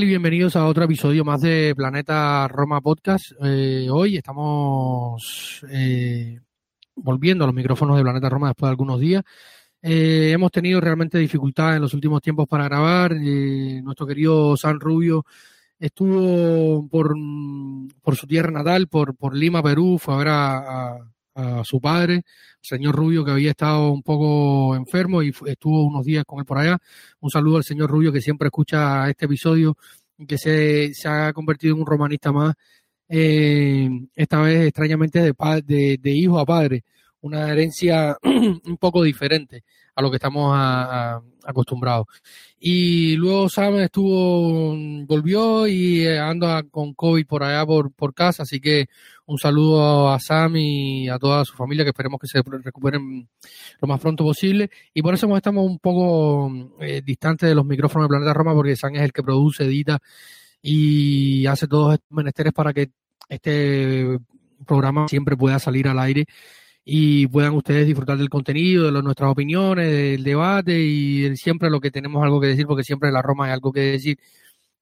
Y 0.00 0.04
bienvenidos 0.04 0.54
a 0.54 0.64
otro 0.64 0.84
episodio 0.84 1.24
más 1.24 1.40
de 1.40 1.74
Planeta 1.74 2.46
Roma 2.46 2.80
Podcast. 2.80 3.32
Eh, 3.42 3.88
hoy 3.90 4.16
estamos 4.16 5.66
eh, 5.72 6.38
volviendo 6.94 7.42
a 7.42 7.48
los 7.48 7.54
micrófonos 7.54 7.96
de 7.96 8.04
Planeta 8.04 8.28
Roma 8.28 8.46
después 8.48 8.68
de 8.68 8.70
algunos 8.70 9.00
días. 9.00 9.24
Eh, 9.82 10.30
hemos 10.32 10.52
tenido 10.52 10.80
realmente 10.80 11.18
dificultades 11.18 11.76
en 11.76 11.82
los 11.82 11.94
últimos 11.94 12.22
tiempos 12.22 12.46
para 12.46 12.68
grabar. 12.68 13.12
nuestro 13.16 14.06
querido 14.06 14.56
San 14.56 14.78
Rubio 14.78 15.26
estuvo 15.80 16.86
por, 16.88 17.16
por 18.00 18.14
su 18.14 18.28
tierra 18.28 18.52
natal, 18.52 18.86
por, 18.86 19.16
por 19.16 19.34
Lima, 19.34 19.64
Perú, 19.64 19.98
fue 19.98 20.14
a 20.14 20.18
ver 20.18 20.28
a 20.28 20.98
su 21.64 21.80
padre, 21.80 22.22
señor 22.60 22.94
Rubio, 22.94 23.24
que 23.24 23.30
había 23.30 23.50
estado 23.50 23.90
un 23.90 24.02
poco 24.02 24.74
enfermo 24.76 25.22
y 25.22 25.32
estuvo 25.46 25.84
unos 25.84 26.04
días 26.04 26.24
con 26.24 26.38
él 26.40 26.44
por 26.44 26.58
allá. 26.58 26.78
Un 27.20 27.30
saludo 27.30 27.58
al 27.58 27.64
señor 27.64 27.90
Rubio, 27.90 28.12
que 28.12 28.20
siempre 28.20 28.48
escucha 28.48 29.08
este 29.08 29.26
episodio 29.26 29.76
que 30.26 30.38
se, 30.38 30.92
se 30.94 31.08
ha 31.08 31.32
convertido 31.32 31.74
en 31.74 31.80
un 31.80 31.86
romanista 31.86 32.32
más, 32.32 32.54
eh, 33.08 33.88
esta 34.14 34.40
vez 34.42 34.66
extrañamente 34.66 35.20
de, 35.20 35.32
de, 35.64 35.98
de 36.00 36.10
hijo 36.10 36.38
a 36.38 36.44
padre, 36.44 36.84
una 37.20 37.50
herencia 37.50 38.16
un 38.22 38.76
poco 38.78 39.02
diferente 39.02 39.64
a 39.94 40.02
lo 40.02 40.10
que 40.10 40.16
estamos 40.16 40.56
acostumbrados. 41.44 42.06
Y 42.60 43.16
luego 43.16 43.48
Sam 43.48 43.80
estuvo, 43.80 44.76
volvió 45.06 45.66
y 45.66 46.06
anda 46.06 46.62
con 46.62 46.94
COVID 46.94 47.26
por 47.26 47.42
allá 47.42 47.66
por, 47.66 47.92
por 47.92 48.14
casa, 48.14 48.44
así 48.44 48.60
que 48.60 48.86
un 49.26 49.38
saludo 49.38 50.08
a 50.08 50.20
Sam 50.20 50.56
y 50.56 51.08
a 51.08 51.18
toda 51.18 51.44
su 51.44 51.54
familia 51.54 51.84
que 51.84 51.90
esperemos 51.90 52.20
que 52.20 52.28
se 52.28 52.42
recuperen 52.42 53.28
lo 53.80 53.88
más 53.88 54.00
pronto 54.00 54.22
posible. 54.22 54.70
Y 54.94 55.02
por 55.02 55.14
eso 55.14 55.36
estamos 55.36 55.66
un 55.66 55.80
poco 55.80 56.74
eh, 56.80 57.02
distantes 57.04 57.48
de 57.48 57.54
los 57.56 57.66
micrófonos 57.66 58.06
de 58.06 58.10
Planeta 58.10 58.34
Roma 58.34 58.54
porque 58.54 58.76
Sam 58.76 58.94
es 58.94 59.02
el 59.02 59.12
que 59.12 59.24
produce, 59.24 59.64
edita 59.64 59.98
y 60.62 61.46
hace 61.46 61.66
todos 61.66 61.94
estos 61.94 62.10
menesteres 62.10 62.52
para 62.52 62.72
que 62.72 62.90
este 63.28 64.18
programa 64.66 65.08
siempre 65.08 65.36
pueda 65.36 65.58
salir 65.58 65.88
al 65.88 65.98
aire 65.98 66.26
y 66.90 67.26
puedan 67.26 67.52
ustedes 67.52 67.86
disfrutar 67.86 68.16
del 68.16 68.30
contenido, 68.30 68.90
de 68.90 69.02
nuestras 69.02 69.30
opiniones, 69.30 69.92
del 69.92 70.24
debate 70.24 70.80
y 70.80 71.36
siempre 71.36 71.68
lo 71.68 71.80
que 71.80 71.90
tenemos 71.90 72.24
algo 72.24 72.40
que 72.40 72.46
decir, 72.46 72.66
porque 72.66 72.82
siempre 72.82 73.10
en 73.10 73.14
la 73.14 73.20
Roma 73.20 73.44
hay 73.44 73.52
algo 73.52 73.70
que 73.72 73.80
decir 73.80 74.18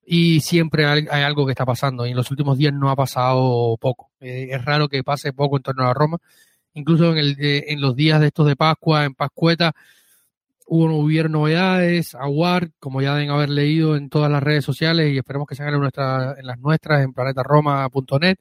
y 0.06 0.38
siempre 0.38 0.86
hay, 0.86 1.08
algo 1.08 1.46
que 1.46 1.50
está 1.50 1.66
pasando. 1.66 2.06
Y 2.06 2.10
en 2.10 2.16
los 2.16 2.30
últimos 2.30 2.58
días 2.58 2.72
no 2.72 2.90
ha 2.90 2.94
pasado 2.94 3.76
poco. 3.78 4.12
Eh, 4.20 4.50
es 4.52 4.64
raro 4.64 4.88
que 4.88 5.02
pase 5.02 5.32
poco 5.32 5.56
en 5.56 5.64
torno 5.64 5.84
a 5.84 5.94
Roma. 5.94 6.18
Incluso 6.74 7.10
en, 7.10 7.18
el, 7.18 7.36
eh, 7.40 7.64
en 7.72 7.80
los 7.80 7.96
días 7.96 8.20
de 8.20 8.28
estos 8.28 8.46
de 8.46 8.54
Pascua, 8.54 9.04
en 9.04 9.14
Pascueta, 9.14 9.72
hubo, 10.64 10.96
hubieron 10.96 11.32
novedades, 11.32 12.14
Aguard, 12.14 12.70
como 12.78 13.02
ya 13.02 13.14
deben 13.14 13.30
haber 13.30 13.50
leído 13.50 13.96
en 13.96 14.10
todas 14.10 14.30
las 14.30 14.44
redes 14.44 14.64
sociales 14.64 15.12
y 15.12 15.18
esperemos 15.18 15.48
que 15.48 15.56
sean 15.56 15.74
en, 15.74 15.80
nuestra, 15.80 16.36
en 16.38 16.46
las 16.46 16.60
nuestras, 16.60 17.02
en 17.02 17.12
planetaroma.net 17.12 18.38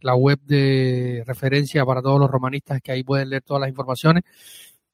la 0.00 0.14
web 0.14 0.38
de 0.44 1.24
referencia 1.26 1.84
para 1.84 2.02
todos 2.02 2.20
los 2.20 2.30
romanistas 2.30 2.80
que 2.82 2.92
ahí 2.92 3.02
pueden 3.02 3.30
leer 3.30 3.42
todas 3.42 3.60
las 3.60 3.68
informaciones. 3.68 4.24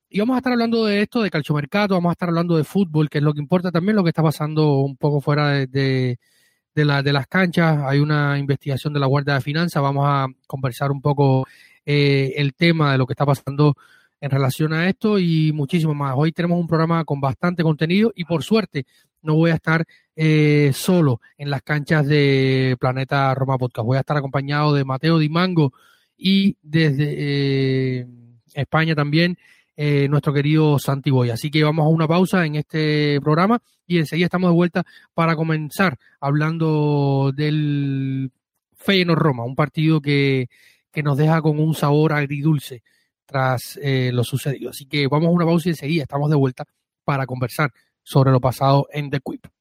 Y 0.09 0.21
vamos 0.21 0.35
a 0.35 0.39
estar 0.39 0.53
hablando 0.53 0.85
de 0.85 1.03
esto, 1.03 1.23
de 1.23 1.31
calciomercato, 1.31 1.95
vamos 1.95 2.11
a 2.11 2.13
estar 2.13 2.29
hablando 2.29 2.57
de 2.57 2.65
fútbol, 2.65 3.11
que 3.11 3.19
es 3.19 3.25
lo 3.25 3.33
que 3.35 3.41
importa 3.41 3.73
también, 3.73 3.97
lo 3.97 4.05
que 4.05 4.11
está 4.11 4.23
pasando 4.23 4.79
un 4.79 4.97
poco 4.97 5.21
fuera 5.21 5.49
de, 5.49 6.19
de, 6.75 6.85
la, 6.85 7.03
de 7.03 7.13
las 7.13 7.27
canchas. 7.27 7.81
Hay 7.85 7.99
una 7.99 8.39
investigación 8.39 8.93
de 8.93 9.01
la 9.01 9.07
Guardia 9.07 9.35
de 9.35 9.41
Finanzas, 9.41 9.83
vamos 9.83 10.05
a 10.07 10.27
conversar 10.47 10.93
un 10.93 11.01
poco 11.01 11.47
eh, 11.85 12.33
el 12.37 12.55
tema 12.55 12.93
de 12.93 12.99
lo 12.99 13.07
que 13.07 13.13
está 13.13 13.27
pasando 13.27 13.75
en 14.21 14.31
relación 14.31 14.73
a 14.73 14.89
esto 14.89 15.19
y 15.19 15.53
muchísimo 15.53 15.95
más. 15.95 16.15
Hoy 16.17 16.33
tenemos 16.33 16.59
un 16.59 16.67
programa 16.67 17.05
con 17.05 17.21
bastante 17.21 17.63
contenido 17.63 18.13
y 18.15 18.25
por 18.25 18.43
suerte 18.43 18.87
no 19.21 19.35
voy 19.35 19.51
a 19.51 19.55
estar 19.55 19.85
eh, 20.17 20.71
solo 20.73 21.21
en 21.37 21.51
las 21.51 21.63
canchas 21.63 22.07
de 22.07 22.77
Planeta 22.79 23.35
Roma 23.35 23.59
Podcast. 23.59 23.85
Voy 23.85 23.97
a 23.97 24.01
estar 24.01 24.17
acompañado 24.17 24.73
de 24.73 24.85
Mateo 24.85 25.19
Di 25.19 25.29
Mango 25.29 25.73
y 26.17 26.57
desde 26.63 27.15
eh, 27.17 28.07
España 28.55 28.95
también 28.95 29.37
eh, 29.77 30.07
nuestro 30.09 30.33
querido 30.33 30.79
Santi 30.79 31.11
Boy. 31.11 31.31
Así 31.31 31.51
que 31.51 31.65
vamos 31.65 31.85
a 31.85 31.89
una 31.89 32.07
pausa 32.07 32.47
en 32.47 32.55
este 32.55 33.21
programa 33.21 33.61
y 33.89 33.99
enseguida 33.99 34.27
estamos 34.27 34.51
de 34.51 34.55
vuelta 34.55 34.85
para 35.15 35.35
comenzar 35.35 35.99
hablando 36.21 37.33
del 37.35 38.31
Feyenoord 38.77 39.19
Roma, 39.19 39.45
un 39.45 39.57
partido 39.57 40.01
que, 40.01 40.49
que 40.93 41.03
nos 41.03 41.19
deja 41.19 41.43
con 41.43 41.59
un 41.59 41.75
sabor 41.75 42.13
agridulce 42.13 42.85
tras 43.27 43.79
lo 43.83 44.23
sucedido. 44.23 44.71
Así 44.71 44.87
que 44.87 45.09
vamos 45.09 45.29
a 45.29 45.33
una 45.33 45.45
pausa 45.45 45.69
y 45.69 45.73
enseguida 45.73 46.03
estamos 46.05 46.31
de 46.31 46.37
vuelta 46.37 46.65
para 47.05 47.27
conversar 47.27 47.73
sobre 48.05 48.31
lo 48.31 48.41
pasado 48.41 48.87
en 48.93 49.11
The 49.11 49.21
Quip. 49.21 49.54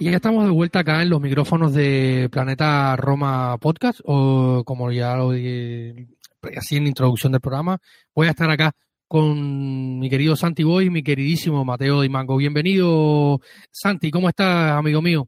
Y 0.00 0.12
ya 0.12 0.16
estamos 0.16 0.44
de 0.44 0.50
vuelta 0.50 0.78
acá 0.78 1.02
en 1.02 1.10
los 1.10 1.20
micrófonos 1.20 1.74
de 1.74 2.28
Planeta 2.30 2.94
Roma 2.94 3.58
Podcast, 3.58 3.98
o 4.04 4.62
como 4.64 4.92
ya 4.92 5.16
lo 5.16 5.32
dije 5.32 6.06
así 6.56 6.76
en 6.76 6.86
introducción 6.86 7.32
del 7.32 7.40
programa, 7.40 7.78
voy 8.14 8.28
a 8.28 8.30
estar 8.30 8.48
acá 8.48 8.70
con 9.08 9.98
mi 9.98 10.08
querido 10.08 10.36
Santi 10.36 10.62
Boy 10.62 10.86
y 10.86 10.90
mi 10.90 11.02
queridísimo 11.02 11.64
Mateo 11.64 12.00
Di 12.00 12.08
Mango. 12.08 12.36
Bienvenido, 12.36 13.40
Santi, 13.72 14.12
¿cómo 14.12 14.28
estás, 14.28 14.70
amigo 14.70 15.02
mío? 15.02 15.26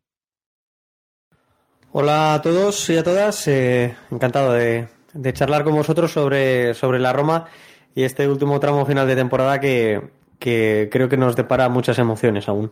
Hola 1.91 2.35
a 2.35 2.43
todos 2.43 2.91
y 2.91 2.97
a 2.97 3.03
todas, 3.03 3.49
eh, 3.49 3.97
encantado 4.13 4.53
de, 4.53 4.87
charlar 5.33 5.65
con 5.65 5.75
vosotros 5.75 6.13
sobre, 6.13 6.75
sobre 6.75 7.01
la 7.01 7.13
Roma 7.13 7.47
y 7.93 8.05
este 8.05 8.29
último 8.29 8.61
tramo 8.61 8.87
final 8.87 9.09
de 9.09 9.17
temporada 9.17 9.59
que 9.59 10.11
creo 10.39 11.09
que 11.09 11.17
nos 11.17 11.35
depara 11.35 11.69
muchas 11.69 11.99
emociones 11.99 12.49
aún. 12.49 12.71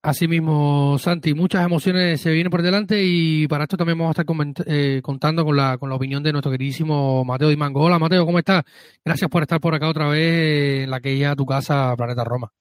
Asimismo, 0.00 0.96
Santi, 0.96 1.34
muchas 1.34 1.66
emociones 1.66 2.20
se 2.20 2.30
vienen 2.30 2.52
por 2.52 2.62
delante 2.62 3.02
y 3.02 3.48
para 3.48 3.64
esto 3.64 3.76
también 3.76 3.98
vamos 3.98 4.16
a 4.16 4.22
estar 4.22 4.64
eh, 4.66 5.00
contando 5.02 5.44
con 5.44 5.56
la, 5.56 5.76
con 5.76 5.88
la 5.88 5.96
opinión 5.96 6.22
de 6.22 6.30
nuestro 6.30 6.52
queridísimo 6.52 7.24
Mateo 7.24 7.48
Di 7.48 7.56
Mango. 7.56 7.82
Hola 7.82 7.98
Mateo, 7.98 8.24
¿cómo 8.24 8.38
estás? 8.38 8.62
Gracias 9.04 9.28
por 9.28 9.42
estar 9.42 9.60
por 9.60 9.74
acá 9.74 9.88
otra 9.88 10.08
vez 10.08 10.84
en 10.84 10.90
la 10.90 11.00
que 11.00 11.18
ya 11.18 11.34
tu 11.34 11.44
casa, 11.44 11.96
Planeta 11.96 12.22
Roma. 12.22 12.52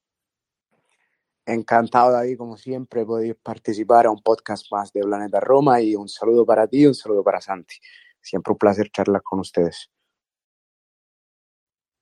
Encantado, 1.45 2.11
David, 2.11 2.37
como 2.37 2.57
siempre, 2.57 3.05
podéis 3.05 3.35
participar 3.35 4.07
a 4.07 4.11
un 4.11 4.21
podcast 4.23 4.65
más 4.71 4.91
de 4.91 5.01
Planeta 5.01 5.39
Roma 5.39 5.79
y 5.79 5.95
un 5.95 6.09
saludo 6.09 6.43
para 6.43 6.67
ti 6.67 6.81
y 6.81 6.87
un 6.87 6.95
saludo 6.95 7.23
para 7.23 7.39
Santi. 7.39 7.75
Siempre 8.19 8.51
un 8.51 8.57
placer 8.57 8.89
charlar 8.89 9.21
con 9.21 9.39
ustedes. 9.39 9.91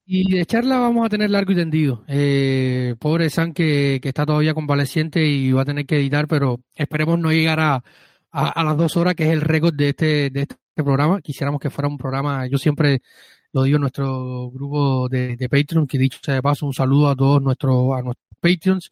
Y 0.08 0.32
de 0.32 0.46
charla 0.46 0.78
vamos 0.78 1.06
a 1.06 1.10
tener 1.10 1.32
largo 1.32 1.52
y 1.52 1.56
tendido. 1.56 2.04
Eh, 2.08 2.96
pobre 3.00 3.30
San 3.32 3.54
que, 3.54 4.00
que, 4.02 4.10
está 4.10 4.24
todavía 4.26 4.54
convaleciente 4.54 5.26
y 5.26 5.52
va 5.52 5.64
a 5.64 5.66
tener 5.66 5.88
que 5.88 5.98
editar, 5.98 6.28
pero 6.28 6.62
esperemos 6.76 7.18
no 7.18 7.32
llegar 7.32 7.60
a, 7.60 7.84
las 8.32 8.78
dos 8.78 8.98
horas, 8.98 9.16
que 9.16 9.24
es 9.24 9.32
el 9.32 9.42
récord 9.42 9.74
de 9.74 9.90
este, 9.90 10.30
de 10.30 10.42
este 10.42 10.58
programa. 10.76 11.22
Quisiéramos 11.22 11.60
que 11.60 11.72
fuera 11.72 11.88
un 11.88 11.98
programa, 11.98 12.46
yo 12.48 12.60
siempre 12.60 13.02
lo 13.52 13.64
digo 13.64 13.78
en 13.78 13.82
nuestro 13.82 14.52
grupo 14.52 15.10
de, 15.10 15.38
de 15.38 15.50
Patreon, 15.50 15.88
que 15.88 15.98
dicho 15.98 16.20
sea 16.22 16.36
de 16.36 16.42
paso, 16.42 16.68
un 16.68 16.74
saludo 16.74 17.10
a 17.10 17.16
todos 17.16 17.42
nuestros, 17.42 17.98
a 17.98 18.02
nuestros 18.04 18.38
Patreons. 18.40 18.92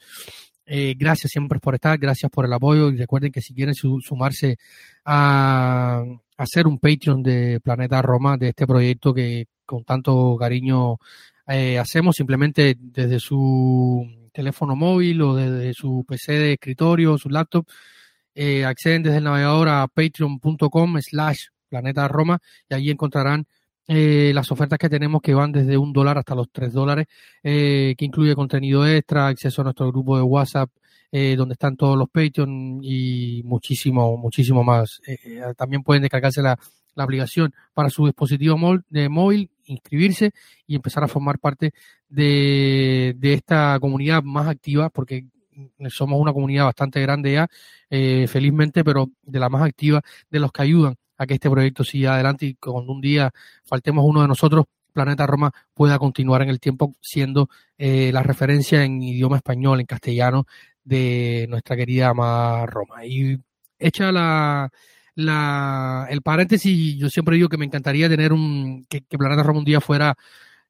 Eh, 0.65 0.95
gracias 0.97 1.31
siempre 1.31 1.59
por 1.59 1.75
estar, 1.75 1.97
gracias 1.97 2.31
por 2.31 2.45
el 2.45 2.53
apoyo 2.53 2.89
y 2.89 2.97
recuerden 2.97 3.31
que 3.31 3.41
si 3.41 3.53
quieren 3.53 3.75
sumarse 3.75 4.57
a, 5.03 6.03
hacer 6.37 6.67
un 6.67 6.79
Patreon 6.79 7.21
de 7.21 7.59
Planeta 7.61 8.01
Roma, 8.01 8.37
de 8.37 8.49
este 8.49 8.65
proyecto 8.65 9.13
que 9.13 9.47
con 9.65 9.83
tanto 9.83 10.37
cariño 10.39 10.97
eh, 11.47 11.77
hacemos, 11.79 12.15
simplemente 12.15 12.75
desde 12.79 13.19
su 13.19 14.07
teléfono 14.31 14.75
móvil 14.75 15.21
o 15.21 15.35
desde 15.35 15.73
su 15.73 16.05
PC 16.07 16.33
de 16.33 16.53
escritorio, 16.53 17.17
su 17.17 17.29
laptop, 17.29 17.67
eh, 18.35 18.65
acceden 18.65 19.03
desde 19.03 19.17
el 19.17 19.25
navegador 19.25 19.69
a 19.69 19.87
patreon.com 19.87 20.99
slash 21.01 21.47
planeta 21.69 22.07
Roma 22.07 22.39
y 22.69 22.73
ahí 22.73 22.89
encontrarán 22.89 23.45
eh, 23.87 24.31
las 24.33 24.49
ofertas 24.51 24.79
que 24.79 24.89
tenemos 24.89 25.21
que 25.21 25.33
van 25.33 25.51
desde 25.51 25.77
un 25.77 25.91
dólar 25.91 26.17
hasta 26.17 26.35
los 26.35 26.49
tres 26.51 26.71
dólares, 26.71 27.07
eh, 27.43 27.95
que 27.97 28.05
incluye 28.05 28.35
contenido 28.35 28.87
extra, 28.87 29.27
acceso 29.27 29.61
a 29.61 29.65
nuestro 29.65 29.91
grupo 29.91 30.15
de 30.15 30.23
WhatsApp, 30.23 30.69
eh, 31.11 31.35
donde 31.35 31.53
están 31.53 31.75
todos 31.75 31.97
los 31.97 32.09
Patreon 32.09 32.79
y 32.81 33.41
muchísimo, 33.43 34.17
muchísimo 34.17 34.63
más. 34.63 35.01
también 35.57 35.83
pueden 35.83 36.01
descargarse 36.01 36.41
la, 36.41 36.57
aplicación 36.95 37.53
para 37.73 37.89
su 37.89 38.05
dispositivo 38.05 38.55
de 38.89 39.09
móvil, 39.09 39.49
inscribirse 39.65 40.31
y 40.67 40.75
empezar 40.75 41.03
a 41.03 41.07
formar 41.07 41.39
parte 41.39 41.73
de, 42.07 43.15
de 43.17 43.33
esta 43.33 43.79
comunidad 43.79 44.21
más 44.23 44.47
activa, 44.47 44.89
porque 44.91 45.25
somos 45.89 46.19
una 46.21 46.33
comunidad 46.33 46.65
bastante 46.65 47.01
grande 47.01 47.33
ya, 47.33 47.47
felizmente, 48.27 48.83
pero 48.83 49.09
de 49.23 49.39
la 49.39 49.49
más 49.49 49.63
activa, 49.63 50.01
de 50.29 50.39
los 50.39 50.51
que 50.51 50.61
ayudan 50.61 50.95
que 51.25 51.35
este 51.35 51.49
proyecto 51.49 51.83
siga 51.83 52.15
adelante 52.15 52.45
y 52.45 52.53
cuando 52.55 52.91
un 52.91 53.01
día 53.01 53.31
faltemos 53.65 54.05
uno 54.05 54.21
de 54.21 54.27
nosotros, 54.27 54.65
Planeta 54.93 55.25
Roma 55.25 55.51
pueda 55.73 55.97
continuar 55.99 56.43
en 56.43 56.49
el 56.49 56.59
tiempo 56.59 56.95
siendo 57.01 57.49
eh, 57.77 58.11
la 58.13 58.23
referencia 58.23 58.83
en 58.83 59.01
idioma 59.01 59.37
español, 59.37 59.79
en 59.79 59.85
castellano, 59.85 60.45
de 60.83 61.47
nuestra 61.49 61.75
querida 61.75 62.09
amada 62.09 62.65
Roma. 62.65 63.05
Y 63.05 63.37
hecha 63.79 64.11
la, 64.11 64.69
la, 65.15 66.07
el 66.09 66.21
paréntesis, 66.21 66.95
yo 66.97 67.09
siempre 67.09 67.35
digo 67.35 67.49
que 67.49 67.57
me 67.57 67.65
encantaría 67.65 68.07
tener 68.09 68.33
un, 68.33 68.85
que, 68.87 69.01
Planeta 69.01 69.43
Roma 69.43 69.59
un 69.59 69.65
día 69.65 69.81
fuera 69.81 70.15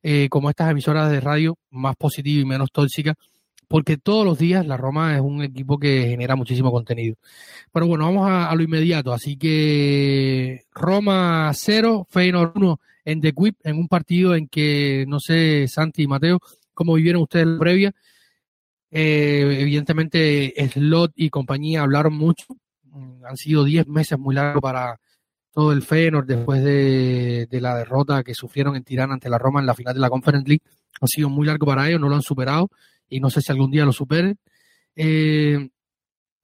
eh, 0.01 0.27
como 0.29 0.49
estas 0.49 0.71
emisoras 0.71 1.11
de 1.11 1.19
radio, 1.19 1.57
más 1.69 1.95
positiva 1.95 2.41
y 2.41 2.45
menos 2.45 2.71
tóxica, 2.71 3.15
porque 3.73 3.97
todos 3.97 4.23
los 4.23 4.37
días 4.37 4.67
la 4.67 4.77
Roma 4.77 5.15
es 5.15 5.21
un 5.21 5.41
equipo 5.41 5.79
que 5.79 6.05
genera 6.07 6.35
muchísimo 6.35 6.71
contenido. 6.71 7.15
Pero 7.71 7.87
bueno, 7.87 8.05
vamos 8.05 8.29
a, 8.29 8.53
lo 8.53 8.61
inmediato. 8.61 9.11
Así 9.11 9.35
que 9.35 10.65
Roma 10.75 11.49
0, 11.55 12.05
Feyenoord 12.07 12.51
1 12.53 12.79
en 13.05 13.21
The 13.21 13.33
Quip, 13.33 13.57
en 13.63 13.77
un 13.77 13.87
partido 13.87 14.35
en 14.35 14.47
que, 14.47 15.05
no 15.07 15.19
sé, 15.19 15.67
Santi 15.67 16.03
y 16.03 16.07
Mateo, 16.07 16.39
cómo 16.75 16.93
vivieron 16.93 17.23
ustedes 17.23 17.47
la 17.47 17.57
previa. 17.57 17.91
Eh, 18.91 19.57
evidentemente, 19.61 20.53
Slot 20.71 21.13
y 21.15 21.31
compañía 21.31 21.81
hablaron 21.81 22.13
mucho. 22.13 22.45
Mm, 22.83 23.25
han 23.25 23.37
sido 23.37 23.63
10 23.63 23.87
meses 23.87 24.19
muy 24.19 24.35
largos 24.35 24.61
para 24.61 24.99
todo 25.51 25.71
el 25.71 25.81
Feyenoord 25.81 26.27
después 26.27 26.63
de, 26.63 27.47
de 27.49 27.59
la 27.59 27.75
derrota 27.75 28.23
que 28.23 28.35
sufrieron 28.35 28.75
en 28.75 28.83
Tirana 28.83 29.15
ante 29.15 29.29
la 29.29 29.39
Roma 29.39 29.61
en 29.61 29.65
la 29.65 29.73
final 29.73 29.95
de 29.95 29.99
la 29.99 30.11
Conference 30.11 30.47
League. 30.47 30.61
Ha 31.01 31.07
sido 31.07 31.27
muy 31.27 31.47
largo 31.47 31.65
para 31.65 31.89
ellos, 31.89 31.99
no 31.99 32.07
lo 32.07 32.13
han 32.13 32.21
superado 32.21 32.69
y 33.13 33.19
no 33.19 33.29
sé 33.29 33.41
si 33.41 33.51
algún 33.51 33.71
día 33.71 33.85
lo 33.85 33.93
superen. 33.93 34.37
Eh, 34.95 35.69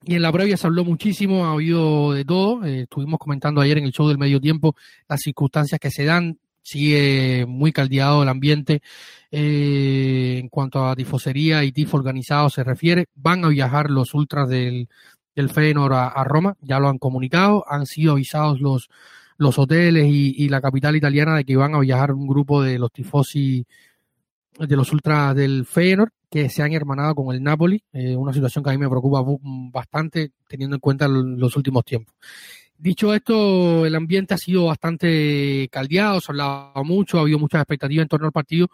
y 0.04 0.14
en 0.14 0.22
la 0.22 0.32
previa 0.32 0.56
se 0.56 0.66
habló 0.66 0.84
muchísimo, 0.84 1.46
ha 1.46 1.52
habido 1.52 2.12
de 2.12 2.24
todo. 2.24 2.64
Eh, 2.64 2.82
estuvimos 2.82 3.18
comentando 3.18 3.60
ayer 3.60 3.78
en 3.78 3.84
el 3.84 3.92
show 3.92 4.08
del 4.08 4.18
medio 4.18 4.40
tiempo 4.40 4.76
las 5.08 5.20
circunstancias 5.20 5.80
que 5.80 5.90
se 5.90 6.04
dan. 6.04 6.38
Sigue 6.62 7.46
muy 7.46 7.72
caldeado 7.72 8.22
el 8.22 8.28
ambiente 8.28 8.82
eh, 9.30 10.38
en 10.38 10.48
cuanto 10.48 10.86
a 10.86 10.94
tifosería 10.94 11.64
y 11.64 11.72
tifo 11.72 11.96
organizado 11.96 12.50
se 12.50 12.64
refiere. 12.64 13.06
Van 13.14 13.44
a 13.44 13.48
viajar 13.48 13.90
los 13.90 14.14
ultras 14.14 14.48
del, 14.48 14.88
del 15.34 15.50
Feyenoord 15.50 15.94
a, 15.94 16.24
Roma, 16.24 16.56
ya 16.60 16.78
lo 16.78 16.88
han 16.88 16.98
comunicado. 16.98 17.64
Han 17.68 17.86
sido 17.86 18.12
avisados 18.12 18.60
los, 18.60 18.88
los 19.38 19.58
hoteles 19.58 20.06
y, 20.08 20.48
la 20.48 20.60
capital 20.60 20.96
italiana 20.96 21.36
de 21.36 21.44
que 21.44 21.56
van 21.56 21.74
a 21.74 21.80
viajar 21.80 22.12
un 22.12 22.26
grupo 22.28 22.62
de 22.62 22.78
los 22.78 22.92
tifosi 22.92 23.66
de 24.58 24.76
los 24.76 24.92
ultras 24.92 25.34
del 25.34 25.66
Feyenoord 25.66 26.12
que 26.30 26.48
se 26.48 26.62
han 26.62 26.72
hermanado 26.72 27.14
con 27.16 27.34
el 27.34 27.42
Napoli, 27.42 27.82
eh, 27.92 28.14
una 28.14 28.32
situación 28.32 28.62
que 28.62 28.70
a 28.70 28.72
mí 28.72 28.78
me 28.78 28.88
preocupa 28.88 29.22
bastante 29.72 30.30
teniendo 30.48 30.76
en 30.76 30.80
cuenta 30.80 31.08
los 31.08 31.56
últimos 31.56 31.84
tiempos. 31.84 32.14
Dicho 32.78 33.12
esto, 33.12 33.84
el 33.84 33.94
ambiente 33.94 34.34
ha 34.34 34.38
sido 34.38 34.66
bastante 34.66 35.68
caldeado, 35.70 36.20
se 36.20 36.30
ha 36.30 36.32
hablado 36.32 36.84
mucho, 36.84 37.18
ha 37.18 37.22
habido 37.22 37.38
muchas 37.38 37.60
expectativas 37.60 38.04
en 38.04 38.08
torno 38.08 38.26
al 38.26 38.32
partido, 38.32 38.68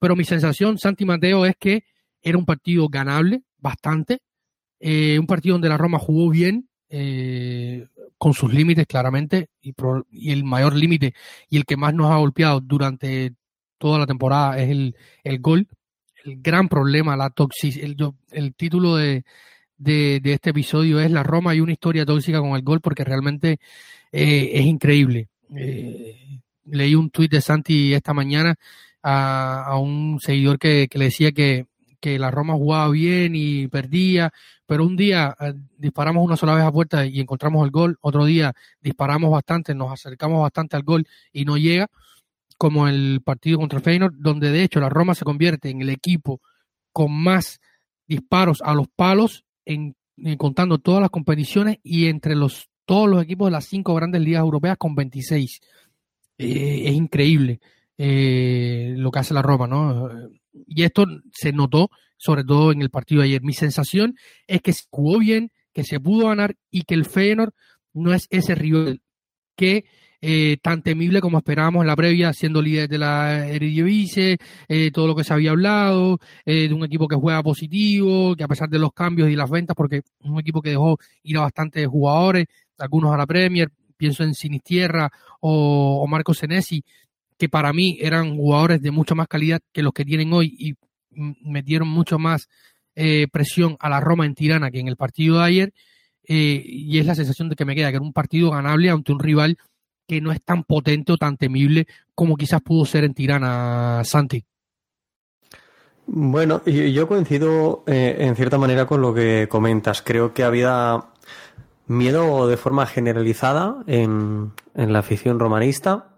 pero 0.00 0.16
mi 0.16 0.24
sensación, 0.24 0.78
Santi 0.78 1.04
Mateo, 1.04 1.46
es 1.46 1.54
que 1.56 1.84
era 2.20 2.38
un 2.38 2.46
partido 2.46 2.88
ganable, 2.88 3.42
bastante, 3.58 4.18
eh, 4.80 5.18
un 5.18 5.26
partido 5.26 5.54
donde 5.54 5.68
la 5.68 5.76
Roma 5.76 5.98
jugó 5.98 6.30
bien, 6.30 6.68
eh, 6.88 7.86
con 8.16 8.32
sus 8.32 8.52
límites 8.52 8.86
claramente, 8.86 9.48
y, 9.60 9.74
y 10.10 10.32
el 10.32 10.42
mayor 10.42 10.74
límite 10.74 11.14
y 11.48 11.58
el 11.58 11.64
que 11.64 11.76
más 11.76 11.94
nos 11.94 12.10
ha 12.10 12.16
golpeado 12.16 12.60
durante 12.60 13.34
toda 13.78 13.98
la 13.98 14.06
temporada 14.06 14.58
es 14.58 14.70
el, 14.70 14.96
el 15.22 15.38
gol, 15.40 15.68
el 16.24 16.40
gran 16.40 16.68
problema, 16.68 17.16
la 17.16 17.30
toxicidad. 17.30 17.84
El, 17.84 17.96
el, 18.30 18.54
título 18.54 18.96
de, 18.96 19.24
de, 19.76 20.20
este 20.24 20.50
episodio 20.50 21.00
es 21.00 21.10
La 21.10 21.22
Roma 21.22 21.54
y 21.54 21.60
una 21.60 21.72
historia 21.72 22.06
tóxica 22.06 22.40
con 22.40 22.56
el 22.56 22.62
gol, 22.62 22.80
porque 22.80 23.04
realmente 23.04 23.58
eh, 24.12 24.50
es 24.54 24.66
increíble. 24.66 25.28
Eh, 25.54 26.40
leí 26.66 26.94
un 26.94 27.10
tuit 27.10 27.30
de 27.30 27.40
Santi 27.40 27.92
esta 27.94 28.14
mañana 28.14 28.56
a, 29.02 29.64
a 29.64 29.76
un 29.78 30.18
seguidor 30.20 30.58
que, 30.58 30.88
que, 30.90 30.98
le 30.98 31.06
decía 31.06 31.32
que, 31.32 31.66
que 32.00 32.18
la 32.18 32.30
Roma 32.30 32.54
jugaba 32.54 32.88
bien 32.90 33.34
y 33.34 33.68
perdía, 33.68 34.32
pero 34.66 34.84
un 34.84 34.96
día 34.96 35.36
eh, 35.40 35.54
disparamos 35.76 36.24
una 36.24 36.36
sola 36.36 36.54
vez 36.54 36.64
a 36.64 36.72
puerta 36.72 37.04
y 37.06 37.20
encontramos 37.20 37.64
el 37.64 37.70
gol, 37.70 37.98
otro 38.00 38.24
día 38.24 38.54
disparamos 38.80 39.30
bastante, 39.30 39.74
nos 39.74 39.92
acercamos 39.92 40.40
bastante 40.40 40.76
al 40.76 40.82
gol 40.82 41.06
y 41.32 41.44
no 41.44 41.58
llega 41.58 41.88
como 42.64 42.88
el 42.88 43.20
partido 43.22 43.58
contra 43.58 43.78
Feyenoord, 43.78 44.14
donde 44.16 44.50
de 44.50 44.62
hecho 44.62 44.80
la 44.80 44.88
Roma 44.88 45.14
se 45.14 45.26
convierte 45.26 45.68
en 45.68 45.82
el 45.82 45.90
equipo 45.90 46.40
con 46.94 47.12
más 47.12 47.60
disparos 48.08 48.62
a 48.62 48.72
los 48.72 48.88
palos 48.88 49.44
en, 49.66 49.94
contando 50.38 50.78
todas 50.78 51.02
las 51.02 51.10
competiciones 51.10 51.76
y 51.82 52.06
entre 52.06 52.34
los 52.34 52.70
todos 52.86 53.06
los 53.06 53.22
equipos 53.22 53.48
de 53.48 53.50
las 53.50 53.66
cinco 53.66 53.94
grandes 53.94 54.22
ligas 54.22 54.40
europeas 54.40 54.78
con 54.78 54.94
26. 54.94 55.60
Eh, 56.38 56.84
es 56.86 56.94
increíble 56.94 57.60
eh, 57.98 58.94
lo 58.96 59.10
que 59.10 59.18
hace 59.18 59.34
la 59.34 59.42
Roma, 59.42 59.66
¿no? 59.66 60.08
Y 60.66 60.84
esto 60.84 61.04
se 61.34 61.52
notó 61.52 61.90
sobre 62.16 62.44
todo 62.44 62.72
en 62.72 62.80
el 62.80 62.88
partido 62.88 63.20
de 63.20 63.28
ayer. 63.28 63.42
Mi 63.42 63.52
sensación 63.52 64.16
es 64.46 64.62
que 64.62 64.72
jugó 64.88 65.18
bien, 65.18 65.52
que 65.74 65.84
se 65.84 66.00
pudo 66.00 66.28
ganar 66.28 66.56
y 66.70 66.84
que 66.84 66.94
el 66.94 67.04
Feyenoord 67.04 67.52
no 67.92 68.14
es 68.14 68.26
ese 68.30 68.54
rival 68.54 69.02
que 69.54 69.84
eh, 70.26 70.56
tan 70.62 70.80
temible 70.80 71.20
como 71.20 71.36
esperábamos 71.36 71.82
en 71.82 71.86
la 71.88 71.96
previa, 71.96 72.32
siendo 72.32 72.62
líder 72.62 72.88
de 72.88 72.96
la 72.96 73.46
Eredivisie, 73.46 74.38
eh, 74.68 74.90
todo 74.90 75.06
lo 75.06 75.14
que 75.14 75.22
se 75.22 75.34
había 75.34 75.50
hablado, 75.50 76.18
eh, 76.46 76.66
de 76.66 76.72
un 76.72 76.82
equipo 76.82 77.06
que 77.06 77.16
juega 77.16 77.42
positivo, 77.42 78.34
que 78.34 78.42
a 78.42 78.48
pesar 78.48 78.70
de 78.70 78.78
los 78.78 78.94
cambios 78.94 79.28
y 79.28 79.36
las 79.36 79.50
ventas, 79.50 79.76
porque 79.76 79.98
es 79.98 80.04
un 80.20 80.40
equipo 80.40 80.62
que 80.62 80.70
dejó 80.70 80.98
ir 81.24 81.36
a 81.36 81.42
bastantes 81.42 81.86
jugadores, 81.86 82.46
algunos 82.78 83.12
a 83.12 83.18
la 83.18 83.26
Premier, 83.26 83.68
pienso 83.98 84.24
en 84.24 84.32
Sinistierra 84.32 85.10
o, 85.40 86.02
o 86.02 86.06
Marco 86.06 86.32
Senesi, 86.32 86.82
que 87.36 87.50
para 87.50 87.74
mí 87.74 87.98
eran 88.00 88.34
jugadores 88.34 88.80
de 88.80 88.90
mucha 88.90 89.14
más 89.14 89.28
calidad 89.28 89.60
que 89.72 89.82
los 89.82 89.92
que 89.92 90.06
tienen 90.06 90.32
hoy 90.32 90.56
y 90.58 90.74
metieron 91.42 91.88
mucho 91.88 92.18
más 92.18 92.48
eh, 92.94 93.26
presión 93.30 93.76
a 93.80 93.90
la 93.90 94.00
Roma 94.00 94.24
en 94.24 94.34
Tirana 94.34 94.70
que 94.70 94.80
en 94.80 94.88
el 94.88 94.96
partido 94.96 95.38
de 95.38 95.44
ayer. 95.44 95.74
Eh, 96.26 96.62
y 96.64 96.98
es 96.98 97.04
la 97.04 97.14
sensación 97.14 97.50
de 97.50 97.56
que 97.56 97.66
me 97.66 97.74
queda 97.74 97.90
que 97.90 97.96
era 97.96 98.04
un 98.04 98.14
partido 98.14 98.50
ganable 98.50 98.88
ante 98.88 99.12
un 99.12 99.18
rival 99.18 99.58
que 100.06 100.20
no 100.20 100.32
es 100.32 100.42
tan 100.42 100.64
potente 100.64 101.12
o 101.12 101.16
tan 101.16 101.36
temible 101.36 101.86
como 102.14 102.36
quizás 102.36 102.60
pudo 102.62 102.84
ser 102.84 103.04
en 103.04 103.14
Tirana, 103.14 104.02
Santi. 104.04 104.44
Bueno, 106.06 106.62
yo 106.66 107.08
coincido 107.08 107.82
eh, 107.86 108.16
en 108.18 108.36
cierta 108.36 108.58
manera 108.58 108.86
con 108.86 109.00
lo 109.00 109.14
que 109.14 109.48
comentas. 109.48 110.02
Creo 110.02 110.34
que 110.34 110.44
había 110.44 111.06
miedo 111.86 112.46
de 112.46 112.56
forma 112.56 112.86
generalizada 112.86 113.82
en, 113.86 114.52
en 114.74 114.92
la 114.92 114.98
afición 114.98 115.38
romanista, 115.38 116.14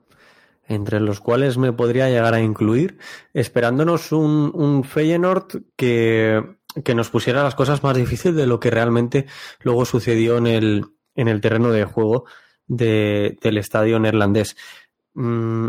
entre 0.67 0.99
los 0.99 1.21
cuales 1.21 1.57
me 1.57 1.73
podría 1.73 2.09
llegar 2.09 2.35
a 2.35 2.41
incluir, 2.41 2.99
esperándonos 3.33 4.11
un, 4.11 4.51
un 4.55 4.83
Feyenoord 4.83 5.63
que, 5.77 6.43
que 6.85 6.95
nos 6.95 7.11
pusiera 7.11 7.45
las 7.45 7.55
cosas 7.55 7.85
más 7.85 7.97
difíciles 7.97 8.37
de 8.37 8.47
lo 8.47 8.59
que 8.59 8.71
realmente 8.71 9.27
luego 9.61 9.85
sucedió 9.85 10.39
en 10.39 10.49
el, 10.49 10.85
en 11.15 11.29
el 11.29 11.41
terreno 11.41 11.71
de 11.71 11.85
juego 11.85 12.25
de, 12.67 13.39
del 13.43 13.59
estadio 13.59 13.99
neerlandés. 13.99 14.57
Mm, 15.15 15.69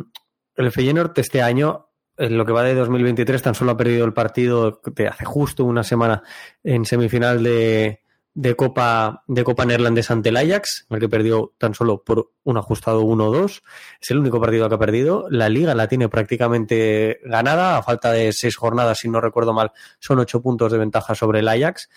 el 0.55 0.71
Feyenoord 0.71 1.17
este 1.19 1.41
año 1.41 1.89
en 2.17 2.37
lo 2.37 2.45
que 2.45 2.51
va 2.51 2.63
de 2.63 2.73
2023 2.73 3.41
tan 3.41 3.55
solo 3.55 3.71
ha 3.71 3.77
perdido 3.77 4.03
el 4.05 4.13
partido 4.13 4.81
de 4.85 5.07
hace 5.07 5.25
justo 5.25 5.65
una 5.65 5.83
semana 5.83 6.23
en 6.63 6.83
semifinal 6.83 7.43
de, 7.43 8.01
de 8.37 8.55
Copa 8.55 9.23
de 9.27 9.43
Copa 9.43 9.65
Neerlandesa 9.65 10.13
ante 10.13 10.29
el 10.29 10.37
Ajax, 10.37 10.85
el 10.91 10.99
que 10.99 11.09
perdió 11.09 11.55
tan 11.57 11.73
solo 11.73 12.03
por 12.03 12.33
un 12.43 12.57
ajustado 12.57 13.01
1-2. 13.01 13.63
Es 13.99 14.11
el 14.11 14.19
único 14.19 14.39
partido 14.39 14.69
que 14.69 14.75
ha 14.75 14.77
perdido. 14.77 15.25
La 15.31 15.49
liga 15.49 15.73
la 15.73 15.87
tiene 15.87 16.07
prácticamente 16.07 17.19
ganada, 17.23 17.77
a 17.77 17.81
falta 17.81 18.11
de 18.11 18.31
seis 18.33 18.55
jornadas, 18.55 18.99
si 18.99 19.09
no 19.09 19.21
recuerdo 19.21 19.53
mal, 19.53 19.71
son 19.99 20.19
ocho 20.19 20.39
puntos 20.43 20.71
de 20.71 20.77
ventaja 20.77 21.15
sobre 21.15 21.39
el 21.39 21.47
Ajax. 21.47 21.89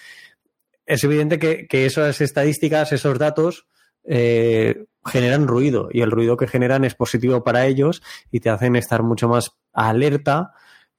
Es 0.86 1.04
evidente 1.04 1.38
que, 1.38 1.84
esas 1.84 2.22
estadísticas, 2.22 2.90
esos 2.92 3.18
datos, 3.18 3.66
eh, 4.04 4.84
generan 5.04 5.46
ruido 5.46 5.88
y 5.90 6.02
el 6.02 6.10
ruido 6.10 6.36
que 6.36 6.46
generan 6.46 6.84
es 6.84 6.94
positivo 6.94 7.42
para 7.42 7.66
ellos 7.66 8.02
y 8.30 8.40
te 8.40 8.50
hacen 8.50 8.76
estar 8.76 9.02
mucho 9.02 9.28
más 9.28 9.52
alerta 9.72 10.52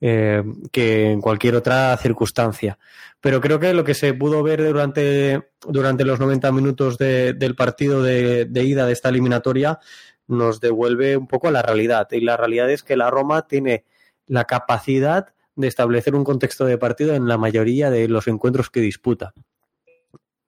eh, 0.03 0.43
que 0.71 1.11
en 1.11 1.21
cualquier 1.21 1.55
otra 1.55 1.95
circunstancia. 1.97 2.79
Pero 3.19 3.39
creo 3.39 3.59
que 3.59 3.73
lo 3.73 3.83
que 3.83 3.93
se 3.93 4.15
pudo 4.15 4.41
ver 4.41 4.65
durante, 4.65 5.51
durante 5.67 6.05
los 6.05 6.19
90 6.19 6.51
minutos 6.51 6.97
del 6.97 7.55
partido 7.55 8.01
de, 8.01 8.49
ida 8.51 8.87
de 8.87 8.93
esta 8.93 9.09
eliminatoria 9.09 9.79
nos 10.27 10.59
devuelve 10.59 11.17
un 11.17 11.27
poco 11.27 11.49
a 11.49 11.51
la 11.51 11.61
realidad. 11.61 12.07
Y 12.11 12.21
la 12.21 12.35
realidad 12.35 12.71
es 12.71 12.81
que 12.81 12.97
la 12.97 13.11
Roma 13.11 13.47
tiene 13.47 13.85
la 14.25 14.45
capacidad 14.45 15.35
de 15.55 15.67
establecer 15.67 16.15
un 16.15 16.23
contexto 16.23 16.65
de 16.65 16.79
partido 16.79 17.13
en 17.13 17.27
la 17.27 17.37
mayoría 17.37 17.91
de 17.91 18.07
los 18.07 18.27
encuentros 18.27 18.71
que 18.71 18.79
disputa. 18.79 19.35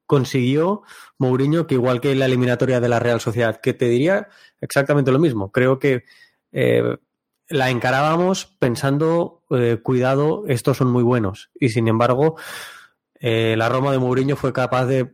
Consiguió 0.06 0.84
Mourinho 1.18 1.68
que 1.68 1.76
igual 1.76 2.02
que 2.02 2.16
la 2.16 2.26
eliminatoria 2.26 2.80
de 2.80 2.90
la 2.90 3.00
Real 3.00 3.22
Sociedad, 3.22 3.62
que 3.62 3.74
te 3.74 3.88
diría 3.88 4.28
exactamente 4.62 5.12
lo 5.12 5.20
mismo. 5.20 5.52
Creo 5.52 5.80
que 5.80 6.04
eh, 6.52 6.98
la 7.50 7.70
encarábamos 7.70 8.46
pensando, 8.60 9.44
eh, 9.50 9.80
cuidado, 9.82 10.44
estos 10.48 10.78
son 10.78 10.92
muy 10.92 11.04
buenos. 11.04 11.52
Y 11.60 11.70
sin 11.70 11.88
embargo, 11.88 12.36
eh, 13.26 13.56
la 13.56 13.70
Roma 13.70 13.94
de 13.94 14.00
Mourinho 14.00 14.36
fue 14.36 14.52
capaz 14.52 14.86
de, 14.86 15.06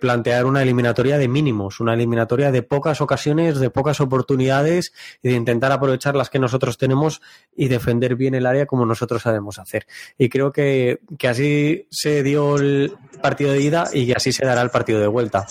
plantear 0.00 0.46
una 0.46 0.62
eliminatoria 0.62 1.18
de 1.18 1.28
mínimos, 1.28 1.78
una 1.78 1.92
eliminatoria 1.92 2.50
de 2.50 2.62
pocas 2.62 3.02
ocasiones, 3.02 3.60
de 3.60 3.68
pocas 3.68 4.00
oportunidades 4.00 4.94
y 5.22 5.28
de 5.28 5.34
intentar 5.34 5.70
aprovechar 5.70 6.16
las 6.16 6.30
que 6.30 6.38
nosotros 6.38 6.78
tenemos 6.78 7.20
y 7.54 7.68
defender 7.68 8.16
bien 8.16 8.34
el 8.34 8.46
área 8.46 8.64
como 8.64 8.86
nosotros 8.86 9.20
sabemos 9.20 9.58
hacer. 9.58 9.86
Y 10.16 10.30
creo 10.30 10.52
que, 10.52 11.00
que 11.18 11.28
así 11.28 11.86
se 11.90 12.22
dio 12.22 12.56
el 12.56 12.94
partido 13.20 13.52
de 13.52 13.60
ida 13.60 13.84
y 13.92 14.10
así 14.12 14.32
se 14.32 14.46
dará 14.46 14.62
el 14.62 14.70
partido 14.70 14.98
de 14.98 15.08
vuelta. 15.08 15.46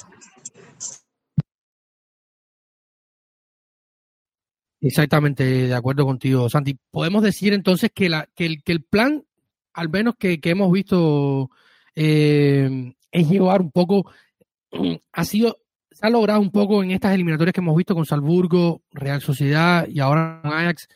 Exactamente, 4.81 5.43
de 5.43 5.75
acuerdo 5.75 6.05
contigo, 6.05 6.49
Santi. 6.49 6.75
Podemos 6.89 7.21
decir 7.21 7.53
entonces 7.53 7.91
que, 7.93 8.09
que, 8.33 8.47
el, 8.47 8.63
que 8.63 8.71
el 8.71 8.81
plan, 8.81 9.25
al 9.73 9.89
menos 9.89 10.15
que, 10.17 10.39
hemos 10.41 10.71
visto, 10.71 11.51
eh, 11.95 12.93
es 13.11 13.29
llevar 13.29 13.61
un 13.61 13.71
poco, 13.71 14.11
ha 15.13 15.25
sido, 15.25 15.57
se 15.91 16.05
ha 16.05 16.09
logrado 16.09 16.39
un 16.39 16.51
poco 16.51 16.83
en 16.83 16.91
estas 16.91 17.13
eliminatorias 17.13 17.53
que 17.53 17.61
hemos 17.61 17.75
visto 17.75 17.95
con 17.95 18.05
Salzburgo, 18.05 18.81
Real 18.91 19.21
Sociedad 19.21 19.87
y 19.87 19.99
ahora 19.99 20.41
Ajax, 20.43 20.87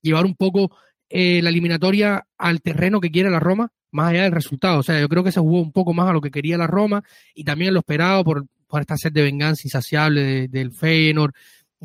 llevar 0.00 0.24
un 0.24 0.34
poco 0.34 0.76
eh, 1.08 1.40
la 1.42 1.50
eliminatoria 1.50 2.26
al 2.38 2.60
terreno 2.62 3.00
que 3.00 3.10
quiere 3.10 3.30
la 3.30 3.40
Roma, 3.40 3.70
más 3.90 4.10
allá 4.10 4.22
del 4.22 4.32
resultado. 4.32 4.78
O 4.78 4.82
sea, 4.82 5.00
yo 5.00 5.08
creo 5.08 5.24
que 5.24 5.32
se 5.32 5.40
jugó 5.40 5.60
un 5.60 5.72
poco 5.72 5.92
más 5.92 6.08
a 6.08 6.12
lo 6.12 6.20
que 6.20 6.30
quería 6.30 6.56
la 6.56 6.66
Roma 6.66 7.02
y 7.34 7.44
también 7.44 7.74
lo 7.74 7.80
esperado 7.80 8.24
por, 8.24 8.46
por 8.66 8.80
esta 8.80 8.96
sed 8.96 9.12
de 9.12 9.22
venganza 9.22 9.62
insaciable 9.64 10.48
del 10.48 10.72
Feyenoord 10.72 11.34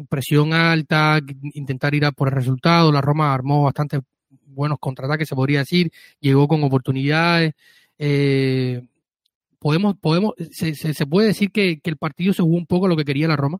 presión 0.05 0.53
alta, 0.53 1.19
intentar 1.53 1.95
ir 1.95 2.05
a 2.05 2.11
por 2.11 2.27
el 2.29 2.35
resultado. 2.35 2.91
La 2.91 3.01
Roma 3.01 3.33
armó 3.33 3.63
bastante 3.63 4.01
buenos 4.29 4.77
contraataques, 4.79 5.27
se 5.27 5.35
podría 5.35 5.59
decir, 5.59 5.91
llegó 6.19 6.47
con 6.47 6.63
oportunidades. 6.63 7.53
Eh, 7.97 8.87
podemos, 9.59 9.95
podemos, 9.99 10.33
se, 10.51 10.75
se, 10.75 11.05
puede 11.05 11.27
decir 11.27 11.51
que, 11.51 11.79
el 11.83 11.97
partido 11.97 12.33
se 12.33 12.41
jugó 12.41 12.57
un 12.57 12.67
poco 12.67 12.87
lo 12.87 12.95
que 12.95 13.05
quería 13.05 13.27
la 13.27 13.35
Roma. 13.35 13.59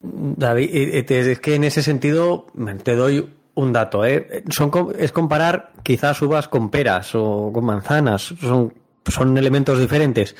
David, 0.00 0.70
es 0.72 1.40
que 1.40 1.54
en 1.54 1.64
ese 1.64 1.82
sentido 1.82 2.46
te 2.82 2.94
doy 2.94 3.28
un 3.54 3.72
dato, 3.72 4.04
¿eh? 4.04 4.44
Son, 4.50 4.70
es 4.98 5.12
comparar 5.12 5.72
quizás 5.82 6.20
uvas 6.20 6.48
con 6.48 6.70
peras 6.70 7.14
o 7.14 7.50
con 7.52 7.64
manzanas, 7.64 8.34
son, 8.40 8.74
son 9.06 9.38
elementos 9.38 9.80
diferentes. 9.80 10.36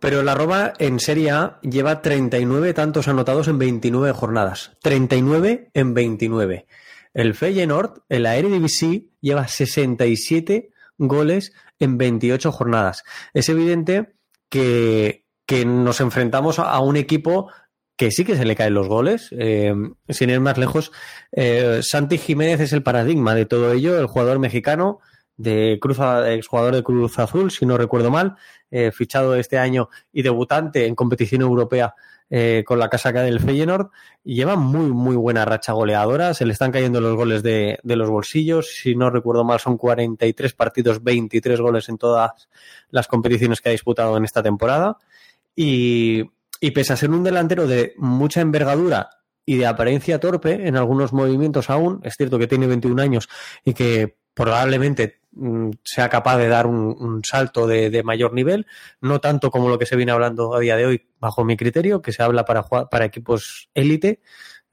Pero 0.00 0.22
la 0.22 0.34
Roma 0.34 0.72
en 0.78 1.00
Serie 1.00 1.30
A 1.30 1.58
lleva 1.62 2.02
39 2.02 2.72
tantos 2.74 3.08
anotados 3.08 3.48
en 3.48 3.58
29 3.58 4.12
jornadas. 4.12 4.76
39 4.82 5.70
en 5.74 5.94
29. 5.94 6.66
El 7.14 7.34
Feyenoord 7.34 8.02
en 8.08 8.22
la 8.22 8.36
Eredivisie 8.36 9.08
lleva 9.20 9.48
67 9.48 10.70
goles 10.98 11.52
en 11.78 11.96
28 11.96 12.52
jornadas. 12.52 13.04
Es 13.32 13.48
evidente 13.48 14.14
que, 14.48 15.24
nos 15.64 16.00
enfrentamos 16.00 16.58
a 16.58 16.78
un 16.80 16.96
equipo 16.96 17.50
que 17.98 18.12
sí 18.12 18.24
que 18.24 18.36
se 18.36 18.44
le 18.44 18.54
caen 18.54 18.74
los 18.74 18.88
goles. 18.88 19.28
Eh, 19.32 19.74
sin 20.08 20.30
ir 20.30 20.40
más 20.40 20.56
lejos, 20.56 20.92
eh, 21.32 21.80
Santi 21.82 22.16
Jiménez 22.16 22.60
es 22.60 22.72
el 22.72 22.82
paradigma 22.82 23.34
de 23.34 23.44
todo 23.44 23.72
ello, 23.72 23.98
el 23.98 24.06
jugador 24.06 24.38
mexicano 24.38 25.00
de 25.36 25.78
Cruz, 25.80 25.98
exjugador 26.26 26.76
de 26.76 26.82
Cruz 26.82 27.18
Azul, 27.18 27.50
si 27.50 27.66
no 27.66 27.76
recuerdo 27.76 28.10
mal, 28.10 28.36
eh, 28.70 28.92
fichado 28.92 29.34
este 29.34 29.58
año 29.58 29.88
y 30.12 30.22
debutante 30.22 30.86
en 30.86 30.94
competición 30.94 31.42
europea 31.42 31.94
eh, 32.30 32.62
con 32.66 32.78
la 32.78 32.88
casaca 32.88 33.22
del 33.22 33.40
Feyenoord 33.40 33.90
y 34.24 34.34
lleva 34.34 34.56
muy, 34.56 34.90
muy 34.90 35.16
buena 35.16 35.44
racha 35.44 35.72
goleadora. 35.72 36.34
Se 36.34 36.44
le 36.44 36.52
están 36.52 36.72
cayendo 36.72 37.00
los 37.00 37.16
goles 37.16 37.42
de, 37.42 37.78
de, 37.82 37.96
los 37.96 38.10
bolsillos. 38.10 38.68
Si 38.68 38.94
no 38.94 39.10
recuerdo 39.10 39.44
mal, 39.44 39.60
son 39.60 39.78
43 39.78 40.52
partidos, 40.52 41.02
23 41.02 41.60
goles 41.60 41.88
en 41.88 41.98
todas 41.98 42.48
las 42.90 43.06
competiciones 43.08 43.60
que 43.60 43.70
ha 43.70 43.72
disputado 43.72 44.16
en 44.16 44.24
esta 44.24 44.42
temporada. 44.42 44.98
Y, 45.56 46.24
y 46.60 46.70
pese 46.72 46.92
a 46.92 46.96
ser 46.96 47.10
un 47.10 47.24
delantero 47.24 47.66
de 47.66 47.94
mucha 47.96 48.40
envergadura 48.40 49.10
y 49.44 49.56
de 49.56 49.66
apariencia 49.66 50.20
torpe 50.20 50.68
en 50.68 50.76
algunos 50.76 51.12
movimientos 51.12 51.70
aún, 51.70 52.00
es 52.04 52.16
cierto 52.16 52.38
que 52.38 52.46
tiene 52.46 52.66
21 52.66 53.00
años 53.00 53.28
y 53.64 53.72
que 53.72 54.18
probablemente 54.34 55.17
sea 55.84 56.08
capaz 56.08 56.38
de 56.38 56.48
dar 56.48 56.66
un, 56.66 57.20
salto 57.24 57.66
de, 57.66 58.02
mayor 58.02 58.32
nivel, 58.32 58.66
no 59.00 59.20
tanto 59.20 59.50
como 59.50 59.68
lo 59.68 59.78
que 59.78 59.86
se 59.86 59.96
viene 59.96 60.12
hablando 60.12 60.54
a 60.54 60.60
día 60.60 60.76
de 60.76 60.86
hoy, 60.86 61.08
bajo 61.20 61.44
mi 61.44 61.56
criterio, 61.56 62.02
que 62.02 62.12
se 62.12 62.22
habla 62.22 62.44
para, 62.44 63.04
equipos 63.04 63.70
élite. 63.74 64.20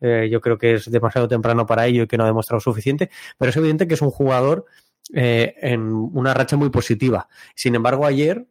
Eh, 0.01 0.27
yo 0.29 0.41
creo 0.41 0.57
que 0.57 0.75
es 0.75 0.91
demasiado 0.91 1.27
temprano 1.27 1.65
para 1.65 1.85
ello 1.87 2.03
y 2.03 2.07
que 2.07 2.17
no 2.17 2.23
ha 2.23 2.27
demostrado 2.27 2.59
suficiente, 2.59 3.09
pero 3.37 3.49
es 3.49 3.57
evidente 3.57 3.87
que 3.87 3.93
es 3.93 4.01
un 4.01 4.11
jugador 4.11 4.65
eh, 5.13 5.55
en 5.61 5.91
una 5.91 6.33
racha 6.33 6.57
muy 6.57 6.69
positiva. 6.69 7.27
Sin 7.55 7.75
embargo, 7.75 8.05
ayer, 8.05 8.47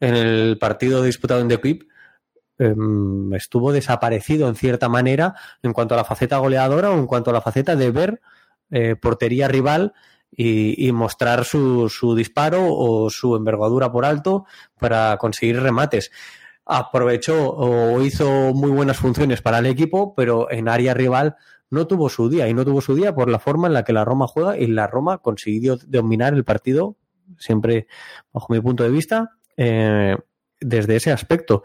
en 0.00 0.14
el 0.14 0.58
partido 0.58 1.02
disputado 1.02 1.40
en 1.40 1.48
The 1.48 1.78
em, 2.58 3.34
estuvo 3.34 3.72
desaparecido 3.72 4.48
en 4.48 4.54
cierta 4.54 4.88
manera 4.88 5.34
en 5.62 5.72
cuanto 5.72 5.94
a 5.94 5.96
la 5.96 6.04
faceta 6.04 6.38
goleadora 6.38 6.90
o 6.90 6.98
en 6.98 7.06
cuanto 7.06 7.30
a 7.30 7.32
la 7.32 7.40
faceta 7.40 7.76
de 7.76 7.90
ver 7.90 8.20
eh, 8.70 8.96
portería 8.96 9.48
rival 9.48 9.94
y, 10.30 10.92
mostrar 10.92 11.44
su, 11.44 11.88
su, 11.88 12.14
disparo 12.14 12.66
o 12.68 13.08
su 13.10 13.36
envergadura 13.36 13.90
por 13.90 14.04
alto 14.04 14.44
para 14.78 15.16
conseguir 15.18 15.60
remates. 15.60 16.10
Aprovechó 16.64 17.50
o 17.50 18.02
hizo 18.02 18.52
muy 18.52 18.70
buenas 18.70 18.98
funciones 18.98 19.40
para 19.40 19.58
el 19.58 19.66
equipo, 19.66 20.14
pero 20.14 20.50
en 20.50 20.68
área 20.68 20.94
rival 20.94 21.36
no 21.70 21.86
tuvo 21.86 22.08
su 22.08 22.28
día 22.28 22.48
y 22.48 22.54
no 22.54 22.64
tuvo 22.64 22.80
su 22.80 22.94
día 22.94 23.14
por 23.14 23.28
la 23.30 23.38
forma 23.38 23.66
en 23.66 23.74
la 23.74 23.84
que 23.84 23.92
la 23.92 24.04
Roma 24.04 24.26
juega 24.26 24.58
y 24.58 24.66
la 24.66 24.86
Roma 24.86 25.18
consiguió 25.18 25.78
dominar 25.86 26.34
el 26.34 26.44
partido, 26.44 26.96
siempre 27.38 27.86
bajo 28.32 28.52
mi 28.52 28.60
punto 28.60 28.84
de 28.84 28.90
vista, 28.90 29.32
eh, 29.56 30.16
desde 30.60 30.96
ese 30.96 31.12
aspecto 31.12 31.62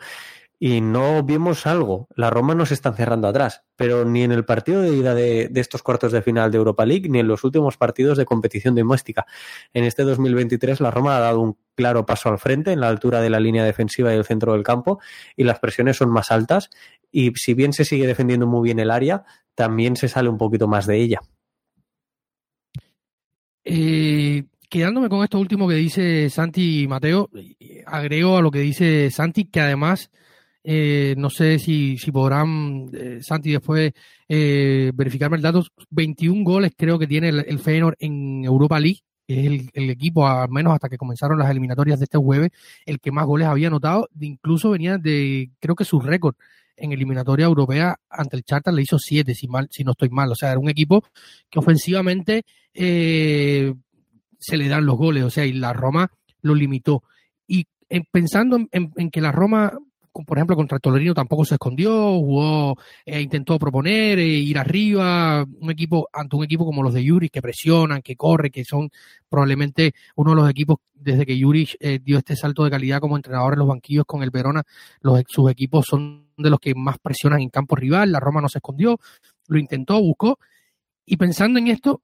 y 0.63 0.80
no 0.80 1.24
vimos 1.24 1.65
algo. 1.65 2.08
La 2.15 2.30
Roma 2.30 2.53
nos 2.53 2.72
está 2.72 2.94
cerrando 2.94 3.27
atrás, 3.27 3.63
pero 3.75 4.06
ni 4.06 4.22
en 4.22 4.32
el 4.32 4.46
partido 4.46 4.84
de 4.84 4.96
ida 4.96 5.15
de, 5.15 5.50
estos 5.56 5.82
cuartos 5.82 6.12
de 6.12 6.22
final 6.22 6.51
de 6.51 6.60
Europa 6.60 6.86
League, 6.86 7.10
ni 7.10 7.18
en 7.18 7.27
los 7.27 7.44
últimos 7.44 7.77
partidos 7.77 8.15
de 8.15 8.25
competición 8.25 8.75
doméstica. 8.75 9.25
En 9.74 9.86
este 9.86 10.03
2023 10.03 10.80
la 10.80 10.91
Roma 10.91 11.18
ha 11.18 11.20
dado 11.20 11.39
un 11.39 11.58
claro 11.74 12.06
paso 12.06 12.30
al 12.30 12.38
frente 12.38 12.72
en 12.72 12.80
la 12.80 12.89
altura 12.89 13.22
de 13.22 13.32
la 13.32 13.39
línea 13.39 13.63
defensiva 13.63 14.13
y 14.13 14.18
el 14.18 14.24
centro 14.24 14.53
del 14.53 14.62
campo 14.62 15.00
y 15.36 15.46
las 15.46 15.58
presiones 15.58 15.98
son 15.98 16.12
más 16.12 16.30
altas 16.30 16.70
y 17.12 17.32
si 17.34 17.56
bien 17.56 17.74
se 17.74 17.84
sigue 17.84 18.06
defendiendo 18.06 18.46
muy 18.46 18.65
bien 18.65 18.77
el 18.77 18.91
área, 18.91 19.24
también 19.56 19.96
se 19.96 20.10
sale 20.10 20.30
un 20.30 20.38
poquito 20.38 20.68
más 20.68 20.86
de 20.86 21.01
ella. 21.01 21.22
Eh, 23.63 24.44
quedándome 24.70 25.10
con 25.10 25.24
esto 25.24 25.39
último 25.39 25.68
que 25.68 25.74
dice 25.74 26.30
Santi 26.30 26.84
y 26.84 26.88
Mateo, 26.88 27.32
agrego 27.88 28.38
a 28.38 28.41
lo 28.44 28.51
que 28.51 28.60
dice 28.60 29.10
Santi 29.10 29.46
que 29.46 29.60
además 29.60 30.12
eh, 30.63 31.15
no 31.18 31.30
sé 31.30 31.60
si, 31.60 31.98
si 31.98 32.12
podrán, 32.12 32.89
eh, 32.94 33.20
Santi, 33.22 33.51
después 33.51 33.94
eh, 34.27 34.91
verificarme 34.94 35.38
el 35.38 35.44
dato. 35.44 35.63
21 35.89 36.44
goles 36.44 36.72
creo 36.77 37.00
que 37.00 37.08
tiene 37.08 37.30
el, 37.30 37.39
el 37.39 37.96
en 38.00 38.46
Europa 38.46 38.80
League. 38.80 39.01
Es 39.27 39.46
el, 39.74 39.89
equipo, 39.89 40.27
al 40.27 40.50
menos 40.50 40.74
hasta 40.74 40.89
que 40.89 40.98
comenzaron 40.98 41.39
las 41.39 41.50
eliminatorias 41.50 42.00
de 42.00 42.03
este 42.03 42.18
jueves, 42.18 42.50
el 42.86 43.00
que 43.00 43.12
más 43.12 43.25
goles 43.25 43.48
había 43.48 43.68
anotado. 43.68 44.10
Incluso 44.20 44.72
venía 44.72 44.98
de, 44.98 45.51
creo 45.60 45.75
que 45.75 45.86
su 45.86 46.01
récord 46.01 46.36
en 46.75 46.91
eliminatoria 46.91 47.46
europea 47.46 47.96
ante 48.10 48.36
el 48.36 48.44
Charter 48.44 48.74
le 48.74 48.82
hizo 48.82 48.98
siete, 49.00 49.36
si, 49.36 49.48
mal, 49.48 49.68
si 49.72 49.84
no 49.84 49.91
estoy 49.91 50.10
mal. 50.10 50.32
O 50.32 50.36
sea, 50.36 50.51
era 50.51 50.60
un 50.60 50.70
equipo 50.70 51.03
que 51.50 51.60
ofensivamente 51.60 52.44
eh, 52.74 53.74
se 54.39 54.58
le 54.58 54.68
dan 54.68 54.86
los 54.86 54.98
goles, 54.98 55.24
o 55.24 55.30
sea, 55.30 55.46
y 55.46 55.53
la 55.53 55.74
Roma 55.74 56.12
lo 56.41 56.56
limitó. 56.56 57.03
Y 57.48 57.68
pensando 58.12 58.60
en, 58.72 59.12
que 59.12 59.22
la 59.22 59.32
Roma 59.32 59.77
por 60.12 60.38
ejemplo, 60.38 60.56
contra 60.56 60.75
el 60.75 60.82
Tolerino 60.82 61.13
tampoco 61.13 61.46
se 61.46 61.56
escondió, 61.56 61.91
jugó, 62.20 62.75
eh, 63.06 63.22
intentó 63.22 63.58
proponer, 63.58 64.20
eh, 64.20 64.25
ir 64.25 64.58
arriba, 64.58 65.44
un 65.44 65.72
equipo, 65.72 66.10
ante 66.12 66.36
un 66.36 66.44
equipo 66.44 66.65
como 66.65 66.84
los 66.84 66.94
de 66.94 67.03
Yuri, 67.03 67.30
que 67.30 67.41
presionan, 67.41 68.01
que 68.01 68.15
corre, 68.15 68.51
que 68.51 68.65
son 68.65 68.89
probablemente 69.30 69.94
uno 70.15 70.32
de 70.32 70.36
los 70.36 70.50
equipos, 70.50 70.77
desde 70.94 71.25
que 71.25 71.38
Yuri 71.38 71.68
eh, 71.80 72.00
dio 72.03 72.18
este 72.18 72.36
salto 72.36 72.63
de 72.63 72.72
calidad 72.72 73.00
como 73.00 73.15
entrenador 73.15 73.53
en 73.53 73.60
los 73.60 73.68
banquillos 73.68 74.06
con 74.06 74.24
el 74.24 74.32
Verona, 74.32 74.63
los, 75.01 75.22
sus 75.27 75.50
equipos 75.50 75.86
son 75.88 76.27
de 76.38 76.50
los 76.50 76.60
que 76.60 76.75
más 76.75 76.98
presionan 77.00 77.41
en 77.41 77.50
campo 77.50 77.75
rival, 77.75 78.12
la 78.12 78.20
Roma 78.20 78.41
no 78.41 78.50
se 78.50 78.60
escondió, 78.60 79.00
lo 79.48 79.60
intentó, 79.60 80.00
buscó, 80.01 80.39
y 81.06 81.18
pensando 81.18 81.60
en 81.60 81.68
esto, 81.68 82.01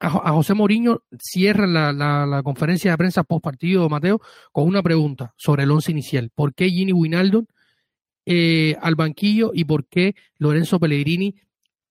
a, 0.00 0.32
José 0.32 0.54
Mourinho 0.54 1.02
cierra 1.18 1.66
la, 1.66 2.42
conferencia 2.42 2.90
de 2.90 2.98
prensa 2.98 3.24
post 3.24 3.42
partido, 3.42 3.88
Mateo, 3.88 4.20
con 4.52 4.66
una 4.66 4.82
pregunta 4.82 5.34
sobre 5.36 5.64
el 5.64 5.70
once 5.70 5.90
inicial. 5.90 6.30
¿Por 6.34 6.54
qué 6.54 6.68
Gini 6.68 6.92
Winaldo 6.92 7.46
eh, 8.26 8.76
al 8.80 8.94
banquillo 8.94 9.52
y 9.54 9.64
por 9.64 9.86
qué 9.86 10.14
Lorenzo 10.38 10.78
Pellegrini 10.78 11.34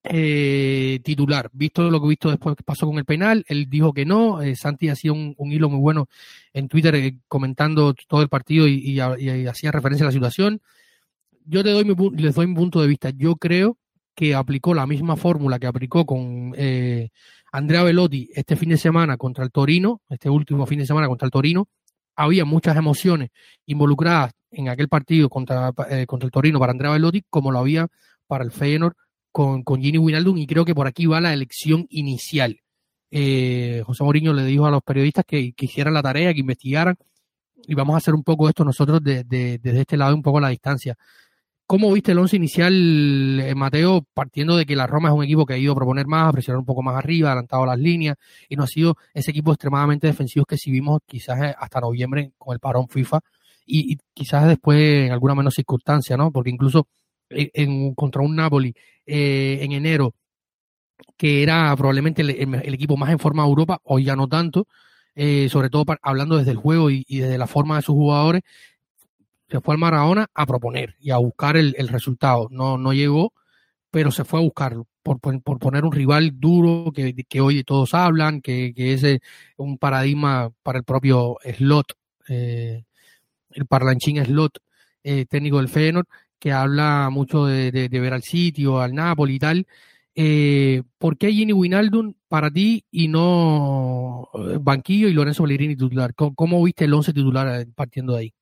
eh, 0.04 1.00
titular? 1.04 1.50
Visto 1.54 1.90
lo 1.90 2.00
que 2.00 2.06
he 2.06 2.10
visto 2.10 2.30
después 2.30 2.56
que 2.56 2.64
pasó 2.64 2.86
con 2.86 2.98
el 2.98 3.06
penal, 3.06 3.46
él 3.48 3.70
dijo 3.70 3.94
que 3.94 4.06
no. 4.06 4.42
Eh, 4.42 4.56
Santi 4.56 4.90
hacía 4.90 5.12
un, 5.14 5.36
hilo 5.52 5.70
muy 5.70 5.80
bueno 5.80 6.08
en 6.54 6.68
Twitter 6.68 6.96
eh, 6.96 7.18
comentando 7.28 7.94
todo 8.08 8.22
el 8.22 8.30
partido 8.30 8.68
y, 8.68 9.00
hacía 9.00 9.72
referencia 9.72 10.06
a 10.06 10.10
la 10.10 10.14
situación. 10.14 10.62
Yo 11.46 11.64
te 11.64 11.72
doy 11.72 11.84
mi, 11.84 11.96
les 12.16 12.36
doy 12.36 12.48
mi 12.48 12.56
punto 12.56 12.82
de 12.82 12.88
vista. 12.88 13.10
Yo 13.10 13.36
creo 13.36 13.78
que 14.16 14.36
aplicó 14.36 14.74
la 14.74 14.88
misma 14.88 15.16
fórmula 15.16 15.60
que 15.60 15.68
aplicó 15.68 16.06
con 16.06 16.54
eh, 16.58 17.10
Andrea 17.54 17.84
Velotti 17.84 18.32
este 18.34 18.56
fin 18.56 18.70
de 18.70 18.78
semana 18.78 19.16
contra 19.16 19.44
el 19.44 19.52
Torino, 19.52 20.02
este 20.10 20.28
último 20.28 20.66
fin 20.66 20.80
de 20.80 20.88
semana 20.88 21.08
contra 21.08 21.28
el 21.28 21.32
Torino, 21.32 21.68
había 22.16 22.46
muchas 22.46 22.76
emociones 22.76 23.30
involucradas 23.68 24.32
en 24.50 24.70
aquel 24.70 24.90
partido 24.90 25.30
contra, 25.30 25.72
eh, 25.90 26.08
contra 26.08 26.26
el 26.26 26.32
Torino 26.32 26.60
para 26.60 26.72
Andrea 26.72 26.92
Velotti, 26.92 27.24
como 27.30 27.52
lo 27.52 27.60
había 27.60 27.88
para 28.26 28.44
el 28.44 28.52
Feyenoord 28.52 28.96
con, 29.32 29.62
con 29.64 29.82
Gini 29.82 30.00
Winaldum, 30.00 30.38
y 30.40 30.48
creo 30.48 30.66
que 30.66 30.74
por 30.74 30.88
aquí 30.88 31.06
va 31.06 31.22
la 31.22 31.32
elección 31.32 31.86
inicial. 31.90 32.60
Eh, 33.12 33.84
José 33.86 34.04
Mourinho 34.04 34.34
le 34.34 34.46
dijo 34.46 34.66
a 34.66 34.72
los 34.72 34.82
periodistas 34.82 35.24
que, 35.24 35.54
que, 35.54 35.66
hicieran 35.66 35.94
la 35.94 36.02
tarea, 36.02 36.34
que 36.34 36.40
investigaran, 36.40 36.96
y 37.68 37.76
vamos 37.76 37.94
a 37.94 37.98
hacer 37.98 38.16
un 38.16 38.24
poco 38.24 38.50
esto 38.50 38.66
nosotros 38.66 39.00
desde 39.04 39.80
este 39.80 39.96
lado, 39.96 40.16
un 40.16 40.24
poco 40.24 40.40
a 40.40 40.42
la 40.42 40.50
distancia. 40.50 40.98
¿Cómo 41.66 41.92
viste 41.94 42.12
el 42.12 42.20
once 42.20 42.36
inicial, 42.36 43.40
eh, 43.40 43.56
Mateo, 43.56 44.06
partiendo 44.14 44.58
de 44.58 44.66
que 44.66 44.76
la 44.76 44.86
Roma 44.86 45.10
es 45.10 45.16
un 45.16 45.24
equipo 45.24 45.46
que 45.46 45.54
ha 45.54 45.58
ido 45.58 45.72
a 45.72 45.76
proponer 45.76 46.06
más, 46.08 46.28
a 46.28 46.34
presionar 46.34 46.60
un 46.60 46.66
poco 46.66 46.84
más 46.84 46.96
arriba, 46.96 47.30
adelantado 47.30 47.66
las 47.66 47.80
líneas, 47.80 48.18
y 48.50 48.56
no 48.58 48.64
ha 48.64 48.68
sido 48.68 48.98
ese 49.14 49.32
equipo 49.32 49.52
extremadamente 49.52 50.08
defensivo 50.08 50.46
que 50.46 50.58
sí 50.58 50.72
vimos 50.72 51.00
quizás 51.06 51.42
eh, 51.42 51.56
hasta 51.58 51.80
noviembre 51.80 52.34
con 52.38 52.54
el 52.54 52.60
parón 52.60 52.90
FIFA, 52.90 53.22
y, 53.66 53.98
quizás 54.14 54.48
después 54.48 54.78
en 55.06 55.14
alguna 55.14 55.36
menos 55.36 55.54
circunstancia, 55.56 56.18
¿no? 56.18 56.32
Porque 56.32 56.50
incluso 56.50 56.88
eh, 57.30 57.50
en, 57.54 57.96
contra 57.96 58.22
un 58.22 58.36
Napoli 58.36 58.76
en 59.06 59.72
enero, 59.72 60.16
que 61.18 61.44
era 61.44 61.76
probablemente 61.78 62.22
el, 62.22 62.74
equipo 62.74 62.98
más 62.98 63.10
en 63.10 63.20
forma 63.20 63.44
de 63.44 63.50
Europa, 63.50 63.80
hoy 63.84 64.04
ya 64.06 64.16
no 64.16 64.28
tanto, 64.28 64.68
sobre 65.50 65.70
todo 65.70 65.86
hablando 66.02 66.38
desde 66.38 66.52
el 66.52 66.58
juego 66.58 66.90
y, 66.90 67.06
y, 67.08 67.20
desde 67.20 67.38
la 67.38 67.48
forma 67.48 67.78
de 67.78 67.82
sus 67.84 67.96
jugadores, 67.96 68.42
se 69.54 69.62
fue 69.62 69.76
al 69.76 69.80
Maradona 69.80 70.26
a 70.34 70.48
proponer 70.48 70.96
y 71.00 71.12
a 71.12 71.18
buscar 71.18 71.58
el, 71.58 71.76
resultado. 71.88 72.48
No, 72.50 72.80
no 72.80 72.92
llegó, 72.92 73.34
pero 73.92 74.10
se 74.10 74.26
fue 74.26 74.40
a 74.40 74.42
buscarlo 74.42 74.88
por, 75.04 75.20
por, 75.20 75.60
poner 75.60 75.86
un 75.86 75.92
rival 75.92 76.40
duro 76.40 76.92
que, 76.92 77.14
que 77.14 77.40
hoy 77.40 77.64
todos 77.64 77.94
hablan, 77.94 78.42
que, 78.42 78.74
que 78.76 78.94
es 78.94 79.04
eh, 79.04 79.22
un 79.58 79.78
paradigma 79.78 80.50
para 80.64 80.80
el 80.80 80.84
propio 80.84 81.38
Slot, 81.44 81.86
eh, 82.30 82.84
el 83.52 83.68
parlanchín 83.68 84.26
Slot, 84.26 84.58
eh, 85.04 85.28
técnico 85.30 85.58
del 85.58 85.70
Feyenoord, 85.70 86.08
que 86.40 86.52
habla 86.52 87.10
mucho 87.12 87.46
de, 87.46 87.72
de, 87.72 88.00
ver 88.00 88.14
al 88.14 88.24
sitio, 88.24 88.82
al 88.82 88.96
Napoli 88.96 89.36
y 89.36 89.40
tal. 89.40 89.68
Eh, 90.16 90.82
¿Por 90.98 91.16
qué 91.16 91.32
Gini 91.32 91.54
Winaldum 91.54 92.16
para 92.28 92.50
ti 92.50 92.86
y 92.90 93.08
no 93.08 94.30
Banquillo 94.62 95.08
y 95.10 95.14
Lorenzo 95.14 95.44
Pellegrini 95.44 95.76
titular? 95.76 96.16
¿Cómo, 96.16 96.34
cómo 96.34 96.64
viste 96.64 96.86
el 96.86 96.94
once 96.96 97.14
titular 97.14 97.68
partiendo 97.76 98.14
de 98.14 98.20
ahí? 98.20 98.34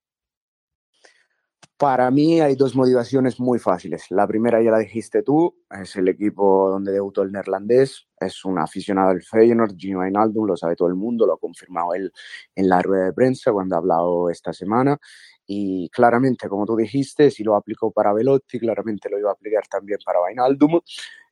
Para 1.81 2.11
mí 2.11 2.39
hay 2.39 2.55
dos 2.55 2.75
motivaciones 2.75 3.39
muy 3.39 3.57
fáciles. 3.57 4.05
La 4.11 4.27
primera 4.27 4.61
ya 4.61 4.69
la 4.69 4.77
dijiste 4.77 5.23
tú, 5.23 5.55
es 5.71 5.95
el 5.95 6.09
equipo 6.09 6.69
donde 6.69 6.91
debutó 6.91 7.23
el 7.23 7.31
neerlandés, 7.31 8.07
es 8.19 8.45
un 8.45 8.59
aficionado 8.59 9.09
del 9.09 9.23
Feyenoord, 9.23 9.75
Gino 9.75 10.01
Wijnaldum, 10.01 10.45
lo 10.45 10.55
sabe 10.55 10.75
todo 10.75 10.89
el 10.89 10.93
mundo, 10.93 11.25
lo 11.25 11.33
ha 11.33 11.39
confirmado 11.39 11.95
él 11.95 12.11
en 12.53 12.69
la 12.69 12.83
rueda 12.83 13.05
de 13.05 13.13
prensa 13.13 13.51
cuando 13.51 13.73
ha 13.73 13.79
hablado 13.79 14.29
esta 14.29 14.53
semana 14.53 14.99
y 15.47 15.89
claramente, 15.89 16.47
como 16.47 16.67
tú 16.67 16.75
dijiste, 16.75 17.31
si 17.31 17.43
lo 17.43 17.55
aplicó 17.55 17.91
para 17.91 18.13
Velotti, 18.13 18.59
claramente 18.59 19.09
lo 19.09 19.17
iba 19.17 19.31
a 19.31 19.33
aplicar 19.33 19.63
también 19.67 19.97
para 20.05 20.21
Wijnaldum 20.21 20.81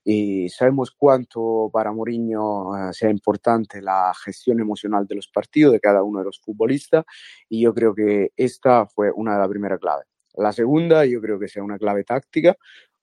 y 0.04 0.50
sabemos 0.50 0.90
cuánto 0.98 1.70
para 1.72 1.92
Mourinho 1.92 2.76
eh, 2.76 2.94
sea 2.94 3.12
importante 3.12 3.84
la 3.84 4.12
gestión 4.26 4.60
emocional 4.60 5.06
de 5.06 5.14
los 5.14 5.28
partidos 5.28 5.74
de 5.74 5.80
cada 5.80 6.02
uno 6.02 6.20
de 6.20 6.26
los 6.26 6.40
futbolistas 6.42 7.06
y 7.48 7.62
yo 7.62 7.72
creo 7.72 7.94
que 7.94 8.32
esta 8.36 8.88
fue 8.88 9.12
una 9.12 9.34
de 9.34 9.40
las 9.42 9.48
primeras 9.48 9.78
claves. 9.78 10.08
La 10.36 10.54
segunda, 10.54 11.06
yo 11.06 11.22
creo 11.22 11.40
que 11.40 11.48
sea 11.48 11.64
una 11.64 11.78
clave 11.78 12.04
táctica. 12.04 12.56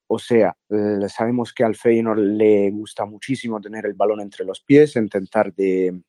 O 0.09 0.19
sea, 0.19 0.57
sabemos 1.09 1.53
que 1.53 1.65
al 1.65 1.75
Feyenoord 1.75 2.21
le 2.21 2.71
gusta 2.71 3.05
muchísimo 3.07 3.61
tener 3.61 3.87
el 3.87 3.95
balón 3.95 4.21
entre 4.21 4.45
los 4.45 4.61
pies, 4.61 4.95
intentar 4.97 5.53
de 5.53 6.01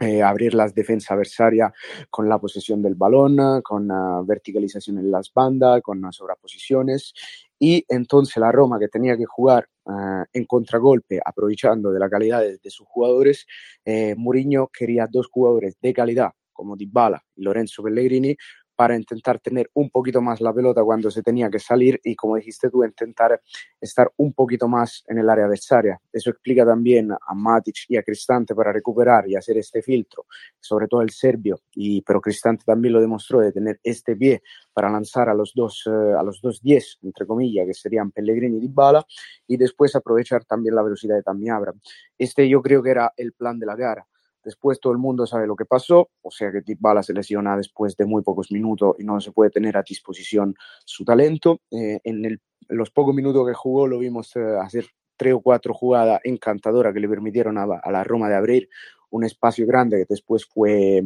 eh, 0.00 0.22
abrir 0.22 0.54
las 0.54 0.74
defensas 0.74 1.12
adversarias 1.12 1.72
con 2.10 2.28
la 2.28 2.38
posesión 2.38 2.82
del 2.82 2.94
balón, 2.94 3.62
con 3.62 3.88
la 3.88 4.22
verticalización 4.24 4.98
en 4.98 5.10
las 5.10 5.32
bandas, 5.32 5.80
con 5.82 6.00
las 6.02 6.16
sobreposiciones. 6.16 7.14
Y 7.58 7.84
entonces 7.88 8.36
la 8.36 8.52
Roma, 8.52 8.78
que 8.78 8.88
tenía 8.88 9.16
que 9.16 9.24
jugar 9.24 9.66
uh, 9.86 10.24
en 10.32 10.44
contragolpe, 10.44 11.20
aprovechando 11.24 11.90
de 11.90 11.98
la 11.98 12.08
calidad 12.08 12.42
de, 12.42 12.58
de 12.62 12.70
sus 12.70 12.86
jugadores, 12.86 13.46
eh, 13.84 14.14
Mourinho 14.16 14.68
quería 14.68 15.08
dos 15.10 15.26
jugadores 15.26 15.76
de 15.80 15.92
calidad 15.92 16.32
como 16.58 16.76
Dybala 16.76 17.24
y 17.36 17.42
Lorenzo 17.42 17.82
Pellegrini 17.82 18.36
para 18.78 18.94
intentar 18.94 19.40
tener 19.40 19.68
un 19.74 19.90
poquito 19.90 20.22
más 20.22 20.40
la 20.40 20.52
pelota 20.52 20.84
cuando 20.84 21.10
se 21.10 21.20
tenía 21.20 21.50
que 21.50 21.58
salir 21.58 22.00
y, 22.04 22.14
como 22.14 22.36
dijiste 22.36 22.70
tú, 22.70 22.84
intentar 22.84 23.42
estar 23.80 24.08
un 24.18 24.32
poquito 24.32 24.68
más 24.68 25.02
en 25.08 25.18
el 25.18 25.28
área 25.28 25.46
adversaria. 25.46 26.00
Eso 26.12 26.30
explica 26.30 26.64
también 26.64 27.10
a 27.10 27.34
Matic 27.34 27.74
y 27.88 27.96
a 27.96 28.04
Cristante 28.04 28.54
para 28.54 28.72
recuperar 28.72 29.28
y 29.28 29.34
hacer 29.34 29.58
este 29.58 29.82
filtro, 29.82 30.26
sobre 30.60 30.86
todo 30.86 31.02
el 31.02 31.10
serbio, 31.10 31.58
y, 31.74 32.02
pero 32.02 32.20
Cristante 32.20 32.62
también 32.64 32.94
lo 32.94 33.00
demostró 33.00 33.40
de 33.40 33.50
tener 33.50 33.80
este 33.82 34.14
pie 34.14 34.42
para 34.72 34.88
lanzar 34.88 35.28
a 35.28 35.34
los 35.34 35.54
dos, 35.56 35.82
eh, 35.86 36.14
a 36.16 36.22
los 36.22 36.40
dos 36.40 36.62
10, 36.62 36.98
entre 37.02 37.26
comillas, 37.26 37.66
que 37.66 37.74
serían 37.74 38.12
Pellegrini 38.12 38.58
y 38.58 38.60
Dybala, 38.60 39.04
y 39.48 39.56
después 39.56 39.96
aprovechar 39.96 40.44
también 40.44 40.76
la 40.76 40.84
velocidad 40.84 41.16
de 41.16 41.24
Tammy 41.24 41.48
Abraham. 41.48 41.80
Este 42.16 42.48
yo 42.48 42.62
creo 42.62 42.80
que 42.80 42.90
era 42.90 43.12
el 43.16 43.32
plan 43.32 43.58
de 43.58 43.66
la 43.66 43.74
gara 43.74 44.06
Después 44.48 44.80
todo 44.80 44.94
el 44.94 44.98
mundo 44.98 45.26
sabe 45.26 45.46
lo 45.46 45.54
que 45.54 45.66
pasó, 45.66 46.08
o 46.22 46.30
sea 46.30 46.50
que 46.50 46.62
Bala 46.80 47.02
se 47.02 47.12
lesiona 47.12 47.54
después 47.54 47.94
de 47.98 48.06
muy 48.06 48.22
pocos 48.22 48.50
minutos 48.50 48.96
y 48.98 49.04
no 49.04 49.20
se 49.20 49.30
puede 49.30 49.50
tener 49.50 49.76
a 49.76 49.82
disposición 49.82 50.54
su 50.86 51.04
talento. 51.04 51.60
Eh, 51.70 52.00
en, 52.02 52.40
los 52.70 52.90
pocos 52.90 53.14
minutos 53.14 53.46
que 53.46 53.52
jugó 53.52 53.86
lo 53.86 53.98
vimos 53.98 54.34
eh, 54.36 54.56
hacer 54.58 54.86
tres 55.18 55.34
o 55.34 55.42
cuatro 55.42 55.74
jugadas 55.74 56.22
encantadoras 56.24 56.94
que 56.94 57.00
le 57.00 57.10
permitieron 57.10 57.58
a, 57.58 57.66
la 57.66 58.04
Roma 58.04 58.30
de 58.30 58.36
abrir 58.36 58.70
un 59.10 59.24
espacio 59.24 59.66
grande 59.66 59.98
que 59.98 60.06
después 60.08 60.46
fue... 60.46 61.02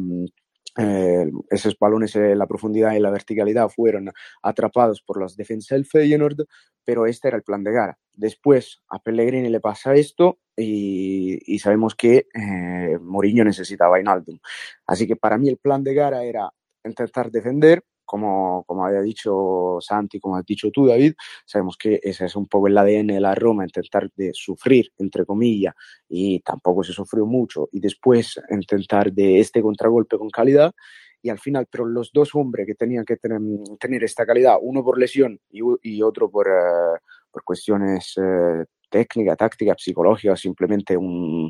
Eh, 0.75 1.29
esos 1.51 1.77
balones 1.77 2.15
en 2.15 2.37
la 2.37 2.47
profundidad 2.47 2.93
y 2.93 2.99
la 2.99 3.11
verticalidad 3.11 3.69
fueron 3.69 4.11
atrapados 4.41 5.01
por 5.01 5.21
las 5.21 5.35
defensas 5.35 5.75
del 5.75 5.85
Feyenoord, 5.85 6.47
pero 6.83 7.05
este 7.05 7.27
era 7.27 7.37
el 7.37 7.43
plan 7.43 7.63
de 7.63 7.71
Gara. 7.71 7.97
Después 8.13 8.81
a 8.89 8.99
Pellegrini 8.99 9.49
le 9.49 9.59
pasa 9.59 9.93
esto 9.95 10.39
y, 10.55 11.59
sabemos 11.59 11.95
que 11.95 12.27
eh, 12.33 12.97
Mourinho 12.99 13.43
necesitaba 13.43 13.99
Inaldum. 13.99 14.39
Así 14.87 15.07
que 15.07 15.15
para 15.15 15.37
mí 15.37 15.49
el 15.49 15.57
plan 15.57 15.83
de 15.83 15.93
Gara 15.93 16.23
era 16.23 16.51
intentar 16.83 17.31
defender, 17.31 17.83
como, 18.05 18.63
como 18.65 18.85
había 18.85 19.01
dicho 19.01 19.77
Santi, 19.79 20.19
como 20.19 20.37
has 20.37 20.45
dicho 20.45 20.69
tú, 20.71 20.87
David, 20.87 21.13
sabemos 21.45 21.77
que 21.77 21.99
ese 22.01 22.25
es 22.25 22.35
un 22.35 22.47
poco 22.47 22.67
el 22.67 22.77
ADN 22.77 23.07
de 23.07 23.19
la 23.19 23.35
Roma, 23.35 23.63
intentar 23.63 24.09
de 24.15 24.31
sufrir, 24.33 24.91
entre 24.97 25.25
comillas, 25.25 25.73
y 26.09 26.39
tampoco 26.39 26.83
se 26.83 26.93
sufrió 26.93 27.25
mucho, 27.25 27.69
y 27.71 27.79
después 27.79 28.39
intentar 28.49 29.11
de 29.11 29.39
este 29.39 29.61
contragolpe 29.61 30.17
con 30.17 30.29
calidad, 30.29 30.73
y 31.21 31.29
al 31.29 31.39
final, 31.39 31.67
pero 31.71 31.85
los 31.85 32.11
dos 32.11 32.35
hombres 32.35 32.67
que 32.67 32.75
tenían 32.75 33.05
que 33.05 33.15
tener, 33.15 33.39
tener 33.79 34.03
esta 34.03 34.25
calidad, 34.25 34.57
uno 34.61 34.83
por 34.83 34.99
lesión 34.99 35.39
y, 35.49 35.61
y 35.81 36.01
otro 36.01 36.29
por, 36.29 36.47
uh, 36.49 36.97
por 37.31 37.43
cuestiones 37.45 38.17
uh, 38.17 38.65
técnicas, 38.89 39.37
tácticas, 39.37 39.77
psicológicas, 39.79 40.39
simplemente 40.39 40.97
un, 40.97 41.49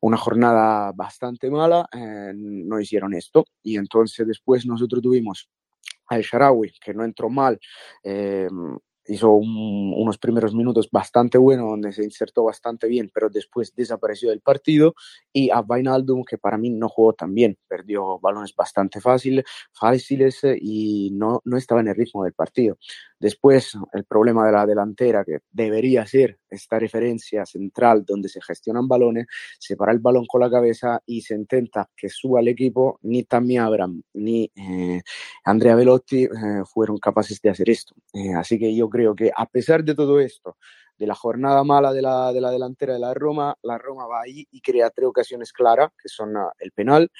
una 0.00 0.16
jornada 0.16 0.92
bastante 0.92 1.50
mala, 1.50 1.86
eh, 1.92 2.32
no 2.34 2.80
hicieron 2.80 3.14
esto. 3.14 3.44
Y 3.62 3.76
entonces 3.76 4.26
después 4.26 4.64
nosotros 4.66 5.02
tuvimos 5.02 5.48
al 6.10 6.22
Sharawi, 6.22 6.72
que 6.84 6.92
no 6.92 7.04
entró 7.04 7.30
mal, 7.30 7.58
eh, 8.04 8.48
hizo 9.06 9.30
unos 9.32 10.18
primeros 10.18 10.54
minutos 10.54 10.88
bastante 10.90 11.38
buenos 11.38 11.68
donde 11.68 11.92
se 11.92 12.04
insertó 12.04 12.44
bastante 12.44 12.86
bien, 12.86 13.10
pero 13.12 13.28
después 13.28 13.74
desapareció 13.74 14.30
del 14.30 14.40
partido 14.40 14.94
y 15.32 15.50
a 15.50 15.62
Vainaldum 15.62 16.24
que 16.24 16.38
para 16.38 16.58
mí 16.58 16.70
no 16.70 16.88
jugó 16.88 17.12
tan 17.14 17.34
bien, 17.34 17.58
perdió 17.66 18.18
balones 18.20 18.54
bastante 18.54 19.00
fáciles 19.00 20.42
y 20.60 21.10
no, 21.12 21.40
no 21.44 21.56
estaba 21.56 21.80
en 21.80 21.88
el 21.88 21.96
ritmo 21.96 22.24
del 22.24 22.34
partido. 22.34 22.78
Después, 23.18 23.72
el 23.92 24.04
problema 24.04 24.46
de 24.46 24.52
la 24.52 24.66
delantera, 24.66 25.24
que 25.24 25.38
debería 25.50 26.06
ser 26.06 26.38
esta 26.50 26.78
referencia 26.78 27.46
central 27.46 28.04
donde 28.04 28.28
se 28.28 28.40
gestionan 28.42 28.88
balones, 28.88 29.26
se 29.58 29.76
para 29.76 29.92
el 29.92 29.98
balón 29.98 30.26
con 30.26 30.40
la 30.40 30.50
cabeza 30.50 31.00
y 31.06 31.22
se 31.22 31.34
intenta 31.34 31.88
que 31.96 32.08
suba 32.08 32.40
el 32.40 32.48
equipo. 32.48 32.98
Ni 33.02 33.24
Tammy 33.24 33.58
Abram 33.58 34.02
ni 34.14 34.50
eh, 34.54 35.02
Andrea 35.44 35.76
Velotti 35.76 36.24
eh, 36.24 36.28
fueron 36.66 36.98
capaces 36.98 37.40
de 37.40 37.50
hacer 37.50 37.70
esto. 37.70 37.94
Eh, 38.12 38.34
así 38.34 38.58
que 38.58 38.74
yo 38.74 38.88
creo 38.88 39.14
que 39.14 39.30
a 39.34 39.46
pesar 39.46 39.84
de 39.84 39.94
todo 39.94 40.20
esto, 40.20 40.56
de 40.98 41.06
la 41.06 41.14
jornada 41.14 41.64
mala 41.64 41.92
de 41.92 42.02
la, 42.02 42.32
de 42.32 42.40
la 42.40 42.50
delantera 42.50 42.92
de 42.92 43.00
la 43.00 43.14
Roma, 43.14 43.56
la 43.62 43.78
Roma 43.78 44.06
va 44.06 44.22
ahí 44.22 44.46
y 44.50 44.60
crea 44.60 44.90
tres 44.90 45.08
ocasiones 45.08 45.52
claras, 45.52 45.90
que 46.00 46.08
son 46.08 46.36
ah, 46.36 46.52
el 46.58 46.72
penal, 46.72 47.10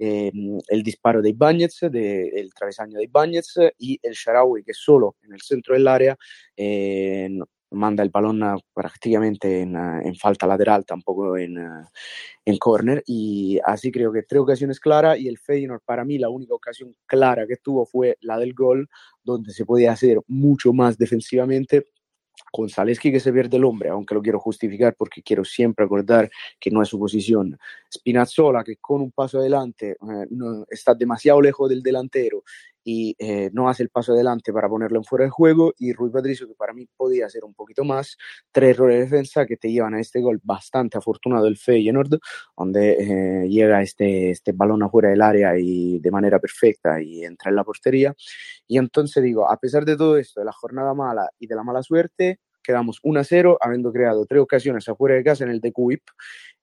el 0.00 0.82
disparo 0.82 1.20
de 1.20 1.28
Ibáñez, 1.28 1.82
el 1.82 2.54
travesaño 2.54 2.96
de 2.96 3.04
Ibáñez 3.04 3.54
y 3.76 3.98
el 4.02 4.14
Sharawi 4.14 4.64
que 4.64 4.72
solo 4.72 5.16
en 5.22 5.34
el 5.34 5.42
centro 5.42 5.74
del 5.74 5.86
área 5.86 6.16
eh, 6.56 7.28
manda 7.70 8.02
el 8.02 8.10
balón 8.10 8.42
prácticamente 8.74 9.60
en, 9.60 9.76
en, 9.76 10.14
falta 10.16 10.46
lateral, 10.46 10.84
tampoco 10.84 11.36
en, 11.36 11.56
en 12.44 12.58
corner. 12.58 13.02
Y 13.06 13.58
así 13.64 13.90
creo 13.90 14.12
que 14.12 14.22
tres 14.22 14.40
ocasiones 14.40 14.80
claras 14.80 15.18
y 15.18 15.28
el 15.28 15.38
Feyenoord 15.38 15.82
para 15.84 16.04
mí 16.04 16.18
la 16.18 16.28
única 16.28 16.54
ocasión 16.54 16.94
clara 17.06 17.46
que 17.46 17.56
tuvo 17.56 17.86
fue 17.86 18.16
la 18.20 18.38
del 18.38 18.54
gol, 18.54 18.88
donde 19.22 19.52
se 19.52 19.64
podía 19.64 19.92
hacer 19.92 20.20
mucho 20.26 20.72
más 20.72 20.98
defensivamente 20.98 21.86
con 22.50 22.68
Zaleski 22.68 23.12
que 23.12 23.20
se 23.20 23.32
pierde 23.32 23.56
el 23.56 23.64
hombre, 23.64 23.90
aunque 23.90 24.14
lo 24.14 24.22
quiero 24.22 24.40
justificar 24.40 24.94
porque 24.96 25.22
quiero 25.22 25.44
siempre 25.44 25.84
acordar 25.84 26.30
que 26.58 26.70
no 26.70 26.82
es 26.82 26.88
su 26.88 26.98
posición. 26.98 27.58
Spinazzola 27.92 28.64
que 28.64 28.76
con 28.76 29.02
un 29.02 29.12
paso 29.12 29.38
adelante 29.38 29.90
eh, 29.90 30.26
está 30.70 30.94
demasiado 30.94 31.40
lejos 31.40 31.68
del 31.68 31.82
delantero 31.82 32.42
y 32.82 33.14
eh, 33.18 33.50
no 33.52 33.68
hace 33.68 33.82
el 33.82 33.90
paso 33.90 34.12
adelante 34.12 34.52
para 34.52 34.68
ponerlo 34.68 34.98
en 34.98 35.04
fuera 35.04 35.24
de 35.24 35.30
juego 35.30 35.74
y 35.78 35.92
Rui 35.92 36.10
Patricio 36.10 36.48
que 36.48 36.54
para 36.54 36.72
mí 36.72 36.86
podía 36.96 37.26
hacer 37.26 37.44
un 37.44 37.54
poquito 37.54 37.84
más, 37.84 38.16
tres 38.52 38.70
errores 38.70 38.96
de 38.96 39.02
defensa 39.04 39.46
que 39.46 39.56
te 39.56 39.70
llevan 39.70 39.94
a 39.94 40.00
este 40.00 40.20
gol 40.20 40.40
bastante 40.42 40.98
afortunado 40.98 41.46
el 41.46 41.56
Feyenoord, 41.56 42.18
donde 42.56 42.92
eh, 43.44 43.48
llega 43.48 43.82
este, 43.82 44.30
este 44.30 44.52
balón 44.52 44.82
afuera 44.82 45.10
del 45.10 45.22
área 45.22 45.58
y 45.58 45.98
de 45.98 46.10
manera 46.10 46.38
perfecta 46.38 47.02
y 47.02 47.24
entra 47.24 47.50
en 47.50 47.56
la 47.56 47.64
portería. 47.64 48.14
Y 48.66 48.78
entonces 48.78 49.22
digo, 49.22 49.50
a 49.50 49.56
pesar 49.58 49.84
de 49.84 49.96
todo 49.96 50.16
esto, 50.16 50.40
de 50.40 50.46
la 50.46 50.52
jornada 50.52 50.94
mala 50.94 51.28
y 51.38 51.46
de 51.46 51.54
la 51.54 51.62
mala 51.62 51.82
suerte, 51.82 52.40
quedamos 52.62 53.00
1 53.02 53.20
a 53.20 53.24
0, 53.24 53.58
habiendo 53.60 53.92
creado 53.92 54.26
tres 54.26 54.40
ocasiones 54.40 54.88
afuera 54.88 55.16
de 55.16 55.24
casa 55.24 55.44
en 55.44 55.50
el 55.50 55.60
de 55.60 55.72
Cuip 55.72 56.02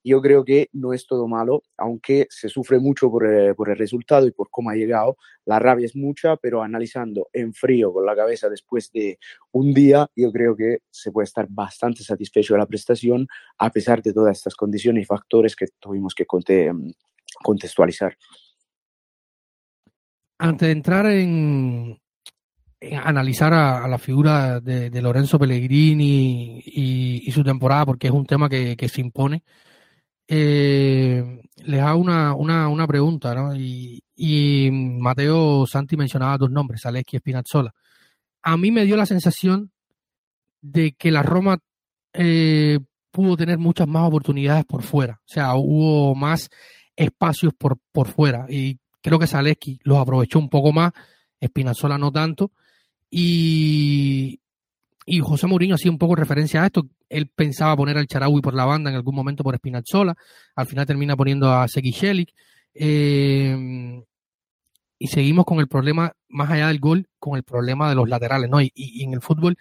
yo 0.07 0.21
creo 0.21 0.45
que 0.45 0.69
no 0.73 0.93
es 0.93 1.05
todo 1.05 1.27
malo, 1.27 1.63
aunque 1.77 2.27
se 2.29 2.49
sufre 2.49 2.79
mucho 2.79 3.11
por 3.11 3.25
el, 3.25 3.55
por 3.55 3.69
el, 3.69 3.77
resultado 3.77 4.25
y 4.25 4.31
por 4.31 4.49
cómo 4.49 4.69
ha 4.69 4.75
llegado. 4.75 5.17
La 5.45 5.59
rabia 5.59 5.85
es 5.85 5.95
mucha, 5.95 6.37
pero 6.37 6.63
analizando 6.63 7.27
en 7.33 7.53
frío 7.53 7.91
con 7.91 8.05
la 8.05 8.15
cabeza 8.15 8.49
después 8.49 8.91
de 8.91 9.19
un 9.51 9.73
día, 9.73 10.09
yo 10.15 10.31
creo 10.31 10.55
que 10.55 10.79
se 10.89 11.11
puede 11.11 11.25
estar 11.25 11.47
bastante 11.49 12.03
satisfecho 12.03 12.53
de 12.53 12.59
la 12.59 12.65
prestación 12.65 13.27
a 13.57 13.69
pesar 13.69 14.01
de 14.01 14.13
todas 14.13 14.37
estas 14.37 14.55
condiciones 14.55 15.03
y 15.03 15.05
factores 15.05 15.55
que 15.55 15.67
tuvimos 15.79 16.15
que 16.15 16.25
contextualizar. 17.43 18.17
Antes 20.39 20.67
de 20.67 20.71
entrar 20.71 21.05
en, 21.07 21.99
analizar 23.03 23.53
a, 23.53 23.87
la 23.87 23.97
figura 23.97 24.59
de, 24.59 25.01
Lorenzo 25.01 25.39
Pellegrini 25.39 26.61
y, 26.63 27.23
y, 27.27 27.31
su 27.31 27.43
temporada, 27.43 27.85
porque 27.85 28.07
es 28.07 28.13
un 28.13 28.25
tema 28.25 28.47
que, 28.47 28.77
que 28.77 28.87
se 28.87 29.01
impone 29.01 29.43
eh, 30.27 31.41
les 31.57 31.81
hago 31.81 31.99
una, 31.99 32.33
una, 32.33 32.67
una 32.67 32.87
pregunta, 32.87 33.33
¿no? 33.33 33.55
Y, 33.55 34.03
y, 34.15 34.69
Mateo 34.71 35.65
Santi 35.65 35.95
mencionaba 35.95 36.37
dos 36.37 36.51
nombres, 36.51 36.85
Aleski 36.85 37.17
y 37.17 37.19
Spinazzola. 37.19 37.73
A 38.43 38.57
mí 38.57 38.71
me 38.71 38.85
dio 38.85 38.95
la 38.95 39.05
sensación 39.05 39.71
de 40.61 40.93
que 40.93 41.11
la 41.11 41.23
Roma 41.23 41.59
eh, 42.13 42.79
pudo 43.11 43.37
tener 43.37 43.57
muchas 43.57 43.87
más 43.87 44.07
oportunidades 44.07 44.65
por 44.65 44.83
fuera. 44.83 45.19
O 45.25 45.27
sea, 45.27 45.55
hubo 45.55 46.15
más 46.15 46.49
espacios 46.95 47.53
por, 47.53 47.77
por 47.91 48.07
fuera. 48.07 48.45
Y 48.49 48.79
creo 49.01 49.19
que 49.19 49.27
Zaleski 49.27 49.79
los 49.83 49.97
aprovechó 49.97 50.39
un 50.39 50.49
poco 50.49 50.71
más, 50.71 50.91
Spinazzola 51.43 51.97
no 51.97 52.11
tanto. 52.11 52.51
Y, 53.09 54.39
y 55.05 55.19
José 55.19 55.47
Mourinho 55.47 55.75
hacía 55.75 55.91
un 55.91 55.97
poco 55.97 56.15
referencia 56.15 56.63
a 56.63 56.65
esto. 56.65 56.87
Él 57.09 57.27
pensaba 57.27 57.75
poner 57.75 57.97
al 57.97 58.07
Charaui 58.07 58.41
por 58.41 58.53
la 58.53 58.65
banda 58.65 58.89
en 58.89 58.95
algún 58.95 59.15
momento 59.15 59.43
por 59.43 59.55
Spinazzola. 59.55 60.15
Al 60.55 60.67
final 60.67 60.85
termina 60.85 61.15
poniendo 61.15 61.51
a 61.51 61.67
Seki 61.67 62.27
eh, 62.73 64.03
y 64.99 65.07
seguimos 65.07 65.45
con 65.45 65.59
el 65.59 65.67
problema, 65.67 66.13
más 66.29 66.49
allá 66.49 66.67
del 66.67 66.79
gol, 66.79 67.07
con 67.19 67.37
el 67.37 67.43
problema 67.43 67.89
de 67.89 67.95
los 67.95 68.09
laterales. 68.09 68.49
¿no? 68.49 68.61
Y, 68.61 68.71
en 69.03 69.13
el 69.13 69.21
fútbol, 69.21 69.57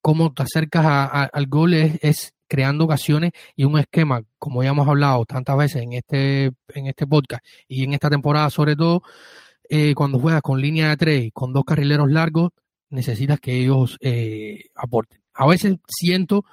cómo 0.00 0.32
te 0.32 0.42
acercas 0.42 0.84
al 1.32 1.46
gol 1.46 1.74
es, 1.74 2.34
creando 2.46 2.84
ocasiones 2.84 3.32
y 3.56 3.64
un 3.64 3.78
esquema, 3.78 4.22
como 4.38 4.62
ya 4.62 4.70
hemos 4.70 4.86
hablado 4.86 5.24
tantas 5.24 5.56
veces 5.56 5.82
en 5.82 5.94
este, 5.94 6.52
en 6.68 6.86
este 6.86 7.06
podcast 7.06 7.44
y 7.66 7.84
en 7.84 7.94
esta 7.94 8.10
temporada 8.10 8.50
sobre 8.50 8.76
todo, 8.76 9.02
eh, 9.68 9.94
cuando 9.94 10.18
juegas 10.18 10.42
con 10.42 10.60
línea 10.60 10.90
de 10.90 10.96
tres, 10.96 11.30
con 11.32 11.52
dos 11.52 11.64
carrileros 11.64 12.10
largos, 12.10 12.50
necesitas 12.90 13.40
que 13.40 13.56
ellos 13.56 13.96
eh, 14.00 14.66
aporten. 14.74 15.20
A 15.32 15.46
veces 15.46 15.76
siento 15.88 16.44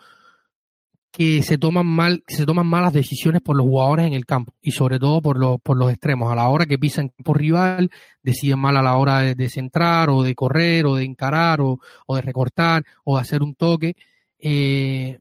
que 1.11 1.43
se 1.43 1.57
toman 1.57 1.85
mal, 1.85 2.23
que 2.25 2.35
se 2.35 2.45
toman 2.45 2.67
malas 2.67 2.93
decisiones 2.93 3.41
por 3.41 3.57
los 3.57 3.65
jugadores 3.65 4.07
en 4.07 4.13
el 4.13 4.25
campo 4.25 4.53
y 4.61 4.71
sobre 4.71 4.97
todo 4.97 5.21
por 5.21 5.37
los, 5.37 5.59
por 5.61 5.77
los 5.77 5.91
extremos. 5.91 6.31
A 6.31 6.35
la 6.35 6.47
hora 6.47 6.65
que 6.65 6.79
pisan 6.79 7.11
por 7.23 7.37
rival, 7.37 7.91
deciden 8.23 8.59
mal 8.59 8.77
a 8.77 8.81
la 8.81 8.95
hora 8.97 9.19
de, 9.19 9.49
centrar 9.49 10.09
o 10.09 10.23
de 10.23 10.35
correr 10.35 10.85
o 10.85 10.95
de 10.95 11.03
encarar 11.03 11.59
o, 11.61 11.79
de 12.15 12.21
recortar 12.21 12.83
o 13.03 13.15
de 13.15 13.21
hacer 13.21 13.43
un 13.43 13.55
toque. 13.55 13.95
Eh, 14.39 15.19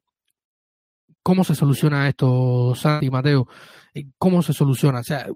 ¿Cómo 1.22 1.44
se 1.44 1.54
soluciona 1.54 2.08
esto, 2.08 2.74
Santi 2.74 3.06
y 3.06 3.10
Mateo? 3.10 3.48
Eh, 3.94 4.06
¿Cómo 4.18 4.42
se 4.42 4.52
soluciona? 4.52 5.00
O 5.00 5.04
sea, 5.04 5.26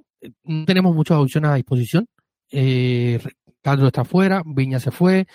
no 0.44 0.64
tenemos 0.64 0.94
muchas 0.94 1.18
opciones 1.18 1.50
a 1.50 1.54
disposición. 1.56 2.06
Eh, 2.50 3.20
está 3.64 4.04
fuera, 4.04 4.42
Viña 4.44 4.78
se 4.78 4.90
fue, 4.90 5.26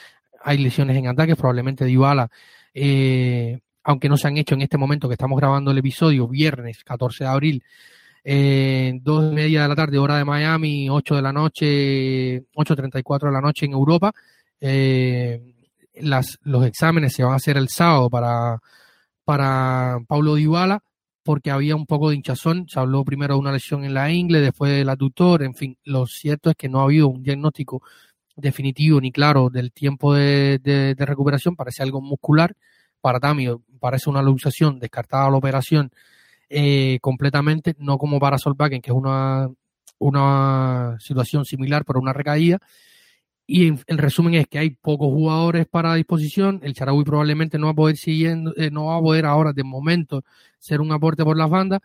hay 0.44 0.58
lesiones 0.58 0.98
en 0.98 1.08
ataque, 1.08 1.36
probablemente 1.36 1.86
Dybala, 1.86 2.30
eh, 2.74 3.60
aunque 3.90 4.08
no 4.08 4.18
se 4.18 4.28
han 4.28 4.38
hecho 4.38 4.54
en 4.54 4.62
este 4.62 4.78
momento 4.78 5.08
que 5.08 5.16
estamos 5.16 5.40
grabando 5.40 5.72
el 5.72 5.80
episodio, 5.80 6.28
viernes 6.28 6.84
14 6.84 7.24
de 7.24 7.30
abril, 7.30 7.64
eh, 8.24 8.94
dos 9.02 9.32
y 9.32 9.34
media 9.36 9.64
de 9.64 9.68
la 9.68 9.76
tarde, 9.76 9.98
hora 9.98 10.18
de 10.18 10.26
Miami, 10.26 10.92
8 10.92 11.16
de 11.16 11.22
la 11.24 11.34
noche, 11.34 12.44
8.34 12.54 13.26
de 13.26 13.32
la 13.32 13.42
noche 13.42 13.66
en 13.66 13.72
Europa. 13.72 14.14
Eh, 14.62 15.56
las, 15.96 16.38
los 16.44 16.68
exámenes 16.68 17.14
se 17.14 17.24
van 17.24 17.34
a 17.34 17.38
hacer 17.38 17.58
el 17.58 17.68
sábado 17.68 18.12
para, 18.12 18.60
para 19.24 19.98
Paulo 20.08 20.36
Dybala 20.36 20.84
porque 21.24 21.50
había 21.50 21.76
un 21.76 21.88
poco 21.88 22.10
de 22.12 22.16
hinchazón. 22.18 22.68
Se 22.68 22.80
habló 22.80 23.04
primero 23.04 23.34
de 23.34 23.40
una 23.40 23.52
lesión 23.52 23.84
en 23.86 23.96
la 23.96 24.12
ingle, 24.12 24.40
después 24.40 24.72
de 24.72 24.86
la 24.86 24.98
tutor, 24.98 25.42
en 25.42 25.56
fin, 25.56 25.76
lo 25.84 26.06
cierto 26.06 26.52
es 26.52 26.56
que 26.56 26.70
no 26.70 26.82
ha 26.82 26.84
habido 26.84 27.08
un 27.08 27.24
diagnóstico 27.24 27.82
definitivo 28.36 29.02
ni 29.02 29.12
claro 29.12 29.50
del 29.50 29.72
tiempo 29.72 30.14
de, 30.14 30.96
recuperación, 30.96 31.56
parece 31.56 31.82
algo 31.82 32.02
muscular. 32.02 32.56
Para 33.02 33.20
Tamio 33.20 33.64
parece 33.80 34.10
una 34.10 34.22
luxación, 34.22 34.80
descartada 34.80 35.30
la 35.30 35.38
operación 35.38 35.92
eh, 36.50 37.00
completamente, 37.02 37.76
no 37.80 37.98
como 37.98 38.20
para 38.20 38.38
Solbakken, 38.38 38.82
que 38.82 38.92
es 38.92 38.96
una, 38.96 39.50
una 40.00 40.98
situación 41.00 41.46
similar, 41.46 41.86
pero 41.86 42.00
una 42.00 42.14
recaída. 42.14 42.60
Y 43.52 43.68
el 43.88 43.98
resumen 43.98 44.36
es 44.36 44.48
que 44.48 44.60
hay 44.60 44.70
pocos 44.70 45.08
jugadores 45.08 45.66
para 45.68 45.96
disposición. 45.96 46.60
El 46.62 46.76
Charaui 46.76 47.04
probablemente 47.04 47.58
no 47.58 47.66
va 47.66 47.72
a 47.72 47.76
poder 47.76 47.98
siguiendo, 47.98 48.54
eh, 48.56 48.70
no 48.70 48.86
va 48.86 48.98
a 48.98 49.02
poder 49.02 49.26
ahora 49.26 49.54
de 49.54 49.64
momento 49.64 50.24
ser 50.60 50.82
un 50.82 50.92
aporte 50.92 51.24
por 51.24 51.36
las 51.36 51.50
bandas. 51.50 51.80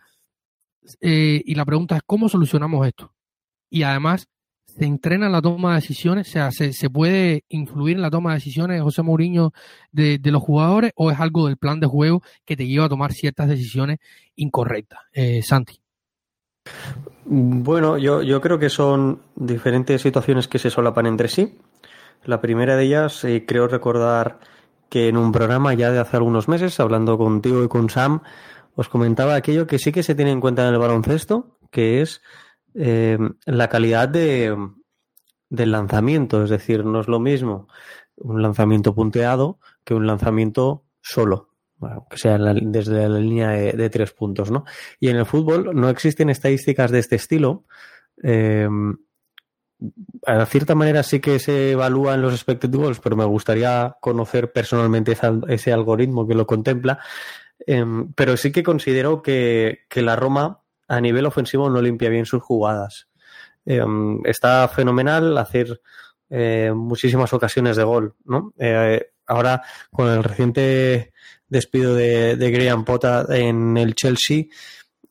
Eh, 1.01 1.41
y 1.43 1.55
la 1.55 1.65
pregunta 1.65 1.95
es 1.95 2.03
cómo 2.05 2.29
solucionamos 2.29 2.85
esto. 2.87 3.13
Y 3.69 3.81
además, 3.81 4.27
se 4.77 4.85
entrena 4.85 5.29
la 5.29 5.41
toma 5.41 5.69
de 5.69 5.75
decisiones? 5.81 6.27
O 6.27 6.31
sea, 6.31 6.51
¿se, 6.51 6.89
puede 6.89 7.43
influir 7.49 7.95
en 7.95 8.01
la 8.01 8.09
toma 8.09 8.31
de 8.31 8.37
decisiones 8.37 8.77
de 8.77 8.83
José 8.83 9.01
Mourinho 9.01 9.53
de, 9.91 10.19
los 10.23 10.41
jugadores 10.41 10.91
o 10.95 11.11
es 11.11 11.19
algo 11.19 11.47
del 11.47 11.57
plan 11.57 11.79
de 11.79 11.87
juego 11.87 12.21
que 12.45 12.57
te 12.57 12.67
lleva 12.67 12.85
a 12.85 12.89
tomar 12.89 13.13
ciertas 13.13 13.47
decisiones 13.47 13.99
incorrectas? 14.35 14.99
Eh, 15.13 15.41
Santi. 15.41 15.79
Bueno, 17.25 17.97
yo, 17.97 18.21
yo 18.21 18.41
creo 18.41 18.59
que 18.59 18.69
son 18.69 19.19
diferentes 19.35 20.01
situaciones 20.01 20.47
que 20.47 20.59
se 20.59 20.69
solapan 20.69 21.05
entre 21.05 21.27
sí. 21.27 21.57
La 22.23 22.41
primera 22.41 22.75
de 22.75 22.85
ellas, 22.85 23.23
eh, 23.23 23.45
creo 23.47 23.67
recordar 23.67 24.39
que 24.89 25.07
en 25.07 25.17
un 25.17 25.31
programa 25.31 25.73
ya 25.73 25.91
de 25.91 25.99
hace 25.99 26.17
algunos 26.17 26.47
meses, 26.47 26.79
hablando 26.79 27.17
contigo 27.17 27.63
y 27.63 27.67
con 27.67 27.89
Sam, 27.89 28.21
os 28.75 28.89
comentaba 28.89 29.35
aquello 29.35 29.67
que 29.67 29.79
sí 29.79 29.91
que 29.91 30.03
se 30.03 30.15
tiene 30.15 30.31
en 30.31 30.41
cuenta 30.41 30.67
en 30.67 30.73
el 30.73 30.79
baloncesto, 30.79 31.57
que 31.71 32.01
es 32.01 32.21
eh, 32.75 33.17
la 33.45 33.69
calidad 33.69 34.09
de, 34.09 34.55
del 35.49 35.71
lanzamiento, 35.71 36.43
es 36.43 36.49
decir, 36.49 36.85
no 36.85 36.99
es 36.99 37.07
lo 37.07 37.19
mismo 37.19 37.67
un 38.17 38.41
lanzamiento 38.41 38.95
punteado 38.95 39.59
que 39.83 39.93
un 39.93 40.07
lanzamiento 40.07 40.85
solo, 41.01 41.49
que 42.09 42.17
sea 42.17 42.37
desde 42.37 43.07
la 43.09 43.19
línea 43.19 43.49
de, 43.49 43.89
tres 43.89 44.11
puntos, 44.11 44.49
¿no? 44.49 44.65
Y 44.99 45.09
en 45.09 45.17
el 45.17 45.25
fútbol 45.25 45.71
no 45.75 45.89
existen 45.89 46.29
estadísticas 46.29 46.91
de 46.91 46.99
este 46.99 47.15
estilo. 47.17 47.65
Eh, 48.23 48.67
a 50.25 50.45
cierta 50.45 50.73
manera 50.73 51.03
sí 51.03 51.19
que 51.19 51.37
se 51.37 51.71
evalúan 51.71 52.21
los 52.21 52.33
expected 52.33 52.71
goals, 52.71 52.99
pero 52.99 53.15
me 53.15 53.25
gustaría 53.25 53.97
conocer 53.99 54.51
personalmente 54.51 55.17
ese, 55.47 55.73
algoritmo 55.73 56.27
que 56.27 56.33
lo 56.33 56.47
contempla. 56.47 56.99
Em, 57.67 58.11
pero 58.13 58.37
sí 58.37 58.51
que 58.51 58.63
considero 58.63 59.21
que, 59.21 59.85
la 59.93 60.15
Roma 60.15 60.61
a 60.87 61.01
nivel 61.01 61.25
ofensivo 61.25 61.69
no 61.69 61.81
limpia 61.81 62.09
bien 62.09 62.25
sus 62.25 62.41
jugadas. 62.41 63.07
Em, 63.65 64.21
está 64.25 64.67
fenomenal 64.67 65.37
hacer 65.37 65.81
eh, 66.29 66.71
muchísimas 66.75 67.33
ocasiones 67.33 67.75
de 67.75 67.83
gol, 67.83 68.15
¿no? 68.25 68.53
Eh, 68.57 69.11
ahora 69.27 69.61
con 69.91 70.09
el 70.09 70.23
reciente 70.23 71.13
despido 71.47 71.95
de, 71.95 72.35
de 72.35 72.51
Graham 72.51 72.85
Potter 72.85 73.25
en 73.29 73.77
el 73.77 73.95
Chelsea, 73.95 74.45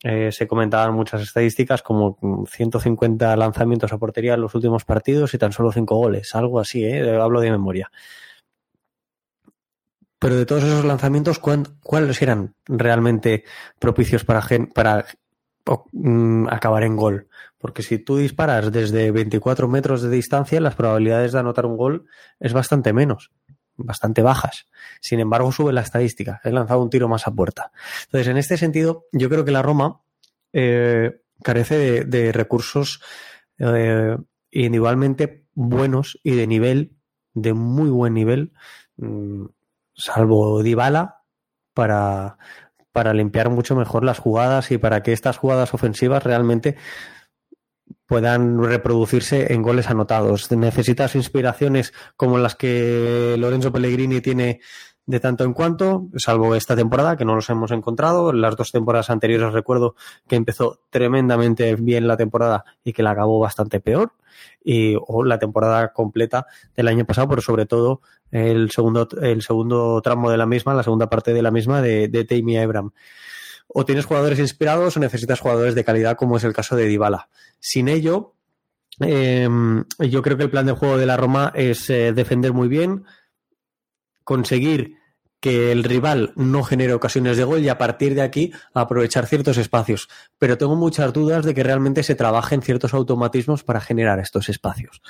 eh, 0.02 0.30
se 0.32 0.46
comentaban 0.46 0.94
muchas 0.94 1.22
estadísticas 1.22 1.82
como 1.82 2.46
150 2.48 3.36
lanzamientos 3.36 3.92
a 3.92 3.98
portería 3.98 4.34
en 4.34 4.42
los 4.42 4.54
últimos 4.54 4.84
partidos 4.84 5.32
y 5.34 5.38
tan 5.38 5.52
solo 5.52 5.72
5 5.72 5.96
goles, 5.96 6.34
algo 6.34 6.60
así, 6.60 6.86
hablo 6.86 7.40
de 7.40 7.50
memoria. 7.50 7.90
Pero 10.18 10.36
de 10.36 10.46
todos 10.46 10.64
esos 10.64 10.84
lanzamientos, 10.84 11.38
¿cuáles 11.38 12.22
eran 12.22 12.54
realmente 12.66 13.44
propicios 13.78 14.24
para 14.24 15.04
mm, 15.92 16.48
acabar 16.48 16.84
en 16.84 16.96
gol? 16.96 17.28
Porque 17.58 17.82
si 17.82 17.98
tú 17.98 18.16
disparas 18.16 18.70
desde 18.70 19.10
24 19.10 19.68
metros 19.68 20.02
de 20.02 20.10
distancia, 20.10 20.60
las 20.60 20.74
probabilidades 20.74 21.32
de 21.32 21.38
anotar 21.38 21.66
un 21.66 21.76
gol 21.76 22.06
es 22.40 22.52
bastante 22.52 22.92
menos 22.92 23.30
bastante 23.76 24.22
bajas. 24.22 24.68
Sin 25.00 25.20
embargo, 25.20 25.52
sube 25.52 25.72
la 25.72 25.80
estadística. 25.80 26.40
He 26.44 26.50
lanzado 26.50 26.82
un 26.82 26.90
tiro 26.90 27.08
más 27.08 27.26
a 27.26 27.32
puerta. 27.32 27.72
Entonces, 28.04 28.28
en 28.28 28.36
este 28.36 28.56
sentido, 28.56 29.06
yo 29.12 29.28
creo 29.28 29.44
que 29.44 29.50
la 29.50 29.62
Roma 29.62 30.00
eh, 30.52 31.20
carece 31.42 32.04
de, 32.04 32.32
recursos 32.32 33.02
eh, 33.58 34.16
individualmente 34.50 35.46
buenos 35.54 36.18
y 36.22 36.32
de 36.32 36.46
nivel, 36.46 36.96
de 37.32 37.52
muy 37.52 37.90
buen 37.90 38.14
nivel, 38.14 38.52
mm, 38.96 39.46
salvo 39.94 40.62
Dybala, 40.62 41.22
para, 41.72 42.38
para 42.94 43.12
limpiar 43.12 43.50
mucho 43.50 43.74
mejor 43.74 44.04
las 44.04 44.20
jugadas 44.20 44.70
y 44.70 44.78
para 44.78 45.02
que 45.02 45.12
estas 45.12 45.36
jugadas 45.36 45.74
ofensivas 45.74 46.22
realmente 46.22 46.76
puedan 48.06 48.62
reproducirse 48.62 49.52
en 49.52 49.62
goles 49.62 49.90
anotados. 49.90 50.48
Necesitas 50.52 51.16
inspiraciones 51.16 51.92
como 52.16 52.38
las 52.38 52.54
que 52.54 53.34
Lorenzo 53.36 53.72
Pellegrini 53.72 54.20
tiene 54.20 54.60
de 55.06 55.20
tanto 55.20 55.44
en 55.44 55.52
cuanto, 55.52 56.06
salvo 56.16 56.54
esta 56.54 56.74
temporada 56.74 57.16
que 57.16 57.24
no 57.24 57.34
los 57.34 57.48
hemos 57.50 57.70
encontrado. 57.70 58.32
Las 58.32 58.56
dos 58.56 58.72
temporadas 58.72 59.10
anteriores 59.10 59.52
recuerdo 59.52 59.96
que 60.26 60.36
empezó 60.36 60.80
tremendamente 60.90 61.74
bien 61.76 62.08
la 62.08 62.16
temporada 62.16 62.64
y 62.84 62.92
que 62.92 63.02
la 63.02 63.10
acabó 63.10 63.38
bastante 63.38 63.80
peor. 63.80 64.12
Y, 64.64 64.96
o 65.06 65.22
la 65.24 65.38
temporada 65.38 65.92
completa 65.92 66.46
del 66.76 66.88
año 66.88 67.04
pasado, 67.04 67.28
pero 67.28 67.42
sobre 67.42 67.66
todo 67.66 68.00
el 68.32 68.70
segundo, 68.70 69.06
el 69.22 69.42
segundo 69.42 70.00
tramo 70.02 70.30
de 70.30 70.36
la 70.36 70.46
misma, 70.46 70.74
la 70.74 70.82
segunda 70.82 71.08
parte 71.08 71.32
de 71.32 71.42
la 71.42 71.52
misma 71.52 71.80
de, 71.80 72.08
de 72.08 72.24
Tammy 72.24 72.56
Abraham 72.58 72.90
o 73.68 73.84
tienes 73.84 74.04
jugadores 74.04 74.38
inspirados 74.38 74.96
o 74.96 75.00
necesitas 75.00 75.40
jugadores 75.40 75.74
de 75.74 75.84
calidad, 75.84 76.16
como 76.16 76.36
es 76.36 76.44
el 76.44 76.52
caso 76.52 76.76
de 76.76 76.86
Dybala. 76.86 77.28
Sin 77.58 77.88
ello, 77.88 78.34
em, 79.00 79.84
yo 79.98 80.22
creo 80.22 80.36
que 80.36 80.44
el 80.44 80.50
plan 80.50 80.66
de 80.66 80.72
juego 80.72 80.96
de 80.96 81.06
la 81.06 81.16
Roma 81.16 81.52
es 81.54 81.90
eh, 81.90 82.12
defender 82.12 82.52
muy 82.52 82.68
bien, 82.68 83.04
conseguir 84.24 84.96
que 85.44 85.70
el 85.72 85.84
rival 85.84 86.32
no 86.36 86.62
genere 86.62 86.94
ocasiones 86.94 87.36
de 87.36 87.44
gol 87.44 87.60
y 87.60 87.68
a 87.68 87.76
partir 87.76 88.14
de 88.14 88.22
aquí 88.22 88.50
aprovechar 88.72 89.26
ciertos 89.26 89.58
espacios. 89.58 90.08
Pero 90.38 90.56
tengo 90.56 90.74
muchas 90.74 91.12
dudas 91.12 91.44
de 91.44 91.52
que 91.52 91.62
realmente 91.62 92.02
se 92.02 92.14
trabajen 92.14 92.62
ciertos 92.62 92.94
automatismos 92.94 93.62
para 93.62 93.82
generar 93.82 94.18
estos 94.20 94.48
espacios. 94.48 95.02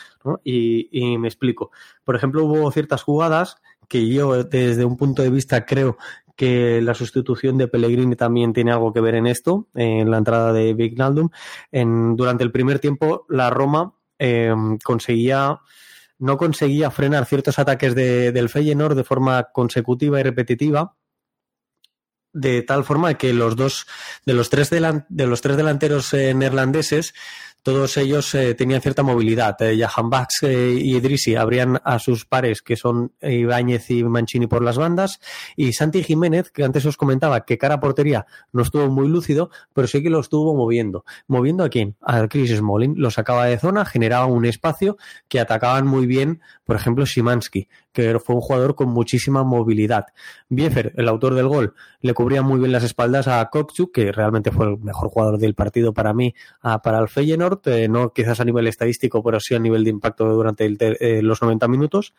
Y, 0.42 0.88
y, 0.90 1.18
me 1.18 1.28
explico. 1.28 1.70
Por 2.02 2.16
ejemplo, 2.16 2.44
hubo 2.44 2.68
ciertas 2.72 3.04
jugadas 3.04 3.58
que 3.86 4.08
yo 4.08 4.42
desde 4.42 4.84
un 4.84 4.96
punto 4.96 5.22
de 5.22 5.30
vista 5.30 5.64
creo 5.64 5.98
que 6.34 6.80
la 6.82 6.94
sustitución 6.94 7.56
de 7.56 7.68
Pellegrini 7.68 8.16
también 8.16 8.52
tiene 8.52 8.72
algo 8.72 8.92
que 8.92 9.00
ver 9.00 9.14
en 9.14 9.26
esto, 9.26 9.68
en 9.74 10.10
la 10.10 10.18
entrada 10.18 10.52
de 10.52 10.74
Vignaldum. 10.74 11.28
En, 11.70 12.16
durante 12.16 12.42
el 12.42 12.50
primer 12.50 12.80
tiempo, 12.80 13.24
la 13.28 13.50
Roma 13.50 13.94
em, 14.18 14.78
conseguía 14.78 15.60
no 16.24 16.38
conseguía 16.38 16.90
frenar 16.90 17.26
ciertos 17.26 17.58
ataques 17.58 17.94
de, 17.94 18.32
del 18.32 18.48
Feyenoord 18.48 18.96
de 18.96 19.04
forma 19.04 19.50
consecutiva 19.52 20.18
y 20.18 20.22
repetitiva, 20.22 20.96
de 22.32 22.62
tal 22.62 22.82
forma 22.84 23.12
que 23.14 23.34
los 23.34 23.56
dos 23.56 23.86
de 24.24 24.32
los 24.32 24.48
tres, 24.48 24.70
de 24.70 25.26
los 25.26 25.40
tres 25.42 25.58
delanteros 25.58 26.14
eh, 26.14 26.32
neerlandeses 26.32 27.12
todos 27.64 27.96
ellos 27.96 28.34
eh, 28.34 28.54
tenían 28.54 28.82
cierta 28.82 29.02
movilidad. 29.02 29.60
Eh, 29.62 29.78
Jahan 29.78 30.10
Bax 30.10 30.42
eh, 30.42 30.74
y 30.78 30.96
Idrisi 30.96 31.34
abrían 31.34 31.80
a 31.82 31.98
sus 31.98 32.26
pares, 32.26 32.60
que 32.60 32.76
son 32.76 33.12
Ibáñez 33.22 33.90
y 33.90 34.04
Mancini 34.04 34.46
por 34.46 34.62
las 34.62 34.76
bandas, 34.76 35.18
y 35.56 35.72
Santi 35.72 36.04
Jiménez, 36.04 36.50
que 36.50 36.62
antes 36.62 36.84
os 36.84 36.98
comentaba 36.98 37.46
que 37.46 37.56
cara 37.56 37.76
a 37.76 37.80
portería 37.80 38.26
no 38.52 38.62
estuvo 38.62 38.86
muy 38.90 39.08
lúcido, 39.08 39.50
pero 39.72 39.88
sí 39.88 40.02
que 40.02 40.10
lo 40.10 40.20
estuvo 40.20 40.54
moviendo. 40.54 41.06
¿Moviendo 41.26 41.64
a 41.64 41.70
quién? 41.70 41.96
A 42.02 42.28
Chris 42.28 42.54
Smalling. 42.54 42.96
Lo 42.98 43.10
sacaba 43.10 43.46
de 43.46 43.58
zona, 43.58 43.86
generaba 43.86 44.26
un 44.26 44.44
espacio 44.44 44.98
que 45.28 45.40
atacaban 45.40 45.86
muy 45.86 46.06
bien, 46.06 46.42
por 46.64 46.76
ejemplo, 46.76 47.06
Simansky, 47.06 47.68
que 47.94 48.18
fue 48.18 48.34
un 48.34 48.42
jugador 48.42 48.74
con 48.74 48.90
muchísima 48.90 49.42
movilidad. 49.42 50.04
Biefer, 50.50 50.92
el 50.96 51.08
autor 51.08 51.34
del 51.34 51.48
gol, 51.48 51.72
le 52.02 52.12
cubría 52.12 52.42
muy 52.42 52.58
bien 52.58 52.72
las 52.72 52.84
espaldas 52.84 53.26
a 53.26 53.48
Kokchuk, 53.48 53.90
que 53.90 54.12
realmente 54.12 54.50
fue 54.50 54.66
el 54.66 54.78
mejor 54.80 55.08
jugador 55.08 55.38
del 55.38 55.54
partido 55.54 55.94
para 55.94 56.12
mí, 56.12 56.34
para 56.60 56.98
el 56.98 57.08
Feyenoord 57.08 57.53
no 57.88 58.12
quizás 58.12 58.40
a 58.40 58.44
nivel 58.44 58.66
estadístico, 58.66 59.22
pero 59.22 59.40
sí 59.40 59.54
a 59.54 59.58
nivel 59.58 59.84
de 59.84 59.90
impacto 59.90 60.26
durante 60.26 60.66
eh, 60.66 61.22
los 61.22 61.42
90 61.42 61.68
minutos. 61.68 62.14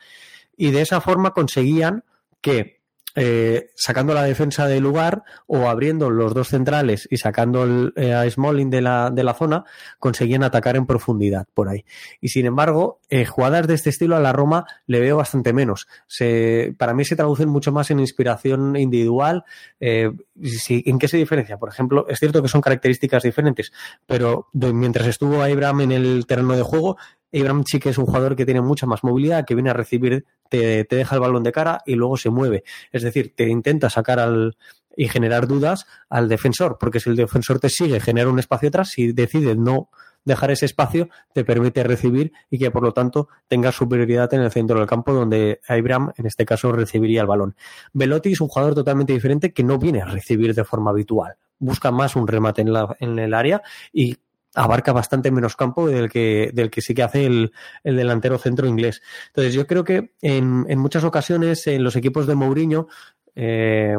Y 0.58 0.72
de 0.72 0.82
esa 0.82 1.02
forma 1.02 1.32
conseguían 1.32 2.04
que 2.42 2.82
eh, 3.16 3.72
sacando 3.76 4.14
la 4.14 4.24
defensa 4.24 4.68
del 4.68 4.84
lugar 4.84 5.24
o 5.48 5.70
abriendo 5.70 6.10
los 6.10 6.34
dos 6.34 6.50
centrales 6.50 7.08
y 7.10 7.18
sacando 7.18 7.92
eh, 7.96 8.14
a 8.14 8.30
Smalling 8.30 8.70
de 8.70 8.82
la, 8.82 9.10
de 9.10 9.24
la 9.24 9.34
zona, 9.34 9.64
conseguían 10.00 10.44
atacar 10.44 10.76
en 10.76 10.86
profundidad 10.86 11.48
por 11.54 11.70
ahí. 11.70 11.86
Y 12.20 12.30
sin 12.30 12.46
embargo, 12.46 13.00
eh, 13.10 13.26
jugadas 13.26 13.68
de 13.68 13.76
este 13.76 13.90
estilo 13.90 14.16
a 14.16 14.20
la 14.20 14.34
Roma 14.34 14.66
le 14.86 15.00
veo 15.00 15.18
bastante 15.18 15.54
menos. 15.54 15.88
Se, 16.08 16.76
para 16.78 16.94
mí 16.94 17.06
se 17.06 17.16
traducen 17.16 17.50
mucho 17.50 17.72
más 17.72 17.90
en 17.90 18.00
inspiración 18.00 18.76
individual. 18.76 19.46
¿En 19.80 21.00
qué 21.00 21.08
se 21.08 21.18
diferencia? 21.18 21.58
Por 21.58 21.70
ejemplo, 21.70 22.06
es 22.10 22.20
cierto 22.20 22.42
que 22.42 22.50
son 22.50 22.62
características 22.62 23.24
diferentes, 23.24 23.72
pero 24.06 24.50
mientras 24.54 25.08
estuvo 25.08 25.42
Abraham 25.42 25.82
en 25.82 25.92
el 25.94 26.26
terreno 26.26 26.56
de 26.56 26.64
juego, 26.64 26.98
Abraham 27.36 27.64
sí 27.66 27.80
es 27.84 27.98
un 27.98 28.06
jugador 28.06 28.36
que 28.36 28.46
tiene 28.46 28.62
mucha 28.62 28.86
más 28.86 29.04
movilidad, 29.04 29.46
que 29.46 29.56
viene 29.56 29.70
a 29.70 29.74
recibir, 29.74 30.26
te, 30.50 30.86
deja 30.90 31.16
el 31.16 31.22
balón 31.22 31.44
de 31.44 31.52
cara 31.52 31.82
y 31.86 31.96
luego 31.96 32.18
se 32.18 32.30
mueve. 32.30 32.64
Es 32.92 33.04
decir, 33.04 33.34
te 33.36 33.48
intenta 33.48 33.90
sacar 33.90 34.20
al 34.20 34.58
y 34.98 35.10
generar 35.10 35.46
dudas 35.46 35.88
al 36.10 36.30
defensor, 36.30 36.78
porque 36.80 37.02
si 37.02 37.10
el 37.10 37.18
defensor 37.18 37.60
te 37.60 37.70
sigue, 37.70 38.00
genera 38.00 38.30
un 38.30 38.40
espacio 38.40 38.70
atrás, 38.70 38.90
si 38.90 39.12
decide 39.12 39.56
no 39.56 39.90
dejar 40.24 40.52
ese 40.52 40.66
espacio, 40.66 41.10
te 41.34 41.46
permite 41.46 41.84
recibir 41.84 42.34
y 42.50 42.58
que 42.58 42.72
por 42.72 42.82
lo 42.82 42.94
tanto 42.94 43.28
tenga 43.48 43.72
superioridad 43.72 44.34
en 44.34 44.42
el 44.42 44.52
centro 44.52 44.80
del 44.80 44.88
campo 44.88 45.14
donde 45.14 45.60
Abraham 45.68 46.12
en 46.18 46.26
este 46.26 46.46
caso 46.46 46.72
recibiría 46.72 47.22
el 47.22 47.28
balón. 47.28 47.56
Velotti 47.94 48.32
es 48.32 48.42
un 48.42 48.48
jugador 48.48 48.74
totalmente 48.74 49.14
diferente 49.14 49.54
que 49.54 49.64
no 49.64 49.78
viene 49.78 50.02
a 50.02 50.06
recibir 50.06 50.56
de 50.56 50.64
forma 50.64 50.92
habitual. 50.92 51.36
Busca 51.60 51.92
más 51.92 52.16
un 52.16 52.28
remate 52.28 52.66
en 53.00 53.20
el 53.20 53.34
área 53.34 53.62
y 53.94 54.18
abarca 54.56 54.94
bastante 54.94 55.32
menos 55.32 55.56
campo 55.56 55.88
del 55.88 56.10
que, 56.10 56.52
del 56.54 56.72
que 56.72 56.82
sí 56.82 56.94
que 56.94 57.04
hace 57.04 57.26
el, 57.26 57.52
delantero 57.84 58.38
centro 58.38 58.68
inglés. 58.68 59.02
Entonces, 59.28 59.54
yo 59.54 59.68
creo 59.68 59.84
que 59.84 60.14
en, 60.22 60.66
en 60.68 60.80
muchas 60.80 61.04
ocasiones 61.04 61.68
en 61.68 61.84
los 61.84 61.96
equipos 61.96 62.28
de 62.28 62.36
Mourinho, 62.36 62.88
eh, 63.36 63.98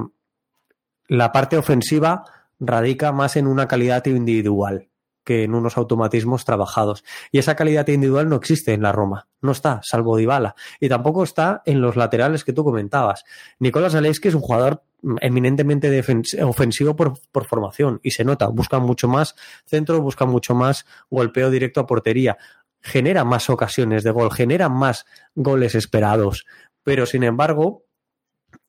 la 1.09 1.31
parte 1.31 1.57
ofensiva 1.57 2.25
radica 2.59 3.13
más 3.13 3.37
en 3.37 3.47
una 3.47 3.69
calidad 3.69 4.05
individual 4.07 4.89
que 5.27 5.43
en 5.43 5.55
unos 5.55 5.77
automatismos 5.77 6.45
trabajados. 6.45 7.05
Y 7.33 7.39
esa 7.39 7.57
calidad 7.57 7.89
individual 7.89 8.29
no 8.29 8.37
existe 8.37 8.73
en 8.73 8.81
la 8.81 8.93
Roma, 8.93 9.27
no 9.43 9.51
está, 9.51 9.81
salvo 9.83 10.17
Dybala. 10.17 10.55
Y 10.81 10.89
tampoco 10.89 11.25
está 11.25 11.63
en 11.67 11.81
los 11.81 11.97
laterales 11.97 12.45
que 12.45 12.53
tú 12.53 12.63
comentabas. 12.63 13.25
Nicolás 13.59 13.97
Aleschi 13.97 14.29
es 14.29 14.35
un 14.35 14.41
jugador 14.41 14.85
eminentemente 15.21 16.01
ofensivo 16.43 16.95
por, 16.95 17.15
por, 17.33 17.45
formación 17.45 18.01
y 18.03 18.13
se 18.13 18.25
nota, 18.25 18.47
busca 18.47 18.79
mucho 18.79 19.09
más 19.09 19.35
centro, 19.67 20.01
busca 20.01 20.27
mucho 20.27 20.55
más 20.55 20.87
golpeo 21.11 21.51
directo 21.51 21.81
a 21.81 21.87
portería, 21.87 22.39
genera 22.81 23.25
más 23.25 23.51
ocasiones 23.51 24.05
de 24.05 24.13
gol, 24.13 24.33
genera 24.33 24.69
más 24.69 25.07
goles 25.35 25.75
esperados, 25.75 26.47
pero 26.83 27.05
sin 27.05 27.25
embargo 27.25 27.85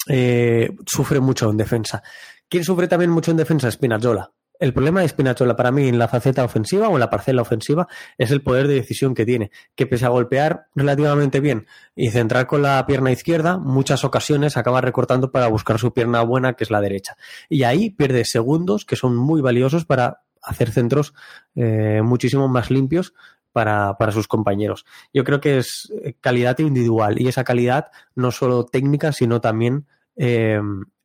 eh, 0.07 0.69
sufre 0.87 1.19
mucho 1.19 1.49
en 1.49 1.57
defensa. 1.57 2.01
¿Quién 2.49 2.63
sufre 2.63 2.87
también 2.87 3.11
mucho 3.11 3.31
en 3.31 3.37
defensa? 3.37 3.69
Spinazzola 3.69 4.31
El 4.59 4.73
problema 4.73 5.01
de 5.01 5.07
Spinazzola 5.07 5.55
para 5.55 5.71
mí 5.71 5.87
en 5.87 5.99
la 5.99 6.07
faceta 6.07 6.43
ofensiva 6.43 6.89
o 6.89 6.93
en 6.93 6.99
la 6.99 7.09
parcela 7.09 7.41
ofensiva 7.41 7.87
es 8.17 8.31
el 8.31 8.41
poder 8.41 8.67
de 8.67 8.75
decisión 8.75 9.13
que 9.13 9.25
tiene, 9.25 9.51
que 9.75 9.85
pese 9.85 10.05
a 10.05 10.09
golpear 10.09 10.67
relativamente 10.75 11.39
bien 11.39 11.67
y 11.95 12.09
centrar 12.09 12.47
con 12.47 12.61
la 12.61 12.85
pierna 12.87 13.11
izquierda, 13.11 13.57
muchas 13.57 14.03
ocasiones 14.03 14.57
acaba 14.57 14.81
recortando 14.81 15.31
para 15.31 15.47
buscar 15.47 15.77
su 15.79 15.93
pierna 15.93 16.21
buena, 16.21 16.53
que 16.53 16.63
es 16.63 16.71
la 16.71 16.81
derecha. 16.81 17.17
Y 17.49 17.63
ahí 17.63 17.91
pierde 17.91 18.25
segundos 18.25 18.85
que 18.85 18.95
son 18.95 19.15
muy 19.15 19.41
valiosos 19.41 19.85
para 19.85 20.21
hacer 20.41 20.71
centros 20.71 21.13
eh, 21.55 22.01
muchísimo 22.03 22.47
más 22.47 22.71
limpios 22.71 23.13
para, 23.51 23.97
para, 23.97 24.11
sus 24.11 24.27
compañeros. 24.27 24.85
Yo 25.13 25.23
creo 25.23 25.39
que 25.39 25.57
es 25.57 25.91
calidad 26.21 26.57
individual 26.59 27.19
y 27.19 27.27
esa 27.27 27.43
calidad 27.43 27.87
no 28.15 28.31
solo 28.31 28.65
técnica, 28.65 29.11
sino 29.11 29.41
también 29.41 29.87
eh, 30.15 30.59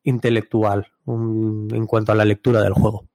intelectual 0.04 0.92
en 1.06 1.86
cuanto 1.86 2.12
a 2.12 2.14
la 2.14 2.24
lectura 2.24 2.62
del 2.62 2.72
juego. 2.72 3.11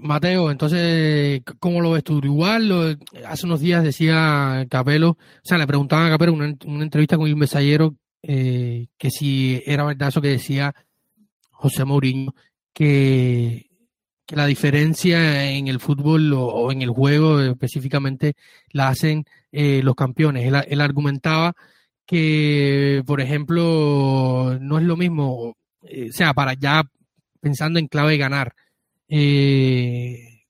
Mateo, 0.00 0.50
entonces, 0.50 1.42
¿cómo 1.58 1.80
lo 1.80 1.92
ves 1.92 2.04
tú? 2.04 2.20
Igual, 2.22 2.98
hace 3.26 3.46
unos 3.46 3.60
días 3.60 3.84
decía 3.84 4.66
Capelo, 4.70 5.10
o 5.10 5.18
sea, 5.42 5.58
le 5.58 5.66
preguntaban 5.66 6.06
a 6.06 6.10
Capelo 6.10 6.32
en 6.32 6.58
una, 6.66 6.82
entrevista 6.84 7.16
con 7.16 7.28
el 7.28 7.36
mensajero 7.36 7.94
eh, 8.22 8.88
que 8.98 9.10
si 9.10 9.62
era 9.64 9.84
verdad 9.84 10.08
eso 10.08 10.20
que 10.20 10.28
decía 10.28 10.74
José 11.50 11.84
Mourinho, 11.84 12.34
que, 12.72 13.70
que 14.30 14.36
la 14.36 14.46
diferencia 14.46 15.50
en 15.50 15.66
el 15.66 15.80
fútbol 15.80 16.32
o, 16.34 16.70
en 16.70 16.82
el 16.82 16.90
juego 16.90 17.40
específicamente 17.40 18.34
la 18.70 18.86
hacen 18.86 19.24
eh, 19.50 19.80
los 19.82 19.96
campeones. 19.96 20.46
Él, 20.46 20.80
argumentaba 20.80 21.54
que, 22.06 23.02
por 23.06 23.20
ejemplo, 23.20 24.56
no 24.60 24.78
es 24.78 24.84
lo 24.84 24.96
mismo, 24.96 25.56
eh, 25.82 26.10
o 26.10 26.12
sea, 26.12 26.32
para 26.32 26.54
ya 26.54 26.84
pensando 27.40 27.80
en 27.80 27.88
clave 27.88 28.12
de 28.12 28.18
ganar, 28.18 28.54
eh, 29.10 30.44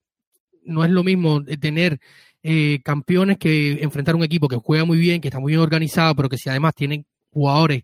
no 0.65 0.85
es 0.85 0.91
lo 0.91 1.03
mismo 1.03 1.43
tener 1.45 1.99
eh, 2.43 2.81
campeones 2.85 3.39
que 3.39 3.83
enfrentar 3.83 4.15
un 4.15 4.23
equipo 4.25 4.49
que 4.49 4.57
juega 4.57 4.85
muy 4.85 4.99
bien, 4.99 5.21
que 5.21 5.29
está 5.29 5.41
muy 5.41 5.53
bien 5.53 5.61
organizado, 5.61 6.15
pero 6.15 6.29
que 6.29 6.39
si 6.39 6.49
además 6.49 6.75
tienen 6.75 7.07
jugadores 7.31 7.83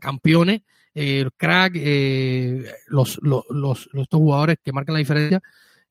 campeones, 0.00 0.62
eh, 0.94 1.28
crack, 1.36 1.74
eh, 1.76 2.64
los, 2.88 3.18
los, 3.22 3.44
los, 3.50 3.88
los, 3.92 4.02
estos 4.02 4.18
jugadores 4.18 4.56
que 4.64 4.72
marcan 4.72 4.94
la 4.94 4.98
diferencia, 4.98 5.40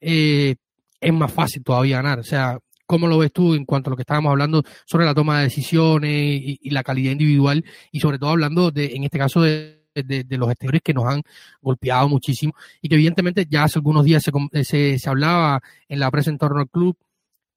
eh, 0.01 0.55
es 0.99 1.13
más 1.13 1.31
fácil 1.31 1.63
todavía 1.63 1.97
ganar. 1.97 2.19
O 2.19 2.23
sea, 2.23 2.57
¿cómo 2.85 3.07
lo 3.07 3.17
ves 3.19 3.31
tú 3.31 3.53
en 3.53 3.65
cuanto 3.65 3.89
a 3.89 3.91
lo 3.91 3.95
que 3.95 4.01
estábamos 4.01 4.31
hablando 4.31 4.63
sobre 4.85 5.05
la 5.05 5.13
toma 5.13 5.37
de 5.37 5.45
decisiones 5.45 6.11
y, 6.11 6.59
y 6.61 6.69
la 6.71 6.83
calidad 6.83 7.11
individual 7.11 7.63
y 7.91 7.99
sobre 7.99 8.19
todo 8.19 8.31
hablando 8.31 8.71
de, 8.71 8.95
en 8.95 9.03
este 9.03 9.17
caso 9.17 9.41
de 9.41 9.76
de, 10.03 10.23
de, 10.23 10.37
los 10.37 10.49
exteriores 10.49 10.81
que 10.83 10.93
nos 10.93 11.05
han 11.05 11.21
golpeado 11.61 12.09
muchísimo 12.09 12.53
y 12.81 12.89
que 12.89 12.95
evidentemente 12.95 13.45
ya 13.49 13.63
hace 13.63 13.79
algunos 13.79 14.05
días 14.05 14.23
se, 14.23 14.63
se, 14.63 14.99
se 14.99 15.09
hablaba 15.09 15.61
en 15.87 15.99
la 15.99 16.11
prensa 16.11 16.29
en 16.31 16.37
torno 16.37 16.59
al 16.59 16.69
club 16.69 16.97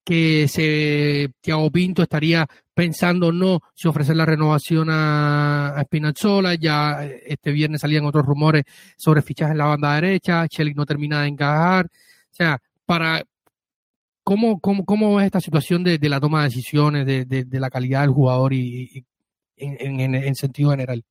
que 0.05 0.49
se, 0.49 1.31
Thiago 1.41 1.71
Pinto 1.71 2.03
estaría 2.03 2.47
pensando 2.75 3.33
no 3.33 3.61
si 3.75 3.89
ofrecer 3.89 4.17
la 4.17 4.27
renovación 4.27 4.89
a, 4.91 5.79
a 5.79 6.55
ya 6.59 7.05
este 7.05 7.53
viernes 7.53 7.83
salían 7.83 8.07
otros 8.07 8.25
rumores 8.25 8.65
sobre 8.97 9.23
fichajes 9.23 9.53
en 9.53 9.59
la 9.59 9.67
banda 9.67 9.95
derecha, 9.95 10.49
Chelik 10.49 10.77
no 10.77 10.87
termina 10.87 11.23
de 11.23 11.29
encajar, 11.29 11.87
o 11.87 12.35
sea, 12.35 12.59
para 12.87 13.23
¿cómo, 14.25 14.61
cómo, 14.61 14.85
cómo 14.85 15.21
es 15.21 15.27
esta 15.27 15.41
situación 15.41 15.85
de, 15.85 15.99
la 16.09 16.21
toma 16.21 16.41
de 16.43 16.49
decisiones, 16.49 17.07
de, 17.07 17.25
de, 17.25 17.45
de, 17.45 17.61
la 17.61 17.71
calidad 17.71 18.01
del 18.03 18.11
jugador 18.11 18.53
y, 18.53 18.91
y 18.93 19.05
en, 19.57 20.01
en, 20.01 20.15
en 20.15 20.35
sentido 20.35 20.71
general? 20.71 21.05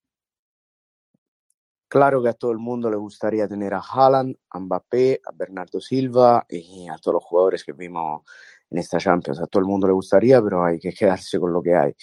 Claro 1.90 2.22
que 2.22 2.30
a 2.30 2.34
todo 2.34 2.52
el 2.52 2.60
mundo 2.60 2.88
le 2.92 2.98
gustaría 2.98 3.48
tener 3.48 3.74
a 3.74 3.82
Haaland, 3.82 4.36
a 4.52 4.60
Mbappé, 4.60 5.22
a 5.26 5.32
Bernardo 5.34 5.82
Silva 5.82 6.46
y 6.48 6.88
a 6.88 6.98
todos 7.00 7.16
los 7.16 7.24
jugadores 7.24 7.64
que 7.64 7.74
vimos 7.74 8.22
en 8.70 8.78
esta 8.78 9.00
Champions. 9.00 9.40
A 9.42 9.48
todo 9.48 9.62
el 9.62 9.68
mundo 9.68 9.88
le 9.88 9.94
gustaría, 9.94 10.40
pero 10.40 10.64
hay 10.64 10.78
que 10.80 10.94
quedarse 10.94 11.40
con 11.40 11.52
lo 11.52 11.64
que 11.64 11.76
hay. 11.76 11.96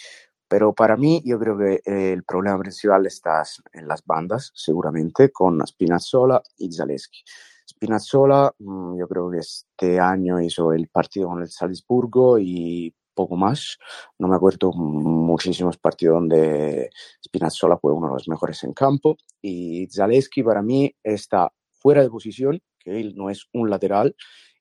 Pero 0.49 0.75
para 0.75 0.97
mí, 0.97 1.23
yo 1.25 1.39
creo 1.39 1.57
que 1.57 1.83
eh, 1.85 2.13
el 2.13 2.25
problema 2.25 2.59
principal 2.59 3.07
está 3.07 3.45
en 3.73 3.87
las 3.87 4.05
bandas, 4.05 4.51
seguramente, 4.55 5.31
con 5.31 5.65
Spinazzola 5.65 6.43
y 6.57 6.73
Zaleschi. 6.73 7.23
Spinazzola, 7.69 8.53
mmm, 8.59 8.99
yo 8.99 9.07
creo 9.07 9.31
que 9.31 9.39
este 9.39 10.01
año 10.01 10.41
hizo 10.41 10.73
el 10.73 10.89
partido 10.89 11.29
con 11.29 11.43
el 11.43 11.49
Salzburgo 11.49 12.39
y 12.41 12.93
poco 13.17 13.37
más. 13.37 13.79
No 14.19 14.29
me 14.29 14.37
acuerdo 14.37 14.73
muchísimos 14.73 15.77
partidos 15.79 16.15
donde 16.21 16.91
Spinazzola 17.25 17.79
fue 17.79 17.93
uno 17.93 18.09
de 18.09 18.13
los 18.13 18.29
mejores 18.29 18.63
en 18.63 18.73
campo 18.73 19.17
y 19.43 19.89
Zaleski 19.89 20.45
para 20.45 20.63
mí 20.63 20.95
está 21.03 21.53
fuera 21.73 22.03
de 22.03 22.11
posición, 22.11 22.61
que 22.79 23.01
él 23.01 23.15
no 23.17 23.31
es 23.31 23.47
un 23.53 23.71
lateral, 23.71 24.15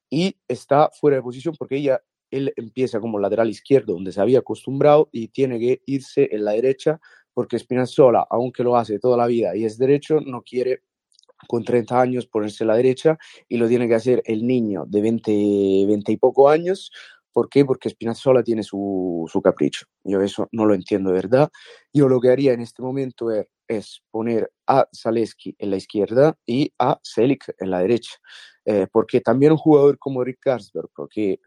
y 0.10 0.36
está 0.48 0.89
fuera 0.91 1.18
de 1.18 1.24
posición 1.24 1.56
porque 1.58 1.78
ella, 1.78 2.02
él 2.32 2.54
empieza 2.56 3.00
como 3.00 3.20
lateral 3.20 3.50
izquierdo, 3.50 3.94
donde 3.94 4.12
se 4.12 4.22
había 4.22 4.39
acostumbrado, 4.39 5.10
y 5.12 5.28
tiene 5.28 5.60
que 5.60 5.82
irse 5.86 6.30
en 6.32 6.46
la 6.46 6.52
derecha 6.52 7.00
porque 7.34 7.60
Spinazzola, 7.60 8.26
aunque 8.30 8.63
lo 8.63 8.78
hace 8.78 8.98
toda 8.98 9.18
la 9.18 9.28
vida 9.28 9.56
y 9.56 9.65
es 9.65 9.78
derecho, 9.78 10.22
no 10.22 10.41
quiere 10.41 10.84
con 11.48 11.63
30 11.63 12.00
años 12.00 12.28
ponerse 12.28 12.63
a 12.63 12.68
la 12.68 12.76
derecha 12.76 13.18
y 13.48 13.58
lo 13.58 13.68
tiene 13.68 13.88
que 13.88 13.96
hacer 13.96 14.24
el 14.26 14.48
niño 14.48 14.86
de 14.88 15.02
20, 15.02 15.86
20 15.86 16.12
y 16.12 16.18
poco 16.18 16.50
años 16.50 16.91
¿Por 17.36 17.50
qué? 17.50 17.65
Porque 17.65 17.89
Spinazzola 17.89 18.43
tiene 18.43 18.63
su, 18.63 19.30
su, 19.30 19.41
capricho. 19.41 19.88
Yo 20.06 20.21
eso 20.21 20.48
no 20.54 20.65
lo 20.65 20.74
entiendo 20.74 21.12
verdad. 21.12 21.50
Yo 21.91 22.08
lo 22.08 22.21
que 22.21 22.30
haría 22.30 22.54
en 22.54 22.62
este 22.62 22.82
momento 22.82 23.30
es, 23.30 23.45
es 23.67 24.02
poner 24.10 24.50
a 24.65 24.88
Zaleski 24.95 25.54
en 25.60 25.71
la 25.71 25.76
izquierda 25.76 26.38
y 26.45 26.71
a 26.80 26.98
Selic 27.04 27.54
en 27.60 27.71
la 27.71 27.80
derecha. 27.80 28.13
Eh, 28.63 28.88
porque 28.89 29.19
también 29.19 29.52
un 29.52 29.58
jugador 29.58 30.00
como 30.00 30.24
Rick 30.24 30.39
Karsberg, 30.39 30.88
porque 30.95 31.41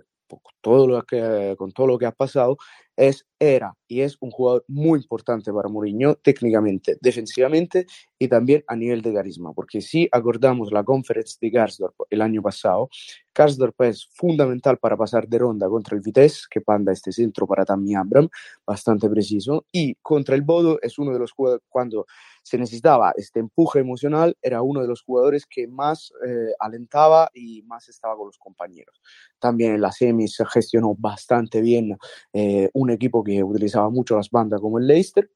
todo 0.61 0.87
lo 0.87 1.03
que, 1.03 1.55
con 1.59 1.73
todo 1.73 1.87
lo 1.87 1.99
que 1.99 2.07
ha 2.07 2.13
pasado, 2.13 2.57
es, 2.97 3.27
era 3.39 3.75
y 3.87 4.01
es 4.01 4.17
un 4.21 4.31
jugador 4.31 4.65
muy 4.67 4.99
importante 4.99 5.53
para 5.53 5.69
Mourinho 5.69 6.17
técnicamente, 6.17 6.99
defensivamente 7.01 7.87
y 8.19 8.27
también 8.27 8.65
a 8.67 8.75
nivel 8.75 9.03
de 9.03 9.15
carisma, 9.15 9.53
porque 9.53 9.81
si 9.81 10.09
acordamos 10.11 10.73
la 10.73 10.83
conference 10.83 11.39
de 11.41 11.53
Karsdorp 11.53 11.95
el 12.11 12.21
año 12.21 12.43
pasado, 12.43 12.89
Karsdorp 13.33 13.81
es 13.83 14.09
fundamental 14.13 14.79
para 14.79 14.97
pasar 14.97 15.29
de 15.29 15.39
ronda 15.39 15.69
contra 15.69 15.97
el 15.97 16.03
Vitesse, 16.03 16.47
que 16.51 16.61
panda 16.61 16.93
este 16.93 17.13
centro 17.13 17.47
para 17.47 17.65
Tammy 17.65 17.95
Abram, 17.95 18.29
bastante 18.67 19.09
preciso, 19.09 19.65
y 19.71 19.95
contra 20.03 20.35
el 20.35 20.43
Bodo 20.43 20.81
es 20.83 20.99
uno 20.99 21.13
de 21.13 21.21
los 21.21 21.31
jugadores, 21.31 21.65
cuando 21.69 22.07
se 22.49 22.57
necesitaba 22.57 23.13
este 23.17 23.41
empuje 23.41 23.81
emocional, 23.81 24.37
era 24.41 24.63
uno 24.63 24.81
de 24.81 24.89
los 24.89 25.03
jugadores 25.03 25.45
que 25.45 25.69
más 25.69 26.11
eh, 26.27 26.53
alentaba 26.59 27.31
y 27.35 27.63
más 27.63 27.89
estaba 27.91 28.17
con 28.17 28.27
los 28.27 28.39
compañeros. 28.39 29.03
También 29.39 29.75
en 29.75 29.83
la 29.83 29.93
semis 29.93 30.39
gestionó 30.51 30.95
bastante 30.99 31.61
bien 31.61 31.99
eh, 32.33 32.71
un 32.73 32.91
equipo 32.91 33.23
que 33.23 33.45
utilizaba 33.45 33.91
mucho 33.91 34.17
las 34.17 34.31
bandas 34.31 34.61
como 34.63 34.79
el 34.79 34.87
Leicester 34.87 35.31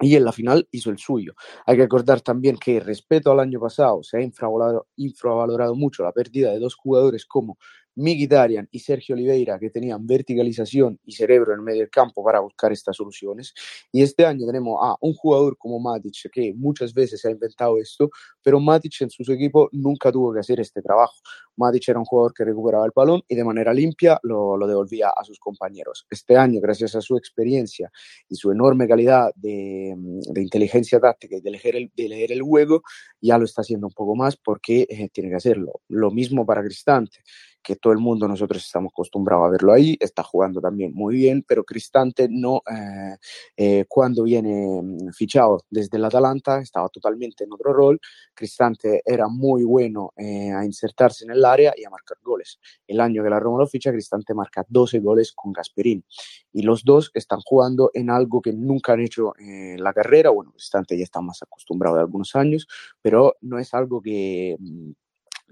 y 0.00 0.14
en 0.14 0.24
la 0.24 0.32
final 0.32 0.68
hizo 0.70 0.90
el 0.90 0.98
suyo. 0.98 1.34
Hay 1.66 1.76
que 1.76 1.82
acordar 1.82 2.20
también 2.20 2.56
que 2.56 2.80
respecto 2.80 3.32
al 3.32 3.40
año 3.40 3.60
pasado 3.60 4.02
se 4.02 4.18
ha 4.18 4.22
infravalorado 4.22 5.74
mucho 5.74 6.02
la 6.02 6.12
pérdida 6.12 6.52
de 6.52 6.58
dos 6.58 6.74
jugadores 6.74 7.26
como 7.26 7.58
Mkhitaryan 7.96 8.68
y 8.70 8.78
Sergio 8.78 9.14
Oliveira, 9.14 9.58
que 9.58 9.70
tenían 9.70 10.06
verticalización 10.06 10.98
y 11.04 11.12
cerebro 11.12 11.54
en 11.54 11.62
medio 11.62 11.80
del 11.80 11.90
campo 11.90 12.24
para 12.24 12.40
buscar 12.40 12.72
estas 12.72 12.96
soluciones. 12.96 13.54
Y 13.92 14.02
este 14.02 14.24
año 14.24 14.46
tenemos 14.46 14.78
a 14.82 14.96
un 15.00 15.14
jugador 15.14 15.56
como 15.58 15.80
Matic, 15.80 16.30
que 16.32 16.54
muchas 16.54 16.94
veces 16.94 17.24
ha 17.24 17.30
inventado 17.30 17.78
esto, 17.78 18.10
pero 18.42 18.60
Matic 18.60 19.00
en 19.02 19.10
su 19.10 19.32
equipo 19.32 19.68
nunca 19.72 20.10
tuvo 20.12 20.32
que 20.32 20.40
hacer 20.40 20.60
este 20.60 20.82
trabajo. 20.82 21.16
Matic 21.56 21.88
era 21.88 21.98
un 21.98 22.04
jugador 22.04 22.32
que 22.32 22.44
recuperaba 22.44 22.86
el 22.86 22.92
balón 22.94 23.22
y 23.28 23.34
de 23.34 23.44
manera 23.44 23.72
limpia 23.74 24.18
lo, 24.22 24.56
devolvía 24.66 25.10
a 25.10 25.24
sus 25.24 25.38
compañeros. 25.38 26.06
Este 26.10 26.36
año, 26.36 26.60
gracias 26.60 26.94
a 26.94 27.00
su 27.00 27.16
experiencia 27.16 27.90
y 28.28 28.36
su 28.36 28.50
enorme 28.50 28.88
calidad 28.88 29.30
de, 29.34 29.96
inteligencia 30.36 31.00
táctica 31.00 31.36
y 31.36 31.40
de 31.40 31.50
leer, 31.50 31.76
el, 31.76 31.92
de 31.94 32.08
leer 32.08 32.32
el 32.32 32.42
juego, 32.42 32.82
ya 33.20 33.36
lo 33.36 33.44
está 33.44 33.62
haciendo 33.62 33.86
un 33.86 33.92
poco 33.92 34.16
más 34.16 34.36
porque 34.36 34.86
eh, 34.88 35.08
tiene 35.12 35.30
que 35.30 35.36
hacerlo. 35.36 35.80
Lo 35.88 36.10
mismo 36.10 36.46
para 36.46 36.62
Cristante 36.62 37.20
que 37.62 37.76
todo 37.76 37.92
el 37.92 37.98
mundo 37.98 38.26
nosotros 38.26 38.64
estamos 38.64 38.92
acostumbrados 38.92 39.46
a 39.46 39.50
verlo 39.50 39.72
ahí, 39.72 39.96
está 40.00 40.22
jugando 40.22 40.60
también 40.60 40.92
muy 40.94 41.16
bien, 41.16 41.44
pero 41.46 41.64
Cristante 41.64 42.28
no, 42.30 42.62
eh, 42.70 43.16
eh, 43.56 43.84
cuando 43.88 44.22
viene 44.24 44.80
mm, 44.82 45.12
fichado 45.12 45.64
desde 45.68 45.98
el 45.98 46.04
Atalanta 46.04 46.60
estaba 46.60 46.88
totalmente 46.88 47.44
en 47.44 47.52
otro 47.52 47.72
rol, 47.72 48.00
Cristante 48.34 49.02
era 49.04 49.28
muy 49.28 49.64
bueno 49.64 50.12
eh, 50.16 50.52
a 50.52 50.64
insertarse 50.64 51.24
en 51.24 51.32
el 51.32 51.44
área 51.44 51.74
y 51.76 51.84
a 51.84 51.90
marcar 51.90 52.18
goles. 52.22 52.58
El 52.86 53.00
año 53.00 53.22
que 53.22 53.30
la 53.30 53.40
Roma 53.40 53.58
lo 53.58 53.66
ficha, 53.66 53.92
Cristante 53.92 54.34
marca 54.34 54.64
12 54.68 55.00
goles 55.00 55.32
con 55.32 55.52
Gasperín 55.52 56.04
y 56.52 56.62
los 56.62 56.84
dos 56.84 57.10
están 57.14 57.40
jugando 57.40 57.90
en 57.94 58.10
algo 58.10 58.40
que 58.40 58.52
nunca 58.52 58.94
han 58.94 59.00
hecho 59.00 59.34
en 59.38 59.82
la 59.82 59.92
carrera, 59.92 60.30
bueno, 60.30 60.52
Cristante 60.52 60.96
ya 60.96 61.04
está 61.04 61.20
más 61.20 61.42
acostumbrado 61.42 61.96
de 61.96 62.02
algunos 62.02 62.34
años, 62.36 62.66
pero 63.02 63.36
no 63.42 63.58
es 63.58 63.74
algo 63.74 64.00
que, 64.00 64.56
mm, 64.58 64.90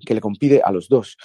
que 0.04 0.14
le 0.14 0.20
compide 0.20 0.62
a 0.64 0.72
los 0.72 0.88
dos. 0.88 1.16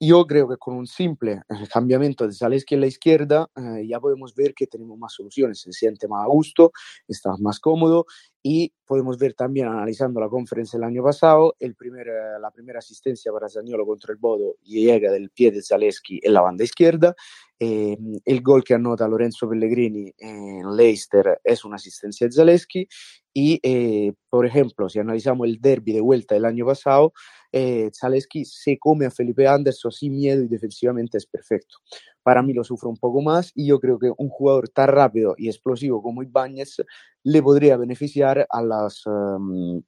Yo 0.00 0.26
creo 0.26 0.48
que 0.48 0.56
con 0.56 0.74
un 0.74 0.86
simple 0.86 1.42
cambiamiento 1.72 2.26
de 2.26 2.32
Zaleski 2.32 2.74
en 2.74 2.80
la 2.80 2.86
izquierda 2.86 3.50
eh, 3.54 3.86
ya 3.86 4.00
podemos 4.00 4.34
ver 4.34 4.54
que 4.54 4.66
tenemos 4.66 4.98
más 4.98 5.12
soluciones, 5.12 5.60
se 5.60 5.72
siente 5.72 6.08
más 6.08 6.24
a 6.24 6.28
gusto, 6.28 6.72
está 7.06 7.36
más 7.38 7.60
cómodo 7.60 8.06
y 8.42 8.72
podemos 8.86 9.18
ver 9.18 9.34
también, 9.34 9.68
analizando 9.68 10.18
la 10.18 10.28
conferencia 10.28 10.78
el 10.78 10.84
año 10.84 11.02
pasado, 11.02 11.54
el 11.60 11.74
primer, 11.74 12.08
eh, 12.08 12.40
la 12.40 12.50
primera 12.50 12.78
asistencia 12.78 13.30
para 13.30 13.48
Zagnolo 13.48 13.84
contra 13.84 14.12
el 14.12 14.18
Bodo 14.18 14.56
llega 14.62 15.12
del 15.12 15.30
pie 15.30 15.50
de 15.50 15.62
Zaleski 15.62 16.20
en 16.22 16.32
la 16.32 16.40
banda 16.40 16.64
izquierda. 16.64 17.14
Eh, 17.58 17.98
el 18.24 18.40
gol 18.40 18.64
que 18.64 18.72
anota 18.72 19.06
Lorenzo 19.06 19.46
Pellegrini 19.48 20.10
en 20.16 20.74
Leicester 20.74 21.38
es 21.44 21.64
una 21.66 21.76
asistencia 21.76 22.26
de 22.26 22.32
Zaleski. 22.32 22.88
Y, 23.34 23.60
eh, 23.62 24.14
por 24.30 24.46
ejemplo, 24.46 24.88
si 24.88 24.98
analizamos 24.98 25.46
el 25.46 25.60
derby 25.60 25.92
de 25.92 26.00
vuelta 26.00 26.34
del 26.34 26.46
año 26.46 26.64
pasado, 26.64 27.12
eh, 27.52 27.90
Zaleski 27.94 28.44
se 28.44 28.78
come 28.78 29.06
a 29.06 29.10
Felipe 29.10 29.46
Anderson 29.46 29.92
sin 29.92 30.12
miedo 30.14 30.42
y 30.42 30.48
defensivamente 30.48 31.18
es 31.18 31.26
perfecto. 31.26 31.78
Para 32.22 32.42
mí 32.42 32.52
lo 32.52 32.64
sufre 32.64 32.88
un 32.88 32.96
poco 32.96 33.22
más 33.22 33.52
y 33.54 33.66
yo 33.66 33.80
creo 33.80 33.98
que 33.98 34.12
un 34.16 34.28
jugador 34.28 34.68
tan 34.68 34.88
rápido 34.88 35.34
y 35.36 35.48
explosivo 35.48 36.02
como 36.02 36.22
Ibáñez 36.22 36.76
le 37.22 37.42
podría 37.42 37.76
beneficiar 37.76 38.46
a 38.48 38.62
las... 38.62 39.02
Um, 39.06 39.82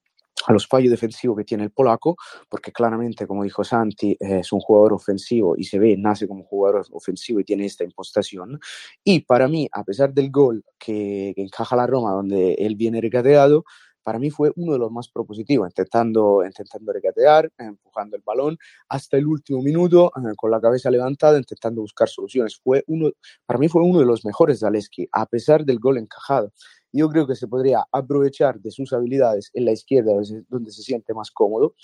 a 0.46 0.52
los 0.52 0.66
fallos 0.66 0.90
defensivos 0.90 1.36
que 1.36 1.44
tiene 1.44 1.64
el 1.64 1.70
polaco, 1.70 2.16
porque 2.48 2.72
claramente, 2.72 3.26
como 3.26 3.44
dijo 3.44 3.64
Santi, 3.64 4.16
es 4.18 4.52
un 4.52 4.60
jugador 4.60 4.94
ofensivo 4.94 5.54
y 5.56 5.64
se 5.64 5.78
ve, 5.78 5.96
nace 5.96 6.26
como 6.26 6.44
jugador 6.44 6.84
ofensivo 6.90 7.40
y 7.40 7.44
tiene 7.44 7.66
esta 7.66 7.84
impostación. 7.84 8.58
Y 9.04 9.20
para 9.20 9.48
mí, 9.48 9.68
a 9.72 9.84
pesar 9.84 10.12
del 10.12 10.30
gol 10.30 10.64
que, 10.78 11.32
que 11.36 11.42
encaja 11.42 11.76
la 11.76 11.86
Roma, 11.86 12.12
donde 12.12 12.54
él 12.54 12.76
viene 12.76 13.00
recateado, 13.00 13.64
para 14.02 14.18
mí 14.18 14.30
fue 14.30 14.52
uno 14.56 14.72
de 14.72 14.78
los 14.78 14.90
más 14.90 15.08
propositivos, 15.08 15.68
intentando, 15.68 16.44
intentando 16.44 16.92
regatear, 16.92 17.50
empujando 17.58 18.16
el 18.16 18.22
balón 18.24 18.58
hasta 18.88 19.16
el 19.16 19.26
último 19.26 19.62
minuto, 19.62 20.12
eh, 20.16 20.34
con 20.36 20.50
la 20.50 20.60
cabeza 20.60 20.90
levantada, 20.90 21.38
intentando 21.38 21.80
buscar 21.80 22.08
soluciones. 22.08 22.58
Fue 22.62 22.84
uno, 22.86 23.10
para 23.46 23.58
mí 23.58 23.68
fue 23.68 23.82
uno 23.82 23.98
de 23.98 24.06
los 24.06 24.24
mejores 24.24 24.60
de 24.60 24.66
Aleski, 24.66 25.08
a 25.12 25.26
pesar 25.26 25.64
del 25.64 25.78
gol 25.78 25.98
encajado. 25.98 26.52
Yo 26.92 27.08
creo 27.08 27.26
que 27.26 27.36
se 27.36 27.48
podría 27.48 27.86
aprovechar 27.90 28.60
de 28.60 28.70
sus 28.70 28.92
habilidades 28.92 29.50
en 29.54 29.64
la 29.64 29.72
izquierda, 29.72 30.12
donde 30.48 30.70
se 30.70 30.82
siente 30.82 31.14
más 31.14 31.30
cómodo, 31.30 31.74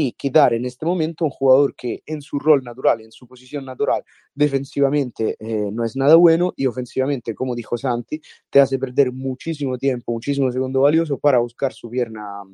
y 0.00 0.12
quitar 0.12 0.54
en 0.54 0.64
este 0.64 0.86
momento 0.86 1.24
un 1.24 1.30
jugador 1.32 1.74
que 1.74 2.04
en 2.06 2.22
su 2.22 2.38
rol 2.38 2.62
natural, 2.62 3.00
en 3.00 3.10
su 3.10 3.26
posición 3.26 3.64
natural, 3.64 4.04
defensivamente 4.32 5.36
eh, 5.40 5.70
no 5.72 5.84
es 5.84 5.96
nada 5.96 6.14
bueno 6.14 6.52
y 6.54 6.66
ofensivamente, 6.66 7.34
como 7.34 7.56
dijo 7.56 7.76
Santi, 7.76 8.20
te 8.48 8.60
hace 8.60 8.78
perder 8.78 9.10
muchísimo 9.10 9.76
tiempo, 9.76 10.12
muchísimo 10.12 10.52
segundo 10.52 10.82
valioso 10.82 11.18
para 11.18 11.38
buscar 11.38 11.72
su 11.72 11.90
pierna. 11.90 12.44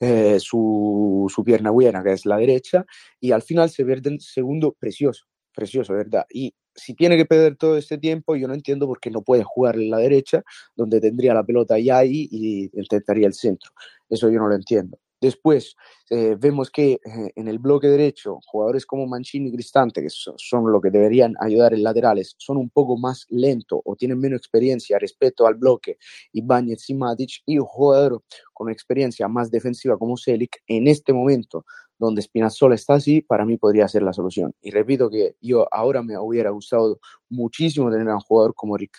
Eh, 0.00 0.38
su, 0.40 1.26
su 1.28 1.44
pierna 1.44 1.70
buena, 1.70 2.02
que 2.02 2.12
es 2.12 2.24
la 2.24 2.38
derecha, 2.38 2.86
y 3.20 3.32
al 3.32 3.42
final 3.42 3.68
se 3.68 3.84
pierde 3.84 4.08
el 4.08 4.20
segundo 4.20 4.72
precioso, 4.72 5.26
precioso, 5.54 5.92
¿verdad? 5.92 6.24
Y 6.30 6.54
si 6.74 6.94
tiene 6.94 7.18
que 7.18 7.26
perder 7.26 7.56
todo 7.56 7.76
este 7.76 7.98
tiempo, 7.98 8.34
yo 8.34 8.48
no 8.48 8.54
entiendo 8.54 8.86
por 8.86 8.98
qué 8.98 9.10
no 9.10 9.20
puede 9.20 9.42
jugar 9.44 9.74
en 9.74 9.90
la 9.90 9.98
derecha, 9.98 10.42
donde 10.74 11.00
tendría 11.00 11.34
la 11.34 11.44
pelota 11.44 11.78
ya 11.78 11.98
ahí 11.98 12.28
y 12.30 12.70
intentaría 12.72 13.26
el 13.26 13.34
centro. 13.34 13.72
Eso 14.08 14.30
yo 14.30 14.38
no 14.38 14.48
lo 14.48 14.54
entiendo. 14.54 14.98
Después 15.20 15.74
eh, 16.10 16.36
vemos 16.38 16.70
que 16.70 16.92
eh, 16.92 17.32
en 17.34 17.48
el 17.48 17.58
bloque 17.58 17.88
derecho, 17.88 18.38
jugadores 18.46 18.86
como 18.86 19.06
Mancini 19.06 19.48
y 19.48 19.52
Cristante, 19.52 20.00
que 20.00 20.10
son, 20.10 20.70
lo 20.70 20.80
que 20.80 20.90
deberían 20.90 21.34
ayudar 21.40 21.74
en 21.74 21.82
laterales, 21.82 22.34
son 22.38 22.56
un 22.56 22.70
poco 22.70 22.96
más 22.96 23.26
lentos 23.28 23.80
o 23.84 23.96
tienen 23.96 24.20
menos 24.20 24.38
experiencia 24.38 24.98
respecto 24.98 25.46
al 25.46 25.56
bloque 25.56 25.98
Ibáñez 26.32 26.88
y 26.90 26.94
Matic, 26.94 27.42
y 27.46 27.58
un 27.58 27.66
jugador 27.66 28.22
con 28.52 28.70
experiencia 28.70 29.28
más 29.28 29.50
defensiva 29.50 29.98
como 29.98 30.16
Selic, 30.16 30.62
en 30.66 30.86
este 30.86 31.12
momento 31.12 31.64
donde 31.98 32.22
Spinazzola 32.22 32.76
está 32.76 32.94
así, 32.94 33.22
para 33.22 33.44
mí 33.44 33.56
podría 33.56 33.88
ser 33.88 34.02
la 34.02 34.12
solución. 34.12 34.54
Y 34.62 34.70
repito 34.70 35.10
que 35.10 35.36
yo 35.40 35.66
ahora 35.72 36.02
me 36.02 36.16
hubiera 36.16 36.50
gustado 36.50 37.00
muchísimo 37.28 37.90
tener 37.90 38.08
a 38.08 38.14
un 38.14 38.20
jugador 38.20 38.54
como 38.54 38.76
Rick 38.76 38.96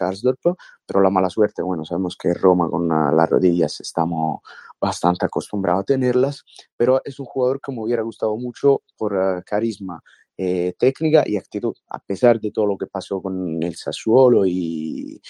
pero 0.86 1.02
la 1.02 1.10
mala 1.10 1.30
suerte, 1.30 1.62
bueno, 1.62 1.86
sabemos 1.86 2.18
que 2.18 2.34
Roma 2.34 2.70
con 2.70 2.88
las 2.90 3.30
rodillas 3.30 3.80
estamos 3.80 4.42
bastante 4.80 5.26
acostumbrados 5.26 5.82
a 5.82 5.86
tenerlas, 5.86 6.44
pero 6.78 7.02
es 7.04 7.20
un 7.20 7.26
jugador 7.26 7.60
que 7.62 7.72
me 7.72 7.82
hubiera 7.82 8.04
gustado 8.04 8.36
mucho 8.38 8.82
por 8.98 9.14
uh, 9.14 9.42
carisma, 9.46 10.02
eh, 10.38 10.74
técnica 10.78 11.24
y 11.26 11.36
actitud, 11.36 11.74
a 11.90 12.00
pesar 12.00 12.40
de 12.40 12.52
todo 12.52 12.66
lo 12.66 12.78
que 12.78 12.88
pasó 12.88 13.22
con 13.22 13.62
el 13.62 13.76
Sassuolo 13.76 14.46
y, 14.46 15.22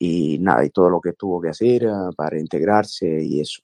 y 0.00 0.38
nada, 0.40 0.64
y 0.64 0.70
todo 0.70 0.90
lo 0.90 1.00
que 1.00 1.12
tuvo 1.12 1.40
que 1.40 1.50
hacer 1.50 1.86
uh, 1.86 2.12
para 2.16 2.38
integrarse 2.38 3.22
y 3.24 3.40
eso 3.40 3.62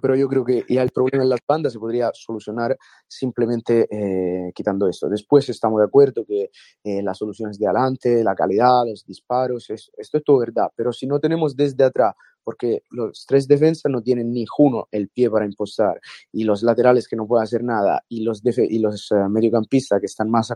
pero 0.00 0.14
yo 0.14 0.28
creo 0.28 0.44
que 0.44 0.64
ya 0.68 0.82
el 0.82 0.90
problema 0.90 1.24
en 1.24 1.30
las 1.30 1.40
bandas 1.46 1.72
se 1.72 1.78
podría 1.78 2.10
solucionar 2.14 2.76
simplemente 3.06 3.86
eh, 3.90 4.52
quitando 4.54 4.88
esto. 4.88 5.08
Después 5.08 5.48
estamos 5.48 5.80
de 5.80 5.86
acuerdo 5.86 6.24
que 6.24 6.50
eh, 6.84 7.02
las 7.02 7.18
soluciones 7.18 7.58
de 7.58 7.66
adelante, 7.66 8.22
la 8.22 8.34
calidad, 8.34 8.84
los 8.86 9.04
disparos, 9.04 9.68
esto 9.70 9.92
es 9.96 10.24
todo 10.24 10.38
verdad, 10.38 10.68
pero 10.76 10.92
si 10.92 11.06
no 11.06 11.18
tenemos 11.18 11.56
desde 11.56 11.84
atrás, 11.84 12.14
porque 12.42 12.82
los 12.90 13.24
tres 13.26 13.46
defensas 13.46 13.90
no 13.90 14.02
tienen 14.02 14.32
ni 14.32 14.44
uno 14.58 14.88
el 14.90 15.08
pie 15.08 15.30
para 15.30 15.44
impostar 15.44 16.00
y 16.32 16.44
los 16.44 16.62
laterales 16.62 17.08
que 17.08 17.16
no 17.16 17.26
pueden 17.26 17.44
hacer 17.44 17.62
nada 17.62 18.04
y 18.08 18.22
los, 18.22 18.42
y 18.44 18.78
los 18.78 19.10
uh, 19.10 19.28
mediocampistas 19.28 20.00
que 20.00 20.06
están, 20.06 20.30
más 20.30 20.52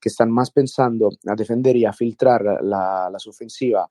que 0.00 0.08
están 0.08 0.30
más 0.30 0.50
pensando 0.50 1.10
a 1.26 1.34
defender 1.34 1.76
y 1.76 1.84
a 1.84 1.92
filtrar 1.92 2.42
la, 2.62 3.08
las 3.10 3.26
ofensivas 3.26 3.88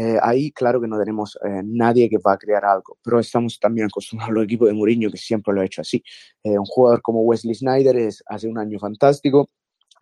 eh, 0.00 0.16
ahí 0.22 0.52
claro 0.52 0.80
que 0.80 0.86
no 0.86 0.96
tenemos 0.96 1.36
eh, 1.44 1.62
nadie 1.64 2.08
que 2.08 2.18
va 2.18 2.34
a 2.34 2.38
crear 2.38 2.64
algo, 2.64 2.98
pero 3.02 3.18
estamos 3.18 3.58
también 3.58 3.86
acostumbrados 3.86 4.36
al 4.36 4.44
equipo 4.44 4.66
de 4.66 4.72
Mourinho 4.72 5.10
que 5.10 5.16
siempre 5.16 5.52
lo 5.52 5.60
ha 5.60 5.64
hecho 5.64 5.80
así. 5.80 6.04
Eh, 6.44 6.56
un 6.56 6.66
jugador 6.66 7.02
como 7.02 7.22
Wesley 7.22 7.56
Snyder 7.56 7.96
es, 7.96 8.22
hace 8.26 8.46
un 8.46 8.58
año 8.58 8.78
fantástico, 8.78 9.50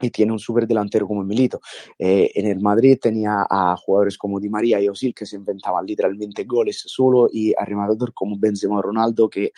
y 0.01 0.11
tiene 0.11 0.33
un 0.33 0.39
súper 0.39 0.67
delantero 0.67 1.07
como 1.07 1.23
Milito. 1.23 1.61
en 1.99 2.47
el 2.47 2.61
Madrid 2.61 2.99
tenía 3.01 3.47
a 3.49 3.77
jugadores 3.77 4.19
como 4.19 4.41
Di 4.41 4.49
María 4.49 4.81
y 4.81 4.89
Osil 4.89 5.15
que 5.15 5.27
se 5.27 5.37
inventaban 5.37 5.87
literalmente 5.87 6.45
goles 6.45 6.83
solo 6.87 7.29
y 7.33 7.53
a 7.53 7.67
como 8.15 8.39
Benzema 8.39 8.81
Ronaldo 8.83 9.29
que 9.29 9.53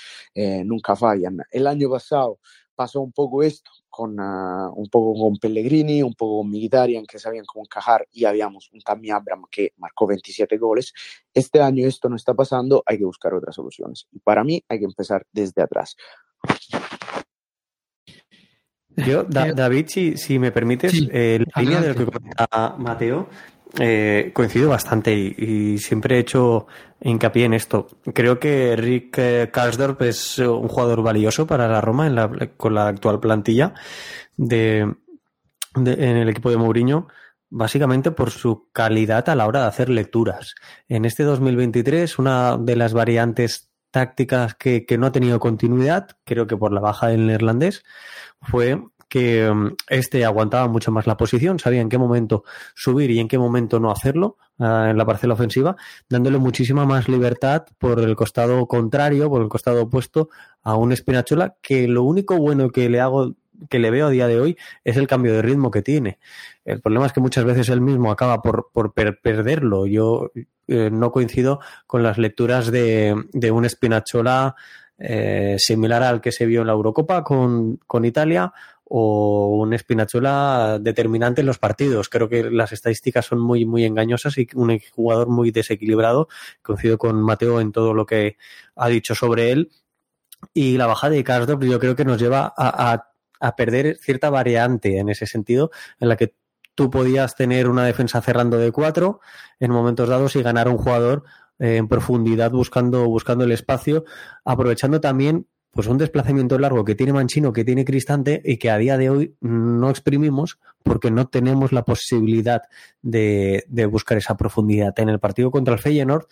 nunca 0.64 0.96
fallan. 0.96 1.38
El 1.50 1.66
año 1.66 1.90
pasado 1.90 2.38
pasó 2.78 3.00
un 3.00 3.10
poco 3.10 3.42
esto, 3.42 3.72
con 3.90 4.20
uh, 4.20 4.72
un 4.72 4.88
poco 4.88 5.20
con 5.20 5.36
Pellegrini, 5.38 6.00
un 6.00 6.14
poco 6.14 6.42
con 6.42 6.50
Mkhitaryan, 6.50 7.04
que 7.06 7.18
sabían 7.18 7.44
cómo 7.44 7.64
encajar, 7.64 8.06
y 8.12 8.24
habíamos 8.24 8.70
un 8.72 8.80
Tammy 8.80 9.10
Abraham 9.10 9.46
que 9.50 9.72
marcó 9.78 10.06
27 10.06 10.56
goles. 10.58 10.92
Este 11.34 11.60
año 11.60 11.88
esto 11.88 12.08
no 12.08 12.14
está 12.14 12.34
pasando, 12.34 12.84
hay 12.86 12.98
que 12.98 13.04
buscar 13.04 13.34
otras 13.34 13.56
soluciones. 13.56 14.06
Y 14.12 14.20
para 14.20 14.44
mí 14.44 14.62
hay 14.68 14.78
que 14.78 14.84
empezar 14.84 15.26
desde 15.32 15.60
atrás. 15.60 15.96
Yo, 19.06 19.24
David, 19.28 19.86
si, 19.88 20.16
si 20.16 20.38
me 20.38 20.52
permites, 20.52 20.92
sí, 20.92 21.08
eh, 21.12 21.44
la 21.54 21.62
línea 21.62 21.80
de 21.80 21.88
lo 21.88 21.94
que 21.94 22.06
comenta 22.06 22.74
Mateo, 22.78 23.28
eh, 23.78 24.30
coincido 24.34 24.70
bastante 24.70 25.14
y, 25.14 25.78
siempre 25.78 26.16
he 26.16 26.20
hecho 26.20 26.66
hincapié 27.00 27.44
en 27.44 27.54
esto. 27.54 27.86
Creo 28.14 28.38
que 28.38 28.74
Rick 28.76 29.18
eh, 29.18 29.50
Karsdorp 29.52 30.02
es 30.02 30.38
un 30.38 30.68
jugador 30.68 31.02
valioso 31.02 31.46
para 31.46 31.68
la 31.68 31.80
Roma 31.80 32.06
en 32.06 32.14
la, 32.14 32.50
con 32.56 32.74
la 32.74 32.88
actual 32.88 33.20
plantilla 33.20 33.74
de, 34.36 34.80
en 35.74 36.16
el 36.16 36.28
equipo 36.28 36.50
de 36.50 36.56
Mourinho, 36.56 37.08
básicamente 37.50 38.10
por 38.10 38.30
su 38.30 38.68
calidad 38.72 39.28
a 39.28 39.36
la 39.36 39.46
hora 39.46 39.62
de 39.62 39.66
hacer 39.66 39.90
lecturas. 39.90 40.54
En 40.88 41.04
este 41.04 41.22
2023, 41.24 42.18
una 42.18 42.56
de 42.56 42.76
las 42.76 42.94
variantes 42.94 43.67
tácticas 43.98 44.54
que, 44.54 44.86
que 44.86 44.96
no 44.96 45.08
ha 45.08 45.12
tenido 45.12 45.40
continuidad, 45.40 46.06
creo 46.24 46.46
que 46.46 46.56
por 46.56 46.72
la 46.72 46.80
baja 46.80 47.08
del 47.08 47.26
neerlandés, 47.26 47.82
fue 48.42 48.80
que 49.08 49.50
mm, 49.52 49.74
este 49.88 50.24
aguantaba 50.24 50.68
mucho 50.68 50.92
más 50.92 51.08
la 51.08 51.16
posición, 51.16 51.58
sabía 51.58 51.80
en 51.80 51.88
qué 51.88 51.98
momento 51.98 52.44
subir 52.76 53.10
y 53.10 53.18
en 53.18 53.26
qué 53.26 53.38
momento 53.38 53.80
no 53.80 53.90
hacerlo 53.90 54.36
uh, 54.58 54.90
en 54.90 54.96
la 54.96 55.04
parcela 55.04 55.34
ofensiva, 55.34 55.74
dándole 56.08 56.38
muchísima 56.38 56.86
más 56.86 57.08
libertad 57.08 57.64
por 57.78 57.98
el 57.98 58.14
costado 58.14 58.68
contrario, 58.68 59.28
por 59.28 59.42
el 59.42 59.48
costado 59.48 59.82
opuesto 59.82 60.28
a 60.62 60.76
un 60.76 60.92
Espinachola, 60.92 61.56
que 61.60 61.88
lo 61.88 62.04
único 62.04 62.36
bueno 62.36 62.70
que 62.70 62.88
le 62.88 63.00
hago 63.00 63.34
que 63.68 63.78
le 63.78 63.90
veo 63.90 64.06
a 64.06 64.10
día 64.10 64.28
de 64.28 64.40
hoy 64.40 64.56
es 64.84 64.96
el 64.96 65.06
cambio 65.06 65.32
de 65.34 65.42
ritmo 65.42 65.70
que 65.70 65.82
tiene. 65.82 66.18
El 66.64 66.80
problema 66.80 67.06
es 67.06 67.12
que 67.12 67.20
muchas 67.20 67.44
veces 67.44 67.68
él 67.68 67.80
mismo 67.80 68.10
acaba 68.10 68.40
por, 68.42 68.70
por 68.72 68.92
per 68.92 69.20
perderlo. 69.20 69.86
Yo 69.86 70.30
eh, 70.66 70.90
no 70.90 71.10
coincido 71.12 71.60
con 71.86 72.02
las 72.02 72.18
lecturas 72.18 72.70
de, 72.70 73.14
de 73.32 73.50
un 73.50 73.64
Espinachola 73.64 74.54
eh, 74.98 75.56
similar 75.58 76.02
al 76.02 76.20
que 76.20 76.32
se 76.32 76.44
vio 76.44 76.62
en 76.62 76.66
la 76.66 76.72
Eurocopa 76.72 77.22
con, 77.22 77.76
con 77.86 78.04
Italia 78.04 78.52
o 78.84 79.58
un 79.60 79.72
Espinachola 79.74 80.78
determinante 80.80 81.42
en 81.42 81.46
los 81.46 81.58
partidos. 81.58 82.08
Creo 82.08 82.28
que 82.28 82.50
las 82.50 82.72
estadísticas 82.72 83.26
son 83.26 83.40
muy, 83.40 83.64
muy 83.64 83.84
engañosas 83.84 84.36
y 84.38 84.48
un 84.54 84.78
jugador 84.94 85.28
muy 85.28 85.50
desequilibrado. 85.50 86.28
Coincido 86.62 86.98
con 86.98 87.22
Mateo 87.22 87.60
en 87.60 87.72
todo 87.72 87.94
lo 87.94 88.06
que 88.06 88.36
ha 88.76 88.88
dicho 88.88 89.14
sobre 89.14 89.52
él. 89.52 89.70
Y 90.54 90.76
la 90.78 90.86
bajada 90.86 91.14
de 91.14 91.24
Karsdorp 91.24 91.62
yo 91.64 91.78
creo 91.78 91.96
que 91.96 92.04
nos 92.04 92.20
lleva 92.20 92.52
a, 92.56 92.92
a, 92.92 93.12
a 93.40 93.56
perder 93.56 93.96
cierta 94.00 94.30
variante 94.30 94.98
en 94.98 95.08
ese 95.08 95.26
sentido, 95.26 95.70
en 96.00 96.08
la 96.08 96.16
que 96.16 96.34
tú 96.74 96.90
podías 96.90 97.34
tener 97.34 97.68
una 97.68 97.84
defensa 97.84 98.20
cerrando 98.20 98.56
de 98.56 98.70
cuatro 98.70 99.20
en 99.58 99.72
momentos 99.72 100.08
dados 100.08 100.36
y 100.36 100.42
ganar 100.42 100.68
un 100.68 100.78
jugador 100.78 101.24
eh, 101.58 101.76
en 101.76 101.88
profundidad 101.88 102.52
buscando, 102.52 103.06
buscando 103.08 103.44
el 103.44 103.52
espacio, 103.52 104.04
aprovechando 104.44 105.00
también 105.00 105.46
pues 105.72 105.86
un 105.86 105.98
desplazamiento 105.98 106.58
largo 106.58 106.84
que 106.84 106.94
tiene 106.94 107.12
Manchino, 107.12 107.52
que 107.52 107.64
tiene 107.64 107.84
Cristante 107.84 108.40
y 108.44 108.56
que 108.56 108.70
a 108.70 108.78
día 108.78 108.96
de 108.96 109.10
hoy 109.10 109.36
no 109.40 109.90
exprimimos 109.90 110.58
porque 110.82 111.10
no 111.10 111.28
tenemos 111.28 111.72
la 111.72 111.84
posibilidad 111.84 112.62
de, 113.02 113.64
de 113.68 113.86
buscar 113.86 114.18
esa 114.18 114.36
profundidad. 114.36 114.98
En 114.98 115.08
el 115.08 115.20
partido 115.20 115.50
contra 115.50 115.74
el 115.74 115.80
Feyenoord, 115.80 116.26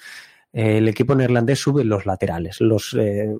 el 0.53 0.89
equipo 0.89 1.15
neerlandés 1.15 1.59
sube 1.59 1.85
los 1.85 2.07
laterales. 2.07 2.61
Los, 2.61 2.97
eh, 2.99 3.35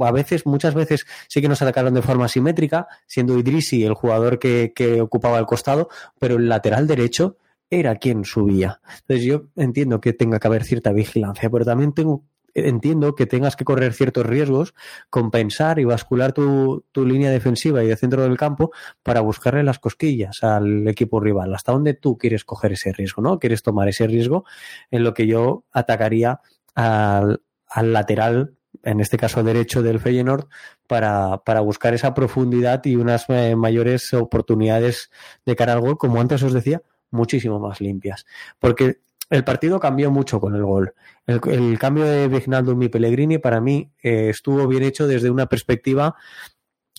a 0.00 0.12
veces, 0.12 0.46
muchas 0.46 0.74
veces 0.74 1.06
sí 1.28 1.40
que 1.40 1.48
nos 1.48 1.60
atacaron 1.62 1.94
de 1.94 2.02
forma 2.02 2.28
simétrica, 2.28 2.86
siendo 3.06 3.38
Idrisi 3.38 3.84
el 3.84 3.94
jugador 3.94 4.38
que, 4.38 4.72
que 4.74 5.00
ocupaba 5.00 5.38
el 5.38 5.46
costado, 5.46 5.88
pero 6.18 6.36
el 6.36 6.48
lateral 6.48 6.86
derecho 6.86 7.36
era 7.68 7.96
quien 7.96 8.24
subía. 8.24 8.80
Entonces 9.00 9.26
yo 9.26 9.46
entiendo 9.56 10.00
que 10.00 10.12
tenga 10.12 10.38
que 10.38 10.46
haber 10.46 10.64
cierta 10.64 10.92
vigilancia, 10.92 11.50
pero 11.50 11.64
también 11.64 11.92
tengo 11.92 12.24
entiendo 12.56 13.14
que 13.14 13.26
tengas 13.26 13.56
que 13.56 13.64
correr 13.64 13.92
ciertos 13.92 14.24
riesgos, 14.24 14.74
compensar 15.10 15.78
y 15.78 15.84
bascular 15.84 16.32
tu, 16.32 16.84
tu, 16.92 17.04
línea 17.04 17.30
defensiva 17.30 17.84
y 17.84 17.86
de 17.86 17.96
centro 17.96 18.22
del 18.22 18.36
campo 18.36 18.72
para 19.02 19.20
buscarle 19.20 19.62
las 19.62 19.78
cosquillas 19.78 20.42
al 20.42 20.88
equipo 20.88 21.20
rival. 21.20 21.54
¿Hasta 21.54 21.72
dónde 21.72 21.94
tú 21.94 22.16
quieres 22.18 22.44
coger 22.44 22.72
ese 22.72 22.92
riesgo? 22.92 23.22
¿No? 23.22 23.38
¿Quieres 23.38 23.62
tomar 23.62 23.88
ese 23.88 24.06
riesgo 24.06 24.44
en 24.90 25.04
lo 25.04 25.14
que 25.14 25.26
yo 25.26 25.64
atacaría 25.72 26.40
al, 26.74 27.42
al 27.68 27.92
lateral 27.92 28.56
en 28.82 29.00
este 29.00 29.16
caso 29.16 29.42
derecho 29.42 29.82
del 29.82 30.00
Feyenoord, 30.00 30.48
para, 30.86 31.38
para 31.38 31.60
buscar 31.60 31.94
esa 31.94 32.14
profundidad 32.14 32.84
y 32.84 32.96
unas 32.96 33.24
eh, 33.28 33.56
mayores 33.56 34.12
oportunidades 34.14 35.10
de 35.44 35.56
cara 35.56 35.72
al 35.72 35.80
gol, 35.80 35.98
como 35.98 36.20
antes 36.20 36.42
os 36.42 36.52
decía, 36.52 36.82
muchísimo 37.10 37.58
más 37.58 37.80
limpias. 37.80 38.26
Porque 38.58 39.00
el 39.30 39.44
partido 39.44 39.80
cambió 39.80 40.10
mucho 40.10 40.40
con 40.40 40.54
el 40.54 40.64
gol. 40.64 40.94
El, 41.26 41.78
cambio 41.78 42.04
de 42.04 42.28
Vignaldo 42.28 42.80
y 42.80 42.88
Pellegrini 42.88 43.38
para 43.38 43.60
mí 43.60 43.90
eh, 44.02 44.28
estuvo 44.30 44.66
bien 44.68 44.82
hecho 44.82 45.06
desde 45.06 45.30
una 45.30 45.46
perspectiva 45.46 46.14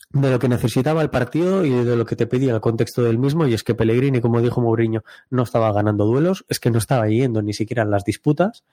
de 0.09 0.31
lo 0.31 0.39
que 0.39 0.47
necesitaba 0.47 1.01
el 1.01 1.09
partido 1.09 1.65
y 1.65 1.69
de 1.69 1.95
lo 1.95 2.05
que 2.05 2.15
te 2.15 2.27
pedía 2.27 2.53
el 2.53 2.61
contexto 2.61 3.03
del 3.03 3.17
mismo, 3.17 3.45
y 3.45 3.53
es 3.53 3.63
que 3.63 3.75
Pellegrini, 3.75 4.21
como 4.21 4.41
dijo 4.41 4.61
Mourinho, 4.61 5.03
no 5.29 5.43
estaba 5.43 5.71
ganando 5.73 6.05
duelos, 6.05 6.45
es 6.47 6.59
que 6.59 6.71
no 6.71 6.77
estaba 6.77 7.07
yendo 7.09 7.41
ni 7.41 7.53
siquiera 7.53 7.83
en 7.83 7.91
las 7.91 8.05
disputas, 8.05 8.63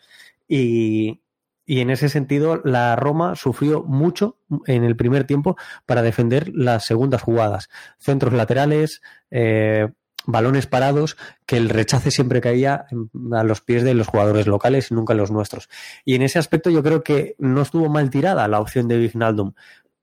y, 0.46 1.22
y 1.66 1.80
en 1.80 1.90
ese 1.90 2.08
sentido 2.08 2.60
la 2.64 2.94
Roma 2.94 3.34
sufrió 3.36 3.82
mucho 3.82 4.38
en 4.66 4.84
el 4.84 4.96
primer 4.96 5.24
tiempo 5.24 5.56
para 5.86 6.02
defender 6.02 6.50
las 6.54 6.84
segundas 6.84 7.22
jugadas, 7.22 7.68
centros 7.98 8.32
laterales, 8.32 9.02
eh, 9.30 9.88
balones 10.26 10.66
parados, 10.66 11.16
que 11.46 11.56
el 11.56 11.68
rechace 11.68 12.10
siempre 12.10 12.40
caía 12.40 12.86
a 13.32 13.44
los 13.44 13.60
pies 13.60 13.84
de 13.84 13.94
los 13.94 14.06
jugadores 14.06 14.46
locales 14.46 14.90
y 14.90 14.94
nunca 14.94 15.14
los 15.14 15.30
nuestros. 15.30 15.68
Y 16.04 16.14
en 16.14 16.22
ese 16.22 16.38
aspecto 16.38 16.70
yo 16.70 16.82
creo 16.82 17.02
que 17.02 17.34
no 17.38 17.62
estuvo 17.62 17.88
mal 17.88 18.10
tirada 18.10 18.48
la 18.48 18.60
opción 18.60 18.88
de 18.88 18.98
Vignaldum, 18.98 19.52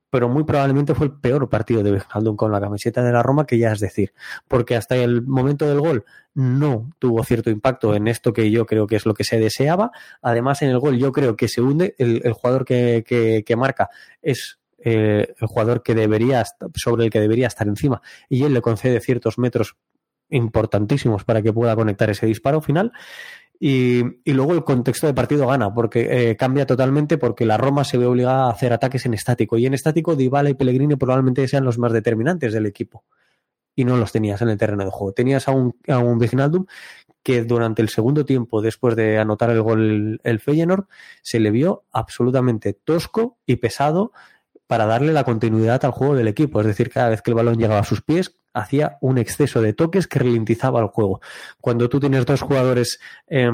pero 0.09 0.27
muy 0.27 0.43
probablemente 0.43 0.93
fue 0.93 1.07
el 1.07 1.13
peor 1.13 1.49
partido 1.49 1.83
de 1.83 1.91
Vignaldum 1.91 2.35
con 2.35 2.51
la 2.51 2.59
camiseta 2.59 3.01
de 3.01 3.11
la 3.11 3.23
Roma, 3.23 3.45
que 3.45 3.57
ya 3.57 3.71
es 3.71 3.79
decir, 3.79 4.13
porque 4.47 4.75
hasta 4.75 4.95
el 4.95 5.21
momento 5.23 5.67
del 5.67 5.79
gol 5.79 6.05
no 6.33 6.91
tuvo 6.99 7.23
cierto 7.23 7.49
impacto 7.49 7.95
en 7.95 8.07
esto 8.07 8.33
que 8.33 8.51
yo 8.51 8.65
creo 8.65 8.87
que 8.87 8.97
es 8.97 9.05
lo 9.05 9.13
que 9.13 9.23
se 9.23 9.39
deseaba. 9.39 9.91
Además, 10.21 10.61
en 10.61 10.69
el 10.69 10.79
gol 10.79 10.97
yo 10.97 11.11
creo 11.11 11.35
que 11.35 11.47
se 11.47 11.61
hunde, 11.61 11.95
el, 11.97 12.33
jugador 12.33 12.65
que, 12.65 13.03
que, 13.07 13.43
que 13.45 13.55
marca 13.55 13.89
es 14.21 14.59
eh, 14.83 15.35
el 15.39 15.47
jugador 15.47 15.83
que 15.83 15.93
debería 15.93 16.43
sobre 16.73 17.05
el 17.05 17.11
que 17.11 17.19
debería 17.19 17.45
estar 17.45 17.67
encima 17.67 18.01
y 18.29 18.45
él 18.45 18.53
le 18.55 18.61
concede 18.61 18.99
ciertos 18.99 19.37
metros 19.37 19.77
importantísimos 20.31 21.23
para 21.23 21.41
que 21.41 21.53
pueda 21.53 21.75
conectar 21.75 22.09
ese 22.09 22.25
disparo 22.25 22.61
final. 22.61 22.91
Y, 23.63 24.01
luego 24.25 24.53
el 24.53 24.63
contexto 24.63 25.05
de 25.05 25.13
partido 25.13 25.45
gana, 25.45 25.71
porque 25.71 26.31
eh, 26.31 26.35
cambia 26.35 26.65
totalmente, 26.65 27.19
porque 27.19 27.45
la 27.45 27.57
Roma 27.57 27.83
se 27.83 27.99
ve 27.99 28.07
obligada 28.07 28.45
a 28.45 28.49
hacer 28.49 28.73
ataques 28.73 29.05
en 29.05 29.13
estático. 29.13 29.55
Y 29.59 29.67
en 29.67 29.75
estático, 29.75 30.15
Dybala 30.15 30.49
y 30.49 30.55
Pellegrini 30.55 30.95
probablemente 30.95 31.47
sean 31.47 31.63
los 31.63 31.77
más 31.77 31.93
determinantes 31.93 32.53
del 32.53 32.65
equipo. 32.65 33.03
Y 33.75 33.85
no 33.85 33.97
los 33.97 34.11
tenías 34.11 34.41
en 34.41 34.49
el 34.49 34.57
terreno 34.57 34.83
de 34.83 34.89
juego. 34.89 35.13
Tenías 35.13 35.47
a 35.47 35.51
un, 35.51 35.75
a 35.87 35.99
un 35.99 36.17
Viginaldum 36.17 36.65
que 37.21 37.43
durante 37.43 37.83
el 37.83 37.89
segundo 37.89 38.25
tiempo, 38.25 38.63
después 38.63 38.95
de 38.95 39.19
anotar 39.19 39.51
el 39.51 39.61
gol 39.61 40.19
el 40.23 40.39
Feyenoord, 40.39 40.87
se 41.21 41.39
le 41.39 41.51
vio 41.51 41.83
absolutamente 41.91 42.73
tosco 42.73 43.37
y 43.45 43.57
pesado 43.57 44.11
para 44.65 44.87
darle 44.87 45.13
la 45.13 45.23
continuidad 45.23 45.85
al 45.85 45.91
juego 45.91 46.15
del 46.15 46.27
equipo. 46.27 46.61
Es 46.61 46.65
decir, 46.65 46.89
cada 46.89 47.09
vez 47.09 47.21
que 47.21 47.29
el 47.29 47.35
balón 47.35 47.59
llegaba 47.59 47.81
a 47.81 47.83
sus 47.83 48.01
pies, 48.01 48.40
hacía 48.53 48.97
un 49.01 49.17
exceso 49.17 49.61
de 49.61 49.73
toques 49.73 50.07
que 50.07 50.19
ralentizaba 50.19 50.81
el 50.81 50.87
juego. 50.87 51.21
Cuando 51.59 51.89
tú 51.89 51.99
tienes 51.99 52.25
dos 52.25 52.41
jugadores 52.41 52.99
eh, 53.27 53.49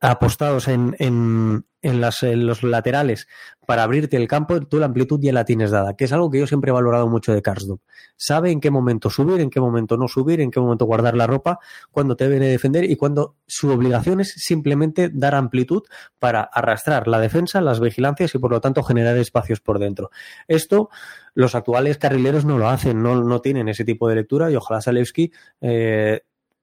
apostados 0.00 0.68
en, 0.68 0.96
en, 0.98 1.64
en, 1.82 2.00
las, 2.00 2.22
en, 2.22 2.46
los 2.46 2.62
laterales 2.62 3.28
para 3.66 3.82
abrirte 3.82 4.16
el 4.16 4.28
campo, 4.28 4.60
tú 4.60 4.78
la 4.78 4.86
amplitud 4.86 5.20
ya 5.22 5.32
la 5.32 5.44
tienes 5.44 5.70
dada, 5.70 5.94
que 5.94 6.04
es 6.04 6.12
algo 6.12 6.30
que 6.30 6.38
yo 6.38 6.46
siempre 6.46 6.70
he 6.70 6.72
valorado 6.72 7.08
mucho 7.08 7.32
de 7.32 7.42
Karsdorp. 7.42 7.80
Sabe 8.16 8.50
en 8.50 8.60
qué 8.60 8.70
momento 8.70 9.10
subir, 9.10 9.40
en 9.40 9.50
qué 9.50 9.60
momento 9.60 9.96
no 9.96 10.08
subir, 10.08 10.40
en 10.40 10.50
qué 10.50 10.60
momento 10.60 10.84
guardar 10.86 11.16
la 11.16 11.26
ropa, 11.26 11.58
cuando 11.90 12.16
te 12.16 12.28
viene 12.28 12.46
a 12.46 12.50
defender 12.50 12.84
y 12.84 12.96
cuando 12.96 13.36
su 13.46 13.70
obligación 13.70 14.20
es 14.20 14.32
simplemente 14.32 15.10
dar 15.12 15.34
amplitud 15.34 15.82
para 16.18 16.42
arrastrar 16.42 17.06
la 17.06 17.20
defensa, 17.20 17.60
las 17.60 17.80
vigilancias 17.80 18.34
y 18.34 18.38
por 18.38 18.50
lo 18.50 18.60
tanto 18.60 18.82
generar 18.82 19.16
espacios 19.16 19.60
por 19.60 19.78
dentro. 19.78 20.10
Esto 20.48 20.90
los 21.34 21.54
actuales 21.54 21.98
carrileros 21.98 22.44
no 22.44 22.58
lo 22.58 22.68
hacen, 22.68 23.02
no, 23.02 23.22
no 23.22 23.40
tienen 23.40 23.68
ese 23.68 23.84
tipo 23.84 24.08
de 24.08 24.16
lectura 24.16 24.50
y 24.50 24.56
ojalá 24.56 24.80
Salewski 24.80 25.32
eh, 25.60 26.22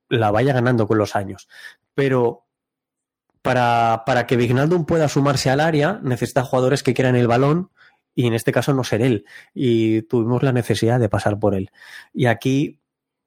la 0.09 0.31
vaya 0.31 0.53
ganando 0.53 0.87
con 0.87 0.97
los 0.97 1.15
años. 1.15 1.47
Pero 1.93 2.46
para, 3.47 4.03
para 4.05 4.27
que 4.27 4.35
Vignaldum 4.35 4.85
pueda 4.85 5.07
sumarse 5.07 5.49
al 5.49 5.61
área, 5.61 6.01
necesita 6.03 6.43
jugadores 6.43 6.83
que 6.83 6.93
quieran 6.93 7.15
el 7.15 7.27
balón 7.27 7.71
y 8.13 8.27
en 8.27 8.33
este 8.33 8.51
caso 8.51 8.73
no 8.73 8.83
ser 8.83 9.01
él. 9.01 9.23
Y 9.53 10.01
tuvimos 10.01 10.43
la 10.43 10.51
necesidad 10.51 10.99
de 10.99 11.07
pasar 11.07 11.39
por 11.39 11.55
él. 11.55 11.71
Y 12.13 12.25
aquí 12.25 12.81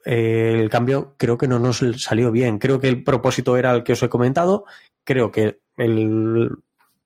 eh, 0.04 0.58
el 0.60 0.68
cambio 0.68 1.14
creo 1.16 1.38
que 1.38 1.48
no 1.48 1.58
nos 1.58 1.82
salió 1.96 2.30
bien. 2.32 2.58
Creo 2.58 2.80
que 2.80 2.88
el 2.88 3.02
propósito 3.02 3.56
era 3.56 3.72
el 3.72 3.82
que 3.82 3.94
os 3.94 4.02
he 4.02 4.10
comentado. 4.10 4.66
Creo 5.04 5.30
que 5.30 5.62
el, 5.78 6.50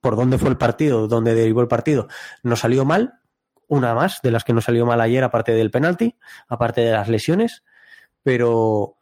por 0.00 0.16
dónde 0.16 0.38
fue 0.38 0.50
el 0.50 0.56
partido, 0.56 1.06
dónde 1.06 1.36
derivó 1.36 1.60
el 1.60 1.68
partido, 1.68 2.08
no 2.42 2.56
salió 2.56 2.84
mal. 2.84 3.20
Una 3.68 3.94
más 3.94 4.22
de 4.24 4.32
las 4.32 4.42
que 4.42 4.52
no 4.52 4.60
salió 4.60 4.86
mal 4.86 5.00
ayer, 5.00 5.22
aparte 5.22 5.52
del 5.52 5.70
penalti, 5.70 6.16
aparte 6.48 6.80
de 6.80 6.90
las 6.90 7.08
lesiones. 7.08 7.62
Pero, 8.24 8.96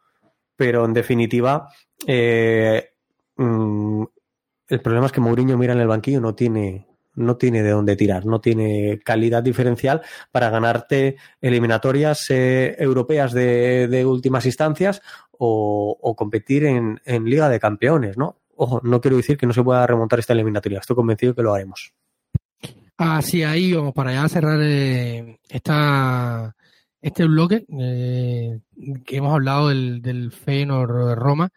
pero 0.55 0.85
en 0.85 0.93
definitiva, 0.93 1.69
eh, 2.05 2.92
Mm, 3.37 4.03
el 4.67 4.81
problema 4.81 5.07
es 5.07 5.11
que 5.11 5.21
Mourinho 5.21 5.57
mira 5.57 5.73
en 5.73 5.79
el 5.79 5.87
banquillo 5.87 6.21
no 6.21 6.35
tiene 6.35 6.87
no 7.15 7.37
tiene 7.37 7.61
de 7.61 7.69
dónde 7.69 7.95
tirar, 7.95 8.25
no 8.25 8.41
tiene 8.41 8.99
calidad 9.03 9.43
diferencial 9.43 10.01
para 10.31 10.49
ganarte 10.49 11.17
eliminatorias 11.41 12.25
eh, 12.29 12.75
europeas 12.79 13.33
de, 13.33 13.87
de, 13.87 14.05
últimas 14.05 14.45
instancias 14.47 15.01
o, 15.31 15.95
o 16.01 16.15
competir 16.15 16.65
en, 16.65 16.99
en, 17.05 17.25
Liga 17.25 17.49
de 17.49 17.59
Campeones, 17.59 18.17
¿no? 18.17 18.37
Ojo, 18.55 18.81
no 18.83 18.99
quiero 18.99 19.17
decir 19.17 19.37
que 19.37 19.45
no 19.45 19.53
se 19.53 19.63
pueda 19.63 19.85
remontar 19.85 20.19
esta 20.19 20.33
eliminatoria, 20.33 20.79
estoy 20.79 20.95
convencido 20.95 21.35
que 21.35 21.43
lo 21.43 21.53
haremos. 21.53 21.93
Así 22.97 23.43
ahí, 23.43 23.73
vamos 23.73 23.93
para 23.93 24.13
ya 24.13 24.27
cerrar 24.29 24.59
eh, 24.61 25.39
esta, 25.49 26.55
este 27.01 27.25
bloque 27.25 27.65
eh, 27.79 28.59
que 29.05 29.17
hemos 29.17 29.33
hablado 29.33 29.69
del, 29.69 30.01
del 30.01 30.31
Feyenoord 30.31 31.15
Roma 31.15 31.51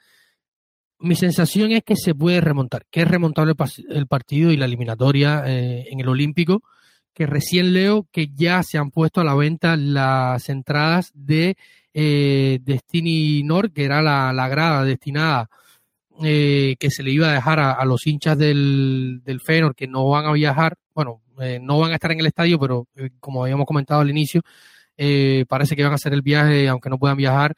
mi 0.99 1.15
sensación 1.15 1.73
es 1.73 1.83
que 1.85 1.97
se 1.97 2.15
puede 2.15 2.41
remontar, 2.41 2.87
que 2.91 3.03
es 3.03 3.09
remontable 3.09 3.55
el 3.91 4.07
partido 4.07 4.51
y 4.51 4.57
la 4.57 4.65
eliminatoria 4.65 5.45
eh, 5.47 5.87
en 5.91 6.01
el 6.01 6.09
Olímpico, 6.09 6.63
que 7.17 7.27
recién 7.27 7.73
leo 7.73 8.07
que 8.13 8.29
ya 8.35 8.63
se 8.63 8.77
han 8.77 8.91
puesto 8.91 9.23
a 9.23 9.25
la 9.25 9.35
venta 9.35 9.75
las 9.77 10.51
entradas 10.51 11.13
de 11.15 11.57
eh, 11.95 12.59
Destiny 12.63 13.43
Nord, 13.43 13.73
que 13.73 13.85
era 13.85 14.03
la, 14.03 14.49
grada 14.49 14.85
destinada 14.85 15.49
eh, 16.23 16.77
que 16.79 16.91
se 16.91 17.03
le 17.03 17.11
iba 17.13 17.31
a 17.31 17.33
dejar 17.33 17.59
a, 17.59 17.83
los 17.87 18.07
hinchas 18.07 18.37
del, 18.37 19.23
del 19.25 19.41
Fenor 19.41 19.75
que 19.75 19.87
no 19.87 20.07
van 20.11 20.27
a 20.27 20.33
viajar, 20.33 20.77
bueno, 20.95 21.23
eh, 21.41 21.59
no 21.59 21.79
van 21.79 21.93
a 21.93 21.95
estar 21.95 22.13
en 22.13 22.21
el 22.21 22.27
estadio, 22.27 22.59
pero 22.59 22.87
como 23.19 23.43
habíamos 23.43 23.67
comentado 23.67 24.03
al 24.03 24.11
inicio, 24.11 24.43
parece 25.49 25.75
que 25.75 25.85
van 25.85 25.93
a 25.93 25.97
hacer 25.97 26.13
el 26.13 26.23
viaje 26.23 26.69
aunque 26.69 26.91
no 26.91 26.99
puedan 26.99 27.17
viajar 27.17 27.55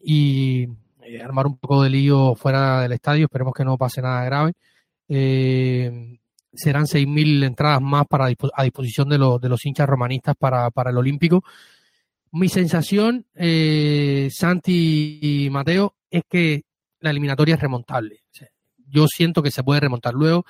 y 0.00 0.68
eh, 1.12 1.22
armar 1.22 1.46
un 1.46 1.58
poco 1.58 1.82
de 1.82 1.90
lío 1.90 2.34
fuera 2.34 2.80
del 2.82 2.92
estadio, 2.92 3.24
esperemos 3.26 3.54
que 3.54 3.64
no 3.64 3.76
pase 3.76 4.00
nada 4.00 4.24
grave. 4.24 4.52
Eh, 5.08 6.18
serán 6.54 6.86
6.000 6.86 7.44
entradas 7.44 7.80
más 7.80 8.06
para 8.06 8.26
a 8.54 8.62
disposición 8.62 9.08
de, 9.08 9.18
los 9.18 9.40
de 9.40 9.48
los 9.48 9.64
hinchas 9.64 9.86
romanistas 9.88 10.34
para, 10.38 10.70
para 10.70 10.90
el 10.90 10.98
Olímpico. 10.98 11.44
Mi 12.32 12.48
sensación, 12.48 13.26
eh, 13.34 14.28
Santi 14.30 15.18
y 15.20 15.50
Mateo, 15.50 15.96
es 16.10 16.22
que 16.28 16.62
la 17.00 17.10
eliminatoria 17.10 17.56
es 17.56 17.60
remontable. 17.60 18.20
yo 18.86 19.06
siento 19.06 19.42
que 19.42 19.50
se 19.50 19.62
puede 19.62 19.80
remontar 19.80 20.14
luego. 20.14 20.44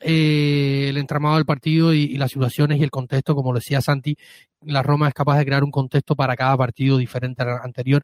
Eh, 0.00 0.86
el 0.88 0.96
entramado 0.96 1.36
del 1.36 1.44
partido 1.44 1.94
y, 1.94 2.00
y, 2.02 2.16
las 2.16 2.32
situaciones 2.32 2.80
y 2.80 2.82
el 2.82 2.90
contexto, 2.90 3.36
como 3.36 3.54
decía 3.54 3.80
Santi, 3.80 4.16
la 4.62 4.82
Roma 4.82 5.06
es 5.06 5.14
capaz 5.14 5.38
de 5.38 5.44
crear 5.44 5.62
un 5.62 5.70
contexto 5.70 6.16
para 6.16 6.34
cada 6.34 6.56
partido 6.56 6.98
diferente 6.98 7.42
al 7.42 7.60
anterior. 7.62 8.02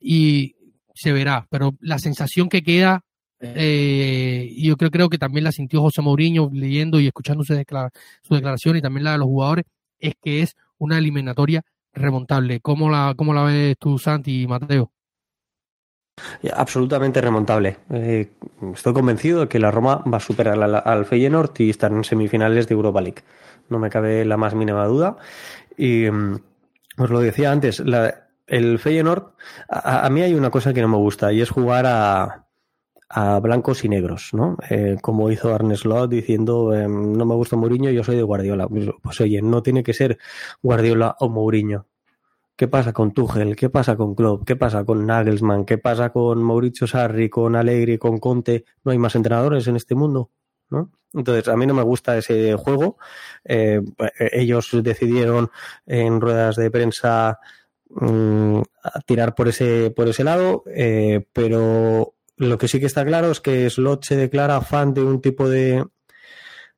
Y 0.00 0.55
se 0.96 1.12
verá, 1.12 1.46
pero 1.50 1.76
la 1.80 1.98
sensación 1.98 2.48
que 2.48 2.62
queda 2.62 3.02
Eh, 3.38 4.50
yo 4.56 4.76
creo, 4.78 4.90
creo 4.90 5.08
que 5.10 5.18
también 5.18 5.44
la 5.44 5.52
sintió 5.52 5.82
José 5.82 6.00
Mourinho 6.00 6.48
leyendo 6.54 6.98
y 6.98 7.06
escuchando 7.06 7.44
su, 7.44 7.52
su 7.52 8.34
declaración 8.34 8.76
y 8.76 8.80
también 8.80 9.04
la 9.04 9.12
de 9.12 9.18
los 9.18 9.26
jugadores, 9.26 9.66
es 9.98 10.14
que 10.22 10.40
es 10.40 10.54
una 10.78 10.96
eliminatoria 10.96 11.60
remontable. 11.92 12.60
¿Cómo 12.60 12.88
la, 12.88 13.14
cómo 13.14 13.34
la 13.34 13.44
ves 13.44 13.76
tú, 13.78 13.98
Santi 13.98 14.42
y 14.42 14.46
Mateo? 14.46 14.90
Absolutamente 16.54 17.20
remontable. 17.20 17.76
Eh, 17.90 18.30
estoy 18.72 18.94
convencido 18.94 19.40
de 19.40 19.48
que 19.48 19.58
la 19.58 19.70
Roma 19.70 20.02
va 20.10 20.16
a 20.16 20.20
superar 20.20 20.62
al, 20.62 20.74
al 20.74 21.04
Feyenoord 21.04 21.60
y 21.60 21.68
estar 21.68 21.92
en 21.92 22.04
semifinales 22.04 22.66
de 22.66 22.74
Europa 22.74 23.02
League. 23.02 23.22
No 23.68 23.78
me 23.78 23.90
cabe 23.90 24.24
la 24.24 24.38
más 24.38 24.54
mínima 24.54 24.86
duda. 24.86 25.18
Y 25.76 26.08
um, 26.08 26.38
os 26.96 27.10
lo 27.10 27.20
decía 27.20 27.52
antes, 27.52 27.80
la, 27.80 28.25
el 28.46 28.78
Feyenoord, 28.78 29.34
a, 29.68 30.06
a, 30.06 30.10
mí 30.10 30.22
hay 30.22 30.34
una 30.34 30.50
cosa 30.50 30.72
que 30.72 30.82
no 30.82 30.88
me 30.88 30.96
gusta 30.96 31.32
y 31.32 31.40
es 31.40 31.50
jugar 31.50 31.86
a, 31.86 32.46
a 33.08 33.38
blancos 33.40 33.84
y 33.84 33.88
negros, 33.88 34.30
¿no? 34.32 34.56
Eh, 34.68 34.96
como 35.00 35.30
hizo 35.30 35.54
Arne 35.54 35.76
Slot 35.76 36.10
diciendo, 36.10 36.74
eh, 36.74 36.88
no 36.88 37.24
me 37.24 37.34
gusta 37.34 37.56
Mourinho, 37.56 37.90
yo 37.90 38.02
soy 38.02 38.16
de 38.16 38.22
Guardiola. 38.22 38.68
Pues, 38.68 38.88
pues 39.02 39.20
oye, 39.20 39.40
no 39.42 39.62
tiene 39.62 39.82
que 39.82 39.92
ser 39.92 40.18
Guardiola 40.62 41.16
o 41.20 41.28
Mourinho 41.28 41.86
¿Qué 42.56 42.68
pasa 42.68 42.94
con 42.94 43.12
Tuchel? 43.12 43.54
¿Qué 43.54 43.68
pasa 43.68 43.96
con 43.96 44.14
Klopp? 44.14 44.46
¿Qué 44.46 44.56
pasa 44.56 44.82
con 44.84 45.04
Nagelsmann? 45.04 45.66
¿Qué 45.66 45.76
pasa 45.76 46.10
con 46.10 46.42
Mauricio 46.42 46.86
Sarri, 46.86 47.28
con 47.28 47.54
Allegri, 47.54 47.98
con 47.98 48.18
Conte? 48.18 48.64
No 48.82 48.92
hay 48.92 48.98
más 48.98 49.14
entrenadores 49.14 49.66
en 49.68 49.76
este 49.76 49.94
mundo, 49.94 50.30
¿no? 50.70 50.90
Entonces, 51.12 51.48
a 51.48 51.56
mí 51.56 51.66
no 51.66 51.74
me 51.74 51.82
gusta 51.82 52.16
ese 52.16 52.54
juego. 52.54 52.96
Eh, 53.44 53.82
ellos 54.32 54.70
decidieron 54.82 55.50
en 55.84 56.18
ruedas 56.18 56.56
de 56.56 56.70
prensa 56.70 57.38
mmm, 57.90 58.60
tirar 59.06 59.34
por 59.34 59.48
ese, 59.48 59.90
por 59.90 60.08
ese 60.08 60.24
lado, 60.24 60.64
eh, 60.74 61.26
pero 61.32 62.14
lo 62.36 62.58
que 62.58 62.68
sí 62.68 62.80
que 62.80 62.86
está 62.86 63.04
claro 63.04 63.30
es 63.30 63.40
que 63.40 63.68
Slot 63.70 64.04
se 64.04 64.16
declara 64.16 64.60
fan 64.60 64.94
de 64.94 65.02
un 65.02 65.20
tipo 65.20 65.48
de, 65.48 65.84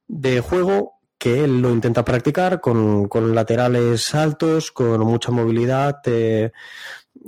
de 0.06 0.40
juego 0.40 0.94
que 1.18 1.42
él 1.42 1.60
lo 1.60 1.70
intenta 1.70 2.04
practicar 2.04 2.60
con, 2.60 3.08
con 3.08 3.34
laterales 3.34 4.14
altos, 4.14 4.70
con 4.70 5.00
mucha 5.00 5.32
movilidad. 5.32 6.00
Eh, 6.06 6.52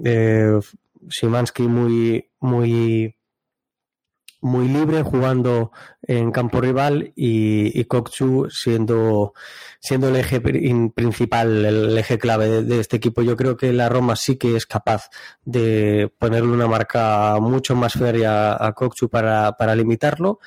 eh, 0.05 0.61
Simansky 1.09 1.65
muy, 1.65 2.31
muy, 2.39 3.17
muy 4.41 4.69
libre 4.69 5.03
jugando 5.03 5.73
en 6.03 6.31
campo 6.33 6.61
rival 6.61 7.13
y, 7.15 7.79
y 7.79 7.87
siendo, 8.51 9.35
siendo 9.81 10.09
el 10.09 10.17
eje 10.17 10.41
principal, 10.41 11.65
el 11.65 11.99
eje 11.99 12.19
clave 12.19 12.49
de, 12.49 12.63
de, 12.63 12.81
este 12.81 12.97
equipo. 12.97 13.23
Yo 13.23 13.37
creo 13.37 13.57
que 13.57 13.73
la 13.73 13.89
Roma 13.89 14.17
sí 14.17 14.37
que 14.37 14.57
es 14.57 14.67
capaz 14.67 15.11
de 15.45 16.13
ponerle 16.19 16.53
una 16.53 16.67
marca 16.67 17.39
mucho 17.41 17.75
más 17.77 17.95
férrea 17.95 18.57
a 18.65 18.73
Kokchu 18.73 19.09
para, 19.09 19.53
para 19.53 19.75
limitarlo. 19.75 20.41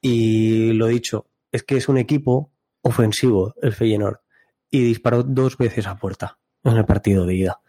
Y 0.00 0.72
lo 0.72 0.86
dicho, 0.86 1.26
es 1.52 1.62
que 1.62 1.76
es 1.76 1.88
un 1.88 1.98
equipo 1.98 2.52
ofensivo 2.82 3.54
el 3.60 3.72
Feyenoord 3.72 4.20
y 4.70 4.82
disparó 4.84 5.22
dos 5.22 5.56
veces 5.56 5.86
a 5.86 5.96
puerta 5.96 6.38
en 6.64 6.76
el 6.76 6.84
partido 6.84 7.26
de 7.26 7.34
ida. 7.34 7.60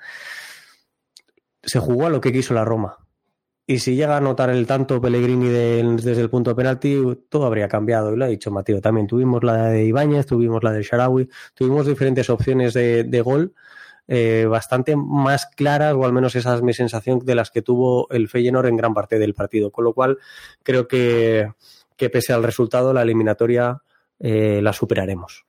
Se 1.63 1.79
jugó 1.79 2.05
a 2.05 2.09
lo 2.09 2.21
que 2.21 2.31
quiso 2.31 2.53
la 2.53 2.65
Roma. 2.65 2.97
Y 3.67 3.79
si 3.79 3.95
llega 3.95 4.15
a 4.15 4.17
anotar 4.17 4.49
el 4.49 4.65
tanto 4.67 4.99
Pellegrini 4.99 5.47
de, 5.47 5.83
desde 6.01 6.21
el 6.21 6.29
punto 6.29 6.51
de 6.51 6.55
penalti, 6.55 7.01
todo 7.29 7.45
habría 7.45 7.67
cambiado. 7.67 8.13
Y 8.13 8.17
lo 8.17 8.25
ha 8.25 8.27
dicho 8.27 8.51
Mateo 8.51 8.81
también. 8.81 9.07
Tuvimos 9.07 9.43
la 9.43 9.67
de 9.67 9.85
Ibáñez, 9.85 10.25
tuvimos 10.25 10.63
la 10.63 10.71
de 10.71 10.83
Sharawi, 10.83 11.29
tuvimos 11.53 11.85
diferentes 11.85 12.29
opciones 12.29 12.73
de, 12.73 13.21
gol 13.23 13.53
eh, 14.07 14.45
bastante 14.49 14.95
más 14.95 15.45
claras, 15.45 15.93
o 15.93 16.05
al 16.05 16.11
menos 16.11 16.35
esa 16.35 16.55
es 16.55 16.61
mi 16.61 16.73
sensación, 16.73 17.19
de 17.19 17.35
las 17.35 17.51
que 17.51 17.61
tuvo 17.61 18.09
el 18.09 18.27
Feyenoord 18.27 18.67
en 18.67 18.77
gran 18.77 18.93
parte 18.93 19.19
del 19.19 19.33
partido. 19.33 19.71
Con 19.71 19.85
lo 19.85 19.93
cual, 19.93 20.17
creo 20.63 20.87
que, 20.87 21.51
que 21.95 22.09
pese 22.09 22.33
al 22.33 22.43
resultado, 22.43 22.93
la 22.93 23.03
eliminatoria 23.03 23.81
eh, 24.19 24.59
la 24.61 24.73
superaremos. 24.73 25.45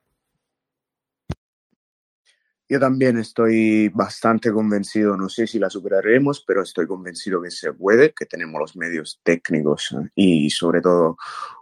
Yo 2.73 2.79
también 2.79 3.19
estoy 3.19 3.89
bastante 3.89 4.51
convencido, 4.51 5.15
no 5.15 5.29
sé 5.29 5.45
si 5.45 5.59
la 5.59 5.69
superaremos, 5.69 6.43
pero 6.43 6.63
estoy 6.63 6.87
convencido 6.87 7.39
que 7.39 7.51
se 7.51 7.71
puede, 7.71 8.15
que 8.15 8.25
tenemos 8.25 8.59
los 8.59 8.75
medios 8.75 9.21
técnicos 9.21 9.95
y 10.15 10.49
sobre 10.49 10.81
todo 10.81 11.17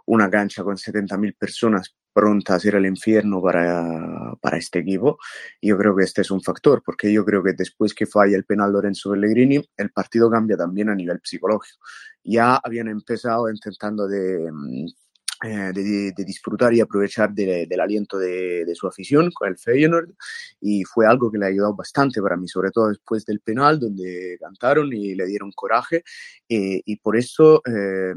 una 0.06 0.30
cancha 0.30 0.64
con 0.64 0.78
70.000 0.78 1.36
personas 1.36 1.94
pronta 2.14 2.54
a 2.54 2.58
ser 2.58 2.76
el 2.76 2.86
infierno 2.86 3.42
para, 3.42 4.32
para 4.40 4.56
este 4.56 4.78
equipo. 4.78 5.18
Yo 5.60 5.76
creo 5.76 5.94
que 5.94 6.04
este 6.04 6.22
es 6.22 6.30
un 6.30 6.40
factor, 6.40 6.82
porque 6.82 7.12
yo 7.12 7.26
creo 7.26 7.42
que 7.42 7.52
después 7.52 7.92
que 7.92 8.06
falla 8.06 8.34
el 8.34 8.46
penal 8.46 8.72
Lorenzo 8.72 9.10
Pellegrini, 9.10 9.62
el 9.76 9.90
partido 9.90 10.30
cambia 10.30 10.56
también 10.56 10.88
a 10.88 10.94
nivel 10.94 11.20
psicológico. 11.22 11.84
Ya 12.24 12.58
habían 12.64 12.88
empezado 12.88 13.50
intentando 13.50 14.08
de 14.08 14.50
eh, 15.42 15.72
de, 15.74 16.12
de, 16.12 16.24
disfrutar 16.24 16.72
y 16.72 16.80
aprovechar 16.80 17.32
de, 17.32 17.66
del 17.66 17.80
aliento 17.80 18.18
de, 18.18 18.64
de, 18.64 18.74
su 18.74 18.86
afición 18.86 19.30
con 19.32 19.48
el 19.48 19.58
Feyenoord 19.58 20.10
y 20.60 20.84
fue 20.84 21.06
algo 21.06 21.30
que 21.30 21.38
le 21.38 21.46
ha 21.46 21.48
ayudado 21.48 21.74
bastante 21.74 22.22
para 22.22 22.36
mí, 22.36 22.48
sobre 22.48 22.70
todo 22.70 22.88
después 22.88 23.24
del 23.24 23.40
penal 23.40 23.80
donde 23.80 24.36
cantaron 24.40 24.92
y 24.92 25.14
le 25.14 25.26
dieron 25.26 25.52
coraje 25.52 26.04
eh, 26.48 26.82
y 26.84 26.96
por 26.96 27.16
eso 27.16 27.62
eh, 27.66 28.14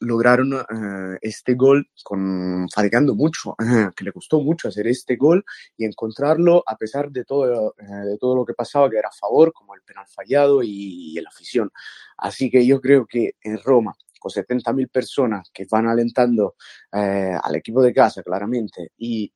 lograron 0.00 0.54
eh, 0.54 1.18
este 1.22 1.54
gol 1.54 1.88
con 2.02 2.68
fatigando 2.72 3.14
mucho, 3.14 3.54
que 3.96 4.04
le 4.04 4.12
costó 4.12 4.40
mucho 4.40 4.68
hacer 4.68 4.86
este 4.86 5.16
gol 5.16 5.44
y 5.76 5.84
encontrarlo 5.84 6.62
a 6.66 6.76
pesar 6.76 7.10
de 7.10 7.24
todo, 7.24 7.74
eh, 7.78 8.06
de 8.06 8.18
todo 8.18 8.36
lo 8.36 8.44
que 8.44 8.54
pasaba 8.54 8.88
que 8.90 8.98
era 8.98 9.08
a 9.08 9.12
favor, 9.12 9.52
como 9.52 9.74
el 9.74 9.82
penal 9.82 10.06
fallado 10.06 10.62
y, 10.62 11.16
y 11.16 11.20
la 11.20 11.28
afición. 11.28 11.70
Así 12.16 12.50
que 12.50 12.64
yo 12.66 12.80
creo 12.80 13.06
que 13.06 13.34
en 13.42 13.58
Roma 13.58 13.94
con 14.24 14.30
70.000 14.30 14.88
personas 14.90 15.50
que 15.52 15.66
van 15.70 15.86
alentando 15.86 16.54
eh, 16.92 17.36
al 17.42 17.56
equipo 17.56 17.82
de 17.82 17.92
casa 17.92 18.22
claramente 18.22 18.92
y 18.96 19.30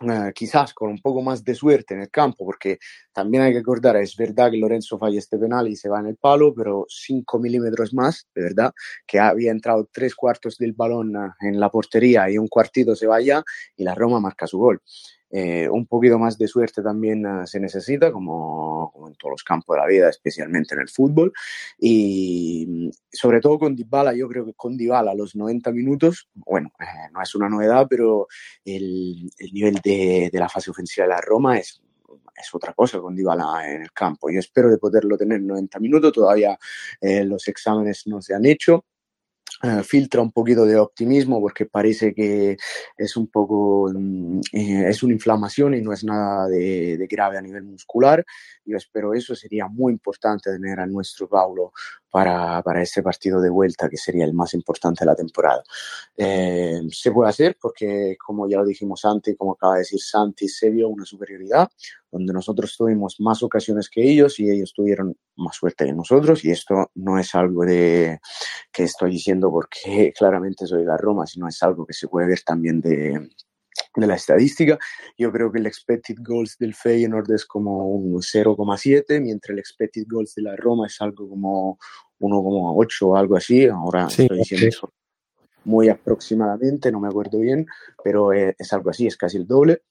eh, 0.00 0.32
quizás 0.34 0.72
con 0.72 0.90
un 0.90 1.00
poco 1.00 1.20
más 1.22 1.44
de 1.44 1.54
suerte 1.54 1.92
en 1.92 2.00
el 2.00 2.10
campo, 2.10 2.46
porque 2.46 2.78
también 3.12 3.42
hay 3.42 3.52
que 3.52 3.58
acordar, 3.58 3.96
es 3.96 4.16
verdad 4.16 4.50
que 4.50 4.56
Lorenzo 4.56 4.96
falla 4.96 5.18
este 5.18 5.36
penal 5.38 5.68
y 5.68 5.76
se 5.76 5.88
va 5.88 6.00
en 6.00 6.06
el 6.06 6.16
palo, 6.16 6.54
pero 6.54 6.86
5 6.88 7.38
milímetros 7.38 7.92
más, 7.92 8.26
de 8.34 8.42
verdad, 8.42 8.72
que 9.06 9.18
había 9.18 9.50
entrado 9.50 9.88
tres 9.92 10.14
cuartos 10.14 10.56
del 10.56 10.72
balón 10.72 11.16
eh, 11.16 11.30
en 11.40 11.60
la 11.60 11.68
portería 11.68 12.30
y 12.30 12.38
un 12.38 12.48
cuartito 12.48 12.96
se 12.96 13.06
vaya 13.06 13.42
y 13.76 13.84
la 13.84 13.94
Roma 13.94 14.20
marca 14.20 14.46
su 14.46 14.58
gol. 14.58 14.80
Eh, 15.30 15.68
un 15.68 15.86
poquito 15.86 16.18
más 16.18 16.38
de 16.38 16.48
suerte 16.48 16.82
también 16.82 17.26
uh, 17.26 17.46
se 17.46 17.60
necesita, 17.60 18.10
como, 18.10 18.90
como, 18.92 19.08
en 19.08 19.14
todos 19.14 19.32
los 19.32 19.44
campos 19.44 19.74
de 19.76 19.80
la 19.80 19.86
vida, 19.86 20.08
especialmente 20.08 20.74
en 20.74 20.80
el 20.80 20.88
fútbol. 20.88 21.32
Y 21.78 22.90
sobre 23.12 23.40
todo 23.40 23.58
con 23.58 23.76
Dybala, 23.76 24.14
yo 24.14 24.28
creo 24.28 24.46
que 24.46 24.54
con 24.54 24.76
Dybala 24.76 25.14
los 25.14 25.36
90 25.36 25.70
minutos, 25.72 26.28
bueno, 26.34 26.72
eh, 26.80 27.10
no 27.12 27.22
es 27.22 27.34
una 27.34 27.48
novedad, 27.48 27.86
pero 27.88 28.26
el, 28.64 29.30
el 29.38 29.52
nivel 29.52 29.74
de, 29.84 30.30
de, 30.32 30.38
la 30.38 30.48
fase 30.48 30.70
ofensiva 30.70 31.06
de 31.06 31.12
la 31.12 31.20
Roma 31.20 31.58
es 31.58 31.82
es 32.40 32.54
otra 32.54 32.72
cosa 32.72 33.00
con 33.00 33.14
Dybala 33.14 33.62
en 33.66 33.82
el 33.82 33.92
campo. 33.92 34.30
Yo 34.30 34.38
espero 34.38 34.70
de 34.70 34.78
poderlo 34.78 35.16
tener 35.16 35.40
90 35.42 35.78
minutos, 35.80 36.12
todavía 36.12 36.58
eh, 37.00 37.24
los 37.24 37.48
exámenes 37.48 38.06
no 38.06 38.22
se 38.22 38.34
han 38.34 38.46
hecho, 38.46 38.84
Uh, 39.60 39.82
filtra 39.82 40.22
un 40.22 40.30
poquito 40.30 40.64
de 40.64 40.76
optimismo 40.76 41.40
porque 41.40 41.66
parece 41.66 42.14
que 42.14 42.56
es 42.96 43.16
un 43.16 43.26
poco, 43.26 43.90
eh, 44.52 44.84
es 44.88 45.02
una 45.02 45.14
inflamación 45.14 45.74
y 45.74 45.80
no 45.80 45.92
es 45.92 46.04
nada 46.04 46.46
de, 46.46 46.96
de, 46.96 47.06
grave 47.08 47.38
a 47.38 47.42
nivel 47.42 47.64
muscular. 47.64 48.24
Yo 48.64 48.76
espero 48.76 49.14
eso, 49.14 49.34
sería 49.34 49.66
muy 49.66 49.92
importante 49.92 50.52
tener 50.52 50.78
a 50.78 50.86
nuestro 50.86 51.28
Paulo 51.28 51.72
para, 52.10 52.62
para 52.62 52.82
ese 52.82 53.02
partido 53.02 53.40
de 53.40 53.50
vuelta 53.50 53.88
que 53.88 53.96
sería 53.96 54.24
el 54.24 54.34
más 54.34 54.54
importante 54.54 55.04
de 55.04 55.06
la 55.06 55.16
temporada. 55.16 55.62
Eh, 56.16 56.80
se 56.90 57.12
puede 57.12 57.30
hacer 57.30 57.56
porque, 57.60 58.16
como 58.24 58.48
ya 58.48 58.58
lo 58.58 58.64
dijimos 58.64 59.04
antes, 59.04 59.36
como 59.36 59.52
acaba 59.52 59.74
de 59.74 59.80
decir 59.80 60.00
Santi, 60.00 60.48
se 60.48 60.70
vio 60.70 60.88
una 60.88 61.04
superioridad 61.04 61.68
donde 62.10 62.32
nosotros 62.32 62.74
tuvimos 62.76 63.16
más 63.20 63.42
ocasiones 63.42 63.90
que 63.90 64.02
ellos 64.02 64.40
y 64.40 64.50
ellos 64.50 64.72
tuvieron 64.72 65.16
más 65.36 65.56
suerte 65.56 65.84
que 65.84 65.92
nosotros 65.92 66.44
y 66.44 66.50
esto 66.50 66.90
no 66.94 67.18
es 67.18 67.34
algo 67.34 67.64
de 67.64 68.20
que 68.72 68.84
estoy 68.84 69.10
diciendo 69.10 69.50
porque 69.50 70.12
claramente 70.16 70.66
soy 70.66 70.80
de 70.80 70.86
la 70.86 70.96
Roma, 70.96 71.26
sino 71.26 71.48
es 71.48 71.62
algo 71.62 71.84
que 71.86 71.92
se 71.92 72.08
puede 72.08 72.28
ver 72.28 72.40
también 72.44 72.80
de, 72.80 73.28
de 74.00 74.06
la 74.06 74.14
estadística. 74.14 74.78
Yo 75.16 75.30
creo 75.32 75.50
que 75.50 75.58
el 75.58 75.66
expected 75.66 76.16
goals 76.20 76.56
del 76.58 76.74
Feyenoord 76.74 77.30
es 77.32 77.44
como 77.44 77.88
un 77.88 78.14
0,7, 78.20 79.20
mientras 79.20 79.50
el 79.50 79.58
expected 79.58 80.04
goals 80.08 80.34
de 80.34 80.42
la 80.42 80.56
Roma 80.56 80.86
es 80.86 81.00
algo 81.00 81.28
como 81.28 81.78
1,8 82.20 83.02
o 83.02 83.16
algo 83.16 83.36
así. 83.36 83.66
Ahora 83.66 84.08
sí, 84.08 84.22
estoy 84.22 84.38
diciendo 84.38 84.64
sí. 84.64 84.68
eso 84.68 84.92
muy 85.64 85.90
aproximadamente, 85.90 86.90
no 86.90 86.98
me 86.98 87.08
acuerdo 87.08 87.40
bien, 87.40 87.66
pero 88.02 88.32
es, 88.32 88.54
es 88.58 88.72
algo 88.72 88.88
así, 88.88 89.06
es 89.06 89.18
casi 89.18 89.36
el 89.36 89.46
doble. 89.46 89.82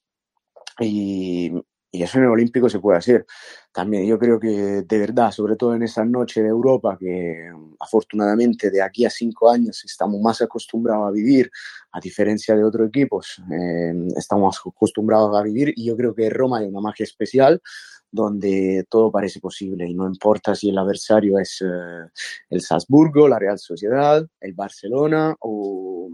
Y, 0.79 1.51
y 1.91 2.03
eso 2.03 2.17
en 2.17 2.25
el 2.25 2.29
Olímpico 2.31 2.69
se 2.69 2.79
puede 2.79 2.97
hacer. 2.97 3.25
También 3.71 4.05
yo 4.05 4.19
creo 4.19 4.39
que 4.39 4.47
de 4.81 4.97
verdad, 4.97 5.31
sobre 5.31 5.55
todo 5.55 5.75
en 5.75 5.83
esa 5.83 6.03
noche 6.03 6.41
de 6.41 6.49
Europa, 6.49 6.97
que 6.99 7.49
afortunadamente 7.79 8.69
de 8.69 8.81
aquí 8.81 9.05
a 9.05 9.09
cinco 9.09 9.49
años 9.49 9.83
estamos 9.85 10.19
más 10.21 10.41
acostumbrados 10.41 11.07
a 11.07 11.11
vivir, 11.11 11.51
a 11.91 11.99
diferencia 11.99 12.55
de 12.55 12.63
otros 12.63 12.89
equipos, 12.89 13.41
eh, 13.51 13.93
estamos 14.15 14.59
acostumbrados 14.65 15.37
a 15.37 15.43
vivir 15.43 15.73
y 15.75 15.85
yo 15.85 15.95
creo 15.95 16.13
que 16.13 16.29
Roma 16.29 16.59
hay 16.59 16.67
una 16.67 16.81
magia 16.81 17.03
especial 17.03 17.61
donde 18.09 18.85
todo 18.89 19.11
parece 19.11 19.39
posible 19.39 19.87
y 19.87 19.93
no 19.93 20.07
importa 20.07 20.55
si 20.55 20.69
el 20.69 20.77
adversario 20.77 21.39
es 21.39 21.61
eh, 21.61 22.09
el 22.49 22.61
Salzburgo, 22.61 23.27
la 23.27 23.39
Real 23.39 23.59
Sociedad, 23.59 24.25
el 24.39 24.53
Barcelona 24.53 25.35
o 25.39 26.09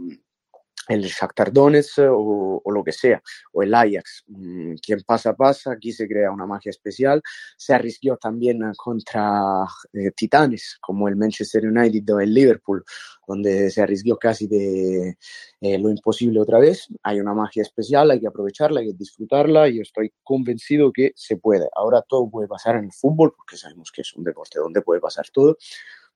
el 0.88 1.04
Shakhtar 1.04 1.52
Donetsk 1.52 2.00
o, 2.00 2.62
o, 2.64 2.72
lo 2.72 2.84
que 2.84 2.92
sea, 2.92 3.22
o 3.52 3.64
el 3.64 3.74
Ajax. 3.74 4.24
Mm, 4.28 4.76
quien 4.76 5.02
pasa, 5.06 5.34
pasa, 5.36 5.72
aquí 5.74 5.92
se 5.92 6.08
crea 6.08 6.32
una 6.32 6.46
magia 6.46 6.70
especial. 6.70 7.22
Se 7.58 7.74
arriesgó 7.74 8.18
también 8.18 8.60
contra 8.78 9.66
eh, 9.94 10.12
titanes 10.12 10.78
como 10.82 11.08
el 11.08 11.16
Manchester 11.16 11.66
United 11.66 12.14
o 12.14 12.20
el 12.20 12.34
Liverpool, 12.34 12.84
donde 13.28 13.70
se 13.72 13.82
arriesgó 13.82 14.18
casi 14.18 14.48
de 14.48 15.18
eh, 15.62 15.78
lo 15.78 15.90
imposible 15.90 16.40
otra 16.40 16.60
vez. 16.60 16.88
Hay 17.04 17.20
una 17.20 17.34
magia 17.34 17.64
especial, 17.64 18.12
hay 18.12 18.20
que 18.20 18.28
aprovecharla, 18.28 18.82
hay 18.82 18.88
que 18.88 18.98
disfrutarla 18.98 19.70
y 19.70 19.80
estoy 19.80 20.14
convencido 20.24 20.92
que 20.92 21.14
se 21.16 21.38
puede. 21.38 21.68
Ahora 21.76 22.02
todo 22.02 22.30
puede 22.30 22.48
pasar 22.48 22.76
en 22.76 22.86
el 22.86 22.92
fútbol, 22.92 23.34
porque 23.36 23.58
sabemos 23.58 23.92
que 23.92 24.02
es 24.02 24.14
un 24.14 24.24
deporte 24.24 24.60
donde 24.60 24.82
puede 24.82 25.00
pasar 25.00 25.26
todo 25.32 25.58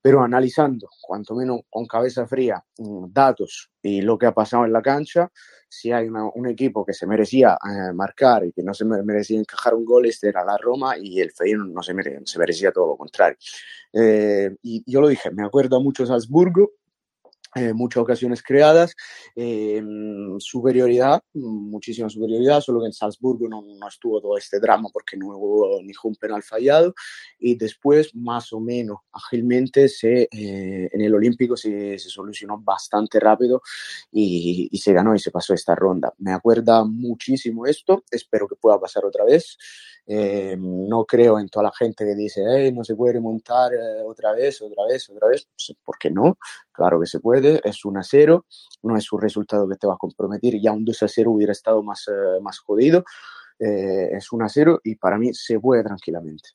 pero 0.02 0.24
analizando, 0.24 0.88
cuanto 1.02 1.36
menos 1.36 1.62
con 1.70 1.86
cabeza 1.86 2.26
fría, 2.28 2.64
mm, 2.78 3.08
datos 3.12 3.72
y 3.82 4.02
lo 4.02 4.18
que 4.18 4.26
ha 4.26 4.34
pasado 4.34 4.66
en 4.66 4.74
la 4.74 4.82
cancha, 4.82 5.32
si 5.70 5.92
hay 5.92 6.08
un 6.08 6.48
equipo 6.48 6.86
que 6.86 6.94
se 6.94 7.06
merecía 7.06 7.58
eh, 7.64 7.94
marcar 7.94 8.46
y 8.46 8.54
que 8.54 8.64
no 8.64 8.74
se 8.74 8.86
merecía 8.86 9.40
encajar 9.40 9.74
un 9.74 9.84
gol, 9.84 10.06
este 10.06 10.30
era 10.30 10.46
la 10.46 10.58
Roma 10.58 10.98
y 10.98 11.20
el 11.20 11.32
Feyenoord 11.32 11.72
no 11.72 11.84
se, 11.84 11.94
mere, 11.94 12.22
se 12.24 12.40
merecía 12.40 12.72
todo 12.72 12.88
lo 12.88 12.98
contrario. 12.98 13.38
Eh, 13.92 14.56
y 14.62 14.84
yo 14.90 15.02
lo 15.02 15.10
dije, 15.10 15.32
me 15.32 15.44
acuerdo 15.44 15.82
mucho 15.82 16.06
Salzburgo, 16.06 16.72
eh, 17.58 17.74
muchas 17.74 18.02
ocasiones 18.04 18.44
creadas, 18.44 18.96
eh, 19.36 19.84
superioridad, 20.40 21.22
muchísima 21.34 22.10
superioridad, 22.10 22.62
solo 22.62 22.82
que 22.82 22.88
en 22.88 22.94
Salzburgo 22.94 23.48
no, 23.48 23.62
no, 23.62 23.88
estuvo 23.88 24.22
todo 24.22 24.38
este 24.38 24.60
drama 24.60 24.90
porque 24.92 25.18
no 25.18 25.28
hubo 25.38 25.82
ningún 25.82 26.16
penal 26.16 26.44
fallado 26.44 26.94
y 27.40 27.56
después 27.56 28.14
más 28.16 28.54
o 28.54 28.60
menos 28.60 29.00
ágilmente 29.12 29.90
se, 29.90 30.24
eh, 30.24 30.90
en 30.92 31.02
el 31.02 31.16
Olímpico 31.16 31.58
se, 31.58 31.98
se, 32.00 32.10
solucionó 32.10 32.60
bastante 32.60 33.20
rápido 33.20 33.62
y, 34.12 34.70
y, 34.72 34.78
se 34.78 34.94
ganó 34.94 35.16
y 35.16 35.20
se 35.20 35.32
pasó 35.32 35.54
esta 35.54 35.76
ronda. 35.76 36.14
Me 36.18 36.34
acuerda 36.34 36.84
muchísimo 36.84 37.66
esto, 37.66 38.04
espero 38.12 38.48
que 38.48 38.56
pueda 38.56 38.80
pasar 38.80 39.06
otra 39.06 39.26
vez. 39.26 39.58
Eh, 40.10 40.56
no 40.58 41.04
creo 41.06 41.38
en 41.38 41.50
toda 41.50 41.64
la 41.66 41.72
gente 41.74 42.06
que 42.06 42.16
dice, 42.16 42.42
hey, 42.48 42.72
no 42.72 42.84
se 42.86 42.96
puede 42.96 43.14
remontar 43.14 43.74
eh, 43.74 44.02
otra 44.06 44.32
vez, 44.32 44.62
otra 44.62 44.86
vez, 44.86 45.10
otra 45.10 45.28
vez. 45.28 45.48
¿Por 45.84 45.98
qué 45.98 46.10
no? 46.10 46.38
Claro 46.72 47.00
que 47.00 47.08
se 47.08 47.20
puede, 47.20 47.60
es 47.64 47.84
un 47.84 47.98
a 47.98 48.04
0, 48.04 48.46
no 48.84 48.96
es 48.98 49.12
un 49.12 49.22
resultado 49.22 49.68
que 49.68 49.76
te 49.76 49.86
va 49.86 49.96
a 49.96 49.98
comprometer, 49.98 50.60
ya 50.62 50.72
un 50.72 50.86
2 50.86 51.04
a 51.04 51.08
0 51.10 51.32
hubiera 51.32 51.52
estado 51.52 51.84
más, 51.84 52.08
eh, 52.08 52.40
más 52.42 52.60
jodido. 52.60 53.04
Es 53.60 54.32
un 54.32 54.44
a 54.44 54.50
0 54.50 54.82
y 54.84 54.96
para 54.96 55.18
mí 55.18 55.34
se 55.34 55.60
puede 55.60 55.84
tranquilamente. 55.84 56.50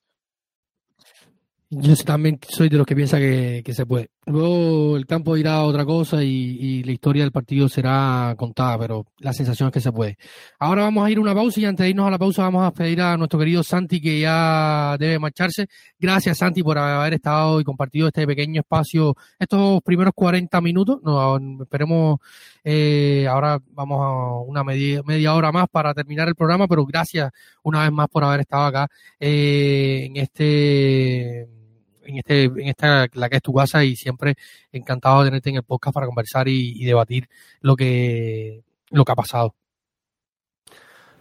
Yo 1.74 1.96
también 1.96 2.38
soy 2.46 2.68
de 2.68 2.76
los 2.76 2.86
que 2.86 2.94
piensa 2.94 3.16
que, 3.16 3.62
que, 3.64 3.72
se 3.72 3.86
puede. 3.86 4.10
Luego 4.26 4.94
el 4.98 5.06
campo 5.06 5.38
irá 5.38 5.54
a 5.54 5.64
otra 5.64 5.86
cosa 5.86 6.22
y, 6.22 6.28
y, 6.28 6.82
la 6.82 6.92
historia 6.92 7.22
del 7.22 7.32
partido 7.32 7.66
será 7.66 8.34
contada, 8.36 8.78
pero 8.78 9.06
la 9.20 9.32
sensación 9.32 9.68
es 9.68 9.72
que 9.72 9.80
se 9.80 9.90
puede. 9.90 10.18
Ahora 10.58 10.82
vamos 10.82 11.06
a 11.06 11.10
ir 11.10 11.16
a 11.16 11.22
una 11.22 11.34
pausa 11.34 11.60
y 11.60 11.64
antes 11.64 11.84
de 11.84 11.88
irnos 11.88 12.06
a 12.06 12.10
la 12.10 12.18
pausa 12.18 12.42
vamos 12.42 12.66
a 12.66 12.72
pedir 12.72 13.00
a 13.00 13.16
nuestro 13.16 13.38
querido 13.38 13.62
Santi 13.62 14.02
que 14.02 14.20
ya 14.20 14.96
debe 14.98 15.18
marcharse. 15.18 15.66
Gracias 15.98 16.36
Santi 16.36 16.62
por 16.62 16.76
haber 16.76 17.14
estado 17.14 17.58
y 17.58 17.64
compartido 17.64 18.08
este 18.08 18.26
pequeño 18.26 18.60
espacio, 18.60 19.16
estos 19.38 19.80
primeros 19.80 20.12
40 20.14 20.60
minutos. 20.60 21.00
No, 21.02 21.38
esperemos, 21.62 22.18
eh, 22.62 23.26
ahora 23.30 23.58
vamos 23.70 23.98
a 23.98 24.42
una 24.42 24.62
media, 24.62 25.00
media 25.06 25.34
hora 25.34 25.50
más 25.50 25.68
para 25.72 25.94
terminar 25.94 26.28
el 26.28 26.34
programa, 26.34 26.68
pero 26.68 26.84
gracias 26.84 27.30
una 27.62 27.84
vez 27.84 27.92
más 27.92 28.08
por 28.08 28.24
haber 28.24 28.40
estado 28.40 28.66
acá 28.66 28.88
eh, 29.18 30.04
en 30.04 30.16
este 30.18 31.61
en, 32.04 32.18
este, 32.18 32.44
en 32.44 32.68
esta, 32.68 33.06
la 33.12 33.28
que 33.28 33.36
es 33.36 33.42
tu 33.42 33.52
casa 33.52 33.84
y 33.84 33.96
siempre 33.96 34.36
encantado 34.72 35.22
de 35.22 35.30
tenerte 35.30 35.50
en 35.50 35.56
el 35.56 35.62
podcast 35.62 35.94
para 35.94 36.06
conversar 36.06 36.48
y, 36.48 36.84
debatir 36.84 37.28
lo 37.60 37.76
que, 37.76 38.62
lo 38.90 39.04
que 39.04 39.12
ha 39.12 39.16
pasado. 39.16 39.54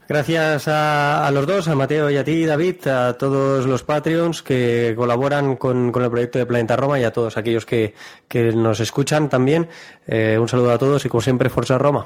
Gracias 0.07 0.67
a, 0.67 1.25
a, 1.25 1.31
los 1.31 1.47
dos, 1.47 1.69
a 1.69 1.75
Mateo 1.75 2.09
y 2.09 2.17
a 2.17 2.23
ti, 2.23 2.45
David, 2.45 2.85
a 2.87 3.17
todos 3.17 3.65
los 3.65 3.83
Patreons 3.83 4.43
que 4.43 4.93
colaboran 4.97 5.55
con, 5.55 5.91
con 5.93 6.03
el 6.03 6.09
proyecto 6.09 6.37
de 6.37 6.45
Planeta 6.45 6.75
Roma 6.75 6.99
y 6.99 7.05
a 7.05 7.13
todos 7.13 7.37
aquellos 7.37 7.65
que, 7.65 7.93
que 8.27 8.51
nos 8.51 8.81
escuchan 8.81 9.29
también. 9.29 9.69
Eh, 10.07 10.37
un 10.37 10.49
saludo 10.49 10.73
a 10.73 10.77
todos 10.77 11.05
y 11.05 11.09
como 11.09 11.21
siempre, 11.21 11.49
Forza 11.49 11.77
Roma. 11.77 12.03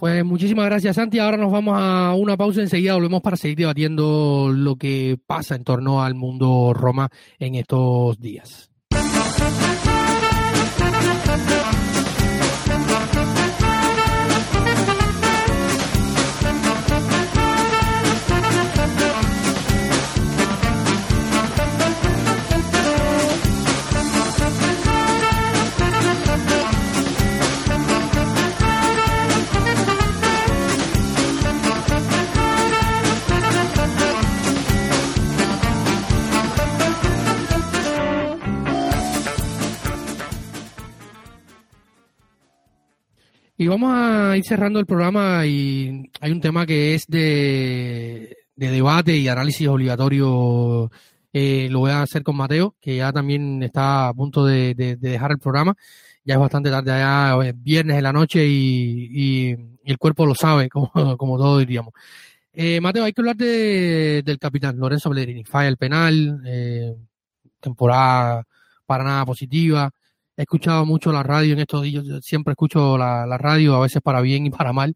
Pues 0.00 0.24
muchísimas 0.24 0.64
gracias, 0.64 0.96
Santi. 0.96 1.18
Ahora 1.18 1.36
nos 1.36 1.52
vamos 1.52 1.74
a 1.78 2.14
una 2.14 2.34
pausa. 2.34 2.62
Enseguida 2.62 2.94
volvemos 2.94 3.20
para 3.20 3.36
seguir 3.36 3.58
debatiendo 3.58 4.50
lo 4.50 4.76
que 4.76 5.18
pasa 5.26 5.54
en 5.54 5.62
torno 5.62 6.02
al 6.02 6.14
mundo 6.14 6.72
Roma 6.72 7.10
en 7.38 7.54
estos 7.56 8.18
días. 8.18 8.69
Y 43.60 43.68
vamos 43.68 43.92
a 43.92 44.38
ir 44.38 44.42
cerrando 44.42 44.80
el 44.80 44.86
programa 44.86 45.44
y 45.44 46.10
hay 46.22 46.32
un 46.32 46.40
tema 46.40 46.64
que 46.64 46.94
es 46.94 47.04
de, 47.06 48.38
de 48.56 48.70
debate 48.70 49.14
y 49.14 49.28
análisis 49.28 49.68
obligatorio. 49.68 50.90
Eh, 51.30 51.68
lo 51.70 51.80
voy 51.80 51.90
a 51.90 52.00
hacer 52.00 52.22
con 52.22 52.36
Mateo, 52.36 52.74
que 52.80 52.96
ya 52.96 53.12
también 53.12 53.62
está 53.62 54.08
a 54.08 54.14
punto 54.14 54.46
de, 54.46 54.74
de, 54.74 54.96
de 54.96 55.10
dejar 55.10 55.32
el 55.32 55.38
programa. 55.38 55.74
Ya 56.24 56.36
es 56.36 56.40
bastante 56.40 56.70
tarde, 56.70 56.90
ya 56.90 57.36
es 57.44 57.62
viernes 57.62 57.96
de 57.96 58.02
la 58.02 58.14
noche 58.14 58.46
y, 58.46 59.10
y, 59.12 59.50
y 59.84 59.90
el 59.90 59.98
cuerpo 59.98 60.24
lo 60.24 60.34
sabe, 60.34 60.68
como, 60.70 61.18
como 61.18 61.36
todos 61.36 61.58
diríamos. 61.58 61.92
Eh, 62.54 62.80
Mateo, 62.80 63.04
hay 63.04 63.12
que 63.12 63.20
hablar 63.20 63.36
de, 63.36 64.22
del 64.24 64.38
capitán 64.38 64.78
Lorenzo 64.78 65.10
Pellegrini. 65.10 65.44
Falla 65.44 65.68
el 65.68 65.76
penal, 65.76 66.40
eh, 66.46 66.96
temporada 67.60 68.42
para 68.86 69.04
nada 69.04 69.26
positiva 69.26 69.92
he 70.40 70.44
escuchado 70.44 70.86
mucho 70.86 71.12
la 71.12 71.22
radio 71.22 71.52
en 71.52 71.58
estos 71.58 71.82
días, 71.82 72.02
siempre 72.22 72.52
escucho 72.52 72.96
la, 72.96 73.36
radio, 73.36 73.76
a 73.76 73.80
veces 73.80 74.00
para 74.00 74.22
bien 74.22 74.46
y 74.46 74.50
para 74.50 74.72
mal. 74.72 74.94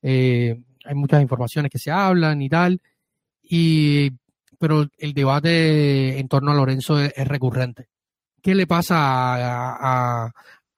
Eh, 0.00 0.56
hay 0.84 0.94
muchas 0.94 1.20
informaciones 1.20 1.68
que 1.70 1.80
se 1.80 1.90
hablan 1.90 2.40
y 2.40 2.48
tal, 2.48 2.80
y, 3.42 4.12
pero 4.56 4.86
el 4.98 5.12
debate 5.12 6.16
en 6.18 6.28
torno 6.28 6.52
a 6.52 6.54
Lorenzo 6.54 7.00
es, 7.00 7.12
recurrente. 7.26 7.88
¿Qué 8.40 8.54
le 8.54 8.68
pasa 8.68 8.96
a, 10.26 10.32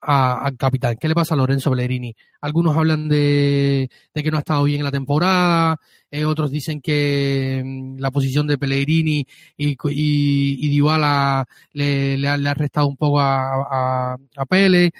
al 0.07 0.55
capitán? 0.57 0.95
¿Qué 0.99 1.07
le 1.09 1.15
pasa 1.15 1.33
a 1.33 1.37
Lorenzo 1.37 1.69
Pellegrini? 1.69 2.15
Algunos 2.39 2.77
hablan 2.77 3.09
de, 3.09 3.89
de 4.13 4.23
que 4.23 4.31
no 4.31 4.37
ha 4.37 4.39
estado 4.39 4.63
bien 4.63 4.79
en 4.79 4.85
la 4.85 4.91
temporada, 4.91 5.77
eh, 6.09 6.23
otros 6.23 6.49
dicen 6.49 6.79
que 6.79 7.61
mm, 7.65 7.99
la 7.99 8.11
posición 8.11 8.47
de 8.47 8.57
Pellegrini 8.57 9.27
y, 9.57 9.77
y, 9.89 10.79
le, 10.79 10.89
ha, 10.89 11.45
le, 11.73 12.27
ha, 12.27 12.53
restado 12.53 12.87
un 12.87 12.95
poco 12.95 13.19
a, 13.19 14.13
a, 14.13 14.17
a 14.37 14.45
Pele. 14.45 14.91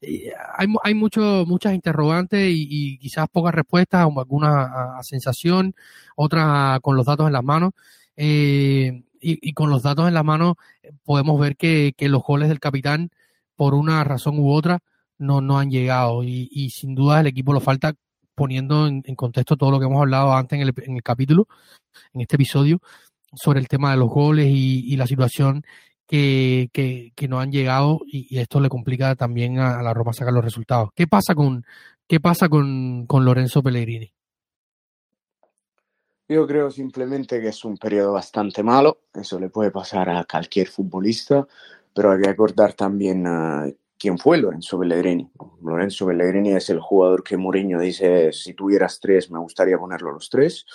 hay 0.00 0.66
hay 0.82 0.94
mucho, 0.94 1.44
muchas 1.46 1.74
interrogantes 1.74 2.48
y, 2.50 2.98
quizás 2.98 3.28
pocas 3.30 3.54
respuestas, 3.54 4.00
algunas 4.16 4.54
a, 4.54 4.98
a, 4.98 5.02
sensación, 5.02 5.74
otras 6.16 6.80
con 6.80 6.96
los 6.96 7.04
datos 7.06 7.26
en 7.26 7.32
las 7.34 7.44
manos. 7.44 7.72
Eh, 8.16 9.02
y, 9.20 9.48
y, 9.50 9.52
con 9.52 9.70
los 9.70 9.82
datos 9.82 10.08
en 10.08 10.14
las 10.14 10.24
manos 10.24 10.54
podemos 11.04 11.38
ver 11.40 11.56
que, 11.56 11.94
que 11.96 12.08
los 12.08 12.22
goles 12.22 12.48
del 12.48 12.60
capitán 12.60 13.10
por 13.56 13.74
una 13.74 14.04
razón 14.04 14.38
u 14.38 14.52
otra 14.52 14.80
no, 15.18 15.40
no 15.40 15.58
han 15.58 15.70
llegado 15.70 16.22
y, 16.24 16.70
sin 16.70 16.94
duda 16.94 17.20
el 17.20 17.26
equipo 17.26 17.52
lo 17.52 17.60
falta 17.60 17.94
poniendo 18.34 18.86
en, 18.86 19.02
contexto 19.14 19.56
todo 19.56 19.70
lo 19.70 19.78
que 19.78 19.86
hemos 19.86 20.00
hablado 20.00 20.34
antes 20.34 20.60
en 20.60 20.68
el, 20.68 20.74
en 20.76 20.96
el, 20.96 21.02
capítulo, 21.02 21.46
en 22.12 22.22
este 22.22 22.36
episodio, 22.36 22.80
sobre 23.34 23.60
el 23.60 23.68
tema 23.68 23.92
de 23.92 23.96
los 23.96 24.08
goles 24.08 24.46
y, 24.48 24.96
la 24.96 25.06
situación 25.06 25.64
que, 26.06 26.68
que, 26.72 27.28
no 27.28 27.40
han 27.40 27.52
llegado 27.52 28.00
y, 28.06 28.26
y, 28.34 28.40
esto 28.40 28.60
le 28.60 28.68
complica 28.68 29.14
también 29.14 29.58
a, 29.58 29.78
a, 29.78 29.82
la 29.82 29.94
Roma 29.94 30.12
sacar 30.12 30.32
los 30.32 30.44
resultados. 30.44 30.90
¿Qué 30.94 31.06
pasa 31.06 31.34
con, 31.34 31.64
qué 32.08 32.20
pasa 32.20 32.48
con, 32.48 33.06
con 33.06 33.24
Lorenzo 33.24 33.62
Pellegrini? 33.62 34.12
Yo 36.26 36.46
creo 36.46 36.70
simplemente 36.70 37.40
que 37.40 37.48
es 37.48 37.64
un 37.64 37.76
periodo 37.76 38.12
bastante 38.12 38.62
malo, 38.62 39.02
eso 39.12 39.38
le 39.38 39.50
puede 39.50 39.70
pasar 39.70 40.08
a 40.08 40.24
cualquier 40.24 40.68
futbolista, 40.68 41.46
pero 41.94 42.12
hay 42.12 42.20
que 42.20 42.28
acordar 42.28 42.74
también 42.74 43.24
quién 43.98 44.18
fue 44.18 44.38
Lorenzo 44.38 44.78
Pellegrini. 44.78 45.30
Lorenzo 45.62 46.06
Pellegrini 46.06 46.52
es 46.52 46.68
el 46.70 46.80
jugador 46.80 47.22
que 47.22 47.36
Mourinho 47.36 47.80
dice, 47.80 48.32
si 48.32 48.54
tuvieras 48.54 49.00
tres, 49.00 49.30
me 49.30 49.38
gustaría 49.38 49.78
ponerlo 49.78 50.12
los 50.12 50.28
tres. 50.28 50.66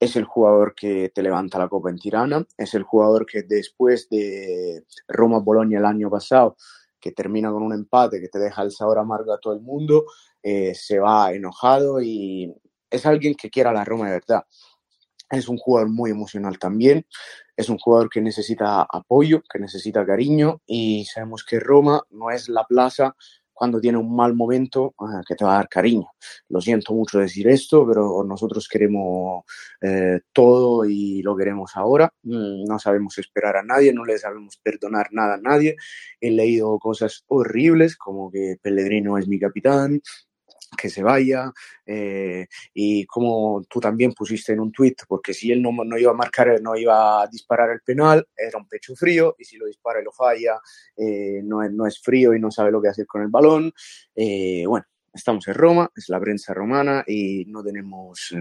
es 0.00 0.14
el 0.14 0.24
jugador 0.24 0.74
que 0.76 1.10
te 1.12 1.22
levanta 1.22 1.58
la 1.58 1.68
copa 1.68 1.90
en 1.90 1.98
Tirana, 1.98 2.46
es 2.56 2.74
el 2.74 2.84
jugador 2.84 3.26
que 3.26 3.42
después 3.42 4.08
de 4.08 4.84
Roma-Bolonia 5.08 5.78
el 5.78 5.86
año 5.86 6.08
pasado, 6.08 6.56
que 7.00 7.10
termina 7.12 7.50
con 7.50 7.62
un 7.62 7.72
empate 7.72 8.20
que 8.20 8.28
te 8.28 8.38
deja 8.38 8.62
el 8.62 8.70
sabor 8.70 8.98
amargo 8.98 9.32
a 9.32 9.40
todo 9.40 9.54
el 9.54 9.60
mundo, 9.60 10.04
eh, 10.42 10.74
se 10.74 11.00
va 11.00 11.32
enojado 11.32 12.00
y 12.00 12.54
es 12.90 13.06
alguien 13.06 13.34
que 13.34 13.50
quiera 13.50 13.72
la 13.72 13.84
Roma 13.84 14.06
de 14.06 14.12
verdad. 14.12 14.44
Es 15.30 15.48
un 15.48 15.58
jugador 15.58 15.90
muy 15.90 16.10
emocional 16.10 16.58
también, 16.58 17.06
es 17.56 17.68
un 17.68 17.78
jugador 17.78 18.08
que 18.08 18.20
necesita 18.20 18.82
apoyo, 18.82 19.42
que 19.42 19.58
necesita 19.58 20.06
cariño 20.06 20.62
y 20.66 21.04
sabemos 21.04 21.44
que 21.44 21.60
Roma 21.60 22.02
no 22.10 22.30
es 22.30 22.48
la 22.48 22.64
plaza 22.64 23.14
cuando 23.58 23.80
tiene 23.80 23.98
un 23.98 24.14
mal 24.14 24.34
momento 24.34 24.94
eh, 25.00 25.20
que 25.26 25.34
te 25.34 25.44
va 25.44 25.54
a 25.54 25.56
dar 25.56 25.68
cariño. 25.68 26.06
Lo 26.48 26.60
siento 26.60 26.94
mucho 26.94 27.18
decir 27.18 27.48
esto, 27.48 27.84
pero 27.86 28.22
nosotros 28.24 28.68
queremos 28.68 29.44
eh, 29.80 30.20
todo 30.32 30.84
y 30.84 31.22
lo 31.22 31.36
queremos 31.36 31.72
ahora. 31.74 32.12
Mm, 32.22 32.64
no 32.64 32.78
sabemos 32.78 33.18
esperar 33.18 33.56
a 33.56 33.64
nadie, 33.64 33.92
no 33.92 34.04
le 34.04 34.16
sabemos 34.16 34.58
perdonar 34.62 35.08
nada 35.10 35.34
a 35.34 35.38
nadie. 35.38 35.74
He 36.20 36.30
leído 36.30 36.78
cosas 36.78 37.24
horribles 37.26 37.96
como 37.96 38.30
que 38.30 38.58
Pellegrino 38.62 39.18
es 39.18 39.26
mi 39.26 39.40
capitán, 39.40 40.00
que 40.76 40.90
se 40.90 41.02
vaya 41.02 41.52
eh, 41.86 42.46
y 42.74 43.04
como 43.06 43.64
tú 43.68 43.80
también 43.80 44.12
pusiste 44.12 44.52
en 44.52 44.60
un 44.60 44.72
tweet, 44.72 44.96
porque 45.06 45.32
si 45.32 45.50
él 45.50 45.62
no, 45.62 45.72
no, 45.72 45.98
iba 45.98 46.10
a 46.10 46.14
marcar, 46.14 46.60
no 46.60 46.76
iba 46.76 47.22
a 47.22 47.26
disparar 47.26 47.70
el 47.70 47.80
penal, 47.80 48.26
era 48.36 48.58
un 48.58 48.68
pecho 48.68 48.94
frío 48.94 49.34
y 49.38 49.44
si 49.44 49.56
lo 49.56 49.66
dispara 49.66 50.00
y 50.00 50.04
lo 50.04 50.12
falla, 50.12 50.58
eh, 50.96 51.40
no, 51.44 51.62
es, 51.62 51.72
no 51.72 51.86
es 51.86 52.00
frío 52.00 52.34
y 52.34 52.40
no 52.40 52.50
sabe 52.50 52.70
lo 52.70 52.82
que 52.82 52.88
hacer 52.88 53.06
con 53.06 53.22
el 53.22 53.28
balón. 53.28 53.72
Eh, 54.14 54.64
bueno, 54.66 54.86
estamos 55.12 55.46
en 55.48 55.54
Roma, 55.54 55.90
es 55.96 56.08
la 56.08 56.20
prensa 56.20 56.52
romana 56.52 57.04
y 57.06 57.44
no 57.46 57.62
tenemos 57.64 58.32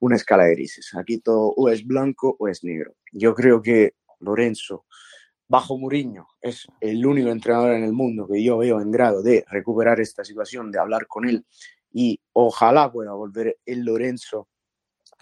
una 0.00 0.16
escala 0.16 0.44
de 0.44 0.54
grises. 0.54 0.90
Aquí 0.96 1.18
todo 1.18 1.52
o 1.56 1.68
es 1.68 1.86
blanco 1.86 2.36
o 2.38 2.48
es 2.48 2.64
negro. 2.64 2.94
Yo 3.12 3.34
creo 3.34 3.62
que 3.62 3.94
Lorenzo 4.20 4.86
bajo 5.48 5.78
Muriño 5.78 6.26
es 6.40 6.66
el 6.80 7.04
único 7.04 7.30
entrenador 7.30 7.72
en 7.72 7.84
el 7.84 7.92
mundo 7.92 8.28
que 8.28 8.42
yo 8.42 8.58
veo 8.58 8.80
en 8.80 8.90
grado 8.90 9.22
de 9.22 9.44
recuperar 9.48 9.98
esta 10.00 10.24
situación, 10.24 10.70
de 10.70 10.78
hablar 10.78 11.06
con 11.06 11.28
él. 11.28 11.44
Y 11.90 12.20
ojalá 12.32 12.92
pueda 12.92 13.12
volver 13.12 13.58
el 13.64 13.84
Lorenzo 13.84 14.48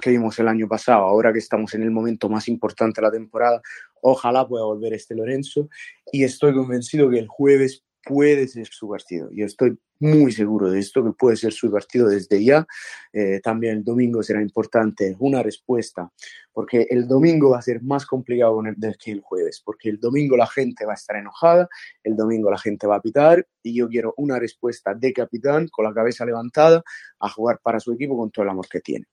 que 0.00 0.10
vimos 0.10 0.38
el 0.38 0.48
año 0.48 0.68
pasado, 0.68 1.04
ahora 1.04 1.32
que 1.32 1.38
estamos 1.38 1.72
en 1.74 1.82
el 1.82 1.90
momento 1.90 2.28
más 2.28 2.48
importante 2.48 3.00
de 3.00 3.06
la 3.06 3.12
temporada, 3.12 3.62
ojalá 4.02 4.46
pueda 4.46 4.64
volver 4.64 4.92
este 4.92 5.14
Lorenzo. 5.14 5.68
Y 6.12 6.24
estoy 6.24 6.54
convencido 6.54 7.08
que 7.08 7.18
el 7.18 7.28
jueves 7.28 7.82
puede 8.06 8.46
ser 8.46 8.68
su 8.68 8.88
partido. 8.88 9.28
Yo 9.32 9.44
estoy 9.46 9.76
muy 9.98 10.30
seguro 10.30 10.70
de 10.70 10.78
esto, 10.78 11.02
que 11.02 11.12
puede 11.12 11.36
ser 11.36 11.52
su 11.52 11.70
partido 11.70 12.08
desde 12.08 12.44
ya. 12.44 12.66
Eh, 13.12 13.40
también 13.42 13.78
el 13.78 13.84
domingo 13.84 14.22
será 14.22 14.40
importante 14.40 15.16
una 15.18 15.42
respuesta, 15.42 16.10
porque 16.52 16.86
el 16.90 17.08
domingo 17.08 17.50
va 17.50 17.58
a 17.58 17.62
ser 17.62 17.82
más 17.82 18.06
complicado 18.06 18.62
que 19.02 19.10
el 19.10 19.20
jueves, 19.20 19.60
porque 19.64 19.88
el 19.88 19.98
domingo 19.98 20.36
la 20.36 20.46
gente 20.46 20.84
va 20.86 20.92
a 20.92 20.94
estar 20.94 21.16
enojada, 21.16 21.68
el 22.04 22.14
domingo 22.14 22.50
la 22.50 22.58
gente 22.58 22.86
va 22.86 22.96
a 22.96 23.02
pitar 23.02 23.46
y 23.62 23.74
yo 23.74 23.88
quiero 23.88 24.14
una 24.18 24.38
respuesta 24.38 24.94
de 24.94 25.12
capitán 25.12 25.66
con 25.68 25.84
la 25.84 25.92
cabeza 25.92 26.24
levantada 26.24 26.82
a 27.18 27.28
jugar 27.28 27.58
para 27.62 27.80
su 27.80 27.92
equipo 27.92 28.16
con 28.16 28.30
todo 28.30 28.44
el 28.44 28.50
amor 28.50 28.68
que 28.68 28.80
tiene. 28.80 29.06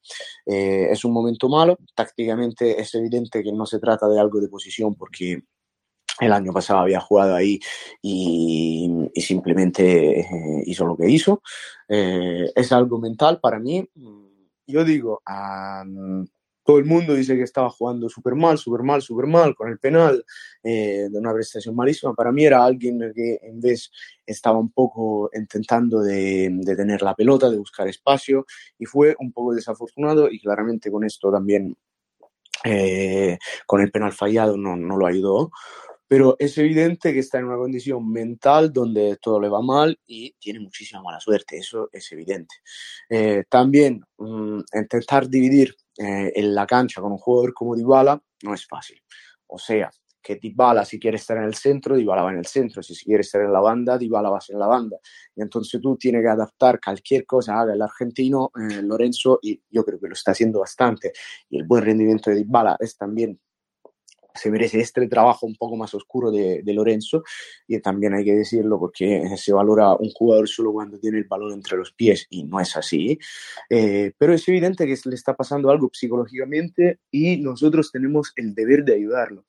Eh, 0.46 0.88
es 0.92 1.04
un 1.04 1.14
momento 1.14 1.50
malo, 1.50 1.78
tácticamente 1.96 2.80
es 2.80 2.94
evidente 2.94 3.42
que 3.42 3.52
no 3.52 3.66
se 3.66 3.80
trata 3.80 4.08
de 4.08 4.20
algo 4.20 4.40
de 4.40 4.50
posición 4.50 4.96
porque 4.96 5.42
el 6.20 6.32
año 6.32 6.54
pasado 6.54 6.80
había 6.80 7.00
jugado 7.00 7.36
ahí 7.36 7.60
y, 8.02 9.10
simplemente 9.16 10.20
eh, 10.22 10.64
hizo 10.66 10.86
lo 10.86 10.96
que 10.96 11.10
hizo. 11.10 11.42
Eh, 11.88 12.52
es 12.56 12.72
algo 12.72 13.00
mental 13.00 13.40
para 13.40 13.60
mí. 13.60 13.88
Yo 14.66 14.86
digo, 14.86 15.22
todo 16.64 16.78
el 16.78 16.86
mundo 16.86 17.14
dice 17.14 17.36
que 17.36 17.44
estaba 17.44 17.70
jugando 17.70 18.08
súper 18.10 18.36
mal, 18.36 18.58
súper 18.58 18.84
mal, 18.84 19.02
súper 19.02 19.28
mal 19.28 19.56
con 19.56 19.70
el 19.70 19.80
penal, 19.80 20.24
eh, 20.64 21.08
de 21.12 21.18
una 21.20 21.34
prestación 21.34 21.76
malísima. 21.76 22.14
Para 22.14 22.32
mí 22.32 22.46
era 22.46 22.64
alguien 22.64 23.12
que 23.14 23.40
en 23.42 23.60
vez 23.60 23.92
estaba 24.26 24.58
un 24.58 24.72
poco 24.72 25.30
intentando 25.34 26.02
de, 26.02 26.62
tener 26.78 27.02
la 27.02 27.16
pelota, 27.16 27.50
de 27.50 27.58
buscar 27.58 27.88
espacio 27.88 28.46
y 28.78 28.86
fue 28.86 29.16
un 29.20 29.34
poco 29.34 29.54
desafortunado 29.54 30.30
y 30.30 30.40
claramente 30.40 30.90
con 30.90 31.04
esto 31.04 31.32
también, 31.32 31.76
con 33.66 33.82
el 33.82 33.92
penal 33.92 34.14
fallado 34.14 34.56
no, 34.56 34.78
no 34.78 34.96
lo 34.96 35.06
ayudó 35.06 35.52
pero 36.14 36.36
es 36.38 36.56
evidente 36.60 37.12
que 37.12 37.22
está 37.22 37.40
en 37.40 37.46
una 37.46 37.58
condición 37.58 38.08
mental 38.08 38.72
donde 38.72 39.18
todo 39.20 39.40
le 39.40 39.50
va 39.50 39.64
mal 39.64 40.00
y 40.06 40.32
tiene 40.34 40.60
muchísima 40.60 41.02
mala 41.02 41.20
suerte, 41.20 41.58
eso 41.58 41.90
es 41.92 42.12
evidente. 42.12 42.54
Eh, 43.10 43.46
también 43.50 44.00
mm, 44.20 44.60
intentar 44.76 45.28
dividir 45.28 45.76
eh, 45.98 46.32
en 46.36 46.54
la 46.54 46.68
cancha 46.68 47.02
con 47.02 47.14
un 47.14 47.18
jugador 47.18 47.56
como 47.56 47.76
Dybala 47.76 48.22
no 48.44 48.54
es 48.54 48.68
fácil. 48.68 49.02
O 49.48 49.58
sea, 49.58 49.90
que 50.22 50.36
Dybala 50.36 50.86
si 50.86 51.00
quiere 51.00 51.18
estar 51.18 51.38
en 51.38 51.46
el 51.46 51.56
centro, 51.56 51.96
Dybala 51.96 52.22
va 52.22 52.32
en 52.32 52.38
el 52.38 52.46
centro, 52.46 52.84
si 52.84 52.94
quiere 53.04 53.22
estar 53.22 53.42
en 53.42 53.52
la 53.52 53.62
banda, 53.62 53.98
Dybala 53.98 54.30
va 54.30 54.40
en 54.48 54.60
la 54.60 54.68
banda. 54.68 55.00
Y 55.36 55.42
entonces 55.42 55.82
tú 55.82 55.98
tienes 55.98 56.22
que 56.22 56.30
adaptar 56.30 56.80
cualquier 56.80 57.26
cosa, 57.26 57.60
haga 57.60 57.74
el 57.74 57.82
argentino, 57.82 58.52
eh, 58.56 58.84
Lorenzo, 58.84 59.40
y 59.42 59.60
yo 59.68 59.84
creo 59.84 60.00
que 60.00 60.10
lo 60.10 60.14
está 60.14 60.30
haciendo 60.30 60.60
bastante. 60.60 61.12
Y 61.50 61.58
el 61.58 61.64
buen 61.64 61.84
rendimiento 61.84 62.30
de 62.30 62.36
Dybala 62.36 62.78
es 62.80 62.96
también 62.96 63.40
se 64.34 64.50
merece 64.50 64.80
este 64.80 65.08
trabajo 65.08 65.46
un 65.46 65.56
poco 65.56 65.76
más 65.76 65.94
oscuro 65.94 66.32
de, 66.32 66.64
Lorenzo 66.74 67.24
y 67.68 67.80
también 67.80 68.16
hay 68.16 68.26
que 68.26 68.34
decirlo 68.34 68.80
porque 68.80 69.38
se 69.38 69.54
valora 69.54 69.94
un 69.94 70.10
jugador 70.10 70.50
solo 70.50 70.74
cuando 70.74 70.98
tiene 70.98 71.20
el 71.20 71.26
balón 71.26 71.54
entre 71.54 71.78
los 71.78 71.94
pies 71.94 72.26
y 72.32 72.44
no 72.44 72.60
es 72.60 72.76
así, 72.76 73.20
eh, 73.70 74.12
pero 74.18 74.34
es 74.34 74.48
evidente 74.48 74.88
que 74.88 74.98
le 75.06 75.16
está 75.16 75.36
pasando 75.36 75.70
algo 75.70 75.92
psicológicamente 75.94 77.00
y 77.12 77.38
nosotros 77.38 77.92
tenemos 77.92 78.34
el 78.36 78.56
deber 78.56 78.84
de 78.84 78.96
ayudarlo 78.96 79.46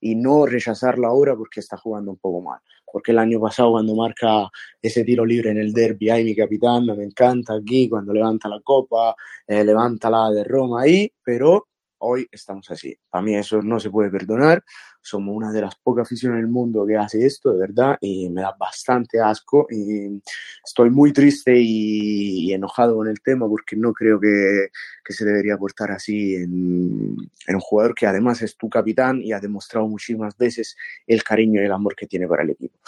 y 0.00 0.14
no 0.14 0.46
rechazarlo 0.46 1.08
ahora 1.08 1.34
porque 1.36 1.60
está 1.60 1.76
jugando 1.76 2.12
un 2.12 2.18
poco 2.18 2.40
mal. 2.40 2.60
Porque 2.90 3.12
el 3.12 3.18
año 3.18 3.40
pasado 3.40 3.72
cuando 3.72 3.94
marca 3.94 4.48
ese 4.80 5.04
tiro 5.04 5.24
libre 5.26 5.50
en 5.50 5.58
el 5.58 5.72
derby, 5.72 6.10
ay 6.10 6.24
mi 6.24 6.34
capitán, 6.34 6.86
me 6.86 7.04
encanta 7.04 7.54
aquí, 7.54 7.88
cuando 7.88 8.12
levanta 8.12 8.48
la 8.48 8.60
copa, 8.60 9.14
eh, 9.46 9.64
levanta 9.64 10.08
la 10.08 10.30
de 10.30 10.44
Roma 10.44 10.82
ahí, 10.82 11.12
pero 11.22 11.68
hoy 11.98 12.28
estamos 12.30 12.70
así. 12.70 12.96
Para 13.10 13.22
mí 13.22 13.36
eso 13.36 13.62
no 13.62 13.80
se 13.80 13.90
puede 13.90 14.10
perdonar. 14.10 14.64
Somos 15.00 15.34
una 15.34 15.52
de 15.52 15.60
las 15.60 15.74
pocas 15.76 16.06
aficiones 16.06 16.38
en 16.38 16.44
el 16.44 16.50
mundo 16.50 16.86
que 16.86 16.96
hace 16.96 17.24
esto, 17.24 17.52
de 17.52 17.58
verdad, 17.58 17.96
y 18.00 18.28
me 18.28 18.42
da 18.42 18.54
bastante 18.58 19.20
asco. 19.20 19.66
Y 19.70 20.20
estoy 20.64 20.90
muy 20.90 21.12
triste 21.12 21.54
y, 21.56 22.52
enojado 22.52 22.96
con 22.96 23.08
el 23.08 23.20
tema 23.20 23.48
porque 23.48 23.76
no 23.76 23.92
creo 23.92 24.18
que, 24.18 24.68
que 25.04 25.12
se 25.12 25.24
debería 25.24 25.56
portar 25.56 25.92
así 25.92 26.34
en, 26.34 27.16
en, 27.46 27.54
un 27.54 27.60
jugador 27.60 27.94
que 27.94 28.06
además 28.06 28.42
es 28.42 28.56
tu 28.56 28.68
capitán 28.68 29.20
y 29.22 29.32
ha 29.32 29.40
demostrado 29.40 29.86
muchísimas 29.86 30.36
veces 30.36 30.76
el 31.06 31.22
cariño 31.22 31.60
y 31.62 31.64
el 31.64 31.72
amor 31.72 31.94
que 31.94 32.06
tiene 32.06 32.26
para 32.26 32.42
el 32.42 32.50
equipo. 32.50 32.78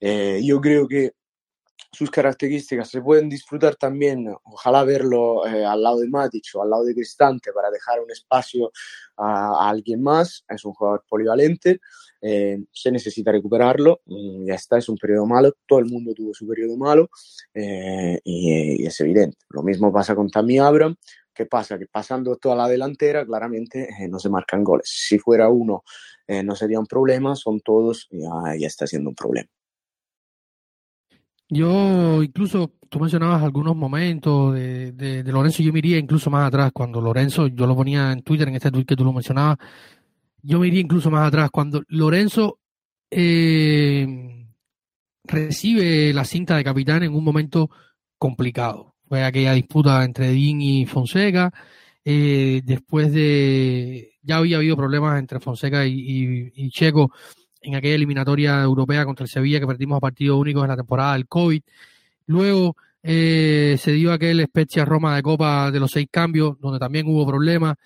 Eh, 0.00 0.40
yo 0.44 0.60
creo 0.60 0.88
que 0.88 1.12
sus 1.90 2.10
características 2.10 2.90
se 2.90 3.00
pueden 3.00 3.28
disfrutar 3.28 3.76
también, 3.76 4.34
ojalá 4.44 4.84
verlo 4.84 5.46
eh, 5.46 5.64
al 5.64 5.82
lado 5.82 6.00
de 6.00 6.08
Matic 6.08 6.44
o 6.54 6.62
al 6.62 6.70
lado 6.70 6.84
de 6.84 6.94
Cristante 6.94 7.52
para 7.52 7.70
dejar 7.70 8.00
un 8.00 8.10
espacio 8.10 8.70
a, 9.16 9.68
alguien 9.68 10.02
más, 10.02 10.44
es 10.48 10.64
un 10.64 10.74
jugador 10.74 11.04
polivalente, 11.08 11.80
eh, 12.20 12.58
se 12.72 12.92
necesita 12.92 13.32
recuperarlo, 13.32 14.00
mm, 14.04 14.46
ya 14.46 14.54
está, 14.54 14.78
es 14.78 14.88
un 14.88 14.98
periodo 14.98 15.26
malo, 15.26 15.54
todo 15.66 15.78
el 15.78 15.86
mundo 15.86 16.12
tuvo 16.14 16.34
su 16.34 16.46
periodo 16.46 16.76
malo 16.76 17.08
eh, 17.54 18.20
y, 18.22 18.86
es 18.86 19.00
evidente. 19.00 19.38
Lo 19.50 19.62
mismo 19.62 19.92
pasa 19.92 20.14
con 20.14 20.28
Tammy 20.30 20.58
Abram, 20.58 20.94
¿qué 21.34 21.46
pasa? 21.46 21.78
Que 21.78 21.86
pasando 21.86 22.36
toda 22.36 22.56
la 22.56 22.68
delantera 22.68 23.24
claramente 23.24 23.88
no 24.08 24.18
se 24.18 24.28
marcan 24.28 24.62
goles. 24.64 24.88
Si 24.88 25.18
fuera 25.18 25.48
uno 25.48 25.84
no 26.44 26.54
sería 26.56 26.78
un 26.78 26.86
problema, 26.86 27.34
son 27.36 27.60
todos, 27.60 28.08
ya, 28.10 28.28
ya 28.58 28.66
está 28.66 28.86
siendo 28.86 29.10
un 29.10 29.16
problema. 29.16 29.48
Yo 31.48 32.22
incluso, 32.22 32.74
tú 32.88 33.00
mencionabas 33.00 33.42
algunos 33.42 33.74
momentos 33.74 34.54
de, 34.54 35.22
Lorenzo, 35.26 35.62
yo 35.62 35.72
me 35.72 35.78
iría 35.78 35.98
incluso 35.98 36.30
más 36.30 36.46
atrás, 36.46 36.72
cuando 36.74 37.00
Lorenzo, 37.00 37.46
yo 37.48 37.66
lo 37.66 37.74
ponía 37.74 38.12
en 38.12 38.22
Twitter, 38.22 38.48
en 38.48 38.56
este 38.56 38.70
tweet 38.70 38.84
que 38.84 38.96
tú 38.96 39.04
lo 39.04 39.12
mencionabas, 39.12 39.56
yo 40.42 40.58
me 40.58 40.68
iría 40.68 40.80
incluso 40.80 41.10
más 41.10 41.26
atrás, 41.26 41.50
cuando 41.50 41.82
Lorenzo 41.88 42.60
eh, 43.10 44.46
recibe 45.24 46.12
la 46.12 46.24
cinta 46.24 46.56
de 46.56 46.64
capitán 46.64 47.02
en 47.02 47.14
un 47.14 47.24
momento 47.24 47.70
complicado. 48.18 48.94
Fue 49.08 49.24
aquella 49.24 49.54
disputa 49.54 50.04
entre 50.04 50.28
Dean 50.32 50.60
y 50.60 50.84
Fonseca, 50.84 51.50
eh, 52.04 52.60
después 52.64 53.12
de, 53.12 54.12
ya 54.22 54.36
había 54.36 54.58
habido 54.58 54.76
problemas 54.76 55.18
entre 55.18 55.40
Fonseca 55.40 55.86
y, 55.86 56.52
y 56.54 56.70
Checo 56.70 57.10
en 57.60 57.74
aquella 57.74 57.94
eliminatoria 57.94 58.62
europea 58.62 59.04
contra 59.04 59.24
el 59.24 59.30
Sevilla 59.30 59.60
que 59.60 59.66
perdimos 59.66 59.96
a 59.96 60.00
partido 60.00 60.36
único 60.36 60.62
en 60.62 60.68
la 60.68 60.76
temporada 60.76 61.14
del 61.14 61.26
COVID. 61.26 61.62
Luego 62.26 62.76
eh, 63.02 63.76
se 63.78 63.92
dio 63.92 64.12
aquel 64.12 64.44
Spezia 64.44 64.84
Roma 64.84 65.16
de 65.16 65.22
Copa 65.22 65.70
de 65.70 65.80
los 65.80 65.90
seis 65.90 66.08
cambios, 66.10 66.58
donde 66.60 66.78
también 66.78 67.06
hubo 67.08 67.26
problemas. 67.26 67.76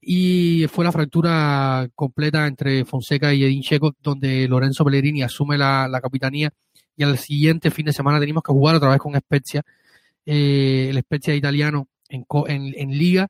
Y 0.00 0.66
fue 0.68 0.84
la 0.84 0.92
fractura 0.92 1.88
completa 1.94 2.46
entre 2.46 2.84
Fonseca 2.84 3.32
y 3.32 3.44
Edin 3.44 3.62
Checo, 3.62 3.94
donde 4.02 4.48
Lorenzo 4.48 4.84
Pellegrini 4.84 5.22
asume 5.22 5.56
la, 5.56 6.00
capitanía. 6.02 6.52
Y 6.96 7.04
al 7.04 7.18
siguiente 7.18 7.70
fin 7.70 7.86
de 7.86 7.92
semana 7.92 8.18
tenemos 8.18 8.42
que 8.42 8.52
jugar 8.52 8.76
otra 8.76 8.90
vez 8.90 8.98
con 8.98 9.14
Spezia, 9.14 9.62
eh, 10.26 10.88
el 10.90 10.98
Spezia 11.00 11.34
italiano 11.34 11.88
en, 12.08 12.26
en 12.48 12.90
Liga 12.98 13.28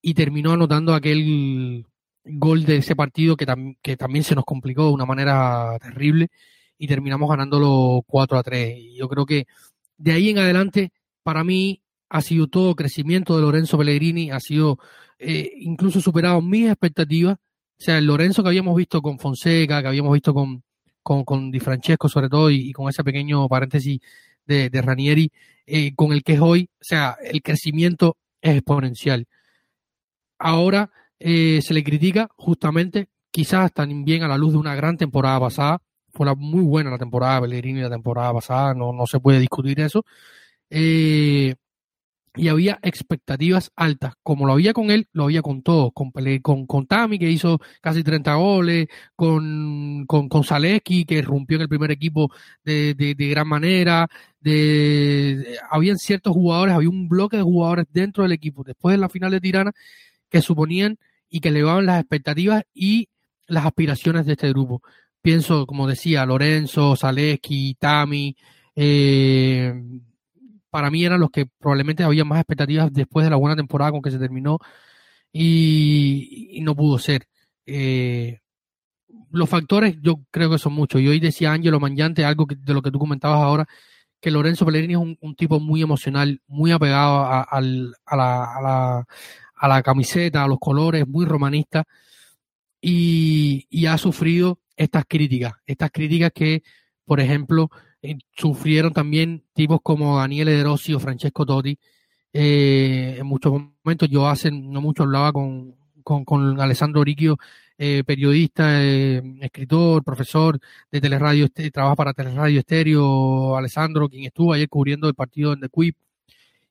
y 0.00 0.14
terminó 0.14 0.52
anotando 0.52 0.94
aquel 0.94 1.84
gol 2.28 2.64
de 2.64 2.76
ese 2.76 2.96
partido 2.96 3.36
que, 3.36 3.46
que 3.82 3.96
también 3.96 4.24
se 4.24 4.34
nos 4.34 4.44
complicó 4.44 4.86
de 4.86 4.92
una 4.92 5.06
manera 5.06 5.78
terrible 5.80 6.28
y 6.78 6.86
terminamos 6.86 7.28
ganándolo 7.28 8.02
4 8.06 8.38
a 8.38 8.42
3. 8.42 8.78
Y 8.78 8.96
yo 8.96 9.08
creo 9.08 9.26
que 9.26 9.46
de 9.96 10.12
ahí 10.12 10.30
en 10.30 10.38
adelante, 10.38 10.92
para 11.22 11.44
mí, 11.44 11.82
ha 12.08 12.22
sido 12.22 12.46
todo 12.46 12.74
crecimiento 12.74 13.36
de 13.36 13.42
Lorenzo 13.42 13.76
Pellegrini, 13.76 14.30
ha 14.30 14.40
sido 14.40 14.78
eh, 15.18 15.52
incluso 15.58 16.00
superado 16.00 16.40
mis 16.40 16.68
expectativas. 16.68 17.34
O 17.36 17.82
sea, 17.82 17.98
el 17.98 18.06
Lorenzo 18.06 18.42
que 18.42 18.48
habíamos 18.48 18.76
visto 18.76 19.02
con 19.02 19.18
Fonseca, 19.18 19.82
que 19.82 19.88
habíamos 19.88 20.12
visto 20.12 20.32
con, 20.32 20.62
con, 21.02 21.24
con 21.24 21.50
Di 21.50 21.60
Francesco 21.60 22.08
sobre 22.08 22.28
todo, 22.28 22.50
y, 22.50 22.72
con 22.72 22.88
ese 22.88 23.04
pequeño 23.04 23.48
paréntesis 23.48 24.00
de, 24.46 24.70
de 24.70 24.82
Ranieri, 24.82 25.30
eh, 25.66 25.94
con 25.94 26.12
el 26.12 26.22
que 26.22 26.34
es 26.34 26.40
hoy, 26.40 26.70
o 26.80 26.84
sea, 26.84 27.16
el 27.22 27.42
crecimiento 27.42 28.16
es 28.40 28.56
exponencial. 28.56 29.26
Ahora 30.38 30.90
eh, 31.20 31.60
se 31.62 31.74
le 31.74 31.84
critica 31.84 32.28
justamente, 32.36 33.08
quizás 33.30 33.72
también 33.72 34.22
a 34.22 34.28
la 34.28 34.38
luz 34.38 34.52
de 34.52 34.58
una 34.58 34.74
gran 34.74 34.96
temporada 34.96 35.40
pasada, 35.40 35.78
fue 36.12 36.34
muy 36.36 36.62
buena 36.62 36.90
la 36.90 36.98
temporada 36.98 37.36
de 37.36 37.42
Pellegrini 37.42 37.80
la 37.80 37.90
temporada 37.90 38.32
pasada, 38.32 38.74
no, 38.74 38.92
no 38.92 39.06
se 39.06 39.20
puede 39.20 39.40
discutir 39.40 39.80
eso. 39.80 40.04
Eh, 40.70 41.54
y 42.38 42.48
había 42.48 42.78
expectativas 42.82 43.72
altas, 43.74 44.14
como 44.22 44.46
lo 44.46 44.52
había 44.52 44.72
con 44.72 44.90
él, 44.90 45.08
lo 45.12 45.24
había 45.24 45.42
con 45.42 45.62
todos, 45.62 45.90
con, 45.92 46.12
con, 46.66 46.86
Tami, 46.86 47.18
que 47.18 47.30
hizo 47.30 47.58
casi 47.80 48.04
30 48.04 48.34
goles, 48.36 48.86
con, 49.16 50.04
con, 50.06 50.28
con 50.28 50.44
Zaleski, 50.44 51.04
que 51.04 51.20
rompió 51.22 51.56
en 51.56 51.62
el 51.62 51.68
primer 51.68 51.90
equipo 51.90 52.30
de, 52.64 52.94
de, 52.94 53.14
gran 53.28 53.48
manera, 53.48 54.08
de, 54.40 55.58
habían 55.70 55.98
ciertos 55.98 56.32
jugadores, 56.32 56.74
había 56.74 56.90
un 56.90 57.08
bloque 57.08 57.38
de 57.38 57.42
jugadores 57.42 57.86
dentro 57.90 58.22
del 58.22 58.32
equipo, 58.32 58.62
después 58.62 58.94
de 58.94 58.98
la 58.98 59.08
final 59.08 59.32
de 59.32 59.40
Tirana, 59.40 59.72
que 60.30 60.42
suponían 60.42 60.98
y 61.28 61.40
que 61.40 61.48
elevaban 61.48 61.86
las 61.86 62.00
expectativas 62.00 62.64
y 62.74 63.08
las 63.46 63.66
aspiraciones 63.66 64.26
de 64.26 64.32
este 64.32 64.48
grupo. 64.50 64.82
Pienso, 65.22 65.66
como 65.66 65.86
decía, 65.88 66.24
Lorenzo, 66.26 66.96
Zaleski, 66.96 67.74
Tami, 67.74 68.36
eh, 68.76 69.74
para 70.70 70.90
mí 70.90 71.04
eran 71.04 71.20
los 71.20 71.30
que 71.30 71.46
probablemente 71.46 72.04
había 72.04 72.24
más 72.24 72.40
expectativas 72.40 72.92
después 72.92 73.24
de 73.24 73.30
la 73.30 73.36
buena 73.36 73.56
temporada 73.56 73.90
con 73.90 74.02
que 74.02 74.10
se 74.10 74.18
terminó 74.18 74.58
y, 75.32 76.60
no 76.62 76.74
pudo 76.76 76.98
ser. 76.98 77.26
Eh, 77.66 78.38
los 79.30 79.48
factores 79.48 79.96
yo 80.02 80.20
creo 80.30 80.50
que 80.50 80.58
son 80.58 80.74
muchos. 80.74 81.00
Y 81.00 81.08
hoy 81.08 81.20
decía 81.20 81.52
Angelo 81.52 81.80
Mangiante 81.80 82.24
algo 82.24 82.46
de 82.48 82.74
lo 82.74 82.82
que 82.82 82.90
tú 82.90 82.98
comentabas 82.98 83.40
ahora, 83.40 83.66
que 84.20 84.30
Lorenzo 84.30 84.66
Pellegrini 84.66 84.94
es 84.94 85.16
un, 85.20 85.34
tipo 85.36 85.60
muy 85.60 85.82
emocional, 85.82 86.40
muy 86.46 86.72
apegado 86.72 87.24
a, 87.24 87.60
la, 87.60 89.06
a, 89.58 89.68
la, 89.68 89.82
camiseta, 89.82 90.44
a 90.44 90.48
los 90.48 90.58
colores, 90.58 91.06
muy 91.06 91.24
romanista 91.26 91.84
y, 92.80 93.86
ha 93.86 93.98
sufrido 93.98 94.60
estas 94.76 95.04
críticas, 95.06 95.54
estas 95.66 95.90
críticas 95.90 96.32
que, 96.34 96.62
por 97.04 97.20
ejemplo, 97.20 97.70
eh, 98.02 98.16
sufrieron 98.36 98.92
también 98.92 99.44
tipos 99.54 99.80
como 99.82 100.18
Daniele 100.18 100.52
De 100.52 100.64
Rossi 100.64 100.94
o 100.94 101.00
Francesco 101.00 101.44
Totti. 101.46 101.78
Eh, 102.32 103.16
en 103.18 103.26
muchos 103.26 103.52
momentos, 103.52 104.08
yo 104.08 104.28
hace 104.28 104.50
no 104.50 104.80
mucho 104.80 105.04
hablaba 105.04 105.32
con, 105.32 105.74
con, 106.04 106.60
Alessandro 106.60 107.02
Ricchio, 107.04 107.38
eh, 107.76 108.02
periodista, 108.04 108.82
escritor, 108.84 110.04
profesor 110.04 110.58
de 110.90 111.00
Teleradio, 111.00 111.46
este, 111.46 111.70
trabaja 111.70 111.96
para 111.96 112.12
Teleradio 112.12 112.60
Estéreo, 112.60 113.56
Alessandro, 113.56 114.08
quien 114.08 114.24
estuvo 114.24 114.52
ayer 114.52 114.68
cubriendo 114.68 115.08
el 115.08 115.14
partido 115.14 115.52
en 115.52 115.60
The 115.60 115.68
Quip, 115.68 115.96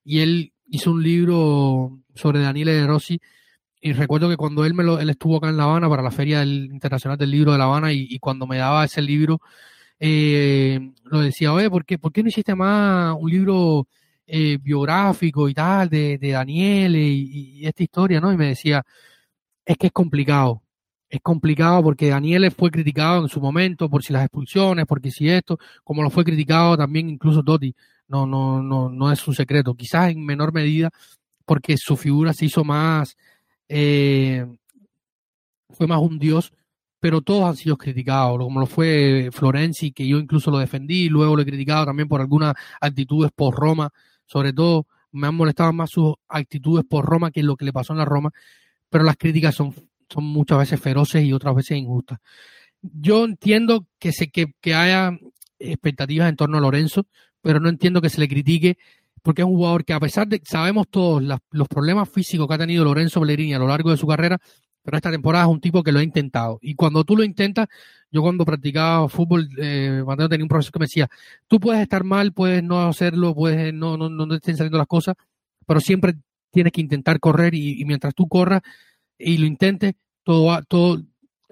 y 0.03 0.19
él 0.19 0.53
hizo 0.67 0.91
un 0.91 1.03
libro 1.03 1.99
sobre 2.15 2.39
Daniele 2.39 2.85
Rossi, 2.87 3.19
y 3.79 3.93
recuerdo 3.93 4.29
que 4.29 4.37
cuando 4.37 4.65
él 4.65 4.73
me 4.73 4.83
lo, 4.83 4.99
él 4.99 5.09
estuvo 5.09 5.37
acá 5.37 5.49
en 5.49 5.57
La 5.57 5.63
Habana 5.63 5.89
para 5.89 6.01
la 6.01 6.11
Feria 6.11 6.43
Internacional 6.43 7.17
del 7.17 7.31
Libro 7.31 7.51
de 7.51 7.57
La 7.57 7.65
Habana, 7.65 7.93
y 7.93 8.17
cuando 8.19 8.47
me 8.47 8.57
daba 8.57 8.85
ese 8.85 9.01
libro, 9.01 9.39
eh, 9.99 10.79
lo 11.05 11.21
decía, 11.21 11.53
oye, 11.53 11.69
¿por 11.69 11.85
qué, 11.85 11.97
¿por 11.97 12.11
qué 12.11 12.21
no 12.23 12.29
hiciste 12.29 12.55
más 12.55 13.15
un 13.19 13.29
libro 13.29 13.87
eh, 14.27 14.57
biográfico 14.61 15.49
y 15.49 15.53
tal 15.53 15.89
de, 15.89 16.17
de 16.17 16.31
Daniel 16.31 16.95
y, 16.95 17.65
esta 17.65 17.83
historia, 17.83 18.21
¿no? 18.21 18.31
Y 18.31 18.37
me 18.37 18.47
decía, 18.47 18.83
es 19.65 19.77
que 19.77 19.87
es 19.87 19.93
complicado, 19.93 20.63
es 21.09 21.21
complicado 21.21 21.83
porque 21.83 22.09
Daniel 22.09 22.51
fue 22.51 22.71
criticado 22.71 23.23
en 23.23 23.29
su 23.29 23.41
momento 23.41 23.89
por 23.89 24.03
si 24.03 24.13
las 24.13 24.23
expulsiones, 24.23 24.85
porque 24.85 25.11
si 25.11 25.29
esto, 25.29 25.57
como 25.83 26.03
lo 26.03 26.09
fue 26.09 26.23
criticado 26.25 26.77
también 26.77 27.09
incluso 27.09 27.43
Totti, 27.43 27.75
no, 28.07 28.25
no, 28.25 28.61
no, 28.61 28.89
no 28.89 29.11
es 29.11 29.27
un 29.27 29.35
secreto, 29.35 29.75
quizás 29.75 30.11
en 30.11 30.25
menor 30.25 30.53
medida 30.53 30.89
porque 31.45 31.77
su 31.77 31.95
figura 31.97 32.33
se 32.33 32.45
hizo 32.45 32.63
más, 32.63 33.15
eh, 33.69 34.45
fue 35.69 35.87
más 35.87 35.99
un 35.99 36.19
dios 36.19 36.51
pero 36.99 37.21
todos 37.21 37.43
han 37.45 37.55
sido 37.55 37.77
criticados, 37.77 38.37
como 38.39 38.59
lo 38.59 38.65
fue 38.65 39.29
Florenzi, 39.31 39.91
que 39.91 40.07
yo 40.07 40.17
incluso 40.17 40.49
lo 40.49 40.57
defendí, 40.57 41.09
luego 41.09 41.35
lo 41.35 41.41
he 41.41 41.45
criticado 41.45 41.85
también 41.85 42.07
por 42.07 42.21
algunas 42.21 42.55
actitudes 42.81 43.31
por 43.35 43.55
Roma, 43.55 43.91
sobre 44.25 44.53
todo 44.53 44.87
me 45.11 45.27
han 45.27 45.35
molestado 45.35 45.71
más 45.73 45.91
sus 45.91 46.15
actitudes 46.27 46.85
por 46.89 47.05
Roma 47.05 47.31
que 47.31 47.43
lo 47.43 47.55
que 47.55 47.65
le 47.65 47.73
pasó 47.73 47.93
en 47.93 47.99
la 47.99 48.05
Roma, 48.05 48.31
pero 48.89 49.03
las 49.03 49.17
críticas 49.17 49.55
son, 49.55 49.73
son 50.09 50.23
muchas 50.23 50.57
veces 50.57 50.81
feroces 50.81 51.23
y 51.23 51.33
otras 51.33 51.55
veces 51.55 51.77
injustas. 51.77 52.19
Yo 52.81 53.25
entiendo 53.25 53.85
que, 53.99 54.11
se, 54.11 54.29
que, 54.29 54.53
que 54.59 54.73
haya 54.73 55.17
expectativas 55.59 56.29
en 56.29 56.35
torno 56.35 56.57
a 56.57 56.61
Lorenzo, 56.61 57.05
pero 57.47 57.61
no 57.61 57.69
entiendo 57.69 58.01
que 58.01 58.09
se 58.09 58.19
le 58.19 58.27
critique 58.27 58.77
porque 59.21 59.41
es 59.41 59.47
un 59.47 59.55
jugador 59.55 59.85
que 59.85 59.93
a 59.93 60.01
pesar 60.01 60.27
de 60.27 60.41
sabemos 60.43 60.89
todos 60.89 61.23
los 61.23 61.67
problemas 61.69 62.09
físicos 62.09 62.45
que 62.45 62.53
ha 62.53 62.57
tenido 62.57 62.83
Lorenzo 62.83 63.21
Bellerini 63.21 63.53
a 63.53 63.59
lo 63.59 63.69
largo 63.69 63.89
de 63.89 63.95
su 63.95 64.05
carrera, 64.05 64.37
pero 64.83 64.97
esta 64.97 65.11
temporada 65.11 65.45
es 65.45 65.51
un 65.51 65.61
tipo 65.61 65.81
que 65.81 65.93
lo 65.93 65.99
ha 65.99 66.03
intentado. 66.03 66.59
Y 66.61 66.75
cuando 66.75 67.05
tú 67.05 67.15
lo 67.15 67.23
intentas, 67.23 67.69
yo 68.11 68.21
cuando 68.21 68.43
practicaba 68.43 69.07
fútbol, 69.07 69.47
eh, 69.59 70.01
cuando 70.03 70.27
tenía 70.27 70.43
un 70.43 70.49
profesor 70.49 70.73
que 70.73 70.79
me 70.79 70.85
decía, 70.87 71.07
tú 71.47 71.57
puedes 71.57 71.81
estar 71.81 72.03
mal, 72.03 72.33
puedes 72.33 72.61
no 72.61 72.85
hacerlo, 72.85 73.33
puedes 73.33 73.73
no, 73.73 73.95
no, 73.95 74.09
no 74.09 74.27
te 74.27 74.35
estén 74.35 74.57
saliendo 74.57 74.77
las 74.77 74.87
cosas, 74.87 75.15
pero 75.65 75.79
siempre 75.79 76.15
tienes 76.51 76.73
que 76.73 76.81
intentar 76.81 77.21
correr 77.21 77.55
y, 77.55 77.81
mientras 77.85 78.13
tú 78.13 78.27
corras 78.27 78.61
y 79.17 79.37
lo 79.37 79.45
intentes, 79.45 79.93
todo, 80.23 80.61
todo, 80.67 81.01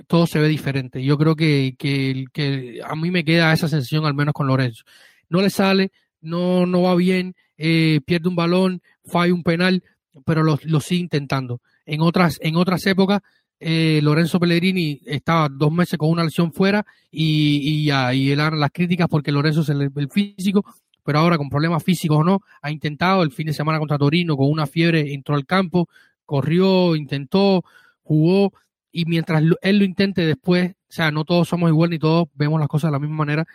todo 0.08 0.28
se 0.28 0.40
ve 0.40 0.50
diferente. 0.50 1.02
Yo 1.02 1.18
creo 1.18 1.38
que, 1.38 1.76
que, 1.80 2.26
que, 2.34 2.82
a 2.84 2.96
mí 2.98 3.12
me 3.12 3.24
queda 3.24 3.54
esa 3.54 3.70
sensación, 3.70 4.06
al 4.06 4.14
menos 4.14 4.34
con 4.34 4.48
Lorenzo. 4.48 4.84
No 5.30 5.42
le 5.42 5.50
sale, 5.50 5.92
no, 6.22 6.66
no 6.66 6.84
va 6.84 6.96
bien, 6.96 7.36
eh, 7.58 8.02
pierde 8.06 8.30
un 8.30 8.36
balón, 8.36 8.82
falla 9.06 9.34
un 9.34 9.44
penal, 9.44 9.84
pero 10.26 10.44
lo, 10.44 10.60
lo 10.64 10.80
sigue 10.80 11.02
intentando. 11.02 11.62
En 11.86 12.02
otras, 12.02 12.40
en 12.42 12.56
otras 12.56 12.86
épocas, 12.88 13.22
eh, 13.60 14.00
Lorenzo 14.04 14.40
Pellegrini 14.40 15.02
estaba 15.06 15.48
dos 15.50 15.72
meses 15.72 15.98
con 15.98 16.10
una 16.10 16.24
lesión 16.24 16.52
fuera 16.52 16.86
y, 17.10 17.62
y, 17.64 17.86
ya, 17.86 18.12
eran 18.12 18.60
las 18.60 18.72
críticas 18.72 19.08
porque 19.10 19.32
Lorenzo 19.32 19.62
es 19.62 19.70
el, 19.70 19.92
físico, 20.10 20.66
pero 21.04 21.20
ahora 21.20 21.38
con 21.38 21.50
problemas 21.50 21.84
físicos 21.84 22.18
o 22.18 22.24
no, 22.24 22.42
ha 22.62 22.72
intentado 22.72 23.24
el 23.24 23.32
fin 23.32 23.48
de 23.48 23.54
semana 23.54 23.80
contra 23.80 23.98
Torino 23.98 24.36
con 24.36 24.50
una 24.50 24.68
fiebre, 24.68 25.14
entró 25.14 25.36
al 25.36 25.46
campo, 25.46 25.88
corrió, 26.26 26.96
intentó, 26.96 27.64
jugó 28.04 28.52
y 28.92 29.06
mientras 29.06 29.42
él 29.62 29.80
lo 29.80 29.86
intente 29.86 30.26
después, 30.26 30.72
o 30.72 30.92
sea, 30.92 31.12
no 31.12 31.24
todos 31.24 31.48
somos 31.48 31.70
igual 31.70 31.90
ni 31.90 32.00
todos 32.00 32.28
vemos 32.34 32.60
las 32.60 32.70
cosas 32.70 32.90
de 32.90 32.94
la 32.94 33.00
misma 33.00 33.18
manera, 33.18 33.46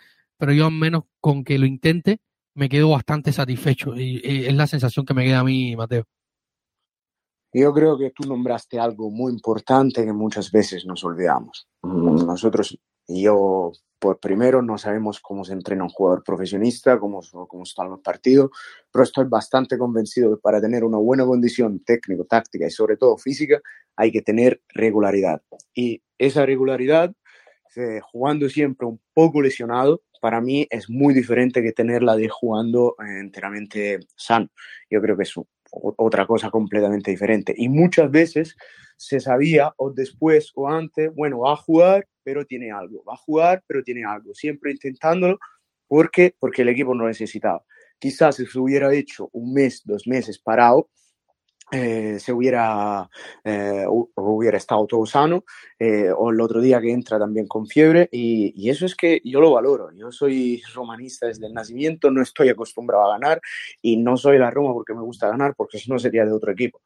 pero 0.41 0.53
yo 0.53 0.65
al 0.65 0.71
menos 0.71 1.03
con 1.19 1.43
que 1.43 1.59
lo 1.59 1.67
intente 1.67 2.19
me 2.55 2.67
quedo 2.67 2.89
bastante 2.89 3.31
satisfecho 3.31 3.93
y 3.95 4.19
es 4.25 4.55
la 4.55 4.65
sensación 4.65 5.05
que 5.05 5.13
me 5.13 5.23
queda 5.23 5.41
a 5.41 5.43
mí, 5.43 5.75
Mateo. 5.75 6.05
Yo 7.53 7.71
creo 7.71 7.95
que 7.95 8.09
tú 8.09 8.27
nombraste 8.27 8.79
algo 8.79 9.11
muy 9.11 9.31
importante 9.33 10.03
que 10.03 10.11
muchas 10.11 10.51
veces 10.51 10.83
nos 10.87 11.03
olvidamos. 11.03 11.67
Nosotros, 11.83 12.75
yo, 13.07 13.71
por 13.99 14.19
primero, 14.19 14.63
no 14.63 14.79
sabemos 14.79 15.19
cómo 15.19 15.45
se 15.45 15.53
entrena 15.53 15.83
un 15.83 15.91
jugador 15.91 16.23
profesionista, 16.23 16.99
cómo, 16.99 17.21
cómo 17.47 17.61
están 17.61 17.91
los 17.91 17.99
partidos, 17.99 18.49
pero 18.91 19.03
estoy 19.03 19.25
bastante 19.25 19.77
convencido 19.77 20.35
que 20.35 20.41
para 20.41 20.59
tener 20.59 20.83
una 20.83 20.97
buena 20.97 21.23
condición 21.23 21.83
técnico, 21.83 22.25
táctica 22.25 22.65
y 22.65 22.71
sobre 22.71 22.97
todo 22.97 23.15
física, 23.15 23.61
hay 23.95 24.11
que 24.11 24.23
tener 24.23 24.63
regularidad. 24.69 25.43
Y 25.75 26.01
esa 26.17 26.47
regularidad, 26.47 27.13
eh, 27.75 27.99
jugando 28.01 28.49
siempre 28.49 28.87
un 28.87 28.99
poco 29.13 29.39
lesionado, 29.39 30.01
para 30.21 30.39
mí 30.39 30.67
es 30.69 30.89
muy 30.89 31.13
diferente 31.13 31.61
que 31.61 31.73
tenerla 31.73 32.15
de 32.15 32.29
jugando 32.29 32.95
enteramente 32.99 33.99
sano. 34.15 34.47
Yo 34.89 35.01
creo 35.01 35.17
que 35.17 35.23
es 35.23 35.33
otra 35.71 36.25
cosa 36.25 36.49
completamente 36.49 37.11
diferente. 37.11 37.53
Y 37.57 37.67
muchas 37.67 38.09
veces 38.09 38.55
se 38.95 39.19
sabía 39.19 39.73
o 39.77 39.91
después 39.91 40.51
o 40.55 40.69
antes, 40.69 41.13
bueno, 41.15 41.39
va 41.39 41.53
a 41.53 41.57
jugar, 41.57 42.07
pero 42.23 42.45
tiene 42.45 42.71
algo, 42.71 43.03
va 43.03 43.15
a 43.15 43.17
jugar, 43.17 43.63
pero 43.65 43.83
tiene 43.83 44.05
algo, 44.05 44.33
siempre 44.35 44.71
intentándolo 44.71 45.39
porque, 45.87 46.35
porque 46.39 46.61
el 46.61 46.69
equipo 46.69 46.93
no 46.93 47.07
necesitaba. 47.07 47.63
Quizás 47.99 48.35
si 48.35 48.45
se 48.45 48.59
hubiera 48.59 48.93
hecho 48.93 49.29
un 49.33 49.53
mes, 49.53 49.81
dos 49.83 50.07
meses 50.07 50.39
parado, 50.39 50.89
eh, 51.71 52.17
se 52.19 52.33
hubiera, 52.33 53.09
eh, 53.43 53.85
hubiera 53.87 54.57
estado 54.57 54.85
todo 54.87 55.05
sano, 55.05 55.45
eh, 55.79 56.11
o 56.15 56.31
el 56.31 56.41
otro 56.41 56.59
día 56.61 56.81
que 56.81 56.91
entra 56.91 57.17
también 57.17 57.47
con 57.47 57.65
fiebre, 57.67 58.09
y, 58.11 58.69
eso 58.69 58.85
es 58.85 58.95
que 58.95 59.21
yo 59.23 59.41
lo 59.41 59.51
valoro. 59.51 59.91
Yo 59.93 60.11
soy 60.11 60.61
romanista 60.73 61.27
desde 61.27 61.47
el 61.47 61.53
nacimiento, 61.53 62.11
no 62.11 62.21
estoy 62.21 62.49
acostumbrado 62.49 63.05
a 63.05 63.17
ganar, 63.17 63.41
y 63.81 63.97
no 63.97 64.17
soy 64.17 64.37
la 64.37 64.51
Roma 64.51 64.73
porque 64.73 64.93
me 64.93 65.01
gusta 65.01 65.29
ganar, 65.29 65.55
porque 65.55 65.77
si 65.77 65.89
no 65.89 65.99
sería 65.99 66.25
de 66.25 66.33
otro 66.33 66.51
equipo. 66.51 66.81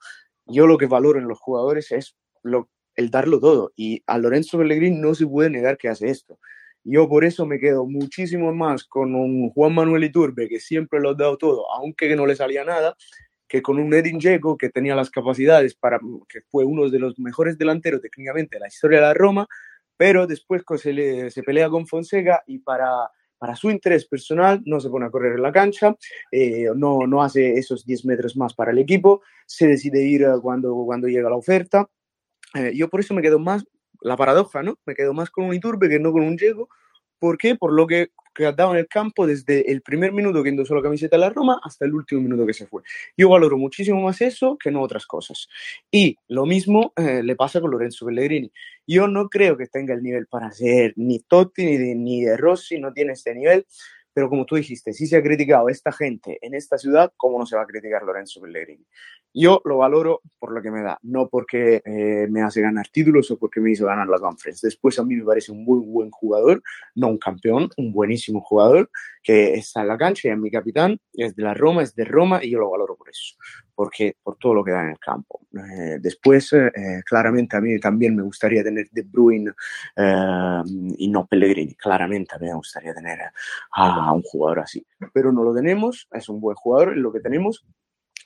Yo 0.46 0.68
lo 0.68 0.78
que 0.78 0.86
valoro 0.86 1.20
en 1.20 1.28
los 1.28 1.40
jugadores 1.40 1.92
es 1.92 2.16
lo, 2.44 2.70
el 2.96 3.10
darlo 3.10 3.40
todo 3.40 3.72
y 3.76 4.04
a 4.08 4.18
Lorenzo 4.18 4.58
Pellegrini 4.58 4.98
no 4.98 5.16
se 5.16 5.28
puede 5.28 5.50
negar 5.50 5.78
que 5.78 5.90
hace 5.90 6.10
esto. 6.10 6.40
Yo 6.84 7.10
por 7.10 7.26
eso 7.26 7.48
me 7.48 7.60
quedo 7.60 7.86
muchísimo 7.88 8.54
más 8.54 8.84
con 8.84 9.16
un 9.16 9.50
Juan 9.50 9.74
Manuel 9.74 10.04
Iturbe 10.04 10.48
que 10.48 10.60
siempre 10.60 11.00
lo 11.00 11.10
ha 11.10 11.14
dado 11.16 11.38
todo, 11.38 11.66
aunque 11.74 12.16
no 12.16 12.28
le 12.28 12.36
salía 12.36 12.64
nada, 12.64 12.96
que 13.48 13.62
con 13.62 13.80
un 13.80 13.94
Edin 13.94 14.20
Dzeko 14.20 14.58
que 14.58 14.70
tenía 14.70 14.96
las 14.96 15.10
capacidades 15.10 15.76
para, 15.76 16.00
que 16.28 16.42
fue 16.50 16.66
uno 16.66 16.90
de 16.90 17.00
los 17.00 17.20
mejores 17.20 17.58
delanteros 17.58 18.02
técnicamente 18.02 18.56
de 18.56 18.62
la 18.62 18.68
historia 18.68 19.00
de 19.00 19.06
la 19.06 19.14
Roma, 19.14 19.48
pero 19.98 20.28
después 20.28 20.64
se, 20.78 21.30
se 21.30 21.44
pelea 21.44 21.70
con 21.70 21.88
Fonseca 21.88 22.44
y 22.48 22.60
para, 22.60 22.90
para 23.38 23.56
su 23.56 23.70
interés 23.70 24.06
personal 24.06 24.62
no 24.66 24.80
se 24.80 24.90
pone 24.90 25.06
a 25.06 25.10
correr 25.10 25.34
en 25.34 25.42
la 25.42 25.52
cancha, 25.52 25.96
eh, 26.32 26.68
no, 26.76 27.06
no 27.08 27.24
hace 27.24 27.54
esos 27.54 27.86
10 27.86 28.06
metros 28.06 28.36
más 28.36 28.54
para 28.54 28.72
el 28.72 28.80
equipo, 28.80 29.22
se 29.46 29.68
decide 29.68 30.04
ir 30.04 30.26
cuando, 30.42 30.74
cuando 30.86 31.08
llega 31.08 31.30
la 31.30 31.36
oferta. 31.36 31.88
Eh, 32.54 32.72
yo 32.76 32.90
por 32.90 33.00
eso 33.00 33.14
me 33.14 33.22
quedo 33.22 33.40
más 33.40 33.66
la 34.02 34.16
paradoja, 34.18 34.64
¿no? 34.64 34.78
Me 34.86 34.96
quedo 34.96 35.14
más 35.14 35.30
con 35.30 35.46
un 35.46 35.54
Iturbe 35.54 35.90
que 35.90 36.00
no 36.00 36.12
con 36.12 36.24
un 36.24 36.36
Diego. 36.36 36.70
¿Por 37.20 37.38
qué? 37.38 37.56
Por 37.56 37.74
lo 37.74 37.88
que, 37.88 38.10
que 38.36 38.46
ha 38.46 38.52
dado 38.52 38.74
en 38.74 38.80
el 38.80 38.88
campo 38.88 39.26
desde 39.26 39.72
el 39.72 39.82
primer 39.82 40.12
minuto 40.12 40.44
que 40.44 40.50
endosó 40.50 40.76
la 40.76 40.82
camiseta 40.82 41.16
de 41.16 41.22
la 41.22 41.30
Roma 41.30 41.60
hasta 41.64 41.86
el 41.86 41.94
último 41.94 42.22
minuto 42.22 42.46
que 42.46 42.54
se 42.54 42.68
fue. 42.68 42.84
Yo 43.18 43.30
valoro 43.30 43.58
muchísimo 43.58 44.02
más 44.02 44.22
eso 44.22 44.58
que 44.62 44.72
no 44.72 44.82
otras 44.82 45.06
cosas. 45.06 45.48
Y 45.90 46.18
lo 46.28 46.46
mismo 46.46 46.94
eh, 46.98 47.24
le 47.24 47.36
pasa 47.36 47.62
con 47.62 47.72
Lorenzo 47.72 48.06
Pellegrini. 48.06 48.52
Yo 48.86 49.08
no 49.08 49.30
creo 49.30 49.58
que 49.58 49.68
tenga 49.68 49.94
el 49.94 50.04
nivel 50.04 50.28
para 50.28 50.52
ser 50.52 50.94
ni 50.98 51.20
Totti 51.20 51.66
ni 51.66 51.78
de, 51.78 51.96
ni 51.96 52.24
de 52.24 52.38
Rossi, 52.38 52.80
no 52.80 52.94
tiene 52.94 53.14
este 53.14 53.34
nivel. 53.34 53.66
Pero 54.16 54.30
como 54.30 54.46
tú 54.46 54.56
dijiste, 54.56 54.94
si 54.94 55.08
se 55.08 55.18
ha 55.18 55.22
criticado 55.22 55.68
esta 55.68 55.92
gente 55.92 56.40
en 56.42 56.54
esta 56.54 56.78
ciudad, 56.78 57.12
¿cómo 57.18 57.38
no 57.38 57.46
se 57.46 57.58
va 57.58 57.64
a 57.64 57.66
criticar 57.66 58.02
Lorenzo 58.02 58.40
Pellegrini? 58.40 58.86
Yo 59.34 59.62
lo 59.66 59.80
valoro 59.80 60.22
por 60.40 60.54
lo 60.54 60.62
que 60.62 60.72
me 60.72 60.82
da, 60.82 60.98
no 61.04 61.28
porque 61.28 61.82
eh, 61.84 62.26
me 62.30 62.42
hace 62.42 62.62
ganar 62.62 62.88
títulos 62.88 63.30
o 63.32 63.38
porque 63.38 63.60
me 63.60 63.72
hizo 63.72 63.88
ganar 63.88 64.08
la 64.08 64.20
conference. 64.20 64.66
Después 64.66 64.98
a 65.00 65.04
mí 65.04 65.16
me 65.16 65.26
parece 65.26 65.52
un 65.52 65.66
muy 65.66 65.80
buen 65.86 66.10
jugador, 66.12 66.64
no 66.96 67.10
un 67.10 67.18
campeón, 67.18 67.70
un 67.76 67.92
buenísimo 67.92 68.40
jugador 68.40 68.90
que 69.22 69.56
está 69.56 69.82
en 69.82 69.90
la 69.90 69.98
cancha 69.98 70.30
y 70.30 70.32
es 70.32 70.38
mi 70.38 70.50
capitán, 70.50 70.98
es 71.12 71.36
de 71.36 71.44
la 71.44 71.54
Roma, 71.54 71.84
es 71.84 71.94
de 71.94 72.06
Roma 72.06 72.42
y 72.42 72.52
yo 72.52 72.60
lo 72.60 72.72
valoro 72.72 72.96
por 72.96 73.10
eso, 73.10 73.36
porque 73.76 74.16
por 74.24 74.38
todo 74.38 74.54
lo 74.54 74.64
que 74.64 74.72
da 74.72 74.82
en 74.82 74.90
el 74.92 75.00
campo. 75.00 75.42
Eh, 75.54 76.00
después, 76.00 76.54
eh, 76.54 76.72
claramente 77.06 77.58
a 77.58 77.62
mí 77.62 77.80
también 77.80 78.16
me 78.16 78.24
gustaría 78.24 78.64
tener 78.64 78.90
De 78.90 79.02
Bruyne 79.04 79.52
y 80.98 81.08
no 81.10 81.28
Pellegrini, 81.28 81.76
claramente 81.76 82.36
a 82.36 82.40
mí 82.40 82.48
me 82.48 82.56
gustaría 82.56 82.94
tener 82.94 83.20
a 83.72 84.12
un 84.12 84.22
jugador 84.22 84.60
así, 84.62 84.86
pero 85.14 85.32
no 85.32 85.44
lo 85.44 85.54
tenemos, 85.54 86.08
es 86.12 86.30
un 86.30 86.40
buen 86.40 86.56
jugador, 86.56 86.96
lo 86.98 87.12
que 87.12 87.20
tenemos 87.20 87.66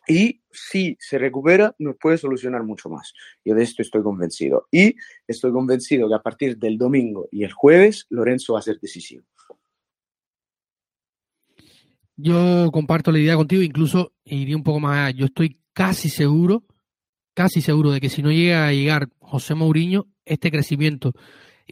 y 0.09 0.41
si 0.51 0.97
se 0.99 1.19
recupera, 1.19 1.75
nos 1.77 1.95
puede 1.97 2.17
solucionar 2.17 2.63
mucho 2.63 2.89
más. 2.89 3.13
Yo 3.45 3.53
de 3.53 3.61
esto 3.61 3.83
estoy 3.83 4.01
convencido. 4.01 4.67
Y 4.71 4.95
estoy 5.27 5.51
convencido 5.51 6.09
que 6.09 6.15
a 6.15 6.21
partir 6.23 6.57
del 6.57 6.79
domingo 6.79 7.27
y 7.31 7.43
el 7.43 7.53
jueves, 7.53 8.07
Lorenzo 8.09 8.53
va 8.53 8.59
a 8.59 8.63
ser 8.63 8.79
decisivo. 8.79 9.23
Yo 12.21 12.69
comparto 12.73 13.13
la 13.13 13.19
idea 13.19 13.37
contigo, 13.37 13.61
incluso 13.61 14.11
iría 14.25 14.57
un 14.57 14.63
poco 14.63 14.81
más 14.81 14.97
allá. 14.97 15.17
Yo 15.19 15.25
estoy 15.25 15.57
casi 15.71 16.09
seguro, 16.09 16.65
casi 17.33 17.61
seguro 17.61 17.91
de 17.91 18.01
que 18.01 18.09
si 18.09 18.21
no 18.21 18.29
llega 18.29 18.67
a 18.67 18.73
llegar 18.73 19.07
José 19.19 19.55
Mourinho, 19.55 20.05
este 20.25 20.51
crecimiento, 20.51 21.13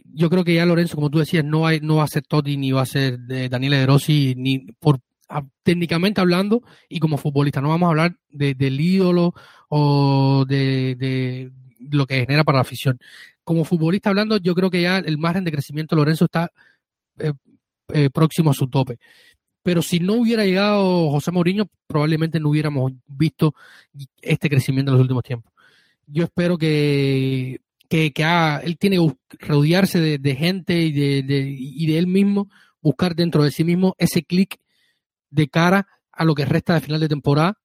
yo 0.04 0.30
creo 0.30 0.44
que 0.44 0.54
ya 0.54 0.64
Lorenzo, 0.64 0.96
como 0.96 1.10
tú 1.10 1.18
decías, 1.18 1.44
no, 1.44 1.66
hay, 1.66 1.80
no 1.80 1.96
va 1.96 2.04
a 2.04 2.08
ser 2.08 2.22
Totti 2.22 2.56
ni 2.56 2.72
va 2.72 2.82
a 2.82 2.86
ser 2.86 3.18
eh, 3.28 3.48
Daniel 3.50 3.72
De 3.72 3.86
Rossi, 3.86 4.34
ni 4.38 4.60
por 4.78 5.00
técnicamente 5.62 6.22
hablando 6.22 6.62
y 6.88 6.98
como 6.98 7.18
futbolista. 7.18 7.60
No 7.60 7.68
vamos 7.68 7.88
a 7.88 7.90
hablar 7.90 8.16
de, 8.30 8.54
del 8.54 8.80
ídolo 8.80 9.34
o 9.68 10.46
de, 10.48 11.50
lo 11.90 12.06
que 12.06 12.20
genera 12.20 12.44
para 12.44 12.56
la 12.56 12.62
afición. 12.62 12.98
Como 13.44 13.64
futbolista 13.64 14.08
hablando, 14.08 14.38
yo 14.38 14.54
creo 14.54 14.70
que 14.70 14.80
ya 14.80 14.96
el 14.96 15.18
margen 15.18 15.44
de 15.44 15.52
crecimiento 15.52 15.94
de 15.94 16.00
Lorenzo 16.00 16.24
está 16.24 16.50
eh, 17.18 17.32
eh, 17.92 18.08
próximo 18.10 18.50
a 18.50 18.54
su 18.54 18.68
tope. 18.68 18.98
Pero 19.68 19.82
si 19.82 20.00
no 20.00 20.14
hubiera 20.14 20.46
llegado 20.46 21.10
José 21.10 21.30
Mourinho, 21.30 21.68
probablemente 21.86 22.40
no 22.40 22.48
hubiéramos 22.48 22.90
visto 23.06 23.54
este 24.22 24.48
crecimiento 24.48 24.90
en 24.90 24.94
los 24.94 25.02
últimos 25.02 25.22
tiempos. 25.22 25.52
Yo 26.06 26.24
espero 26.24 26.56
que, 26.56 27.60
que, 27.86 28.10
él 28.62 28.78
tiene 28.78 28.96
que 29.28 29.46
rodearse 29.46 30.16
de, 30.16 30.36
gente 30.36 30.80
y 30.80 30.90
de, 30.90 31.54
y 31.54 31.86
de 31.86 31.98
él 31.98 32.06
mismo, 32.06 32.48
buscar 32.80 33.14
dentro 33.14 33.44
de 33.44 33.50
sí 33.50 33.62
mismo 33.62 33.94
ese 33.98 34.22
clic 34.22 34.58
de 35.28 35.48
cara 35.48 35.86
a 36.12 36.24
lo 36.24 36.34
que 36.34 36.46
resta 36.46 36.72
de 36.72 36.80
final 36.80 37.00
de 37.00 37.08
temporada, 37.08 37.58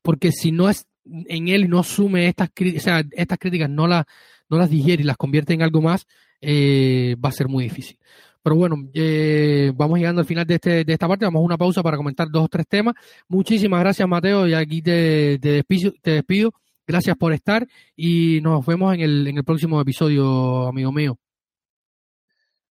porque 0.00 0.32
si 0.32 0.52
no 0.52 0.70
es 0.70 0.86
en 1.04 1.48
él 1.48 1.68
no 1.68 1.80
asume 1.80 2.28
estas, 2.28 2.48
sea, 2.78 3.04
estas 3.10 3.36
críticas, 3.38 3.68
no, 3.68 3.86
la, 3.86 4.06
no 4.48 4.56
las 4.56 4.70
digiere 4.70 5.02
y 5.02 5.06
las 5.06 5.18
convierte 5.18 5.52
en 5.52 5.60
algo 5.60 5.82
más, 5.82 6.06
eh, 6.40 7.14
va 7.22 7.28
a 7.28 7.32
ser 7.32 7.48
muy 7.48 7.64
difícil. 7.64 7.98
Pero 8.42 8.56
bueno, 8.56 8.76
eh, 8.94 9.72
vamos 9.74 9.98
llegando 9.98 10.20
al 10.20 10.26
final 10.26 10.46
de, 10.46 10.54
este, 10.54 10.84
de 10.84 10.92
esta 10.92 11.08
parte. 11.08 11.24
Vamos 11.24 11.40
a 11.40 11.44
una 11.44 11.58
pausa 11.58 11.82
para 11.82 11.96
comentar 11.96 12.28
dos 12.30 12.44
o 12.44 12.48
tres 12.48 12.66
temas. 12.68 12.94
Muchísimas 13.28 13.80
gracias, 13.80 14.08
Mateo. 14.08 14.48
Y 14.48 14.54
aquí 14.54 14.82
te, 14.82 15.38
te, 15.38 15.48
despido, 15.50 15.92
te 16.02 16.10
despido. 16.12 16.52
Gracias 16.86 17.16
por 17.16 17.32
estar 17.32 17.66
y 17.94 18.40
nos 18.42 18.66
vemos 18.66 18.94
en 18.94 19.00
el, 19.00 19.26
en 19.28 19.38
el 19.38 19.44
próximo 19.44 19.80
episodio, 19.80 20.66
amigo 20.66 20.90
mío. 20.90 21.16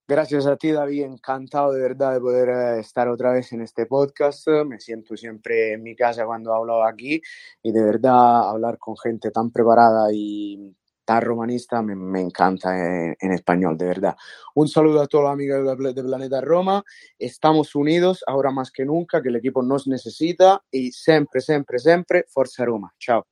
Gracias 0.08 0.46
a 0.46 0.58
ti, 0.58 0.74
David. 0.74 1.04
Encantado 1.04 1.72
de 1.72 1.82
verdad 1.82 2.14
de 2.14 2.20
poder 2.20 2.50
eh, 2.50 2.80
estar 2.82 3.08
otra 3.08 3.32
vez 3.32 3.54
en 3.54 3.62
este 3.62 3.86
podcast. 3.86 4.46
Me 4.66 4.78
siento 4.78 5.16
siempre 5.16 5.72
en 5.74 5.84
mi 5.84 5.96
casa 5.96 6.26
cuando 6.26 6.54
hablo 6.54 6.84
aquí 6.84 7.22
y 7.64 7.72
de 7.72 7.82
verdad 7.82 8.50
hablar 8.50 8.78
con 8.78 8.98
gente 8.98 9.32
tan 9.32 9.52
preparada 9.52 10.10
y 10.12 10.76
tan 11.12 11.22
romanista 11.22 11.82
me, 11.82 12.22
encanta 12.22 13.14
en, 13.20 13.32
español, 13.34 13.78
de 13.78 13.86
verdad. 13.86 14.16
Un 14.56 14.70
saludo 14.70 15.02
a 15.02 15.08
todos 15.08 15.26
los 15.26 15.34
amigos 15.34 15.78
de, 15.94 16.04
Planeta 16.04 16.40
Roma. 16.40 16.84
Estamos 17.20 17.76
unidos 17.76 18.24
ahora 18.26 18.50
más 18.50 18.72
que 18.72 18.86
nunca, 18.86 19.22
que 19.22 19.28
el 19.28 19.36
equipo 19.36 19.62
nos 19.62 19.88
necesita 19.88 20.64
y 20.72 20.94
siempre, 20.94 21.42
siempre, 21.42 21.80
siempre, 21.80 22.26
Forza 22.30 22.64
Roma. 22.64 22.94
Chao. 22.98 23.28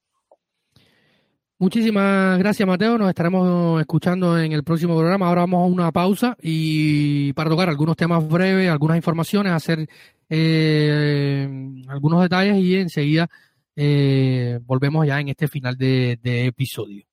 Muchísimas 1.58 2.38
gracias, 2.40 2.68
Mateo. 2.68 2.98
Nos 2.98 3.08
estaremos 3.08 3.80
escuchando 3.80 4.38
en 4.38 4.52
el 4.52 4.66
próximo 4.66 4.98
programa. 4.98 5.30
Ahora 5.30 5.42
vamos 5.42 5.64
a 5.64 5.74
una 5.74 5.92
pausa 5.94 6.36
y 6.42 7.32
para 7.32 7.50
tocar 7.50 7.70
algunos 7.70 7.96
temas 7.96 8.28
breves, 8.28 8.70
algunas 8.70 8.98
informaciones, 8.98 9.54
hacer 9.54 9.88
eh, 10.30 11.48
algunos 11.88 12.22
detalles 12.24 12.58
y 12.58 12.76
enseguida 12.76 13.30
eh, 13.74 14.60
volvemos 14.64 15.08
ya 15.08 15.18
en 15.22 15.30
este 15.30 15.48
final 15.48 15.78
de 15.78 16.20
episodio. 16.24 17.09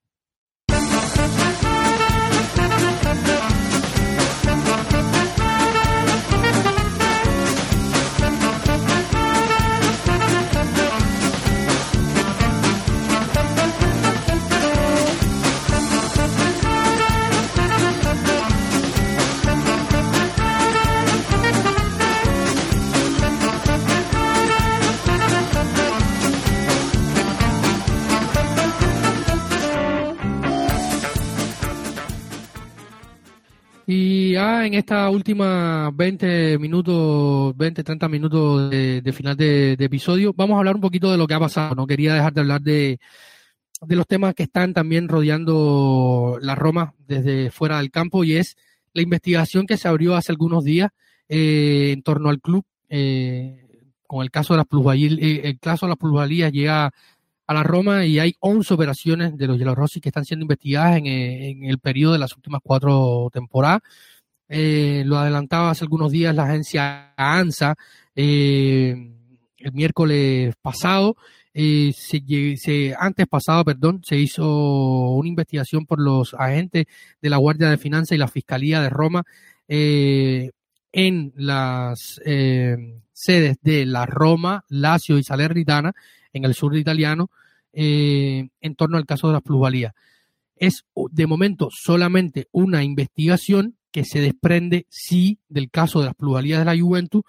Y 33.88 34.32
ya 34.32 34.66
en 34.66 34.74
esta 34.74 35.08
última 35.10 35.92
20 35.94 36.58
minutos, 36.58 37.56
20, 37.56 37.84
30 37.84 38.08
minutos 38.08 38.70
de, 38.70 39.12
final 39.14 39.36
de, 39.36 39.76
episodio, 39.78 40.34
vamos 40.36 40.56
a 40.56 40.58
hablar 40.58 40.74
un 40.74 40.80
poquito 40.80 41.12
de 41.12 41.16
lo 41.16 41.28
que 41.28 41.34
ha 41.34 41.38
pasado. 41.38 41.76
No 41.76 41.86
quería 41.86 42.12
dejar 42.14 42.32
de 42.32 42.40
hablar 42.40 42.60
de, 42.62 42.98
de 43.80 43.96
los 43.96 44.08
temas 44.08 44.34
que 44.34 44.42
están 44.42 44.74
también 44.74 45.08
rodeando 45.08 46.36
la 46.40 46.56
Roma 46.56 46.94
desde 47.06 47.52
fuera 47.52 47.78
del 47.78 47.92
campo 47.92 48.24
y 48.24 48.34
es 48.34 48.56
la 48.92 49.02
investigación 49.02 49.66
que 49.66 49.76
se 49.76 49.86
abrió 49.86 50.16
hace 50.16 50.32
algunos 50.32 50.64
días 50.64 50.90
eh, 51.28 51.92
en 51.92 52.02
torno 52.02 52.28
al 52.28 52.40
club. 52.40 52.64
Eh, 52.88 53.62
con 54.04 54.22
el 54.22 54.32
caso 54.32 54.54
de 54.54 54.58
las 54.58 54.66
plusvalías, 54.66 55.12
eh, 55.20 55.42
el 55.44 55.60
caso 55.60 55.86
de 55.86 55.90
las 55.90 55.98
plusvalías 55.98 56.50
llega 56.50 56.92
a 57.46 57.54
la 57.54 57.62
Roma 57.62 58.04
y 58.04 58.18
hay 58.18 58.34
11 58.40 58.74
operaciones 58.74 59.36
de 59.36 59.46
los 59.46 59.76
Rossi 59.76 60.00
que 60.00 60.08
están 60.08 60.24
siendo 60.24 60.44
investigadas 60.44 60.96
en, 60.98 61.06
eh, 61.06 61.50
en, 61.50 61.64
el 61.64 61.78
periodo 61.78 62.14
de 62.14 62.18
las 62.18 62.34
últimas 62.36 62.60
cuatro 62.62 63.28
temporadas. 63.32 63.82
Eh, 64.48 65.02
lo 65.06 65.18
adelantaba 65.18 65.70
hace 65.70 65.84
algunos 65.84 66.12
días 66.12 66.34
la 66.34 66.44
agencia 66.44 67.12
ANSA 67.16 67.74
eh, 68.14 69.12
el 69.58 69.72
miércoles 69.72 70.54
pasado. 70.60 71.16
Se, 71.54 72.94
antes 72.98 73.26
pasado, 73.28 73.64
perdón, 73.64 74.02
se 74.04 74.18
hizo 74.18 75.12
una 75.14 75.28
investigación 75.28 75.86
por 75.86 76.00
los 76.00 76.34
agentes 76.34 76.84
de 77.22 77.30
la 77.30 77.38
Guardia 77.38 77.70
de 77.70 77.78
Finanzas 77.78 78.12
y 78.12 78.18
la 78.18 78.28
Fiscalía 78.28 78.82
de 78.82 78.90
Roma 78.90 79.24
en 79.66 81.32
las 81.34 82.20
sedes 83.12 83.56
de 83.62 83.86
la 83.86 84.04
Roma, 84.04 84.64
Lazio 84.68 85.16
y 85.16 85.24
Salernitana 85.24 85.94
en 86.36 86.44
el 86.44 86.54
sur 86.54 86.76
italiano, 86.76 87.30
eh, 87.72 88.48
en 88.60 88.74
torno 88.74 88.96
al 88.96 89.06
caso 89.06 89.26
de 89.26 89.34
las 89.34 89.42
plusvalías. 89.42 89.92
Es 90.54 90.84
de 91.10 91.26
momento 91.26 91.68
solamente 91.70 92.48
una 92.52 92.82
investigación 92.82 93.76
que 93.90 94.04
se 94.04 94.20
desprende, 94.20 94.86
sí, 94.88 95.38
del 95.48 95.70
caso 95.70 96.00
de 96.00 96.06
las 96.06 96.14
plusvalías 96.14 96.58
de 96.58 96.64
la 96.64 96.80
Juventus, 96.80 97.22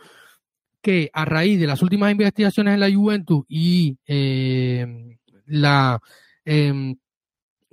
que 0.81 1.09
a 1.11 1.25
raíz 1.25 1.59
de 1.59 1.67
las 1.67 1.81
últimas 1.81 2.11
investigaciones 2.11 2.73
en 2.73 2.79
la 2.79 2.91
Juventus 2.91 3.43
y 3.49 3.97
eh, 4.07 5.17
la, 5.47 5.99
eh, 6.45 6.95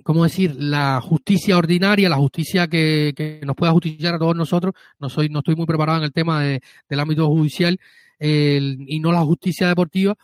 ¿cómo 0.03 0.23
decir? 0.23 0.55
La 0.57 0.99
justicia 1.01 1.57
ordinaria, 1.57 2.09
la 2.09 2.17
justicia 2.17 2.67
que, 2.67 3.41
nos 3.45 3.55
pueda 3.55 3.71
justiciar 3.71 4.15
a 4.15 4.19
todos 4.19 4.35
nosotros, 4.35 4.73
no 4.99 5.09
soy, 5.09 5.29
no 5.29 5.39
estoy 5.39 5.55
muy 5.55 5.65
preparado 5.65 5.99
en 5.99 6.05
el 6.05 6.11
tema 6.11 6.43
del 6.43 6.99
ámbito 6.99 7.27
judicial 7.27 7.79
y 8.19 8.99
no 8.99 9.11
la 9.11 9.21
justicia 9.21 9.67
deportiva. 9.67 10.17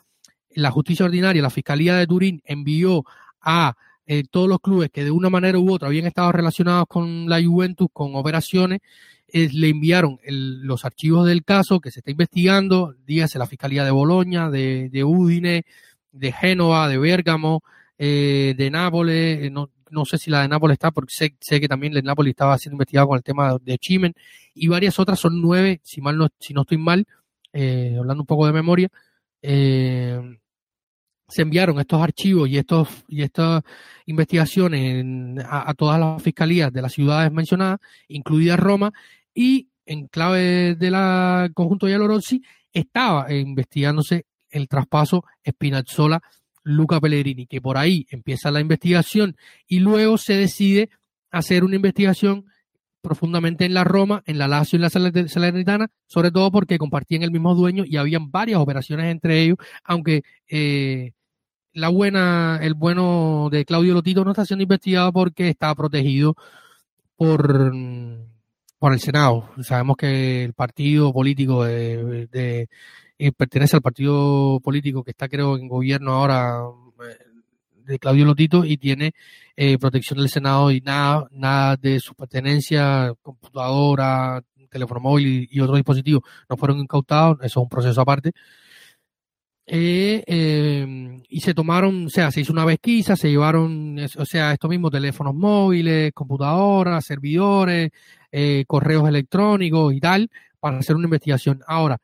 La 0.55 0.71
justicia 0.71 1.05
ordinaria, 1.05 1.41
la 1.41 1.49
Fiscalía 1.49 1.95
de 1.95 2.07
Turín 2.07 2.41
envió 2.45 3.03
a 3.41 3.75
eh, 4.13 4.23
todos 4.29 4.49
los 4.49 4.59
clubes 4.59 4.89
que 4.91 5.03
de 5.03 5.11
una 5.11 5.29
manera 5.29 5.57
u 5.57 5.71
otra 5.71 5.87
habían 5.87 6.05
estado 6.05 6.31
relacionados 6.31 6.85
con 6.89 7.29
la 7.29 7.41
Juventus, 7.41 7.87
con 7.93 8.15
operaciones, 8.15 8.79
eh, 9.27 9.47
le 9.53 9.69
enviaron 9.69 10.19
los 10.25 10.83
archivos 10.83 11.25
del 11.25 11.45
caso 11.45 11.79
que 11.79 11.91
se 11.91 11.99
está 11.99 12.11
investigando, 12.11 12.93
dígase 13.05 13.39
la 13.39 13.47
Fiscalía 13.47 13.85
de 13.85 13.91
Boloña, 13.91 14.49
de, 14.49 14.89
de 14.89 15.03
Udine, 15.05 15.63
de 16.11 16.31
Génova, 16.33 16.89
de 16.89 16.97
Bérgamo, 16.97 17.63
eh, 17.97 18.53
de 18.57 18.69
Nápoles, 18.69 19.49
no, 19.49 19.69
no, 19.91 20.05
sé 20.05 20.17
si 20.17 20.29
la 20.29 20.41
de 20.41 20.49
Nápoles 20.49 20.75
está, 20.75 20.91
porque 20.91 21.13
sé, 21.13 21.35
sé 21.39 21.61
que 21.61 21.69
también 21.69 21.93
la 21.93 22.01
de 22.01 22.07
Nápoles 22.07 22.31
estaba 22.31 22.57
siendo 22.57 22.75
investigado 22.75 23.07
con 23.07 23.17
el 23.17 23.23
tema 23.23 23.57
de 23.61 23.77
Chimen, 23.77 24.13
y 24.53 24.67
varias 24.67 24.99
otras, 24.99 25.19
son 25.19 25.39
nueve, 25.39 25.79
si 25.83 26.01
mal 26.01 26.17
no, 26.17 26.27
si 26.37 26.53
no 26.53 26.61
estoy 26.63 26.77
mal, 26.77 27.07
hablando 27.53 28.23
un 28.23 28.27
poco 28.27 28.45
de 28.45 28.51
memoria, 28.51 28.89
eh, 29.41 30.19
se 31.31 31.41
enviaron 31.41 31.79
estos 31.79 32.01
archivos 32.01 32.49
y 32.49 32.57
estos 32.57 32.89
y 33.07 33.21
estas 33.21 33.63
investigaciones 34.05 35.45
a, 35.49 35.73
todas 35.75 35.99
las 35.99 36.21
fiscalías 36.21 36.73
de 36.73 36.81
las 36.81 36.91
ciudades 36.91 37.31
mencionadas, 37.31 37.79
incluida 38.09 38.57
Roma, 38.57 38.91
y 39.33 39.69
en 39.85 40.07
clave 40.07 40.75
de 40.75 40.91
la 40.91 41.49
conjunto 41.53 41.85
de 41.85 41.97
Rossi 41.97 42.43
estaba 42.73 43.31
investigándose 43.33 44.25
el 44.49 44.67
traspaso 44.67 45.23
Spinazzola 45.47 46.21
Luca 46.63 46.99
Pellegrini, 46.99 47.47
que 47.47 47.61
por 47.61 47.77
ahí 47.77 48.05
empieza 48.09 48.51
la 48.51 48.59
investigación 48.59 49.37
y 49.67 49.79
luego 49.79 50.17
se 50.17 50.33
decide 50.33 50.89
hacer 51.31 51.63
una 51.63 51.77
investigación 51.77 52.45
profundamente 53.01 53.65
en 53.65 53.73
la 53.73 53.83
Roma, 53.83 54.23
en 54.25 54.37
la 54.37 54.47
Lazio 54.47 54.77
y 54.77 54.83
en 54.83 55.13
la 55.13 55.27
Salernitana, 55.27 55.89
sobre 56.07 56.31
todo 56.31 56.51
porque 56.51 56.77
compartían 56.77 57.23
el 57.23 57.31
mismo 57.31 57.55
dueño 57.55 57.83
y 57.85 57.97
habían 57.97 58.31
varias 58.31 58.59
operaciones 58.59 59.11
entre 59.11 59.41
ellos, 59.41 59.57
aunque 59.83 60.23
eh, 60.47 61.11
la 61.73 61.89
buena, 61.89 62.59
el 62.61 62.73
bueno 62.73 63.49
de 63.51 63.65
Claudio 63.65 63.93
Lotito 63.93 64.23
no 64.23 64.31
está 64.31 64.45
siendo 64.45 64.63
investigado 64.63 65.11
porque 65.13 65.49
está 65.49 65.73
protegido 65.75 66.35
por, 67.15 67.71
por 68.79 68.93
el 68.93 68.99
Senado. 68.99 69.49
Sabemos 69.61 69.97
que 69.97 70.43
el 70.43 70.53
partido 70.53 71.13
político 71.13 71.63
de, 71.63 72.67
eh, 73.17 73.31
pertenece 73.31 73.75
al 73.77 73.81
partido 73.81 74.59
político 74.61 75.03
que 75.03 75.11
está 75.11 75.29
creo 75.29 75.57
en 75.57 75.67
gobierno 75.67 76.13
ahora 76.13 76.61
eh, 77.07 77.30
de 77.85 77.99
Claudio 77.99 78.25
Lotito 78.25 78.65
y 78.65 78.77
tiene 78.77 79.13
eh, 79.55 79.77
protección 79.77 80.19
del 80.19 80.29
Senado 80.29 80.71
y 80.71 80.81
nada, 80.81 81.27
nada 81.31 81.77
de 81.77 81.99
su 81.99 82.15
pertenencia, 82.15 83.13
computadora, 83.21 84.41
teléfono 84.71 85.01
móvil 85.01 85.47
y, 85.51 85.59
otros 85.59 85.77
dispositivos 85.77 86.23
no 86.49 86.57
fueron 86.57 86.79
incautados, 86.79 87.37
eso 87.41 87.59
es 87.59 87.63
un 87.63 87.69
proceso 87.69 88.01
aparte. 88.01 88.31
Eh, 89.73 90.23
em, 90.27 91.21
y 91.29 91.39
se 91.39 91.53
tomaron, 91.53 92.07
o 92.07 92.09
sea, 92.09 92.31
se 92.31 92.41
hizo 92.41 92.51
una 92.51 92.65
pesquisa, 92.65 93.15
se 93.15 93.29
llevaron, 93.29 93.97
o 94.17 94.25
sea, 94.25 94.51
estos 94.53 94.69
mismos 94.69 94.91
teléfonos 94.91 95.33
móviles, 95.35 96.11
computadoras, 96.13 97.05
servidores, 97.05 97.91
eh, 98.31 98.65
correos 98.67 99.07
electrónicos 99.07 99.93
y 99.93 99.99
tal, 99.99 100.29
para 100.59 100.79
hacer 100.79 100.95
una 100.95 101.05
investigación. 101.05 101.61
Ahora, 101.67 101.99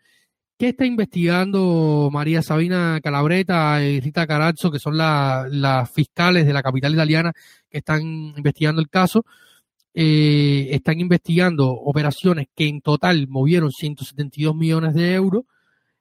¿qué 0.57 0.69
está 0.69 0.85
investigando 0.85 2.09
María 2.11 2.41
Sabina 2.41 2.99
Calabreta 3.03 3.83
y 3.83 3.99
Rita 3.99 4.27
Carazzo, 4.27 4.71
que 4.71 4.79
son 4.79 4.97
las 4.97 5.91
fiscales 5.91 6.45
de 6.45 6.53
la 6.53 6.63
capital 6.63 6.93
italiana 6.93 7.33
que 7.69 7.79
están 7.79 8.01
investigando 8.01 8.81
el 8.81 8.89
caso? 8.89 9.25
Eh, 9.93 10.69
están 10.71 10.99
investigando 10.99 11.71
operaciones 11.71 12.47
que 12.55 12.67
en 12.67 12.81
total 12.81 13.27
movieron 13.27 13.71
172 13.71 14.55
millones 14.55 14.93
de 14.93 15.13
euros 15.13 15.45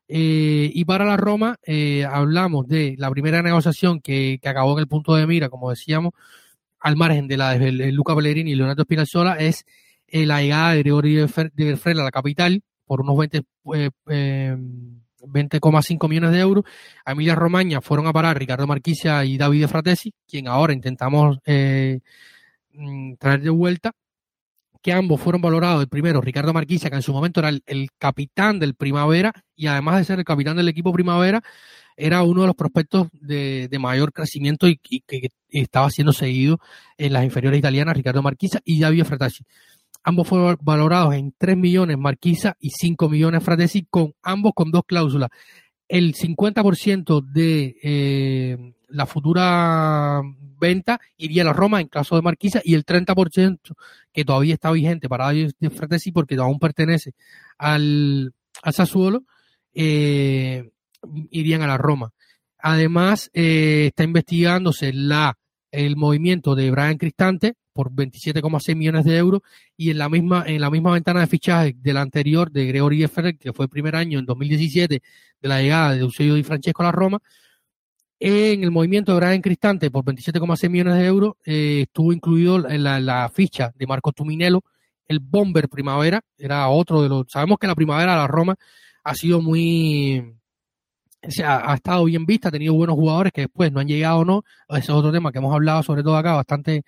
eh, 0.09 0.71
y 0.73 0.85
para 0.85 1.05
la 1.05 1.17
Roma 1.17 1.59
eh, 1.65 2.05
hablamos 2.05 2.69
de 2.69 2.95
la 2.99 3.11
primera 3.11 3.43
negociación 3.43 4.01
que, 4.01 4.39
acabó 4.45 4.75
en 4.75 4.81
el 4.81 4.89
punto 4.89 5.17
de 5.17 5.27
mira, 5.27 5.49
como 5.49 5.71
decíamos, 5.71 6.13
al 6.79 6.97
margen 6.97 7.27
de 7.27 7.37
la 7.37 7.59
de 7.59 7.93
Luca 7.93 8.15
Pellegrini 8.15 8.53
y 8.53 8.55
Leonardo 8.55 8.85
Spinazzola, 8.85 9.35
es 9.37 9.65
eh, 10.07 10.27
la 10.27 10.43
llegada 10.43 10.73
de 10.73 10.79
Gregorio 10.81 11.27
de 11.55 11.77
Frela 11.77 12.03
a 12.03 12.05
la 12.05 12.11
capital 12.13 12.63
por 12.87 13.01
unos 13.01 13.17
20, 13.19 13.43
20,5 13.65 16.09
millones 16.09 16.33
de 16.33 16.41
euros. 16.41 16.65
A 17.05 17.13
Emilia 17.13 17.35
Romagna 17.35 17.81
fueron 17.81 18.07
a 18.07 18.13
parar 18.13 18.39
Ricardo 18.39 18.67
Marquisia 18.67 19.25
y 19.25 19.37
Davide 19.37 19.69
Fratesi, 19.69 20.15
quien 20.27 20.49
ahora 20.49 20.73
intentamos 20.73 21.39
mm, 22.73 23.15
traer 23.19 23.43
de 23.43 23.51
vuelta 23.51 23.93
que 24.87 24.93
ambos 24.93 25.21
fueron 25.21 25.43
valorados. 25.43 25.83
El 25.83 25.89
primero, 25.89 26.21
Ricardo 26.21 26.53
Marquisa, 26.53 26.89
que 26.89 26.95
en 26.95 27.03
su 27.03 27.13
momento 27.13 27.41
era 27.41 27.49
el, 27.49 27.89
capitán 27.99 28.61
del 28.61 28.77
Primavera 28.77 29.33
y 29.57 29.67
además 29.67 29.99
de 29.99 30.05
ser 30.05 30.21
el 30.21 30.25
capitán 30.25 30.57
del 30.57 30.69
equipo 30.69 30.93
Primavera, 30.93 31.43
era 31.97 32.23
uno 32.23 32.43
de 32.43 32.47
los 32.47 32.55
prospectos 32.55 33.09
de, 33.13 33.69
mayor 33.81 34.13
crecimiento 34.13 34.69
y, 34.69 34.77
que 34.77 35.31
estaba 35.49 35.91
siendo 35.91 36.13
seguido 36.13 36.61
en 36.99 37.15
las 37.15 37.25
inferiores 37.25 37.59
italianas, 37.59 37.97
Ricardo 37.97 38.23
Marquisa 38.23 38.61
y 38.65 38.79
Davide 38.79 39.05
Fratesi. 39.05 39.43
Ambos 40.09 40.29
fueron 40.29 40.57
valorados 40.61 41.17
en 41.17 41.35
3 41.37 41.57
millones 41.57 41.99
Marquisa 41.99 42.57
y 42.61 42.71
5 42.71 43.09
millones 43.09 43.43
Fratesi, 43.43 43.89
con 43.91 44.15
ambos 44.23 44.53
con 44.55 44.71
dos 44.71 44.85
cláusulas. 44.87 45.31
El 45.89 46.15
50% 46.15 47.27
de 47.27 47.77
eh, 47.83 48.75
la 48.87 49.07
futura 49.07 50.23
venta 50.61 51.01
iría 51.17 51.43
a 51.43 51.47
la 51.47 51.53
Roma 51.53 51.81
en 51.81 51.89
caso 51.89 52.15
de 52.15 52.23
Marquisa 52.23 52.61
y 52.63 52.75
el 52.75 52.87
30% 52.87 53.59
que 54.13 54.25
todavía 54.25 54.55
está 54.55 54.71
vigente 54.71 55.09
para 55.09 55.33
ellos 55.33 55.55
de 55.59 55.71
Fratesi 55.71 56.13
porque 56.13 56.37
aún 56.37 56.61
pertenece 56.61 57.15
al, 57.59 58.33
al 58.63 58.73
Sassuolo, 58.75 59.25
eh, 59.75 60.71
irían 61.33 61.63
a 61.63 61.67
la 61.67 61.79
Roma. 61.79 62.13
Además, 62.59 63.29
eh, 63.35 63.87
está 63.89 64.05
investigándose 64.05 64.93
la, 64.93 65.37
el 65.73 65.97
movimiento 65.97 66.55
de 66.55 66.71
Brian 66.71 66.97
Cristante 66.97 67.57
por 67.77 67.93
27,6 67.93 68.75
millones 68.75 69.05
de 69.05 69.17
euros 69.17 69.43
y 69.77 69.91
en 69.91 69.99
la 69.99 70.09
misma 70.09 70.43
en 70.47 70.61
la 70.61 70.71
misma 70.71 70.95
ventana 70.95 71.21
de 71.21 71.27
fichaje 71.29 71.77
de 71.79 71.93
la 71.93 72.01
anterior 72.01 72.51
de 72.51 72.67
Gregory 72.67 73.05
Effer, 73.05 73.37
que 73.39 73.53
fue 73.53 73.67
el 73.67 73.69
primer 73.69 73.95
año 73.95 74.19
en 74.19 74.27
2017 74.27 75.03
de 75.43 75.49
la 75.49 75.61
llegada 75.61 75.93
de 75.93 76.01
Eusebio 76.01 76.35
Di 76.35 76.43
Francesco 76.43 76.83
a 76.83 76.87
la 76.87 76.93
Roma, 76.93 77.21
en 78.19 78.65
el 78.65 78.71
movimiento 78.71 79.13
de 79.13 79.21
Brian 79.21 79.43
Cristante 79.43 79.91
por 79.91 80.05
27,6 80.05 80.71
millones 80.71 80.95
de 80.95 81.05
euros 81.05 81.35
eh, 81.45 81.83
estuvo 81.83 82.13
incluido 82.13 82.69
en 82.69 82.83
la, 82.83 83.31
ficha 83.33 83.73
de 83.77 83.87
Marco 83.87 84.13
Tuminello, 84.13 84.63
el 85.07 85.21
Bomber 85.21 85.69
Primavera, 85.69 86.23
era 86.39 86.69
otro 86.69 87.03
de 87.03 87.09
los... 87.11 87.27
Sabemos 87.29 87.59
que 87.59 87.67
la 87.67 87.75
primavera 87.75 88.13
de 88.13 88.19
la 88.19 88.27
Roma 88.27 88.57
ha 89.05 89.15
sido 89.15 89.43
muy... 89.43 90.35
O 91.23 91.31
sea, 91.31 91.71
ha 91.71 91.75
estado 91.75 92.05
bien 92.05 92.25
vista, 92.25 92.49
ha 92.49 92.53
tenido 92.53 92.75
buenos 92.75 92.97
jugadores 92.97 93.33
que 93.33 93.43
después 93.43 93.73
no 93.73 93.81
han 93.81 93.89
llegado 93.89 94.19
o 94.19 94.25
no. 94.25 94.45
Ese 94.69 94.79
es 94.79 94.91
otro 94.91 95.13
tema 95.13 95.33
que 95.33 95.39
hemos 95.39 95.53
hablado 95.53 95.83
sobre 95.83 96.03
todo 96.03 96.17
acá 96.17 96.35
bastante 96.35 96.85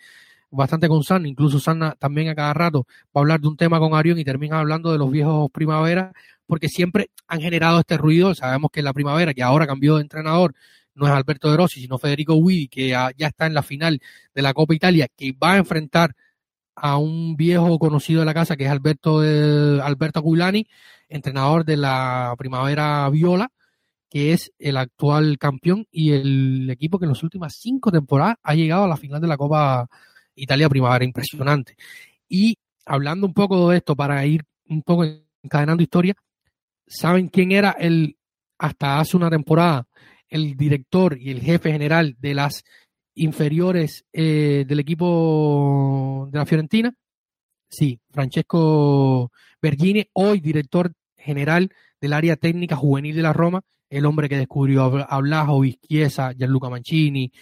bastante 0.50 0.88
con 0.88 1.02
San, 1.02 1.26
incluso 1.26 1.58
San 1.60 1.94
también 1.98 2.28
a 2.28 2.34
cada 2.34 2.54
rato 2.54 2.86
va 3.06 3.12
a 3.14 3.20
hablar 3.20 3.40
de 3.40 3.48
un 3.48 3.56
tema 3.56 3.78
con 3.78 3.94
Arión 3.94 4.18
y 4.18 4.24
termina 4.24 4.60
hablando 4.60 4.92
de 4.92 4.98
los 4.98 5.10
viejos 5.10 5.50
primaveras, 5.50 6.12
porque 6.46 6.68
siempre 6.68 7.10
han 7.26 7.40
generado 7.40 7.80
este 7.80 7.96
ruido. 7.96 8.34
Sabemos 8.34 8.70
que 8.72 8.82
la 8.82 8.92
primavera, 8.92 9.34
que 9.34 9.42
ahora 9.42 9.66
cambió 9.66 9.96
de 9.96 10.02
entrenador, 10.02 10.54
no 10.94 11.06
es 11.06 11.12
Alberto 11.12 11.50
De 11.50 11.56
Rossi, 11.56 11.80
sino 11.80 11.98
Federico 11.98 12.34
Guidi, 12.34 12.68
que 12.68 12.88
ya, 12.88 13.12
está 13.18 13.46
en 13.46 13.54
la 13.54 13.62
final 13.62 14.00
de 14.34 14.42
la 14.42 14.54
Copa 14.54 14.74
Italia, 14.74 15.08
que 15.16 15.32
va 15.32 15.52
a 15.54 15.58
enfrentar 15.58 16.14
a 16.74 16.96
un 16.98 17.36
viejo 17.36 17.78
conocido 17.78 18.20
de 18.20 18.26
la 18.26 18.34
casa, 18.34 18.56
que 18.56 18.64
es 18.64 18.70
Alberto, 18.70 19.24
eh, 19.24 19.80
Alberto 19.82 20.22
entrenador 21.08 21.64
de 21.64 21.76
la 21.76 22.34
Primavera 22.38 23.08
Viola, 23.10 23.50
que 24.10 24.32
es 24.32 24.52
el 24.58 24.76
actual 24.76 25.38
campeón 25.38 25.86
y 25.90 26.12
el 26.12 26.70
equipo 26.70 26.98
que 26.98 27.04
en 27.04 27.10
las 27.10 27.22
últimas 27.22 27.56
cinco 27.56 27.90
temporadas 27.92 28.36
ha 28.42 28.54
llegado 28.54 28.84
a 28.84 28.88
la 28.88 28.96
final 28.96 29.20
de 29.20 29.28
la 29.28 29.36
Copa 29.36 29.88
Italia 30.38 30.68
Primavera. 30.68 31.04
Impresionante. 31.04 31.76
Y 32.28 32.56
hablando 32.84 33.26
un 33.26 33.34
poco 33.34 33.70
de 33.70 33.78
esto, 33.78 33.96
para 33.96 34.24
ir 34.26 34.44
un 34.68 34.82
poco 34.82 35.04
encadenando 35.42 35.82
historia, 35.82 36.14
¿saben 36.86 37.28
quién 37.28 37.52
era 37.52 37.70
el, 37.72 38.16
hasta 38.58 39.00
hace 39.00 39.16
una 39.16 39.30
temporada, 39.30 39.86
el 40.28 40.56
director 40.56 41.18
y 41.18 41.30
el 41.30 41.40
jefe 41.40 41.72
general 41.72 42.16
de 42.18 42.34
las 42.34 42.64
inferiores 43.14 44.04
eh, 44.12 44.64
del 44.66 44.80
equipo 44.80 46.28
de 46.30 46.38
la 46.38 46.46
Fiorentina? 46.46 46.94
Sí, 47.68 48.00
Francesco 48.10 49.30
Bergini, 49.60 50.06
hoy 50.14 50.40
director 50.40 50.92
general 51.16 51.70
del 52.00 52.12
área 52.12 52.36
técnica 52.36 52.76
juvenil 52.76 53.16
de 53.16 53.22
la 53.22 53.32
Roma, 53.32 53.62
el 53.90 54.06
hombre 54.06 54.28
que 54.28 54.38
descubrió 54.38 54.84
a 55.08 55.20
Blajo, 55.20 55.60
Vizquiesa, 55.60 56.32
Gianluca 56.32 56.70
Mancini, 56.70 57.32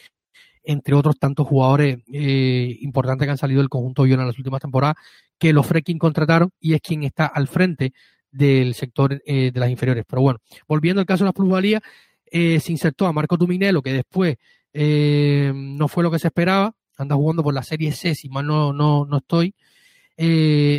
entre 0.67 0.97
otros 0.97 1.19
tantos 1.19 1.47
jugadores 1.47 1.99
eh, 2.13 2.77
importantes 2.81 3.25
que 3.25 3.31
han 3.31 3.39
salido 3.39 3.61
del 3.61 3.69
conjunto 3.69 4.03
Viola 4.03 4.23
en 4.23 4.29
las 4.29 4.37
últimas 4.39 4.61
temporadas, 4.61 4.97
que 5.39 5.53
los 5.53 5.65
Freaking 5.65 5.99
contrataron 5.99 6.51
y 6.61 6.75
es 6.75 6.81
quien 6.81 7.05
está 7.05 7.27
al 7.27 7.47
frente 7.47 7.93
del 8.33 8.75
sector 8.75 9.23
eh, 9.25 9.53
de 9.53 9.61
las 9.61 9.71
inferiores. 9.71 10.05
Pero 10.07 10.23
bueno, 10.23 10.41
volviendo 10.67 11.01
al 11.01 11.07
caso 11.07 11.23
de 11.23 11.29
las 11.29 11.35
plusvalías, 11.35 11.81
eh, 12.27 12.59
se 12.59 12.73
insertó 12.73 13.07
a 13.07 13.13
Marco 13.13 13.39
Tuminello, 13.39 13.81
que 13.81 13.93
después 13.93 14.37
no 14.75 15.89
fue 15.89 16.03
lo 16.03 16.11
que 16.11 16.19
se 16.19 16.27
esperaba, 16.27 16.75
anda 16.99 17.15
jugando 17.15 17.43
por 17.43 17.55
la 17.55 17.63
Serie 17.63 17.93
C, 17.93 18.15
si 18.15 18.29
mal 18.29 18.47
no, 18.47 18.75
no, 18.75 19.07
no 19.07 19.19
estoy. 19.19 19.55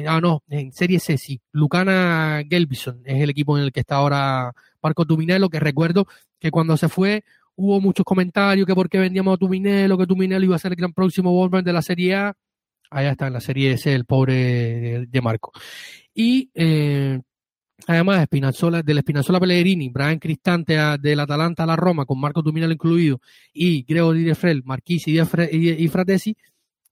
Ah, 0.07 0.19
no, 0.21 0.43
en 0.49 0.71
Serie 0.71 0.99
C, 0.99 1.17
sí. 1.17 1.41
Lucana 1.51 2.43
Gelbison 2.47 3.01
es 3.05 3.23
el 3.23 3.31
equipo 3.31 3.57
en 3.57 3.63
el 3.63 3.71
que 3.71 3.79
está 3.79 3.95
ahora 3.95 4.51
Marco 4.83 5.05
Tuminello, 5.05 5.49
que 5.49 5.59
recuerdo 5.59 6.05
que 6.39 6.51
cuando 6.51 6.77
se 6.77 6.89
fue 6.89 7.23
hubo 7.57 7.81
muchos 7.81 8.05
comentarios 8.05 8.65
que 8.65 8.75
por 8.75 8.87
qué 8.87 8.99
vendíamos 8.99 9.33
a 9.33 9.37
Tuminello, 9.37 9.97
que 9.97 10.07
Tuminello 10.07 10.45
iba 10.45 10.55
a 10.55 10.59
ser 10.59 10.71
el 10.71 10.77
gran 10.77 10.93
próximo 10.93 11.33
Wolverine 11.33 11.65
de 11.65 11.73
la 11.73 11.81
Serie 11.81 12.15
A. 12.15 12.33
Allá 12.89 13.11
está 13.11 13.27
en 13.27 13.33
la 13.33 13.41
Serie 13.41 13.77
C 13.77 13.93
el 13.93 14.05
pobre 14.05 15.07
de, 15.07 15.21
Marco. 15.21 15.51
Y 16.13 16.49
eh, 16.53 17.19
además 17.87 18.21
Espinazola, 18.21 18.83
del 18.83 18.99
Espinazola 18.99 19.39
Pellegrini, 19.39 19.89
Brian 19.89 20.19
Cristante 20.19 20.77
del 20.99 21.19
Atalanta 21.19 21.63
a 21.63 21.65
la 21.65 21.75
Roma, 21.75 22.05
con 22.05 22.19
Marco 22.19 22.43
Tuminello 22.43 22.71
incluido, 22.71 23.19
y 23.51 23.83
Gregory 23.83 24.23
Defrel, 24.23 24.63
Marquisi 24.63 25.19
y, 25.19 25.87
Fratesi, 25.89 26.37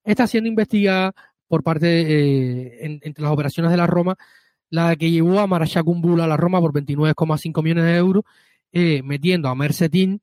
está 0.03 0.27
siendo 0.27 0.49
investigada 0.49 1.13
por 1.47 1.63
parte, 1.63 1.87
eh, 1.87 2.99
entre 3.03 3.23
las 3.23 3.31
operaciones 3.31 3.71
de 3.71 3.77
la 3.77 3.87
Roma, 3.87 4.17
la 4.71 4.95
que 4.95 5.11
llevó 5.11 5.39
a 5.39 5.47
Marashakumbula 5.47 6.25
a 6.25 6.27
la 6.27 6.37
Roma 6.37 6.59
por 6.59 6.73
29,5 6.73 7.63
millones 7.63 7.85
de 7.85 7.95
euros, 7.95 8.23
eh, 8.71 9.01
metiendo 9.03 9.47
a 9.47 9.55
Mercetín, 9.55 10.21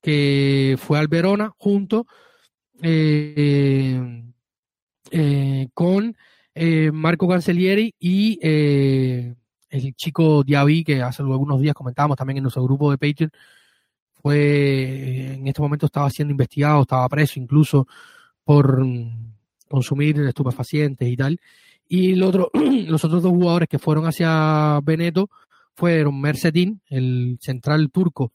que 0.00 0.76
fue 0.78 0.98
al 0.98 1.08
Verona 1.08 1.52
junto 1.56 2.06
eh, 2.82 4.24
eh, 5.10 5.68
con 5.72 6.16
eh, 6.54 6.90
Marco 6.92 7.28
Cancellieri 7.28 7.94
y 7.98 8.38
el 8.42 9.94
chico 9.94 10.42
Diaby, 10.42 10.84
que 10.84 11.02
hace 11.02 11.22
algunos 11.22 11.60
días 11.60 11.74
comentábamos 11.74 12.16
también 12.16 12.38
en 12.38 12.44
nuestro 12.44 12.64
grupo 12.64 12.90
de 12.90 12.98
Patreon, 12.98 13.30
fue 14.22 15.34
en 15.34 15.46
este 15.46 15.62
momento 15.62 15.86
estaba 15.86 16.10
siendo 16.10 16.32
investigado, 16.32 16.82
estaba 16.82 17.08
preso 17.08 17.38
incluso 17.38 17.86
por 18.44 18.84
consumir 19.68 20.20
estupefacientes 20.20 21.08
y 21.08 21.16
tal. 21.16 21.40
Y 21.88 22.14
los 22.16 23.04
otros 23.04 23.22
dos 23.22 23.32
jugadores 23.32 23.68
que 23.68 23.78
fueron 23.78 24.06
hacia 24.06 24.80
Veneto 24.82 25.30
fueron 25.74 26.20
Mercedín, 26.20 26.80
el 26.88 27.38
central 27.40 27.90
turco, 27.90 28.32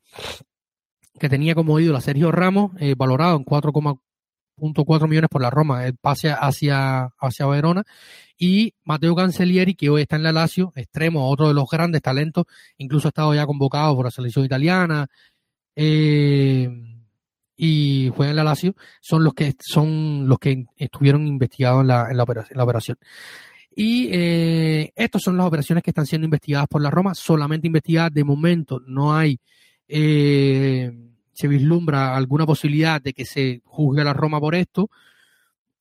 que 1.19 1.29
tenía 1.29 1.55
como 1.55 1.79
ídolo 1.79 1.97
a 1.97 2.01
Sergio 2.01 2.31
Ramos, 2.31 2.71
eh, 2.79 2.95
valorado 2.97 3.37
en 3.37 3.43
4,4 3.43 5.07
millones 5.07 5.29
por 5.29 5.41
la 5.41 5.49
Roma, 5.49 5.85
el 5.85 5.95
pase 5.97 6.31
hacia, 6.31 7.09
hacia 7.19 7.45
Verona, 7.47 7.83
y 8.37 8.73
Mateo 8.83 9.15
Cancellieri, 9.15 9.75
que 9.75 9.89
hoy 9.89 10.03
está 10.03 10.15
en 10.15 10.23
la 10.23 10.31
Lazio, 10.31 10.73
extremo, 10.75 11.29
otro 11.29 11.47
de 11.47 11.53
los 11.53 11.69
grandes 11.69 12.01
talentos, 12.01 12.45
incluso 12.77 13.07
ha 13.07 13.09
estado 13.09 13.35
ya 13.35 13.45
convocado 13.45 13.95
por 13.95 14.05
la 14.05 14.11
selección 14.11 14.45
italiana, 14.45 15.07
eh, 15.75 16.69
y 17.55 18.11
juega 18.15 18.31
en 18.31 18.35
la 18.37 18.43
Lazio, 18.43 18.75
son 19.01 19.23
los 19.23 19.33
que 19.35 19.53
son 19.59 20.27
los 20.27 20.39
que 20.39 20.65
estuvieron 20.77 21.27
investigados 21.27 21.81
en 21.81 21.87
la, 21.87 22.07
en 22.09 22.17
la, 22.17 22.23
operación. 22.63 22.97
Y 23.75 24.09
eh, 24.11 24.91
estas 24.95 25.21
son 25.21 25.37
las 25.37 25.45
operaciones 25.45 25.83
que 25.83 25.91
están 25.91 26.07
siendo 26.07 26.25
investigadas 26.25 26.67
por 26.67 26.81
la 26.81 26.89
Roma, 26.89 27.13
solamente 27.13 27.67
investigadas 27.67 28.13
de 28.13 28.23
momento, 28.23 28.81
no 28.87 29.13
hay 29.15 29.39
eh, 29.87 30.91
se 31.33 31.47
vislumbra 31.47 32.15
alguna 32.15 32.45
posibilidad 32.45 33.01
de 33.01 33.13
que 33.13 33.25
se 33.25 33.61
juzgue 33.65 34.01
a 34.01 34.05
la 34.05 34.13
Roma 34.13 34.39
por 34.39 34.55
esto, 34.55 34.89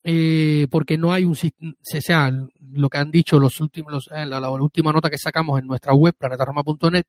eh, 0.02 0.66
porque 0.70 0.96
no 0.96 1.12
hay 1.12 1.24
un 1.24 1.32
o 1.32 1.36
sea, 1.82 2.32
lo 2.72 2.88
que 2.88 2.98
han 2.98 3.10
dicho 3.10 3.38
los 3.38 3.60
últimos, 3.60 4.08
eh, 4.12 4.24
la, 4.24 4.50
última 4.50 4.92
nota 4.92 5.10
que 5.10 5.18
sacamos 5.18 5.60
en 5.60 5.66
nuestra 5.66 5.92
web, 5.92 6.14
planetaroma.net, 6.18 7.04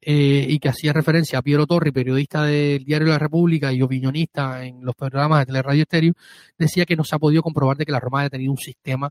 eh, 0.00 0.46
y 0.48 0.58
que 0.58 0.68
hacía 0.68 0.92
referencia 0.92 1.38
a 1.38 1.42
Piero 1.42 1.66
Torri, 1.66 1.90
periodista 1.92 2.44
del 2.44 2.84
Diario 2.84 3.06
de 3.06 3.12
la 3.12 3.18
República 3.18 3.72
y 3.72 3.82
opinionista 3.82 4.64
en 4.64 4.84
los 4.84 4.94
programas 4.94 5.40
de 5.40 5.46
Teleradio 5.46 5.82
Estéreo, 5.82 6.12
decía 6.58 6.84
que 6.84 6.96
no 6.96 7.04
se 7.04 7.14
ha 7.16 7.18
podido 7.18 7.42
comprobar 7.42 7.76
de 7.76 7.86
que 7.86 7.92
la 7.92 8.00
Roma 8.00 8.20
haya 8.20 8.30
tenido 8.30 8.52
un 8.52 8.58
sistema 8.58 9.10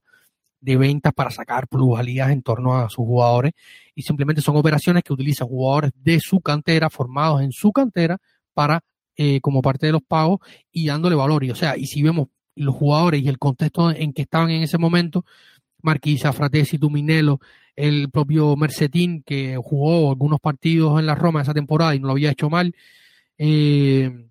de 0.66 0.78
ventas 0.78 1.14
para 1.14 1.30
sacar 1.30 1.68
plusvalías 1.68 2.32
en 2.32 2.42
torno 2.42 2.76
a 2.76 2.90
sus 2.90 3.06
jugadores 3.06 3.54
y 3.94 4.02
simplemente 4.02 4.42
son 4.42 4.58
operaciones 4.58 5.04
que 5.04 5.14
utilizan 5.14 5.48
jugadores 5.48 5.92
de 5.96 6.20
su 6.20 6.42
cantera, 6.42 6.90
formados 6.90 7.42
en 7.42 7.52
su 7.52 7.72
cantera, 7.72 8.18
para 8.54 8.84
eh, 9.16 9.40
como 9.42 9.62
parte 9.62 9.86
de 9.86 9.92
los 9.92 10.02
pagos 10.02 10.40
y 10.72 10.88
dándole 10.88 11.16
valor. 11.16 11.44
Y 11.44 11.52
o 11.52 11.56
sea, 11.56 11.78
y 11.78 11.86
si 11.86 12.02
vemos 12.02 12.30
los 12.56 12.74
jugadores 12.74 13.22
y 13.22 13.28
el 13.28 13.38
contexto 13.38 13.92
en 13.92 14.12
que 14.12 14.24
estaban 14.24 14.50
en 14.50 14.64
ese 14.64 14.80
momento, 14.80 15.24
Marquisa, 15.84 16.34
Fratesi, 16.34 16.80
Tuminello, 16.80 17.40
el 17.76 18.10
propio 18.10 18.56
Mercetín, 18.56 19.22
que 19.24 19.58
jugó 19.58 20.10
algunos 20.10 20.40
partidos 20.40 21.00
en 21.00 21.06
la 21.06 21.14
Roma 21.14 21.44
esa 21.44 21.54
temporada 21.54 21.94
y 21.94 22.00
no 22.00 22.08
lo 22.08 22.14
había 22.14 22.32
hecho 22.32 22.50
mal, 22.50 22.74
eh, 23.38 24.30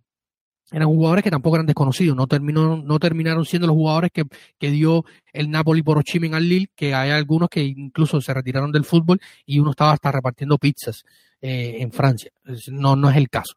eran 0.75 0.89
jugadores 0.89 1.23
que 1.23 1.31
tampoco 1.31 1.55
eran 1.57 1.67
desconocidos, 1.67 2.17
no, 2.17 2.27
terminó, 2.27 2.77
no 2.77 2.99
terminaron 2.99 3.45
siendo 3.45 3.69
los 3.69 3.77
jugadores 3.77 4.11
que, 4.13 4.25
que 4.59 4.71
dio 4.73 5.05
el 5.33 5.49
Napoli 5.49 5.83
por 5.83 5.99
Ochimen 5.99 6.35
al 6.35 6.49
Lille, 6.49 6.69
que 6.75 6.93
hay 6.93 7.11
algunos 7.11 7.49
que 7.49 7.63
incluso 7.63 8.21
se 8.21 8.35
retiraron 8.35 8.73
del 8.73 8.85
fútbol 8.85 9.21
y 9.47 9.61
uno 9.61 9.71
estaba 9.71 9.93
hasta 9.93 10.11
repartiendo 10.11 10.59
pizzas 10.59 11.05
eh, 11.41 11.77
en 11.79 11.93
Francia. 11.93 12.33
No, 12.73 12.97
no 12.97 13.09
es 13.09 13.17
el 13.17 13.29
caso. 13.29 13.55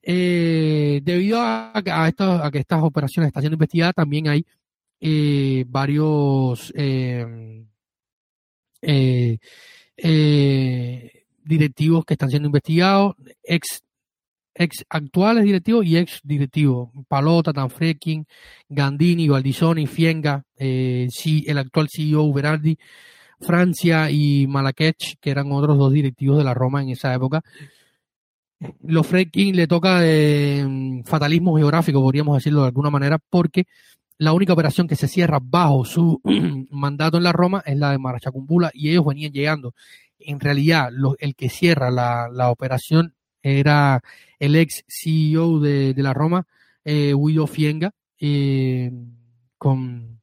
Eh, 0.00 1.00
debido 1.02 1.40
a, 1.40 1.72
a, 1.72 2.06
a, 2.06 2.50
que 2.52 2.58
estas 2.60 2.80
operaciones 2.80 3.26
están 3.26 3.42
siendo 3.42 3.56
investigadas, 3.56 3.94
también 3.96 4.28
hay 4.28 4.46
eh, 5.00 5.64
varios 5.66 6.72
eh, 6.76 7.64
directivos 11.42 12.04
que 12.04 12.14
están 12.14 12.30
siendo 12.30 12.46
investigados, 12.46 13.16
ex 13.42 13.82
ex 14.58 14.84
actuales 14.88 15.44
directivos 15.44 15.84
y 15.84 15.96
ex 15.96 16.20
directivos. 16.24 16.90
Palota, 17.08 17.52
Tanfrekin, 17.52 18.26
Gandini, 18.68 19.28
Valdisoni, 19.28 19.86
Fienga, 19.86 20.42
eh, 20.58 21.08
el 21.46 21.58
actual 21.58 21.88
CEO 21.90 22.32
Berardi, 22.32 22.78
Francia 23.40 24.10
y 24.10 24.46
Malakech, 24.46 25.18
que 25.20 25.30
eran 25.30 25.52
otros 25.52 25.78
dos 25.78 25.92
directivos 25.92 26.38
de 26.38 26.44
la 26.44 26.54
Roma 26.54 26.82
en 26.82 26.90
esa 26.90 27.14
época. 27.14 27.42
Los 28.82 29.06
Freaking 29.06 29.54
le 29.54 29.66
toca 29.66 30.00
eh, 30.02 30.64
fatalismo 31.04 31.56
geográfico, 31.56 32.00
podríamos 32.00 32.36
decirlo 32.36 32.62
de 32.62 32.68
alguna 32.68 32.88
manera, 32.88 33.18
porque 33.18 33.66
la 34.16 34.32
única 34.32 34.54
operación 34.54 34.88
que 34.88 34.96
se 34.96 35.08
cierra 35.08 35.38
bajo 35.42 35.84
su 35.84 36.22
mandato 36.70 37.18
en 37.18 37.24
la 37.24 37.32
Roma 37.32 37.62
es 37.66 37.76
la 37.76 37.90
de 37.90 37.98
Marachacumbula 37.98 38.70
y 38.72 38.90
ellos 38.90 39.04
venían 39.04 39.32
llegando. 39.32 39.74
En 40.18 40.40
realidad, 40.40 40.88
el 41.18 41.34
que 41.36 41.50
cierra 41.50 41.90
la, 41.90 42.28
la 42.32 42.50
operación 42.50 43.15
era 43.42 44.02
el 44.38 44.56
ex 44.56 44.84
CEO 44.88 45.60
de, 45.60 45.94
la 45.96 46.12
Roma, 46.12 46.46
eh, 46.84 47.14
Guido 47.16 47.46
Fienga, 47.46 47.92
eh, 48.18 48.90
con, 49.58 50.20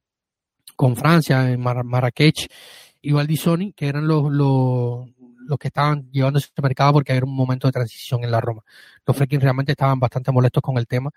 con 0.76 0.96
Francia, 0.96 1.52
en 1.52 1.62
Marrakech 1.62 2.48
y 3.02 3.12
Valdisoni, 3.12 3.74
que 3.74 3.88
eran 3.88 4.08
los, 4.08 4.32
los, 4.32 5.10
los 5.48 5.58
que 5.58 5.68
estaban 5.68 6.10
llevando 6.12 6.40
ese 6.40 6.50
mercado 6.62 6.94
porque 6.94 7.14
era 7.14 7.26
un 7.26 7.36
momento 7.36 7.68
de 7.68 7.74
transición 7.74 8.24
en 8.24 8.32
la 8.32 8.42
Roma. 8.42 8.64
Los 9.06 9.16
Freaking 9.16 9.42
realmente 9.42 9.74
estaban 9.74 10.00
bastante 10.00 10.32
molestos 10.32 10.62
con 10.62 10.78
el 10.78 10.88
tema 10.88 11.12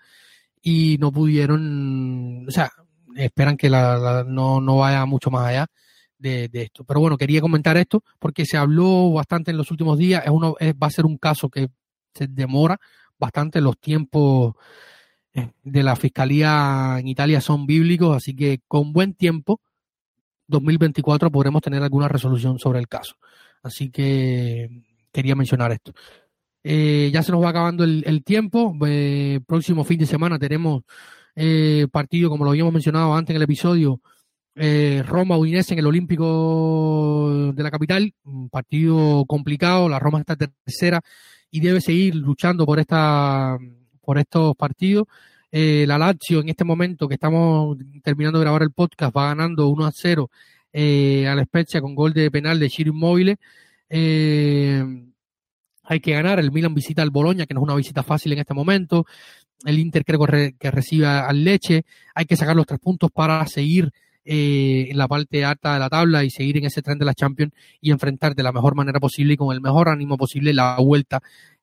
y 0.61 0.97
no 0.99 1.11
pudieron, 1.11 2.45
o 2.47 2.51
sea, 2.51 2.71
esperan 3.15 3.57
que 3.57 3.69
la, 3.69 4.25
no, 4.27 4.61
no 4.61 4.77
vaya 4.77 5.05
mucho 5.05 5.31
más 5.31 5.47
allá 5.47 5.67
de, 6.17 6.49
esto. 6.53 6.83
Pero 6.83 6.99
bueno, 6.99 7.17
quería 7.17 7.41
comentar 7.41 7.77
esto 7.77 8.03
porque 8.19 8.45
se 8.45 8.57
habló 8.57 9.11
bastante 9.11 9.51
en 9.51 9.57
los 9.57 9.71
últimos 9.71 9.97
días. 9.97 10.23
Es 10.25 10.31
uno, 10.31 10.55
va 10.81 10.87
a 10.87 10.91
ser 10.91 11.05
un 11.05 11.17
caso 11.17 11.49
que 11.49 11.69
se 12.17 12.27
demora 12.27 12.79
bastante 13.19 13.61
los 13.61 13.77
tiempos 13.79 14.55
eh, 15.33 15.51
de 15.63 15.83
la 15.83 15.95
fiscalía 15.95 16.97
en 16.99 17.07
Italia 17.07 17.41
son 17.41 17.65
bíblicos, 17.65 18.15
así 18.15 18.35
que 18.35 18.61
con 18.67 18.93
buen 18.93 19.13
tiempo, 19.13 19.61
2024 20.47 21.31
podremos 21.31 21.61
tener 21.61 21.83
alguna 21.83 22.07
resolución 22.07 22.59
sobre 22.59 22.79
el 22.79 22.87
caso. 22.87 23.15
Así 23.63 23.89
que 23.89 24.69
quería 25.11 25.35
mencionar 25.35 25.71
esto. 25.71 25.93
Eh, 26.63 27.09
ya 27.13 27.23
se 27.23 27.31
nos 27.31 27.43
va 27.43 27.49
acabando 27.49 27.83
el, 27.83 28.23
tiempo. 28.23 28.75
Eh, 28.87 29.39
próximo 29.45 29.83
fin 29.83 29.99
de 29.99 30.05
semana 30.05 30.39
tenemos 30.39 30.83
partido, 31.91 32.31
como 32.31 32.43
lo 32.43 32.49
habíamos 32.49 32.73
mencionado 32.73 33.13
antes 33.13 33.29
en 33.29 33.35
el 33.35 33.43
episodio, 33.43 34.01
Roma 34.55 35.37
Udinese 35.37 35.73
en 35.73 35.79
el 35.79 35.85
Olímpico 35.85 37.51
de 37.53 37.63
la 37.63 37.69
capital. 37.69 38.11
Un 38.23 38.49
partido 38.49 39.23
complicado. 39.27 39.87
La 39.87 39.99
Roma 39.99 40.19
está 40.19 40.35
tercera 40.35 41.01
y 41.51 41.59
debe 41.59 41.81
seguir 41.81 42.15
luchando 42.15 42.65
por 42.65 42.79
esta 42.79 43.57
por 44.01 44.17
estos 44.17 44.55
partidos. 44.55 45.07
Eh, 45.51 45.85
la 45.87 45.97
Lazio 45.97 46.41
en 46.41 46.49
este 46.49 46.63
momento 46.63 47.07
que 47.07 47.15
estamos 47.15 47.77
terminando 48.03 48.39
de 48.39 48.45
grabar 48.45 48.63
el 48.63 48.71
podcast 48.71 49.15
va 49.15 49.27
ganando 49.27 49.69
1 49.69 49.85
a 49.85 49.91
0 49.93 50.29
eh, 50.73 51.27
a 51.27 51.35
la 51.35 51.43
Spezia 51.45 51.81
con 51.81 51.95
gol 51.95 52.13
de 52.13 52.29
penal 52.31 52.59
de 52.59 52.69
Chiro 52.69 52.91
Immobile. 52.91 53.37
Eh, 53.89 54.83
hay 55.83 55.99
que 55.99 56.11
ganar. 56.11 56.39
El 56.39 56.51
Milan 56.51 56.73
visita 56.73 57.01
al 57.01 57.11
Boloña, 57.11 57.45
que 57.45 57.53
no 57.53 57.61
es 57.61 57.63
una 57.63 57.75
visita 57.75 58.03
fácil 58.03 58.33
en 58.33 58.39
este 58.39 58.53
momento. 58.53 59.05
El 59.65 59.79
Inter 59.79 60.03
creo 60.05 60.19
que 60.25 60.71
recibe 60.71 61.07
al 61.07 61.43
Leche. 61.43 61.83
Hay 62.13 62.25
que 62.25 62.35
sacar 62.35 62.55
los 62.55 62.65
tres 62.65 62.79
puntos 62.79 63.09
para 63.11 63.45
seguir 63.47 63.91
eh, 64.27 64.87
en 64.89 64.97
la 64.97 65.07
parte 65.07 65.45
alta 65.45 65.73
de 65.73 65.79
la 65.79 65.89
tabla 65.89 66.23
y 66.23 66.29
seguir 66.29 66.57
en 66.57 66.65
ese 66.65 66.81
tren 66.81 66.99
de 66.99 67.05
la 67.05 67.13
Champions 67.13 67.53
y 67.79 67.91
enfrentar 67.91 68.35
de 68.35 68.43
la 68.43 68.51
mejor 68.51 68.75
manera 68.75 68.99
posible 68.99 69.33
y 69.33 69.37
con 69.37 69.53
el 69.53 69.61
mejor 69.61 69.89
ánimo 69.89 70.17
posible 70.17 70.53
la 70.53 70.75
vuelta 70.77 71.21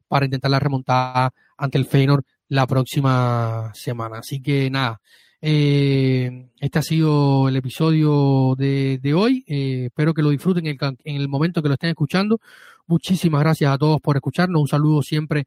para 0.09 0.25
intentar 0.25 0.51
la 0.51 0.61
remontada 0.61 1.33
ante 1.59 1.79
el 1.79 1.85
Feyenoord 1.85 2.25
la 2.49 2.67
próxima 2.67 3.71
semana. 3.75 4.19
Así 4.19 4.41
que 4.41 4.71
nada, 4.71 5.01
eh, 5.47 6.49
este 6.59 6.79
ha 6.79 6.83
sido 6.83 7.49
el 7.51 7.57
episodio 7.57 8.55
de, 8.57 9.15
hoy. 9.15 9.45
Eh, 9.47 9.87
espero 9.87 10.15
que 10.15 10.23
lo 10.23 10.31
disfruten 10.31 10.67
en 10.67 10.97
el, 11.05 11.29
momento 11.29 11.63
que 11.63 11.69
lo 11.69 11.75
estén 11.75 11.91
escuchando. 11.91 12.41
Muchísimas 12.87 13.43
gracias 13.43 13.71
a 13.71 13.77
todos 13.77 14.01
por 14.01 14.17
escucharnos. 14.17 14.63
Un 14.63 14.69
saludo 14.69 15.03
siempre 15.03 15.45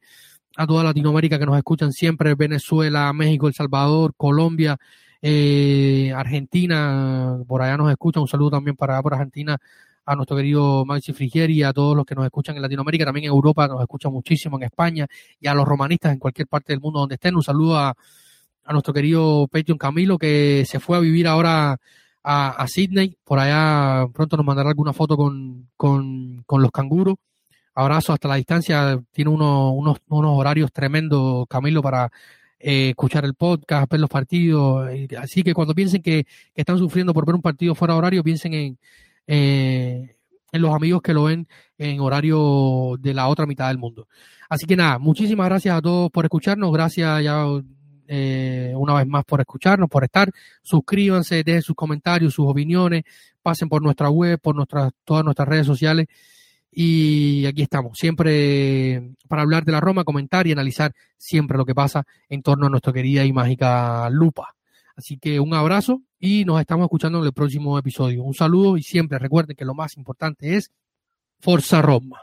a 0.56 0.68
toda 0.68 0.84
Latinoamérica 0.84 1.38
que 1.38 1.46
nos 1.46 1.56
escuchan 1.56 1.92
siempre, 1.92 2.36
Venezuela, 2.36 3.12
México, 3.12 3.48
El 3.48 3.54
Salvador, 3.54 4.14
Colombia, 4.16 4.78
eh, 5.20 6.12
Argentina, 6.14 7.38
por 7.46 7.62
allá 7.62 7.76
nos 7.76 7.90
escuchan. 7.90 8.22
Un 8.22 8.28
saludo 8.28 8.50
también 8.52 8.76
para 8.76 9.02
por 9.02 9.14
Argentina 9.14 9.58
a 10.08 10.16
nuestro 10.16 10.36
querido 10.36 10.86
Maxi 10.86 11.12
Frigieri 11.12 11.62
a 11.62 11.72
todos 11.72 11.94
los 11.94 12.06
que 12.06 12.14
nos 12.14 12.24
escuchan 12.24 12.56
en 12.56 12.62
Latinoamérica, 12.62 13.04
también 13.04 13.24
en 13.24 13.30
Europa 13.30 13.68
nos 13.68 13.82
escuchan 13.82 14.10
muchísimo, 14.10 14.56
en 14.56 14.62
España 14.62 15.06
y 15.38 15.48
a 15.48 15.54
los 15.54 15.68
romanistas 15.68 16.12
en 16.14 16.18
cualquier 16.18 16.48
parte 16.48 16.72
del 16.72 16.80
mundo 16.80 17.00
donde 17.00 17.16
estén. 17.16 17.36
Un 17.36 17.42
saludo 17.42 17.76
a, 17.76 17.94
nuestro 18.70 18.94
querido 18.94 19.48
Patreon 19.48 19.78
Camilo 19.78 20.18
que 20.18 20.64
se 20.66 20.80
fue 20.80 20.96
a 20.96 21.00
vivir 21.00 21.26
ahora 21.26 21.76
a, 22.22 22.48
a 22.50 22.68
Sydney. 22.68 23.16
Por 23.24 23.38
allá 23.38 24.06
pronto 24.12 24.36
nos 24.36 24.46
mandará 24.46 24.70
alguna 24.70 24.92
foto 24.92 25.16
con, 25.16 25.68
con, 25.76 26.44
los 26.50 26.70
canguros. 26.70 27.16
Abrazo 27.74 28.12
hasta 28.12 28.28
la 28.28 28.36
distancia. 28.36 28.98
Tiene 29.10 29.30
unos, 29.30 29.72
unos, 29.74 29.98
unos 30.08 30.38
horarios 30.38 30.72
tremendos, 30.72 31.46
Camilo, 31.48 31.82
para 31.82 32.10
eh, 32.60 32.90
escuchar 32.90 33.24
el 33.24 33.34
podcast, 33.34 33.90
ver 33.90 34.00
los 34.00 34.10
partidos. 34.10 34.88
Así 35.18 35.42
que 35.42 35.54
cuando 35.54 35.74
piensen 35.74 36.02
que, 36.02 36.24
que, 36.24 36.60
están 36.60 36.78
sufriendo 36.78 37.14
por 37.14 37.26
ver 37.26 37.34
un 37.34 37.42
partido 37.42 37.74
fuera 37.74 37.94
de 37.94 37.98
horario, 37.98 38.24
piensen 38.24 38.54
en, 38.54 38.78
eh, 39.26 40.16
en 40.52 40.62
los 40.62 40.74
amigos 40.74 41.02
que 41.02 41.14
lo 41.14 41.24
ven 41.24 41.46
en 41.76 42.00
horario 42.00 42.96
de 42.98 43.14
la 43.14 43.28
otra 43.28 43.46
mitad 43.46 43.68
del 43.68 43.78
mundo. 43.78 44.08
Así 44.48 44.66
que 44.66 44.76
nada, 44.76 44.98
muchísimas 44.98 45.46
gracias 45.46 45.76
a 45.76 45.82
todos 45.82 46.10
por 46.10 46.24
escucharnos, 46.24 46.72
gracias 46.72 47.22
ya 47.22 47.44
eh, 48.08 48.72
una 48.74 48.94
vez 48.94 49.06
más 49.06 49.24
por 49.24 49.40
escucharnos, 49.40 49.88
por 49.88 50.04
estar. 50.04 50.30
Suscríbanse, 50.62 51.44
dejen 51.44 51.62
sus 51.62 51.76
comentarios, 51.76 52.34
sus 52.34 52.46
opiniones, 52.46 53.04
pasen 53.42 53.68
por 53.68 53.82
nuestra 53.82 54.08
web, 54.08 54.40
por 54.40 54.56
nuestras, 54.56 54.90
todas 55.04 55.24
nuestras 55.24 55.46
redes 55.46 55.66
sociales. 55.66 56.06
Y 56.70 57.46
aquí 57.46 57.62
estamos, 57.62 57.96
siempre 57.98 59.14
para 59.26 59.42
hablar 59.42 59.64
de 59.64 59.72
la 59.72 59.80
Roma, 59.80 60.04
comentar 60.04 60.46
y 60.46 60.52
analizar 60.52 60.92
siempre 61.16 61.56
lo 61.56 61.64
que 61.64 61.74
pasa 61.74 62.04
en 62.28 62.42
torno 62.42 62.66
a 62.66 62.70
nuestra 62.70 62.92
querida 62.92 63.24
y 63.24 63.32
mágica 63.32 64.08
lupa. 64.10 64.54
Así 64.94 65.18
que 65.18 65.40
un 65.40 65.54
abrazo 65.54 66.02
y 66.18 66.44
nos 66.44 66.60
estamos 66.60 66.84
escuchando 66.84 67.20
en 67.20 67.26
el 67.26 67.32
próximo 67.32 67.78
episodio. 67.78 68.22
Un 68.24 68.34
saludo 68.34 68.76
y 68.76 68.82
siempre 68.82 69.18
recuerden 69.18 69.56
que 69.56 69.64
lo 69.64 69.74
más 69.74 69.96
importante 69.96 70.56
es 70.56 70.70
Forza 71.40 71.80
Roma. 71.80 72.20